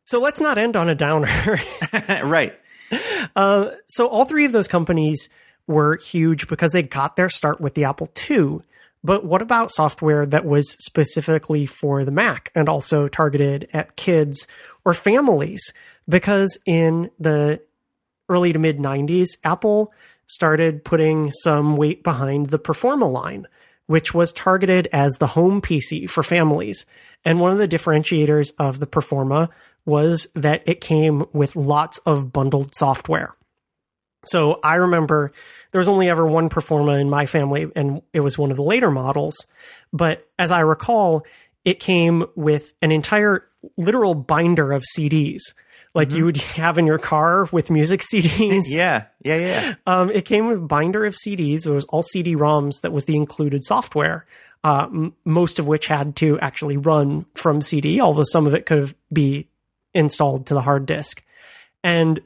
So 0.03 0.19
let's 0.19 0.41
not 0.41 0.57
end 0.57 0.75
on 0.75 0.89
a 0.89 0.95
downer. 0.95 1.29
right. 2.23 2.53
Uh, 3.35 3.71
so 3.85 4.07
all 4.07 4.25
three 4.25 4.45
of 4.45 4.51
those 4.51 4.67
companies 4.67 5.29
were 5.65 5.95
huge 5.95 6.47
because 6.47 6.73
they 6.73 6.83
got 6.83 7.15
their 7.15 7.29
start 7.29 7.61
with 7.61 7.75
the 7.75 7.85
Apple 7.85 8.11
II. 8.29 8.59
But 9.03 9.23
what 9.23 9.41
about 9.41 9.71
software 9.71 10.25
that 10.25 10.45
was 10.45 10.71
specifically 10.83 11.65
for 11.65 12.03
the 12.03 12.11
Mac 12.11 12.51
and 12.53 12.67
also 12.67 13.07
targeted 13.07 13.69
at 13.71 13.95
kids 13.95 14.45
or 14.85 14.93
families? 14.93 15.73
Because 16.07 16.57
in 16.65 17.11
the 17.19 17.61
early 18.27 18.53
to 18.53 18.59
mid 18.59 18.77
90s, 18.77 19.37
Apple 19.43 19.91
started 20.25 20.83
putting 20.83 21.31
some 21.31 21.75
weight 21.75 22.03
behind 22.03 22.47
the 22.47 22.59
Performa 22.59 23.11
line, 23.11 23.47
which 23.87 24.13
was 24.13 24.31
targeted 24.31 24.87
as 24.93 25.17
the 25.17 25.27
home 25.27 25.61
PC 25.61 26.09
for 26.09 26.23
families. 26.23 26.85
And 27.25 27.39
one 27.39 27.51
of 27.51 27.57
the 27.57 27.67
differentiators 27.67 28.53
of 28.59 28.79
the 28.79 28.87
Performa 28.87 29.49
was 29.85 30.27
that 30.35 30.61
it 30.67 30.81
came 30.81 31.25
with 31.33 31.55
lots 31.55 31.97
of 31.99 32.31
bundled 32.31 32.75
software. 32.75 33.31
So 34.25 34.59
I 34.63 34.75
remember 34.75 35.31
there 35.71 35.79
was 35.79 35.87
only 35.87 36.09
ever 36.09 36.25
one 36.25 36.49
Performa 36.49 36.99
in 36.99 37.09
my 37.09 37.25
family, 37.25 37.67
and 37.75 38.01
it 38.13 38.19
was 38.19 38.37
one 38.37 38.51
of 38.51 38.57
the 38.57 38.63
later 38.63 38.91
models. 38.91 39.47
But 39.91 40.27
as 40.37 40.51
I 40.51 40.59
recall, 40.59 41.25
it 41.65 41.79
came 41.79 42.25
with 42.35 42.73
an 42.81 42.91
entire 42.91 43.48
literal 43.77 44.15
binder 44.15 44.71
of 44.71 44.83
CDs, 44.83 45.41
like 45.93 46.11
you 46.13 46.25
would 46.25 46.37
have 46.37 46.77
in 46.77 46.85
your 46.85 46.99
car 46.99 47.45
with 47.51 47.69
music 47.71 48.01
CDs. 48.13 48.63
Yeah. 48.69 49.05
Yeah. 49.23 49.35
Yeah. 49.37 49.75
Um, 49.87 50.09
it 50.11 50.25
came 50.25 50.47
with 50.47 50.57
a 50.57 50.61
binder 50.61 51.05
of 51.05 51.13
CDs. 51.13 51.65
It 51.65 51.71
was 51.71 51.85
all 51.85 52.01
CD-ROMs 52.01 52.81
that 52.81 52.91
was 52.91 53.05
the 53.05 53.15
included 53.15 53.63
software. 53.63 54.25
Uh, 54.63 54.87
m- 54.91 55.13
most 55.23 55.57
of 55.57 55.67
which 55.67 55.87
had 55.87 56.17
to 56.17 56.37
actually 56.41 56.75
run 56.75 57.25
from 57.33 57.61
CD, 57.61 58.01
although 58.01 58.25
some 58.25 58.45
of 58.45 58.53
it 58.53 58.65
could 58.65 58.93
be 59.13 59.47
installed 59.93 60.47
to 60.47 60.53
the 60.53 60.61
hard 60.61 60.85
disk. 60.85 61.23
And 61.81 62.19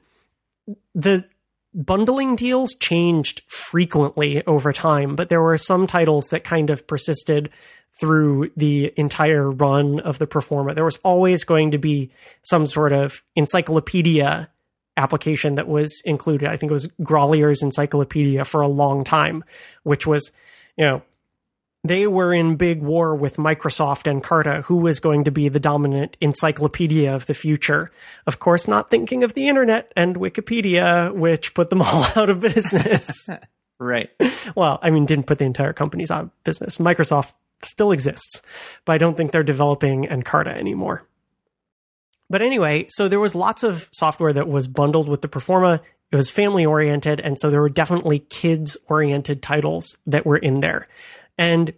the 0.95 1.25
bundling 1.75 2.36
deals 2.36 2.73
changed 2.75 3.43
frequently 3.47 4.43
over 4.47 4.73
time, 4.73 5.15
but 5.15 5.29
there 5.29 5.41
were 5.43 5.57
some 5.59 5.86
titles 5.86 6.29
that 6.29 6.43
kind 6.43 6.71
of 6.71 6.88
persisted 6.88 7.51
through 7.93 8.51
the 8.57 8.91
entire 8.97 9.49
run 9.49 9.99
of 9.99 10.19
the 10.19 10.27
Performa. 10.27 10.73
There 10.75 10.85
was 10.85 10.97
always 11.03 11.43
going 11.43 11.71
to 11.71 11.77
be 11.77 12.11
some 12.41 12.65
sort 12.65 12.91
of 12.91 13.21
encyclopedia 13.35 14.49
application 14.97 15.55
that 15.55 15.67
was 15.67 16.01
included. 16.05 16.49
I 16.49 16.57
think 16.57 16.71
it 16.71 16.73
was 16.73 16.87
Grolier's 17.01 17.63
Encyclopedia 17.63 18.45
for 18.45 18.61
a 18.61 18.67
long 18.67 19.03
time, 19.03 19.43
which 19.83 20.07
was, 20.07 20.31
you 20.77 20.85
know, 20.85 21.01
they 21.85 22.07
were 22.07 22.33
in 22.33 22.55
big 22.55 22.81
war 22.81 23.13
with 23.13 23.35
Microsoft 23.35 24.11
Encarta, 24.11 24.63
who 24.63 24.77
was 24.77 25.01
going 25.01 25.25
to 25.25 25.31
be 25.31 25.49
the 25.49 25.59
dominant 25.59 26.15
encyclopedia 26.21 27.13
of 27.13 27.25
the 27.25 27.33
future. 27.33 27.91
Of 28.25 28.39
course, 28.39 28.67
not 28.67 28.89
thinking 28.89 29.23
of 29.23 29.33
the 29.33 29.49
internet 29.49 29.91
and 29.95 30.15
Wikipedia, 30.15 31.13
which 31.13 31.53
put 31.53 31.69
them 31.69 31.81
all 31.85 32.05
out 32.15 32.29
of 32.29 32.39
business. 32.39 33.29
Right. 33.79 34.11
well, 34.55 34.79
I 34.81 34.91
mean, 34.91 35.05
didn't 35.05 35.25
put 35.25 35.39
the 35.39 35.45
entire 35.45 35.73
companies 35.73 36.09
out 36.09 36.25
of 36.25 36.43
business. 36.45 36.77
Microsoft 36.77 37.33
still 37.66 37.91
exists, 37.91 38.41
but 38.86 38.93
I 38.93 38.97
don't 38.97 39.16
think 39.16 39.32
they're 39.32 39.43
developing 39.43 40.05
Encarta 40.05 40.55
anymore. 40.55 41.07
But 42.30 42.41
anyway, 42.41 42.86
so 42.89 43.07
there 43.07 43.20
was 43.20 43.36
lots 43.36 43.64
of 43.64 43.88
software 43.91 44.34
that 44.34 44.47
was 44.47 44.68
bundled 44.68 45.07
with 45.07 45.22
the 45.22 45.28
Performa. 45.28 45.82
It 46.11 46.16
was 46.16 46.32
family 46.32 46.66
oriented, 46.66 47.20
and 47.20 47.38
so 47.38 47.49
there 47.49 47.61
were 47.61 47.70
definitely 47.70 48.20
kids 48.20 48.78
oriented 48.88 49.41
titles 49.41 49.97
that 50.07 50.26
were 50.26 50.38
in 50.38 50.59
there. 50.59 50.88
And 51.38 51.74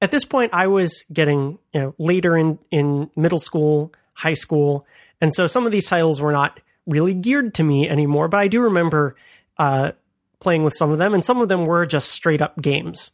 at 0.00 0.10
this 0.10 0.24
point, 0.24 0.52
I 0.52 0.66
was 0.66 1.04
getting 1.12 1.58
you 1.72 1.80
know 1.80 1.94
later 1.98 2.36
in 2.36 2.58
in 2.70 3.10
middle 3.16 3.38
school, 3.38 3.92
high 4.14 4.34
school, 4.34 4.86
and 5.20 5.32
so 5.34 5.46
some 5.46 5.66
of 5.66 5.72
these 5.72 5.88
titles 5.88 6.20
were 6.20 6.32
not 6.32 6.60
really 6.86 7.14
geared 7.14 7.54
to 7.54 7.62
me 7.62 7.88
anymore. 7.88 8.28
But 8.28 8.40
I 8.40 8.48
do 8.48 8.62
remember 8.62 9.16
uh, 9.58 9.92
playing 10.40 10.64
with 10.64 10.74
some 10.74 10.90
of 10.90 10.98
them, 10.98 11.14
and 11.14 11.24
some 11.24 11.40
of 11.40 11.48
them 11.48 11.64
were 11.64 11.86
just 11.86 12.10
straight 12.10 12.42
up 12.42 12.60
games, 12.60 13.10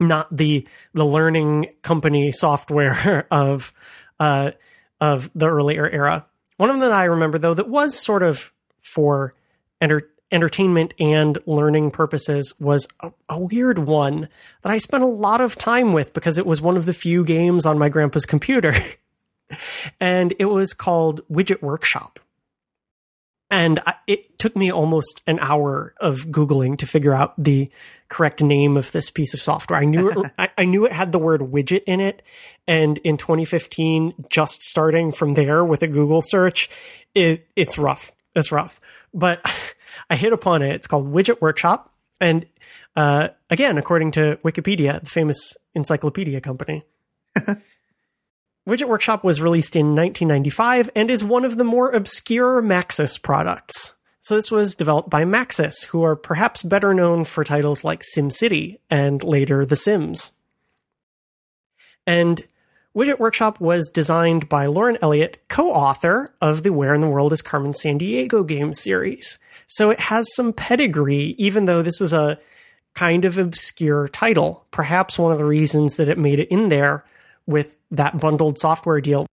not 0.00 0.34
the 0.34 0.66
the 0.94 1.04
learning 1.04 1.66
company 1.82 2.32
software 2.32 3.26
of 3.30 3.72
uh, 4.20 4.52
of 5.00 5.30
the 5.34 5.46
earlier 5.46 5.88
era. 5.88 6.26
One 6.56 6.70
of 6.70 6.74
them 6.74 6.88
that 6.88 6.92
I 6.92 7.04
remember 7.04 7.38
though 7.38 7.54
that 7.54 7.68
was 7.68 7.98
sort 7.98 8.22
of 8.22 8.52
for 8.82 9.34
enter- 9.80 10.10
entertainment 10.30 10.94
and 10.98 11.38
learning 11.46 11.90
purposes 11.90 12.54
was 12.58 12.88
a, 13.00 13.12
a 13.28 13.40
weird 13.40 13.78
one 13.78 14.28
that 14.62 14.72
I 14.72 14.78
spent 14.78 15.04
a 15.04 15.08
lot 15.08 15.40
of 15.40 15.56
time 15.56 15.92
with 15.92 16.12
because 16.12 16.38
it 16.38 16.46
was 16.46 16.60
one 16.60 16.76
of 16.76 16.84
the 16.84 16.92
few 16.92 17.24
games 17.24 17.66
on 17.66 17.78
my 17.78 17.88
grandpa's 17.88 18.26
computer. 18.26 18.74
and 20.00 20.34
it 20.38 20.46
was 20.46 20.74
called 20.74 21.20
Widget 21.28 21.62
Workshop. 21.62 22.20
And 23.50 23.80
I, 23.86 23.94
it 24.06 24.38
took 24.38 24.56
me 24.56 24.70
almost 24.70 25.22
an 25.26 25.38
hour 25.40 25.94
of 26.00 26.26
Googling 26.26 26.78
to 26.78 26.86
figure 26.86 27.14
out 27.14 27.32
the 27.42 27.70
correct 28.08 28.42
name 28.42 28.76
of 28.76 28.92
this 28.92 29.10
piece 29.10 29.32
of 29.34 29.40
software. 29.40 29.80
I 29.80 29.84
knew 29.84 30.10
it, 30.10 30.32
I, 30.38 30.50
I 30.58 30.64
knew 30.64 30.84
it 30.84 30.92
had 30.92 31.12
the 31.12 31.18
word 31.18 31.40
widget 31.40 31.84
in 31.86 32.00
it. 32.00 32.22
And 32.66 32.98
in 32.98 33.16
2015, 33.16 34.26
just 34.28 34.62
starting 34.62 35.12
from 35.12 35.34
there 35.34 35.64
with 35.64 35.82
a 35.82 35.88
Google 35.88 36.20
search, 36.20 36.68
it, 37.14 37.46
it's 37.56 37.78
rough. 37.78 38.12
It's 38.34 38.52
rough. 38.52 38.80
But 39.14 39.40
I 40.10 40.16
hit 40.16 40.32
upon 40.32 40.62
it. 40.62 40.74
It's 40.74 40.86
called 40.86 41.10
Widget 41.10 41.40
Workshop. 41.40 41.92
And 42.20 42.46
uh, 42.96 43.28
again, 43.48 43.78
according 43.78 44.10
to 44.12 44.38
Wikipedia, 44.44 45.00
the 45.00 45.08
famous 45.08 45.56
encyclopedia 45.74 46.40
company, 46.40 46.82
Widget 48.68 48.86
Workshop 48.86 49.24
was 49.24 49.40
released 49.40 49.76
in 49.76 49.96
1995 49.96 50.90
and 50.94 51.10
is 51.10 51.24
one 51.24 51.46
of 51.46 51.56
the 51.56 51.64
more 51.64 51.90
obscure 51.90 52.62
Maxis 52.62 53.20
products. 53.20 53.94
So 54.20 54.36
this 54.36 54.50
was 54.50 54.76
developed 54.76 55.08
by 55.08 55.24
Maxis, 55.24 55.86
who 55.86 56.02
are 56.02 56.14
perhaps 56.14 56.62
better 56.62 56.92
known 56.92 57.24
for 57.24 57.44
titles 57.44 57.82
like 57.82 58.02
SimCity 58.02 58.78
and 58.90 59.24
later 59.24 59.64
The 59.64 59.74
Sims. 59.74 60.32
And 62.06 62.44
Widget 62.94 63.18
Workshop 63.18 63.58
was 63.58 63.88
designed 63.88 64.50
by 64.50 64.66
Lauren 64.66 64.98
Elliott, 65.00 65.38
co-author 65.48 66.34
of 66.42 66.62
the 66.62 66.72
Where 66.72 66.92
in 66.92 67.00
the 67.00 67.08
World 67.08 67.32
is 67.32 67.40
Carmen 67.40 67.72
Sandiego 67.72 68.46
game 68.46 68.74
series. 68.74 69.38
So 69.66 69.88
it 69.88 70.00
has 70.00 70.34
some 70.34 70.52
pedigree, 70.52 71.34
even 71.38 71.64
though 71.64 71.80
this 71.80 72.02
is 72.02 72.12
a 72.12 72.38
kind 72.94 73.24
of 73.24 73.38
obscure 73.38 74.08
title. 74.08 74.66
Perhaps 74.72 75.18
one 75.18 75.32
of 75.32 75.38
the 75.38 75.46
reasons 75.46 75.96
that 75.96 76.10
it 76.10 76.18
made 76.18 76.38
it 76.38 76.48
in 76.48 76.68
there 76.68 77.06
with 77.48 77.78
that 77.90 78.20
bundled 78.20 78.58
software 78.58 79.00
deal. 79.00 79.26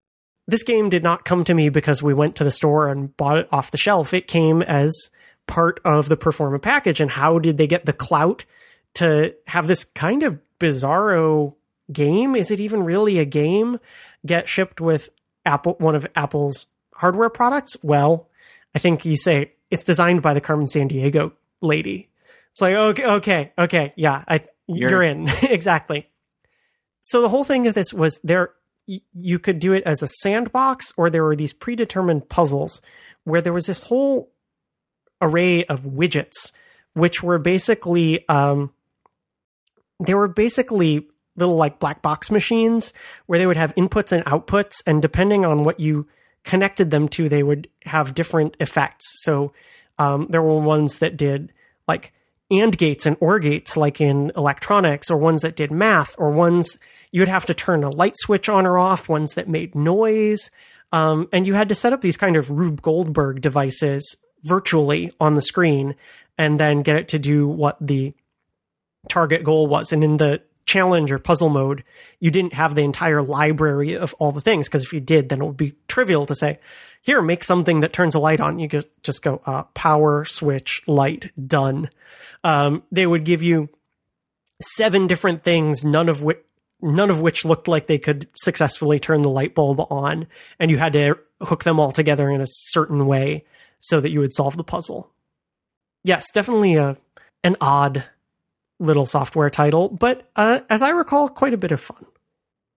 This 0.47 0.63
game 0.63 0.89
did 0.89 1.03
not 1.03 1.25
come 1.25 1.43
to 1.43 1.53
me 1.53 1.69
because 1.69 2.01
we 2.01 2.13
went 2.13 2.37
to 2.37 2.43
the 2.43 2.51
store 2.51 2.87
and 2.87 3.15
bought 3.17 3.37
it 3.39 3.49
off 3.51 3.71
the 3.71 3.77
shelf. 3.77 4.13
It 4.13 4.27
came 4.27 4.61
as 4.61 5.09
part 5.47 5.79
of 5.83 6.07
the 6.07 6.17
Performa 6.17 6.61
package. 6.61 7.01
And 7.01 7.11
how 7.11 7.39
did 7.39 7.57
they 7.57 7.67
get 7.67 7.85
the 7.85 7.93
clout 7.93 8.45
to 8.95 9.35
have 9.47 9.67
this 9.67 9.83
kind 9.83 10.23
of 10.23 10.39
bizarro 10.59 11.55
game? 11.91 12.35
Is 12.35 12.51
it 12.51 12.59
even 12.59 12.83
really 12.83 13.19
a 13.19 13.25
game? 13.25 13.79
Get 14.25 14.47
shipped 14.47 14.79
with 14.79 15.09
Apple, 15.45 15.75
one 15.79 15.95
of 15.95 16.07
Apple's 16.15 16.67
hardware 16.93 17.29
products? 17.29 17.75
Well, 17.83 18.29
I 18.73 18.79
think 18.79 19.03
you 19.05 19.17
say 19.17 19.51
it's 19.69 19.83
designed 19.83 20.21
by 20.21 20.33
the 20.33 20.41
Carmen 20.41 20.67
Sandiego 20.67 21.33
lady. 21.61 22.09
It's 22.51 22.61
like, 22.61 22.75
okay, 22.75 23.05
okay, 23.05 23.51
okay, 23.57 23.93
yeah, 23.97 24.23
I, 24.27 24.41
you're, 24.67 24.89
You're- 24.89 25.09
in. 25.09 25.27
exactly. 25.43 26.07
So 27.07 27.21
the 27.21 27.29
whole 27.29 27.43
thing 27.43 27.67
of 27.67 27.75
this 27.75 27.93
was 27.93 28.19
there, 28.23 28.53
you 28.87 29.37
could 29.37 29.59
do 29.59 29.73
it 29.73 29.83
as 29.85 30.01
a 30.01 30.07
sandbox, 30.07 30.91
or 30.97 31.09
there 31.09 31.23
were 31.23 31.35
these 31.35 31.53
predetermined 31.53 32.29
puzzles 32.29 32.81
where 33.25 33.41
there 33.41 33.53
was 33.53 33.67
this 33.67 33.83
whole 33.83 34.31
array 35.21 35.65
of 35.65 35.81
widgets, 35.81 36.51
which 36.93 37.21
were 37.21 37.37
basically, 37.37 38.27
um, 38.27 38.73
they 39.99 40.15
were 40.15 40.27
basically 40.27 41.07
little 41.35 41.55
like 41.55 41.79
black 41.79 42.01
box 42.01 42.31
machines 42.31 42.91
where 43.27 43.37
they 43.37 43.45
would 43.45 43.57
have 43.57 43.75
inputs 43.75 44.11
and 44.11 44.25
outputs, 44.25 44.81
and 44.87 45.01
depending 45.01 45.45
on 45.45 45.63
what 45.63 45.79
you 45.79 46.07
connected 46.43 46.89
them 46.89 47.07
to, 47.09 47.29
they 47.29 47.43
would 47.43 47.67
have 47.85 48.15
different 48.15 48.55
effects. 48.59 49.05
So 49.23 49.53
um, 49.99 50.27
there 50.29 50.41
were 50.41 50.59
ones 50.59 50.99
that 50.99 51.17
did 51.17 51.53
like 51.87 52.13
and 52.49 52.75
gates 52.75 53.05
and 53.05 53.17
or 53.19 53.39
gates, 53.39 53.77
like 53.77 54.01
in 54.01 54.31
electronics, 54.35 55.11
or 55.11 55.17
ones 55.17 55.43
that 55.43 55.55
did 55.55 55.71
math, 55.71 56.15
or 56.17 56.31
ones 56.31 56.79
you 57.15 57.21
would 57.21 57.29
have 57.29 57.45
to 57.45 57.53
turn 57.53 57.85
a 57.85 57.89
light 57.89 58.17
switch 58.17 58.49
on 58.49 58.65
or 58.65 58.77
off, 58.77 59.07
ones 59.07 59.35
that 59.35 59.47
made 59.47 59.73
noise. 59.73 60.51
Um, 60.91 61.29
and 61.31 61.47
you 61.47 61.53
had 61.53 61.69
to 61.69 61.75
set 61.75 61.93
up 61.93 62.01
these 62.01 62.17
kind 62.17 62.35
of 62.35 62.49
Rube 62.49 62.81
Goldberg 62.81 63.39
devices 63.39 64.17
virtually 64.43 65.13
on 65.17 65.33
the 65.33 65.41
screen 65.41 65.95
and 66.37 66.59
then 66.59 66.81
get 66.81 66.97
it 66.97 67.07
to 67.07 67.17
do 67.17 67.47
what 67.47 67.77
the 67.79 68.13
target 69.07 69.45
goal 69.45 69.65
was. 69.65 69.93
And 69.93 70.03
in 70.03 70.17
the 70.17 70.43
challenge 70.65 71.09
or 71.09 71.17
puzzle 71.17 71.47
mode, 71.47 71.85
you 72.19 72.31
didn't 72.31 72.53
have 72.53 72.75
the 72.75 72.83
entire 72.83 73.21
library 73.21 73.93
of 73.93 74.13
all 74.15 74.33
the 74.33 74.41
things. 74.41 74.67
Because 74.67 74.83
if 74.83 74.91
you 74.91 74.99
did, 74.99 75.29
then 75.29 75.41
it 75.41 75.45
would 75.45 75.55
be 75.55 75.75
trivial 75.87 76.25
to 76.25 76.35
say, 76.35 76.59
here, 77.01 77.21
make 77.21 77.45
something 77.45 77.79
that 77.79 77.93
turns 77.93 78.15
a 78.15 78.19
light 78.19 78.41
on. 78.41 78.59
You 78.59 78.67
could 78.67 78.87
just 79.03 79.23
go, 79.23 79.41
uh, 79.45 79.63
power 79.73 80.25
switch 80.25 80.81
light 80.85 81.31
done. 81.47 81.89
Um, 82.43 82.83
they 82.91 83.07
would 83.07 83.23
give 83.23 83.41
you 83.41 83.69
seven 84.61 85.07
different 85.07 85.45
things, 85.45 85.85
none 85.85 86.09
of 86.09 86.21
which, 86.21 86.39
none 86.81 87.09
of 87.09 87.21
which 87.21 87.45
looked 87.45 87.67
like 87.67 87.87
they 87.87 87.97
could 87.97 88.27
successfully 88.35 88.99
turn 88.99 89.21
the 89.21 89.29
light 89.29 89.55
bulb 89.55 89.79
on. 89.91 90.27
And 90.59 90.69
you 90.69 90.77
had 90.77 90.93
to 90.93 91.17
hook 91.41 91.63
them 91.63 91.79
all 91.79 91.91
together 91.91 92.29
in 92.29 92.41
a 92.41 92.47
certain 92.47 93.05
way 93.05 93.45
so 93.79 93.99
that 93.99 94.11
you 94.11 94.19
would 94.19 94.33
solve 94.33 94.57
the 94.57 94.63
puzzle. 94.63 95.11
Yes, 96.03 96.31
definitely 96.31 96.75
a, 96.75 96.97
an 97.43 97.55
odd 97.61 98.03
little 98.79 99.05
software 99.05 99.49
title, 99.49 99.89
but 99.89 100.29
uh, 100.35 100.59
as 100.69 100.81
I 100.81 100.89
recall, 100.89 101.29
quite 101.29 101.53
a 101.53 101.57
bit 101.57 101.71
of 101.71 101.79
fun. 101.79 102.05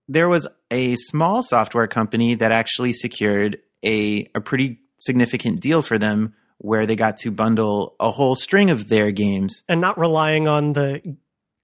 There 0.07 0.29
was 0.29 0.47
a 0.71 0.95
small 0.97 1.43
software 1.43 1.87
company 1.87 2.35
that 2.35 2.53
actually 2.53 2.93
secured 2.93 3.59
a, 3.85 4.31
a 4.35 4.41
pretty 4.41 4.79
significant 4.99 5.61
deal 5.61 5.83
for 5.83 5.99
them 5.99 6.35
where 6.59 6.87
they 6.87 6.97
got 6.97 7.17
to 7.19 7.31
bundle 7.31 7.95
a 8.01 8.11
whole 8.11 8.35
string 8.35 8.71
of 8.71 8.89
their 8.89 9.11
games. 9.11 9.65
And 9.69 9.81
not 9.81 9.99
relying 9.99 10.49
on 10.49 10.73
the 10.73 11.17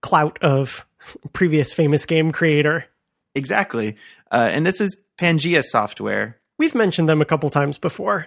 clout 0.02 0.38
of 0.42 0.86
previous 1.32 1.72
famous 1.72 2.06
game 2.06 2.30
creator. 2.30 2.86
Exactly. 3.34 3.96
Uh, 4.30 4.48
and 4.52 4.64
this 4.64 4.80
is 4.80 4.96
Pangea 5.18 5.62
Software. 5.62 6.38
We've 6.58 6.74
mentioned 6.74 7.08
them 7.08 7.20
a 7.20 7.24
couple 7.24 7.50
times 7.50 7.78
before. 7.78 8.26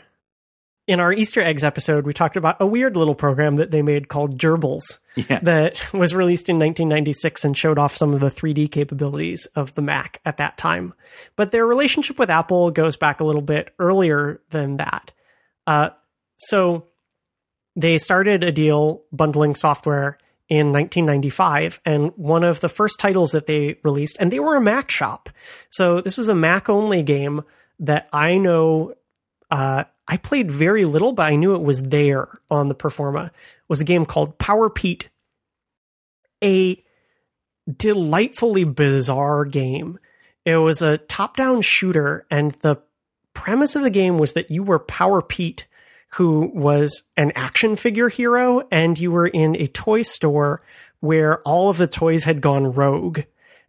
In 0.88 1.02
our 1.02 1.12
Easter 1.12 1.42
eggs 1.42 1.66
episode, 1.66 2.06
we 2.06 2.14
talked 2.14 2.38
about 2.38 2.62
a 2.62 2.66
weird 2.66 2.96
little 2.96 3.16
program 3.16 3.58
that 3.58 3.72
they 3.72 3.82
made 3.82 4.08
called 4.08 4.38
Gerbils 4.38 5.00
Yeah. 5.16 5.40
that 5.44 5.94
was 5.94 6.16
released 6.16 6.48
in 6.48 6.56
1996 6.60 7.44
and 7.44 7.58
showed 7.58 7.78
off 7.78 7.96
some 7.96 8.14
of 8.14 8.22
the 8.22 8.30
3D 8.30 8.72
capabilities 8.72 9.48
of 9.48 9.76
the 9.76 9.82
Mac 9.82 10.22
at 10.24 10.38
that 10.38 10.58
time. 10.58 10.94
But 11.36 11.52
their 11.52 11.66
relationship 11.68 12.18
with 12.18 12.30
Apple 12.30 12.72
goes 12.72 12.96
back 12.96 13.20
a 13.20 13.26
little 13.26 13.42
bit 13.42 13.74
earlier 13.80 14.40
than 14.52 14.78
that. 14.78 15.12
Uh, 15.66 15.90
so 16.38 16.86
they 17.76 17.98
started 17.98 18.46
a 18.46 18.52
deal 18.54 19.04
bundling 19.12 19.56
software 19.56 20.18
in 20.50 20.72
1995 20.72 21.82
and 21.86 22.12
one 22.16 22.44
of 22.44 22.62
the 22.62 22.70
first 22.70 23.00
titles 23.00 23.32
that 23.32 23.48
they 23.48 23.78
released 23.84 24.18
and 24.20 24.32
they 24.32 24.40
were 24.40 24.56
a 24.56 24.62
mac 24.62 24.90
shop. 24.90 25.30
So 25.70 26.00
this 26.00 26.18
was 26.18 26.30
a 26.30 26.36
mac 26.36 26.70
only 26.70 27.04
game 27.04 27.44
that 27.80 28.10
i 28.12 28.38
know 28.38 28.94
uh, 29.52 29.84
i 30.08 30.18
played 30.18 30.50
very 30.50 30.84
little 30.86 31.12
but 31.12 31.28
i 31.28 31.36
knew 31.36 31.54
it 31.54 31.62
was 31.62 31.84
there 31.84 32.30
on 32.50 32.68
the 32.70 32.76
performa. 32.76 33.32
Was 33.68 33.82
a 33.82 33.86
game 33.86 34.06
called 34.06 34.38
power 34.38 34.70
pete 34.70 35.10
a 36.44 36.82
delightfully 37.76 38.64
bizarre 38.64 39.44
game. 39.44 40.00
It 40.46 40.56
was 40.56 40.82
a 40.82 40.98
top 40.98 41.36
down 41.36 41.62
shooter 41.62 42.26
and 42.32 42.52
the 42.62 42.82
premise 43.34 43.76
of 43.76 43.84
the 43.84 43.90
game 43.90 44.18
was 44.18 44.34
that 44.34 44.50
you 44.50 44.64
were 44.64 44.80
power 44.80 45.22
pete 45.22 45.68
who 46.18 46.52
was 46.52 47.04
an 47.16 47.32
action 47.36 47.76
figure 47.76 48.10
hero, 48.10 48.68
and 48.72 48.98
you 48.98 49.12
were 49.12 49.28
in 49.28 49.56
a 49.56 49.68
toy 49.68 50.02
store 50.02 50.60
where 51.00 51.42
all 51.42 51.70
of 51.70 51.78
the 51.78 51.88
toys 51.88 52.24
had 52.24 52.42
gone 52.42 52.74
rogue, 52.74 53.22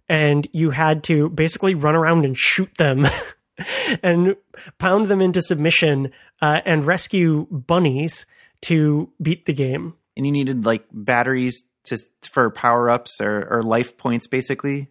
and 0.09 0.49
you 0.55 0.71
had 0.71 1.05
to 1.05 1.29
basically 1.29 1.75
run 1.75 1.95
around 1.95 2.25
and 2.25 2.39
shoot 2.39 2.75
them 2.79 3.07
and 4.03 4.35
pound 4.79 5.09
them 5.09 5.21
into 5.21 5.43
submission 5.43 6.11
uh, 6.41 6.63
and 6.65 6.85
rescue 6.85 7.47
bunnies 7.51 8.25
to 8.63 9.13
beat 9.21 9.45
the 9.45 9.53
game. 9.53 9.93
And 10.17 10.25
you 10.25 10.33
needed 10.33 10.65
like 10.65 10.87
batteries 10.91 11.65
to 11.85 11.99
for 12.23 12.51
power 12.51 12.89
ups 12.89 13.21
or, 13.21 13.47
or 13.51 13.63
life 13.63 13.99
points, 13.99 14.27
basically. 14.27 14.89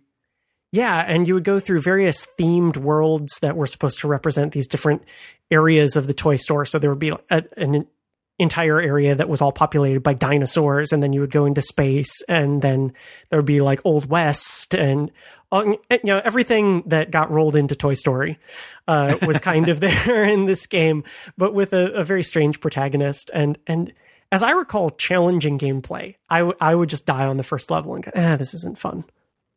Yeah, 0.78 1.00
and 1.00 1.28
you 1.28 1.34
would 1.34 1.44
go 1.44 1.60
through 1.60 1.82
various 1.82 2.28
themed 2.40 2.78
worlds 2.78 3.40
that 3.40 3.58
were 3.58 3.66
supposed 3.66 4.02
to 4.02 4.08
represent 4.08 4.54
these 4.54 4.68
different 4.68 5.02
areas 5.50 5.96
of 5.96 6.06
the 6.06 6.14
toy 6.14 6.36
store. 6.36 6.66
So 6.66 6.78
there 6.78 6.92
would 6.92 7.00
be 7.00 7.10
a, 7.10 7.44
an 7.58 7.88
entire 8.38 8.80
area 8.80 9.16
that 9.16 9.28
was 9.28 9.42
all 9.42 9.52
populated 9.52 10.04
by 10.04 10.14
dinosaurs, 10.14 10.94
and 10.94 11.02
then 11.02 11.14
you 11.14 11.22
would 11.22 11.32
go 11.32 11.46
into 11.46 11.64
space, 11.64 12.22
and 12.30 12.62
then 12.62 12.92
there 13.32 13.40
would 13.40 13.48
be 13.48 13.60
like 13.60 13.82
Old 13.86 14.08
West 14.08 14.76
and 14.76 15.10
uh, 15.52 15.64
you 15.90 16.00
know 16.04 16.22
everything 16.24 16.84
that 16.86 17.10
got 17.10 17.32
rolled 17.32 17.56
into 17.56 17.76
Toy 17.76 17.94
Story 17.94 18.38
uh, 18.88 19.18
was 19.26 19.40
kind 19.40 19.70
of 19.70 19.80
there 19.80 20.26
in 20.26 20.46
this 20.46 20.68
game, 20.68 21.04
but 21.40 21.56
with 21.56 21.74
a, 21.74 21.92
a 21.94 22.04
very 22.04 22.22
strange 22.22 22.62
protagonist 22.62 23.32
and 23.34 23.58
and 23.66 23.94
as 24.32 24.44
I 24.44 24.52
recall, 24.52 24.92
challenging 24.92 25.58
gameplay. 25.58 26.18
I, 26.30 26.40
w- 26.40 26.58
I 26.60 26.76
would 26.76 26.90
just 26.90 27.08
die 27.08 27.26
on 27.26 27.38
the 27.38 27.44
first 27.44 27.72
level 27.72 27.96
and 27.96 28.04
go, 28.04 28.12
ah, 28.14 28.36
this 28.36 28.54
isn't 28.54 28.78
fun. 28.78 29.06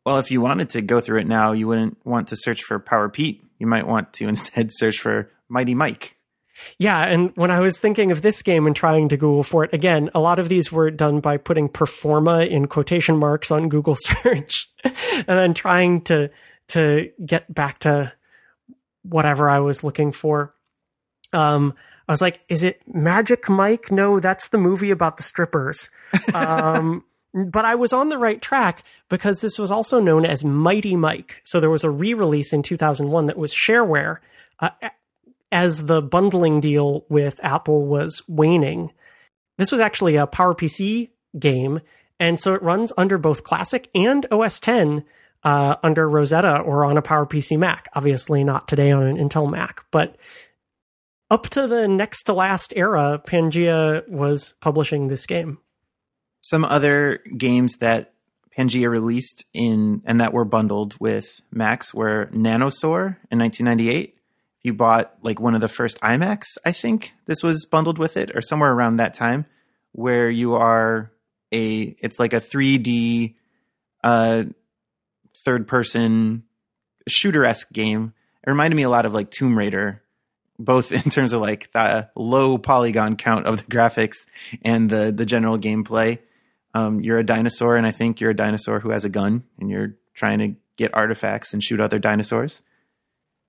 Well, 0.05 0.17
if 0.17 0.31
you 0.31 0.41
wanted 0.41 0.69
to 0.71 0.81
go 0.81 0.99
through 0.99 1.19
it 1.19 1.27
now, 1.27 1.51
you 1.51 1.67
wouldn't 1.67 1.97
want 2.05 2.29
to 2.29 2.35
search 2.35 2.63
for 2.63 2.79
Power 2.79 3.09
Pete. 3.09 3.43
You 3.59 3.67
might 3.67 3.87
want 3.87 4.13
to 4.13 4.27
instead 4.29 4.71
search 4.71 4.99
for 4.99 5.29
Mighty 5.47 5.75
Mike. 5.75 6.17
Yeah, 6.77 6.99
and 7.03 7.31
when 7.35 7.51
I 7.51 7.59
was 7.59 7.79
thinking 7.79 8.11
of 8.11 8.21
this 8.21 8.41
game 8.41 8.67
and 8.67 8.75
trying 8.75 9.09
to 9.09 9.17
Google 9.17 9.43
for 9.43 9.63
it, 9.63 9.73
again, 9.73 10.09
a 10.13 10.19
lot 10.19 10.39
of 10.39 10.49
these 10.49 10.71
were 10.71 10.91
done 10.91 11.19
by 11.19 11.37
putting 11.37 11.69
performa 11.69 12.47
in 12.47 12.67
quotation 12.67 13.17
marks 13.17 13.51
on 13.51 13.69
Google 13.69 13.95
search 13.97 14.69
and 14.83 15.25
then 15.27 15.53
trying 15.53 16.01
to 16.01 16.29
to 16.69 17.11
get 17.25 17.53
back 17.53 17.79
to 17.79 18.13
whatever 19.03 19.49
I 19.49 19.59
was 19.59 19.83
looking 19.83 20.11
for. 20.11 20.53
Um 21.33 21.73
I 22.07 22.13
was 22.13 22.21
like, 22.21 22.41
is 22.49 22.63
it 22.63 22.81
Magic 22.87 23.49
Mike? 23.49 23.91
No, 23.91 24.19
that's 24.19 24.49
the 24.49 24.57
movie 24.57 24.91
about 24.91 25.17
the 25.17 25.23
strippers. 25.23 25.89
Um 26.33 27.03
but 27.33 27.65
I 27.65 27.75
was 27.75 27.93
on 27.93 28.09
the 28.09 28.17
right 28.17 28.41
track 28.41 28.83
because 29.09 29.41
this 29.41 29.57
was 29.57 29.71
also 29.71 29.99
known 29.99 30.25
as 30.25 30.43
Mighty 30.43 30.95
Mike. 30.95 31.41
So 31.43 31.59
there 31.59 31.69
was 31.69 31.83
a 31.83 31.89
re-release 31.89 32.53
in 32.53 32.61
2001 32.61 33.27
that 33.27 33.37
was 33.37 33.53
shareware. 33.53 34.17
Uh, 34.59 34.69
as 35.51 35.85
the 35.85 36.01
bundling 36.01 36.59
deal 36.59 37.05
with 37.09 37.39
Apple 37.43 37.85
was 37.85 38.23
waning, 38.27 38.91
this 39.57 39.71
was 39.71 39.81
actually 39.81 40.15
a 40.15 40.27
PowerPC 40.27 41.09
game, 41.37 41.81
and 42.19 42.39
so 42.39 42.53
it 42.53 42.63
runs 42.63 42.93
under 42.97 43.17
both 43.17 43.43
Classic 43.43 43.89
and 43.93 44.25
OS 44.31 44.59
10 44.59 45.03
uh, 45.43 45.75
under 45.83 46.09
Rosetta 46.09 46.59
or 46.59 46.85
on 46.85 46.97
a 46.97 47.01
PowerPC 47.01 47.57
Mac. 47.57 47.89
Obviously, 47.93 48.43
not 48.43 48.67
today 48.67 48.91
on 48.91 49.03
an 49.03 49.17
Intel 49.17 49.49
Mac, 49.49 49.85
but 49.91 50.15
up 51.29 51.49
to 51.49 51.67
the 51.67 51.87
next 51.87 52.23
to 52.23 52.33
last 52.33 52.73
era, 52.75 53.21
Pangea 53.25 54.07
was 54.09 54.53
publishing 54.61 55.07
this 55.07 55.25
game. 55.25 55.57
Some 56.41 56.65
other 56.65 57.19
games 57.37 57.77
that 57.77 58.13
Pangea 58.57 58.89
released 58.89 59.45
in 59.53 60.01
and 60.05 60.19
that 60.19 60.33
were 60.33 60.45
bundled 60.45 60.95
with 60.99 61.41
Max 61.51 61.93
were 61.93 62.29
Nanosaur 62.33 63.17
in 63.31 63.39
1998. 63.39 64.17
You 64.63 64.73
bought 64.73 65.15
like 65.21 65.39
one 65.39 65.55
of 65.55 65.61
the 65.61 65.67
first 65.67 65.99
iMacs, 66.01 66.57
I 66.65 66.71
think 66.71 67.13
this 67.25 67.41
was 67.41 67.65
bundled 67.65 67.97
with 67.97 68.17
it, 68.17 68.35
or 68.35 68.41
somewhere 68.41 68.71
around 68.71 68.97
that 68.97 69.13
time, 69.13 69.45
where 69.91 70.29
you 70.29 70.53
are 70.53 71.11
a 71.51 71.95
it's 71.99 72.19
like 72.19 72.33
a 72.33 72.39
3D 72.39 73.35
uh 74.03 74.43
third 75.43 75.67
person 75.67 76.43
shooter 77.07 77.45
esque 77.45 77.71
game. 77.71 78.13
It 78.45 78.49
reminded 78.49 78.75
me 78.75 78.83
a 78.83 78.89
lot 78.89 79.05
of 79.05 79.13
like 79.13 79.31
Tomb 79.31 79.57
Raider, 79.57 80.03
both 80.59 80.91
in 81.05 81.09
terms 81.09 81.33
of 81.33 81.41
like 81.41 81.71
the 81.71 82.09
low 82.15 82.57
polygon 82.57 83.15
count 83.15 83.47
of 83.47 83.57
the 83.57 83.63
graphics 83.63 84.27
and 84.63 84.89
the 84.89 85.11
the 85.15 85.25
general 85.25 85.57
gameplay. 85.57 86.19
Um, 86.73 87.01
you're 87.01 87.19
a 87.19 87.23
dinosaur, 87.23 87.75
and 87.75 87.85
I 87.85 87.91
think 87.91 88.19
you're 88.19 88.31
a 88.31 88.35
dinosaur 88.35 88.79
who 88.79 88.91
has 88.91 89.05
a 89.05 89.09
gun, 89.09 89.43
and 89.59 89.69
you're 89.69 89.95
trying 90.13 90.39
to 90.39 90.55
get 90.77 90.93
artifacts 90.93 91.53
and 91.53 91.63
shoot 91.63 91.79
other 91.79 91.99
dinosaurs. 91.99 92.61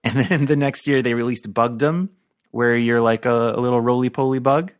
And 0.04 0.26
then 0.26 0.46
the 0.46 0.56
next 0.56 0.88
year 0.88 1.00
they 1.00 1.14
released 1.14 1.54
Bugdom, 1.54 2.08
where 2.50 2.74
you're 2.76 3.00
like 3.00 3.24
a, 3.24 3.52
a 3.54 3.60
little 3.60 3.80
roly 3.80 4.10
poly 4.10 4.40
bug, 4.40 4.72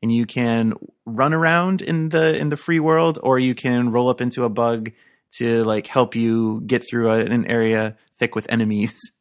and 0.00 0.12
you 0.12 0.24
can 0.24 0.74
run 1.04 1.34
around 1.34 1.82
in 1.82 2.10
the 2.10 2.38
in 2.38 2.50
the 2.50 2.56
free 2.56 2.78
world, 2.78 3.18
or 3.22 3.40
you 3.40 3.56
can 3.56 3.90
roll 3.90 4.08
up 4.08 4.20
into 4.20 4.44
a 4.44 4.48
bug 4.48 4.92
to 5.38 5.64
like 5.64 5.88
help 5.88 6.14
you 6.14 6.62
get 6.64 6.88
through 6.88 7.10
an 7.10 7.44
area 7.46 7.96
thick 8.16 8.34
with 8.34 8.46
enemies. 8.50 8.94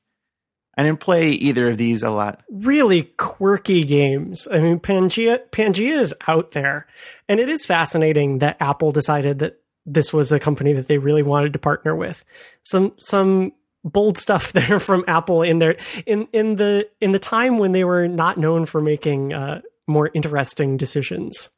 I 0.77 0.83
didn't 0.83 0.99
play 0.99 1.31
either 1.31 1.69
of 1.69 1.77
these 1.77 2.03
a 2.03 2.11
lot. 2.11 2.43
really 2.49 3.03
quirky 3.17 3.83
games. 3.83 4.47
I 4.51 4.59
mean, 4.59 4.79
Pangea 4.79 5.49
Pangea 5.49 5.97
is 5.97 6.13
out 6.27 6.51
there, 6.51 6.85
and 7.27 7.39
it 7.39 7.49
is 7.49 7.65
fascinating 7.65 8.39
that 8.39 8.57
Apple 8.59 8.91
decided 8.91 9.39
that 9.39 9.59
this 9.87 10.13
was 10.13 10.31
a 10.31 10.39
company 10.39 10.73
that 10.73 10.87
they 10.87 10.99
really 10.99 11.23
wanted 11.23 11.53
to 11.53 11.59
partner 11.59 11.95
with. 11.95 12.23
Some 12.63 12.93
some 12.99 13.53
bold 13.83 14.17
stuff 14.19 14.51
there 14.53 14.79
from 14.79 15.03
Apple 15.07 15.41
in 15.41 15.57
their 15.57 15.77
in 16.05 16.27
in 16.31 16.57
the 16.57 16.87
in 17.01 17.11
the 17.11 17.19
time 17.19 17.57
when 17.57 17.71
they 17.71 17.83
were 17.83 18.07
not 18.07 18.37
known 18.37 18.67
for 18.67 18.81
making 18.81 19.33
uh, 19.33 19.61
more 19.87 20.11
interesting 20.13 20.77
decisions. 20.77 21.49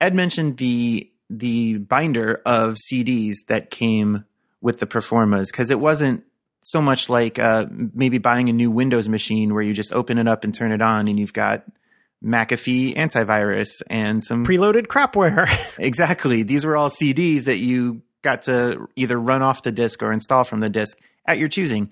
Ed 0.00 0.14
mentioned 0.14 0.56
the 0.56 1.10
the 1.28 1.78
binder 1.78 2.40
of 2.46 2.76
CDs 2.90 3.46
that 3.48 3.70
came 3.70 4.24
with 4.60 4.80
the 4.80 4.86
Performas 4.86 5.50
because 5.50 5.70
it 5.70 5.80
wasn't 5.80 6.24
so 6.64 6.80
much 6.80 7.10
like 7.10 7.38
uh, 7.38 7.66
maybe 7.70 8.18
buying 8.18 8.48
a 8.48 8.52
new 8.52 8.70
Windows 8.70 9.08
machine 9.08 9.52
where 9.52 9.62
you 9.62 9.74
just 9.74 9.92
open 9.92 10.16
it 10.16 10.26
up 10.26 10.44
and 10.44 10.54
turn 10.54 10.72
it 10.72 10.80
on 10.80 11.08
and 11.08 11.20
you've 11.20 11.34
got 11.34 11.64
McAfee 12.24 12.96
antivirus 12.96 13.82
and 13.90 14.24
some 14.24 14.46
Preloaded 14.46 14.86
crapware. 14.86 15.46
exactly 15.78 16.42
these 16.42 16.64
were 16.64 16.74
all 16.74 16.88
CDs 16.88 17.44
that 17.44 17.58
you 17.58 18.00
got 18.22 18.40
to 18.42 18.88
either 18.96 19.20
run 19.20 19.42
off 19.42 19.62
the 19.62 19.72
disk 19.72 20.02
or 20.02 20.10
install 20.10 20.42
from 20.42 20.60
the 20.60 20.70
disk 20.70 20.98
at 21.26 21.36
your 21.38 21.48
choosing. 21.48 21.90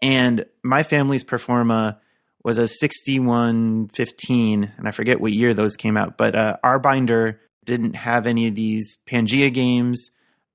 And 0.00 0.46
my 0.62 0.82
family's 0.82 1.22
Performa 1.22 1.98
was 2.42 2.56
a 2.56 2.66
6115, 2.66 4.72
and 4.76 4.88
I 4.88 4.90
forget 4.90 5.20
what 5.20 5.32
year 5.32 5.54
those 5.54 5.76
came 5.76 5.98
out, 5.98 6.16
but 6.16 6.34
uh, 6.34 6.56
our 6.62 6.78
binder 6.78 7.40
didn't 7.64 7.96
have 7.96 8.26
any 8.26 8.48
of 8.48 8.54
these 8.54 8.98
Pangea 9.06 9.52
games, 9.52 10.10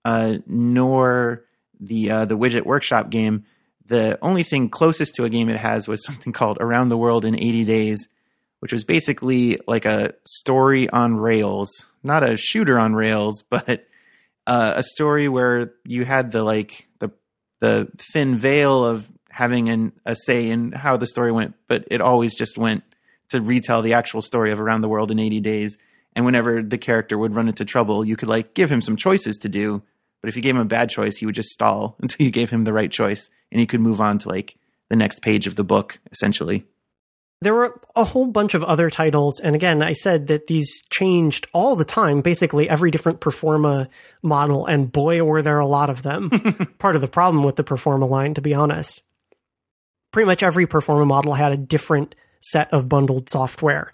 uh, 0.06 0.38
nor 0.46 1.46
the 1.80 2.12
uh, 2.12 2.26
the 2.26 2.38
Widget 2.38 2.66
Workshop 2.66 3.10
game. 3.10 3.46
The 3.90 4.20
only 4.22 4.44
thing 4.44 4.70
closest 4.70 5.16
to 5.16 5.26
a 5.26 5.30
game 5.30 5.49
it 5.49 5.57
has 5.57 5.88
was 5.88 6.06
something 6.06 6.32
called 6.32 6.60
Around 6.61 6.90
the 6.90 6.98
World 6.98 7.26
in 7.26 7.36
80 7.36 7.66
Days, 7.66 8.07
which 8.60 8.72
was 8.72 8.84
basically 8.84 9.60
like 9.68 9.86
a 9.86 10.14
story 10.26 10.88
on 10.90 11.18
rails, 11.18 11.86
not 12.03 12.24
a 12.24 12.38
shooter 12.38 12.78
on 12.78 12.94
rails, 12.94 13.44
but 13.49 13.88
uh, 14.45 14.74
a 14.76 14.84
story 14.84 15.28
where 15.28 15.74
you 15.86 16.06
had 16.06 16.32
the 16.32 16.44
like 16.44 16.88
the 16.99 17.11
the 17.61 17.91
thin 18.14 18.38
veil 18.38 18.86
of 18.86 19.11
having 19.32 19.70
an, 19.70 19.94
a 20.06 20.16
say 20.16 20.49
in 20.49 20.72
how 20.72 20.98
the 20.98 21.07
story 21.07 21.32
went, 21.32 21.56
but 21.68 21.86
it 21.90 21.99
always 21.99 22.36
just 22.36 22.57
went 22.57 22.84
to 23.30 23.41
retell 23.41 23.82
the 23.82 23.94
actual 23.94 24.22
story 24.22 24.52
of 24.52 24.60
Around 24.60 24.82
the 24.82 24.90
World 24.90 25.11
in 25.11 25.20
80 25.20 25.40
Days. 25.40 25.78
And 26.16 26.26
whenever 26.26 26.61
the 26.61 26.78
character 26.78 27.18
would 27.18 27.36
run 27.36 27.48
into 27.48 27.64
trouble, 27.64 28.03
you 28.03 28.16
could 28.16 28.28
like 28.28 28.53
give 28.53 28.72
him 28.72 28.82
some 28.82 28.95
choices 28.95 29.38
to 29.38 29.49
do. 29.49 29.84
But 30.22 30.30
if 30.30 30.36
you 30.36 30.41
gave 30.41 30.56
him 30.56 30.62
a 30.62 30.66
bad 30.66 30.90
choice, 30.90 31.18
he 31.18 31.26
would 31.26 31.36
just 31.36 31.50
stall 31.50 31.96
until 32.02 32.26
you 32.26 32.32
gave 32.32 32.50
him 32.50 32.64
the 32.64 32.74
right 32.74 32.91
choice 32.91 33.30
and 33.52 33.60
he 33.60 33.68
could 33.68 33.82
move 33.82 34.02
on 34.02 34.18
to 34.20 34.30
like 34.30 34.56
the 34.90 34.96
next 34.96 35.22
page 35.22 35.48
of 35.48 35.56
the 35.56 35.64
book, 35.64 36.00
essentially. 36.12 36.66
There 37.41 37.54
were 37.54 37.80
a 37.96 38.04
whole 38.04 38.28
bunch 38.28 38.54
of 38.54 38.66
other 38.66 38.90
titles, 38.90 39.40
and 39.40 39.56
again, 39.56 39.82
I 39.82 39.94
said 39.94 40.28
that 40.28 40.48
these 40.48 40.84
changed 40.90 41.48
all 41.54 41.78
the 41.78 41.86
time, 41.86 42.20
basically 42.20 42.70
every 42.70 42.91
different 42.91 43.22
Performa 43.22 43.88
model, 44.22 44.66
and 44.66 44.91
boy, 44.91 45.24
were 45.24 45.41
there 45.41 45.60
a 45.60 45.68
lot 45.68 45.90
of 45.90 46.04
them. 46.04 46.30
Part 46.80 46.96
of 46.96 47.02
the 47.02 47.08
problem 47.08 47.46
with 47.46 47.56
the 47.56 47.64
Performa 47.64 48.10
line, 48.10 48.34
to 48.34 48.41
be 48.41 48.54
honest. 48.54 49.04
Pretty 50.12 50.28
much 50.28 50.44
every 50.44 50.68
Performa 50.68 51.08
model 51.08 51.34
had 51.34 51.54
a 51.54 51.58
different 51.58 52.14
set 52.41 52.74
of 52.74 52.90
bundled 52.90 53.30
software. 53.30 53.91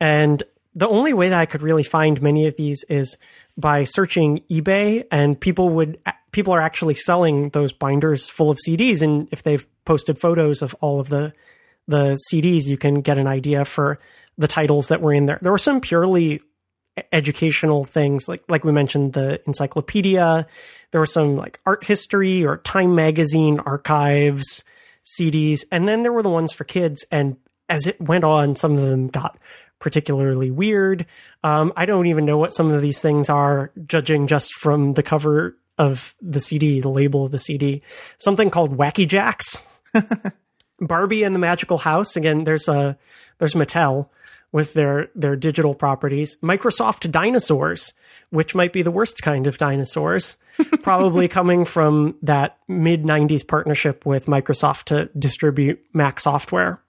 And 0.00 0.42
the 0.74 0.88
only 0.88 1.12
way 1.12 1.28
that 1.28 1.40
I 1.40 1.46
could 1.46 1.62
really 1.62 1.82
find 1.82 2.20
many 2.22 2.46
of 2.46 2.56
these 2.56 2.84
is 2.88 3.18
by 3.56 3.84
searching 3.84 4.42
eBay, 4.50 5.04
and 5.10 5.40
people 5.40 5.70
would 5.70 5.98
people 6.30 6.52
are 6.52 6.60
actually 6.60 6.94
selling 6.94 7.48
those 7.50 7.72
binders 7.72 8.28
full 8.28 8.50
of 8.50 8.58
CDs, 8.58 9.02
and 9.02 9.28
if 9.30 9.42
they've 9.42 9.66
posted 9.84 10.18
photos 10.18 10.62
of 10.62 10.74
all 10.80 11.00
of 11.00 11.08
the 11.08 11.32
the 11.88 12.18
CDs, 12.30 12.66
you 12.68 12.76
can 12.76 13.00
get 13.00 13.18
an 13.18 13.26
idea 13.26 13.64
for 13.64 13.98
the 14.36 14.48
titles 14.48 14.88
that 14.88 15.00
were 15.00 15.12
in 15.12 15.26
there. 15.26 15.38
There 15.40 15.52
were 15.52 15.58
some 15.58 15.80
purely 15.80 16.40
educational 17.12 17.84
things, 17.84 18.28
like 18.28 18.42
like 18.48 18.64
we 18.64 18.72
mentioned 18.72 19.12
the 19.12 19.40
encyclopedia. 19.46 20.46
There 20.90 21.00
were 21.00 21.06
some 21.06 21.36
like 21.36 21.58
art 21.66 21.84
history 21.84 22.44
or 22.44 22.58
Time 22.58 22.94
magazine 22.94 23.58
archives 23.60 24.64
CDs, 25.04 25.64
and 25.70 25.86
then 25.86 26.02
there 26.02 26.12
were 26.12 26.22
the 26.22 26.30
ones 26.30 26.52
for 26.52 26.64
kids. 26.64 27.06
And 27.10 27.36
as 27.68 27.86
it 27.86 28.00
went 28.00 28.24
on, 28.24 28.56
some 28.56 28.72
of 28.72 28.80
them 28.80 29.08
got 29.08 29.38
particularly 29.78 30.50
weird. 30.50 31.06
Um, 31.44 31.72
I 31.76 31.86
don't 31.86 32.06
even 32.06 32.24
know 32.24 32.38
what 32.38 32.52
some 32.52 32.70
of 32.70 32.80
these 32.80 33.00
things 33.00 33.30
are, 33.30 33.72
judging 33.86 34.26
just 34.26 34.54
from 34.54 34.92
the 34.92 35.02
cover 35.02 35.56
of 35.78 36.14
the 36.20 36.40
CD, 36.40 36.80
the 36.80 36.88
label 36.88 37.24
of 37.24 37.32
the 37.32 37.38
CD. 37.38 37.82
Something 38.18 38.50
called 38.50 38.76
Wacky 38.76 39.06
Jacks. 39.06 39.60
Barbie 40.80 41.22
and 41.22 41.34
the 41.34 41.40
Magical 41.40 41.78
House. 41.78 42.16
Again, 42.16 42.44
there's 42.44 42.68
a 42.68 42.98
there's 43.38 43.54
Mattel 43.54 44.08
with 44.52 44.74
their 44.74 45.08
their 45.14 45.36
digital 45.36 45.74
properties. 45.74 46.36
Microsoft 46.42 47.10
Dinosaurs, 47.10 47.94
which 48.30 48.54
might 48.54 48.72
be 48.72 48.82
the 48.82 48.90
worst 48.90 49.22
kind 49.22 49.46
of 49.46 49.58
dinosaurs, 49.58 50.36
probably 50.82 51.28
coming 51.28 51.64
from 51.64 52.16
that 52.22 52.58
mid 52.68 53.04
90s 53.04 53.46
partnership 53.46 54.04
with 54.06 54.26
Microsoft 54.26 54.84
to 54.84 55.06
distribute 55.18 55.82
Mac 55.92 56.20
software. 56.20 56.80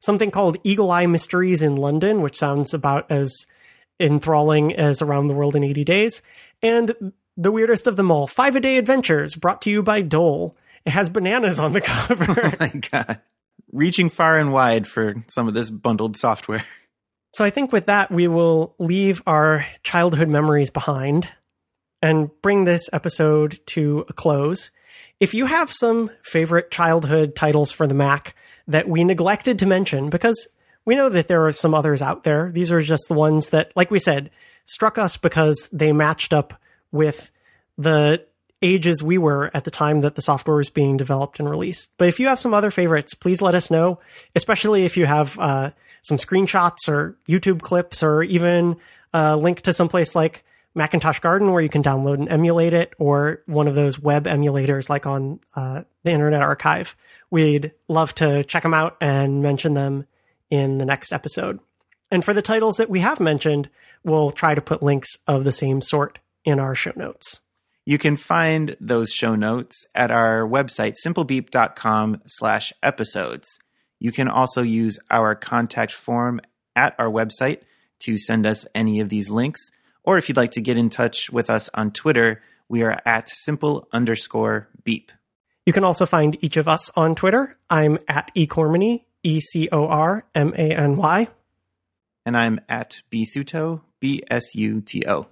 Something 0.00 0.30
called 0.30 0.56
Eagle 0.64 0.90
Eye 0.90 1.06
Mysteries 1.06 1.62
in 1.62 1.76
London, 1.76 2.22
which 2.22 2.38
sounds 2.38 2.72
about 2.72 3.10
as 3.10 3.46
enthralling 3.98 4.74
as 4.74 5.02
Around 5.02 5.28
the 5.28 5.34
World 5.34 5.54
in 5.54 5.62
80 5.62 5.84
Days, 5.84 6.22
and 6.62 7.12
the 7.36 7.52
weirdest 7.52 7.86
of 7.86 7.96
them 7.96 8.10
all, 8.10 8.26
Five 8.26 8.56
a 8.56 8.60
Day 8.60 8.76
Adventures, 8.76 9.34
brought 9.34 9.62
to 9.62 9.70
you 9.70 9.82
by 9.82 10.02
Dole. 10.02 10.56
It 10.84 10.90
has 10.90 11.08
bananas 11.08 11.58
on 11.58 11.72
the 11.72 11.80
cover. 11.82 12.46
Oh 12.46 12.52
my 12.58 12.68
God. 12.68 13.20
Reaching 13.72 14.08
far 14.08 14.38
and 14.38 14.52
wide 14.52 14.86
for 14.86 15.14
some 15.28 15.48
of 15.48 15.54
this 15.54 15.70
bundled 15.70 16.16
software. 16.16 16.64
So 17.32 17.44
I 17.44 17.50
think 17.50 17.72
with 17.72 17.86
that, 17.86 18.10
we 18.10 18.26
will 18.26 18.74
leave 18.78 19.22
our 19.26 19.64
childhood 19.82 20.28
memories 20.28 20.70
behind 20.70 21.28
and 22.02 22.30
bring 22.42 22.64
this 22.64 22.90
episode 22.92 23.60
to 23.66 24.04
a 24.08 24.12
close. 24.12 24.70
If 25.20 25.32
you 25.34 25.46
have 25.46 25.72
some 25.72 26.10
favorite 26.22 26.70
childhood 26.70 27.36
titles 27.36 27.70
for 27.70 27.86
the 27.86 27.94
Mac 27.94 28.34
that 28.68 28.88
we 28.88 29.04
neglected 29.04 29.58
to 29.58 29.66
mention, 29.66 30.10
because 30.10 30.48
we 30.84 30.96
know 30.96 31.08
that 31.08 31.28
there 31.28 31.46
are 31.46 31.52
some 31.52 31.74
others 31.74 32.02
out 32.02 32.24
there, 32.24 32.50
these 32.50 32.72
are 32.72 32.80
just 32.80 33.08
the 33.08 33.14
ones 33.14 33.50
that, 33.50 33.72
like 33.76 33.90
we 33.90 33.98
said, 33.98 34.30
struck 34.64 34.98
us 34.98 35.16
because 35.16 35.68
they 35.72 35.92
matched 35.92 36.32
up 36.32 36.54
with 36.92 37.30
the 37.76 38.24
ages 38.62 39.02
we 39.02 39.18
were 39.18 39.50
at 39.54 39.64
the 39.64 39.70
time 39.70 40.02
that 40.02 40.14
the 40.14 40.22
software 40.22 40.56
was 40.56 40.70
being 40.70 40.96
developed 40.96 41.40
and 41.40 41.48
released. 41.48 41.92
But 41.96 42.08
if 42.08 42.20
you 42.20 42.28
have 42.28 42.38
some 42.38 42.54
other 42.54 42.70
favorites, 42.70 43.14
please 43.14 43.40
let 43.40 43.54
us 43.54 43.70
know, 43.70 44.00
especially 44.34 44.84
if 44.84 44.96
you 44.96 45.06
have 45.06 45.38
uh, 45.38 45.70
some 46.02 46.18
screenshots 46.18 46.88
or 46.88 47.16
YouTube 47.26 47.62
clips 47.62 48.02
or 48.02 48.22
even 48.22 48.76
a 49.12 49.36
link 49.36 49.62
to 49.62 49.72
someplace 49.72 50.14
like 50.14 50.44
Macintosh 50.74 51.18
Garden 51.18 51.52
where 51.52 51.62
you 51.62 51.68
can 51.68 51.82
download 51.82 52.14
and 52.14 52.28
emulate 52.28 52.72
it 52.72 52.94
or 52.98 53.42
one 53.46 53.68
of 53.68 53.74
those 53.74 53.98
web 53.98 54.24
emulators 54.24 54.88
like 54.88 55.06
on 55.06 55.40
uh, 55.54 55.82
the 56.04 56.10
Internet 56.10 56.42
Archive. 56.42 56.96
We'd 57.30 57.72
love 57.88 58.14
to 58.16 58.44
check 58.44 58.62
them 58.62 58.74
out 58.74 58.96
and 59.00 59.42
mention 59.42 59.74
them 59.74 60.06
in 60.50 60.78
the 60.78 60.86
next 60.86 61.12
episode. 61.12 61.60
And 62.10 62.24
for 62.24 62.34
the 62.34 62.42
titles 62.42 62.76
that 62.76 62.90
we 62.90 63.00
have 63.00 63.20
mentioned, 63.20 63.68
we'll 64.04 64.30
try 64.30 64.54
to 64.54 64.60
put 64.60 64.82
links 64.82 65.18
of 65.26 65.44
the 65.44 65.52
same 65.52 65.80
sort 65.80 66.18
in 66.44 66.58
our 66.58 66.74
show 66.74 66.92
notes. 66.96 67.40
You 67.84 67.98
can 67.98 68.16
find 68.16 68.76
those 68.80 69.12
show 69.12 69.34
notes 69.34 69.86
at 69.94 70.10
our 70.10 70.46
website, 70.46 70.96
simplebeep.com 71.04 72.22
slash 72.26 72.72
episodes. 72.82 73.58
You 73.98 74.12
can 74.12 74.28
also 74.28 74.62
use 74.62 74.98
our 75.10 75.34
contact 75.34 75.92
form 75.92 76.40
at 76.76 76.94
our 76.98 77.10
website 77.10 77.62
to 78.00 78.16
send 78.16 78.46
us 78.46 78.66
any 78.74 79.00
of 79.00 79.08
these 79.08 79.30
links. 79.30 79.70
Or 80.04 80.18
if 80.18 80.28
you'd 80.28 80.36
like 80.36 80.52
to 80.52 80.60
get 80.60 80.78
in 80.78 80.90
touch 80.90 81.30
with 81.30 81.50
us 81.50 81.68
on 81.74 81.92
Twitter, 81.92 82.42
we 82.68 82.82
are 82.82 83.00
at 83.04 83.28
simple 83.28 83.88
underscore 83.92 84.68
beep. 84.84 85.12
You 85.66 85.72
can 85.72 85.84
also 85.84 86.06
find 86.06 86.36
each 86.40 86.56
of 86.56 86.68
us 86.68 86.90
on 86.96 87.14
Twitter. 87.14 87.56
I'm 87.68 87.98
at 88.08 88.30
ecormany, 88.34 89.04
E 89.22 89.40
C 89.40 89.68
O 89.70 89.86
R 89.86 90.24
M 90.34 90.52
A 90.56 90.74
N 90.74 90.96
Y. 90.96 91.28
And 92.24 92.36
I'm 92.36 92.60
at 92.68 93.02
bsuto, 93.10 93.82
B 94.00 94.22
S 94.30 94.54
U 94.54 94.80
T 94.80 95.04
O. 95.06 95.26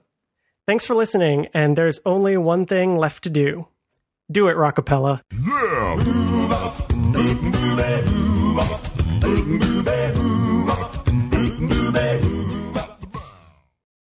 Thanks 0.66 0.85
for 0.85 0.95
listening, 0.95 1.49
and 1.55 1.77
there's 1.77 2.01
only 2.05 2.36
one 2.36 2.66
thing 2.66 2.99
left 2.99 3.24
to 3.24 3.31
do. 3.31 3.69
Do 4.31 4.49
it, 4.49 4.57
Rockapella. 4.57 5.23
Move 5.32 5.89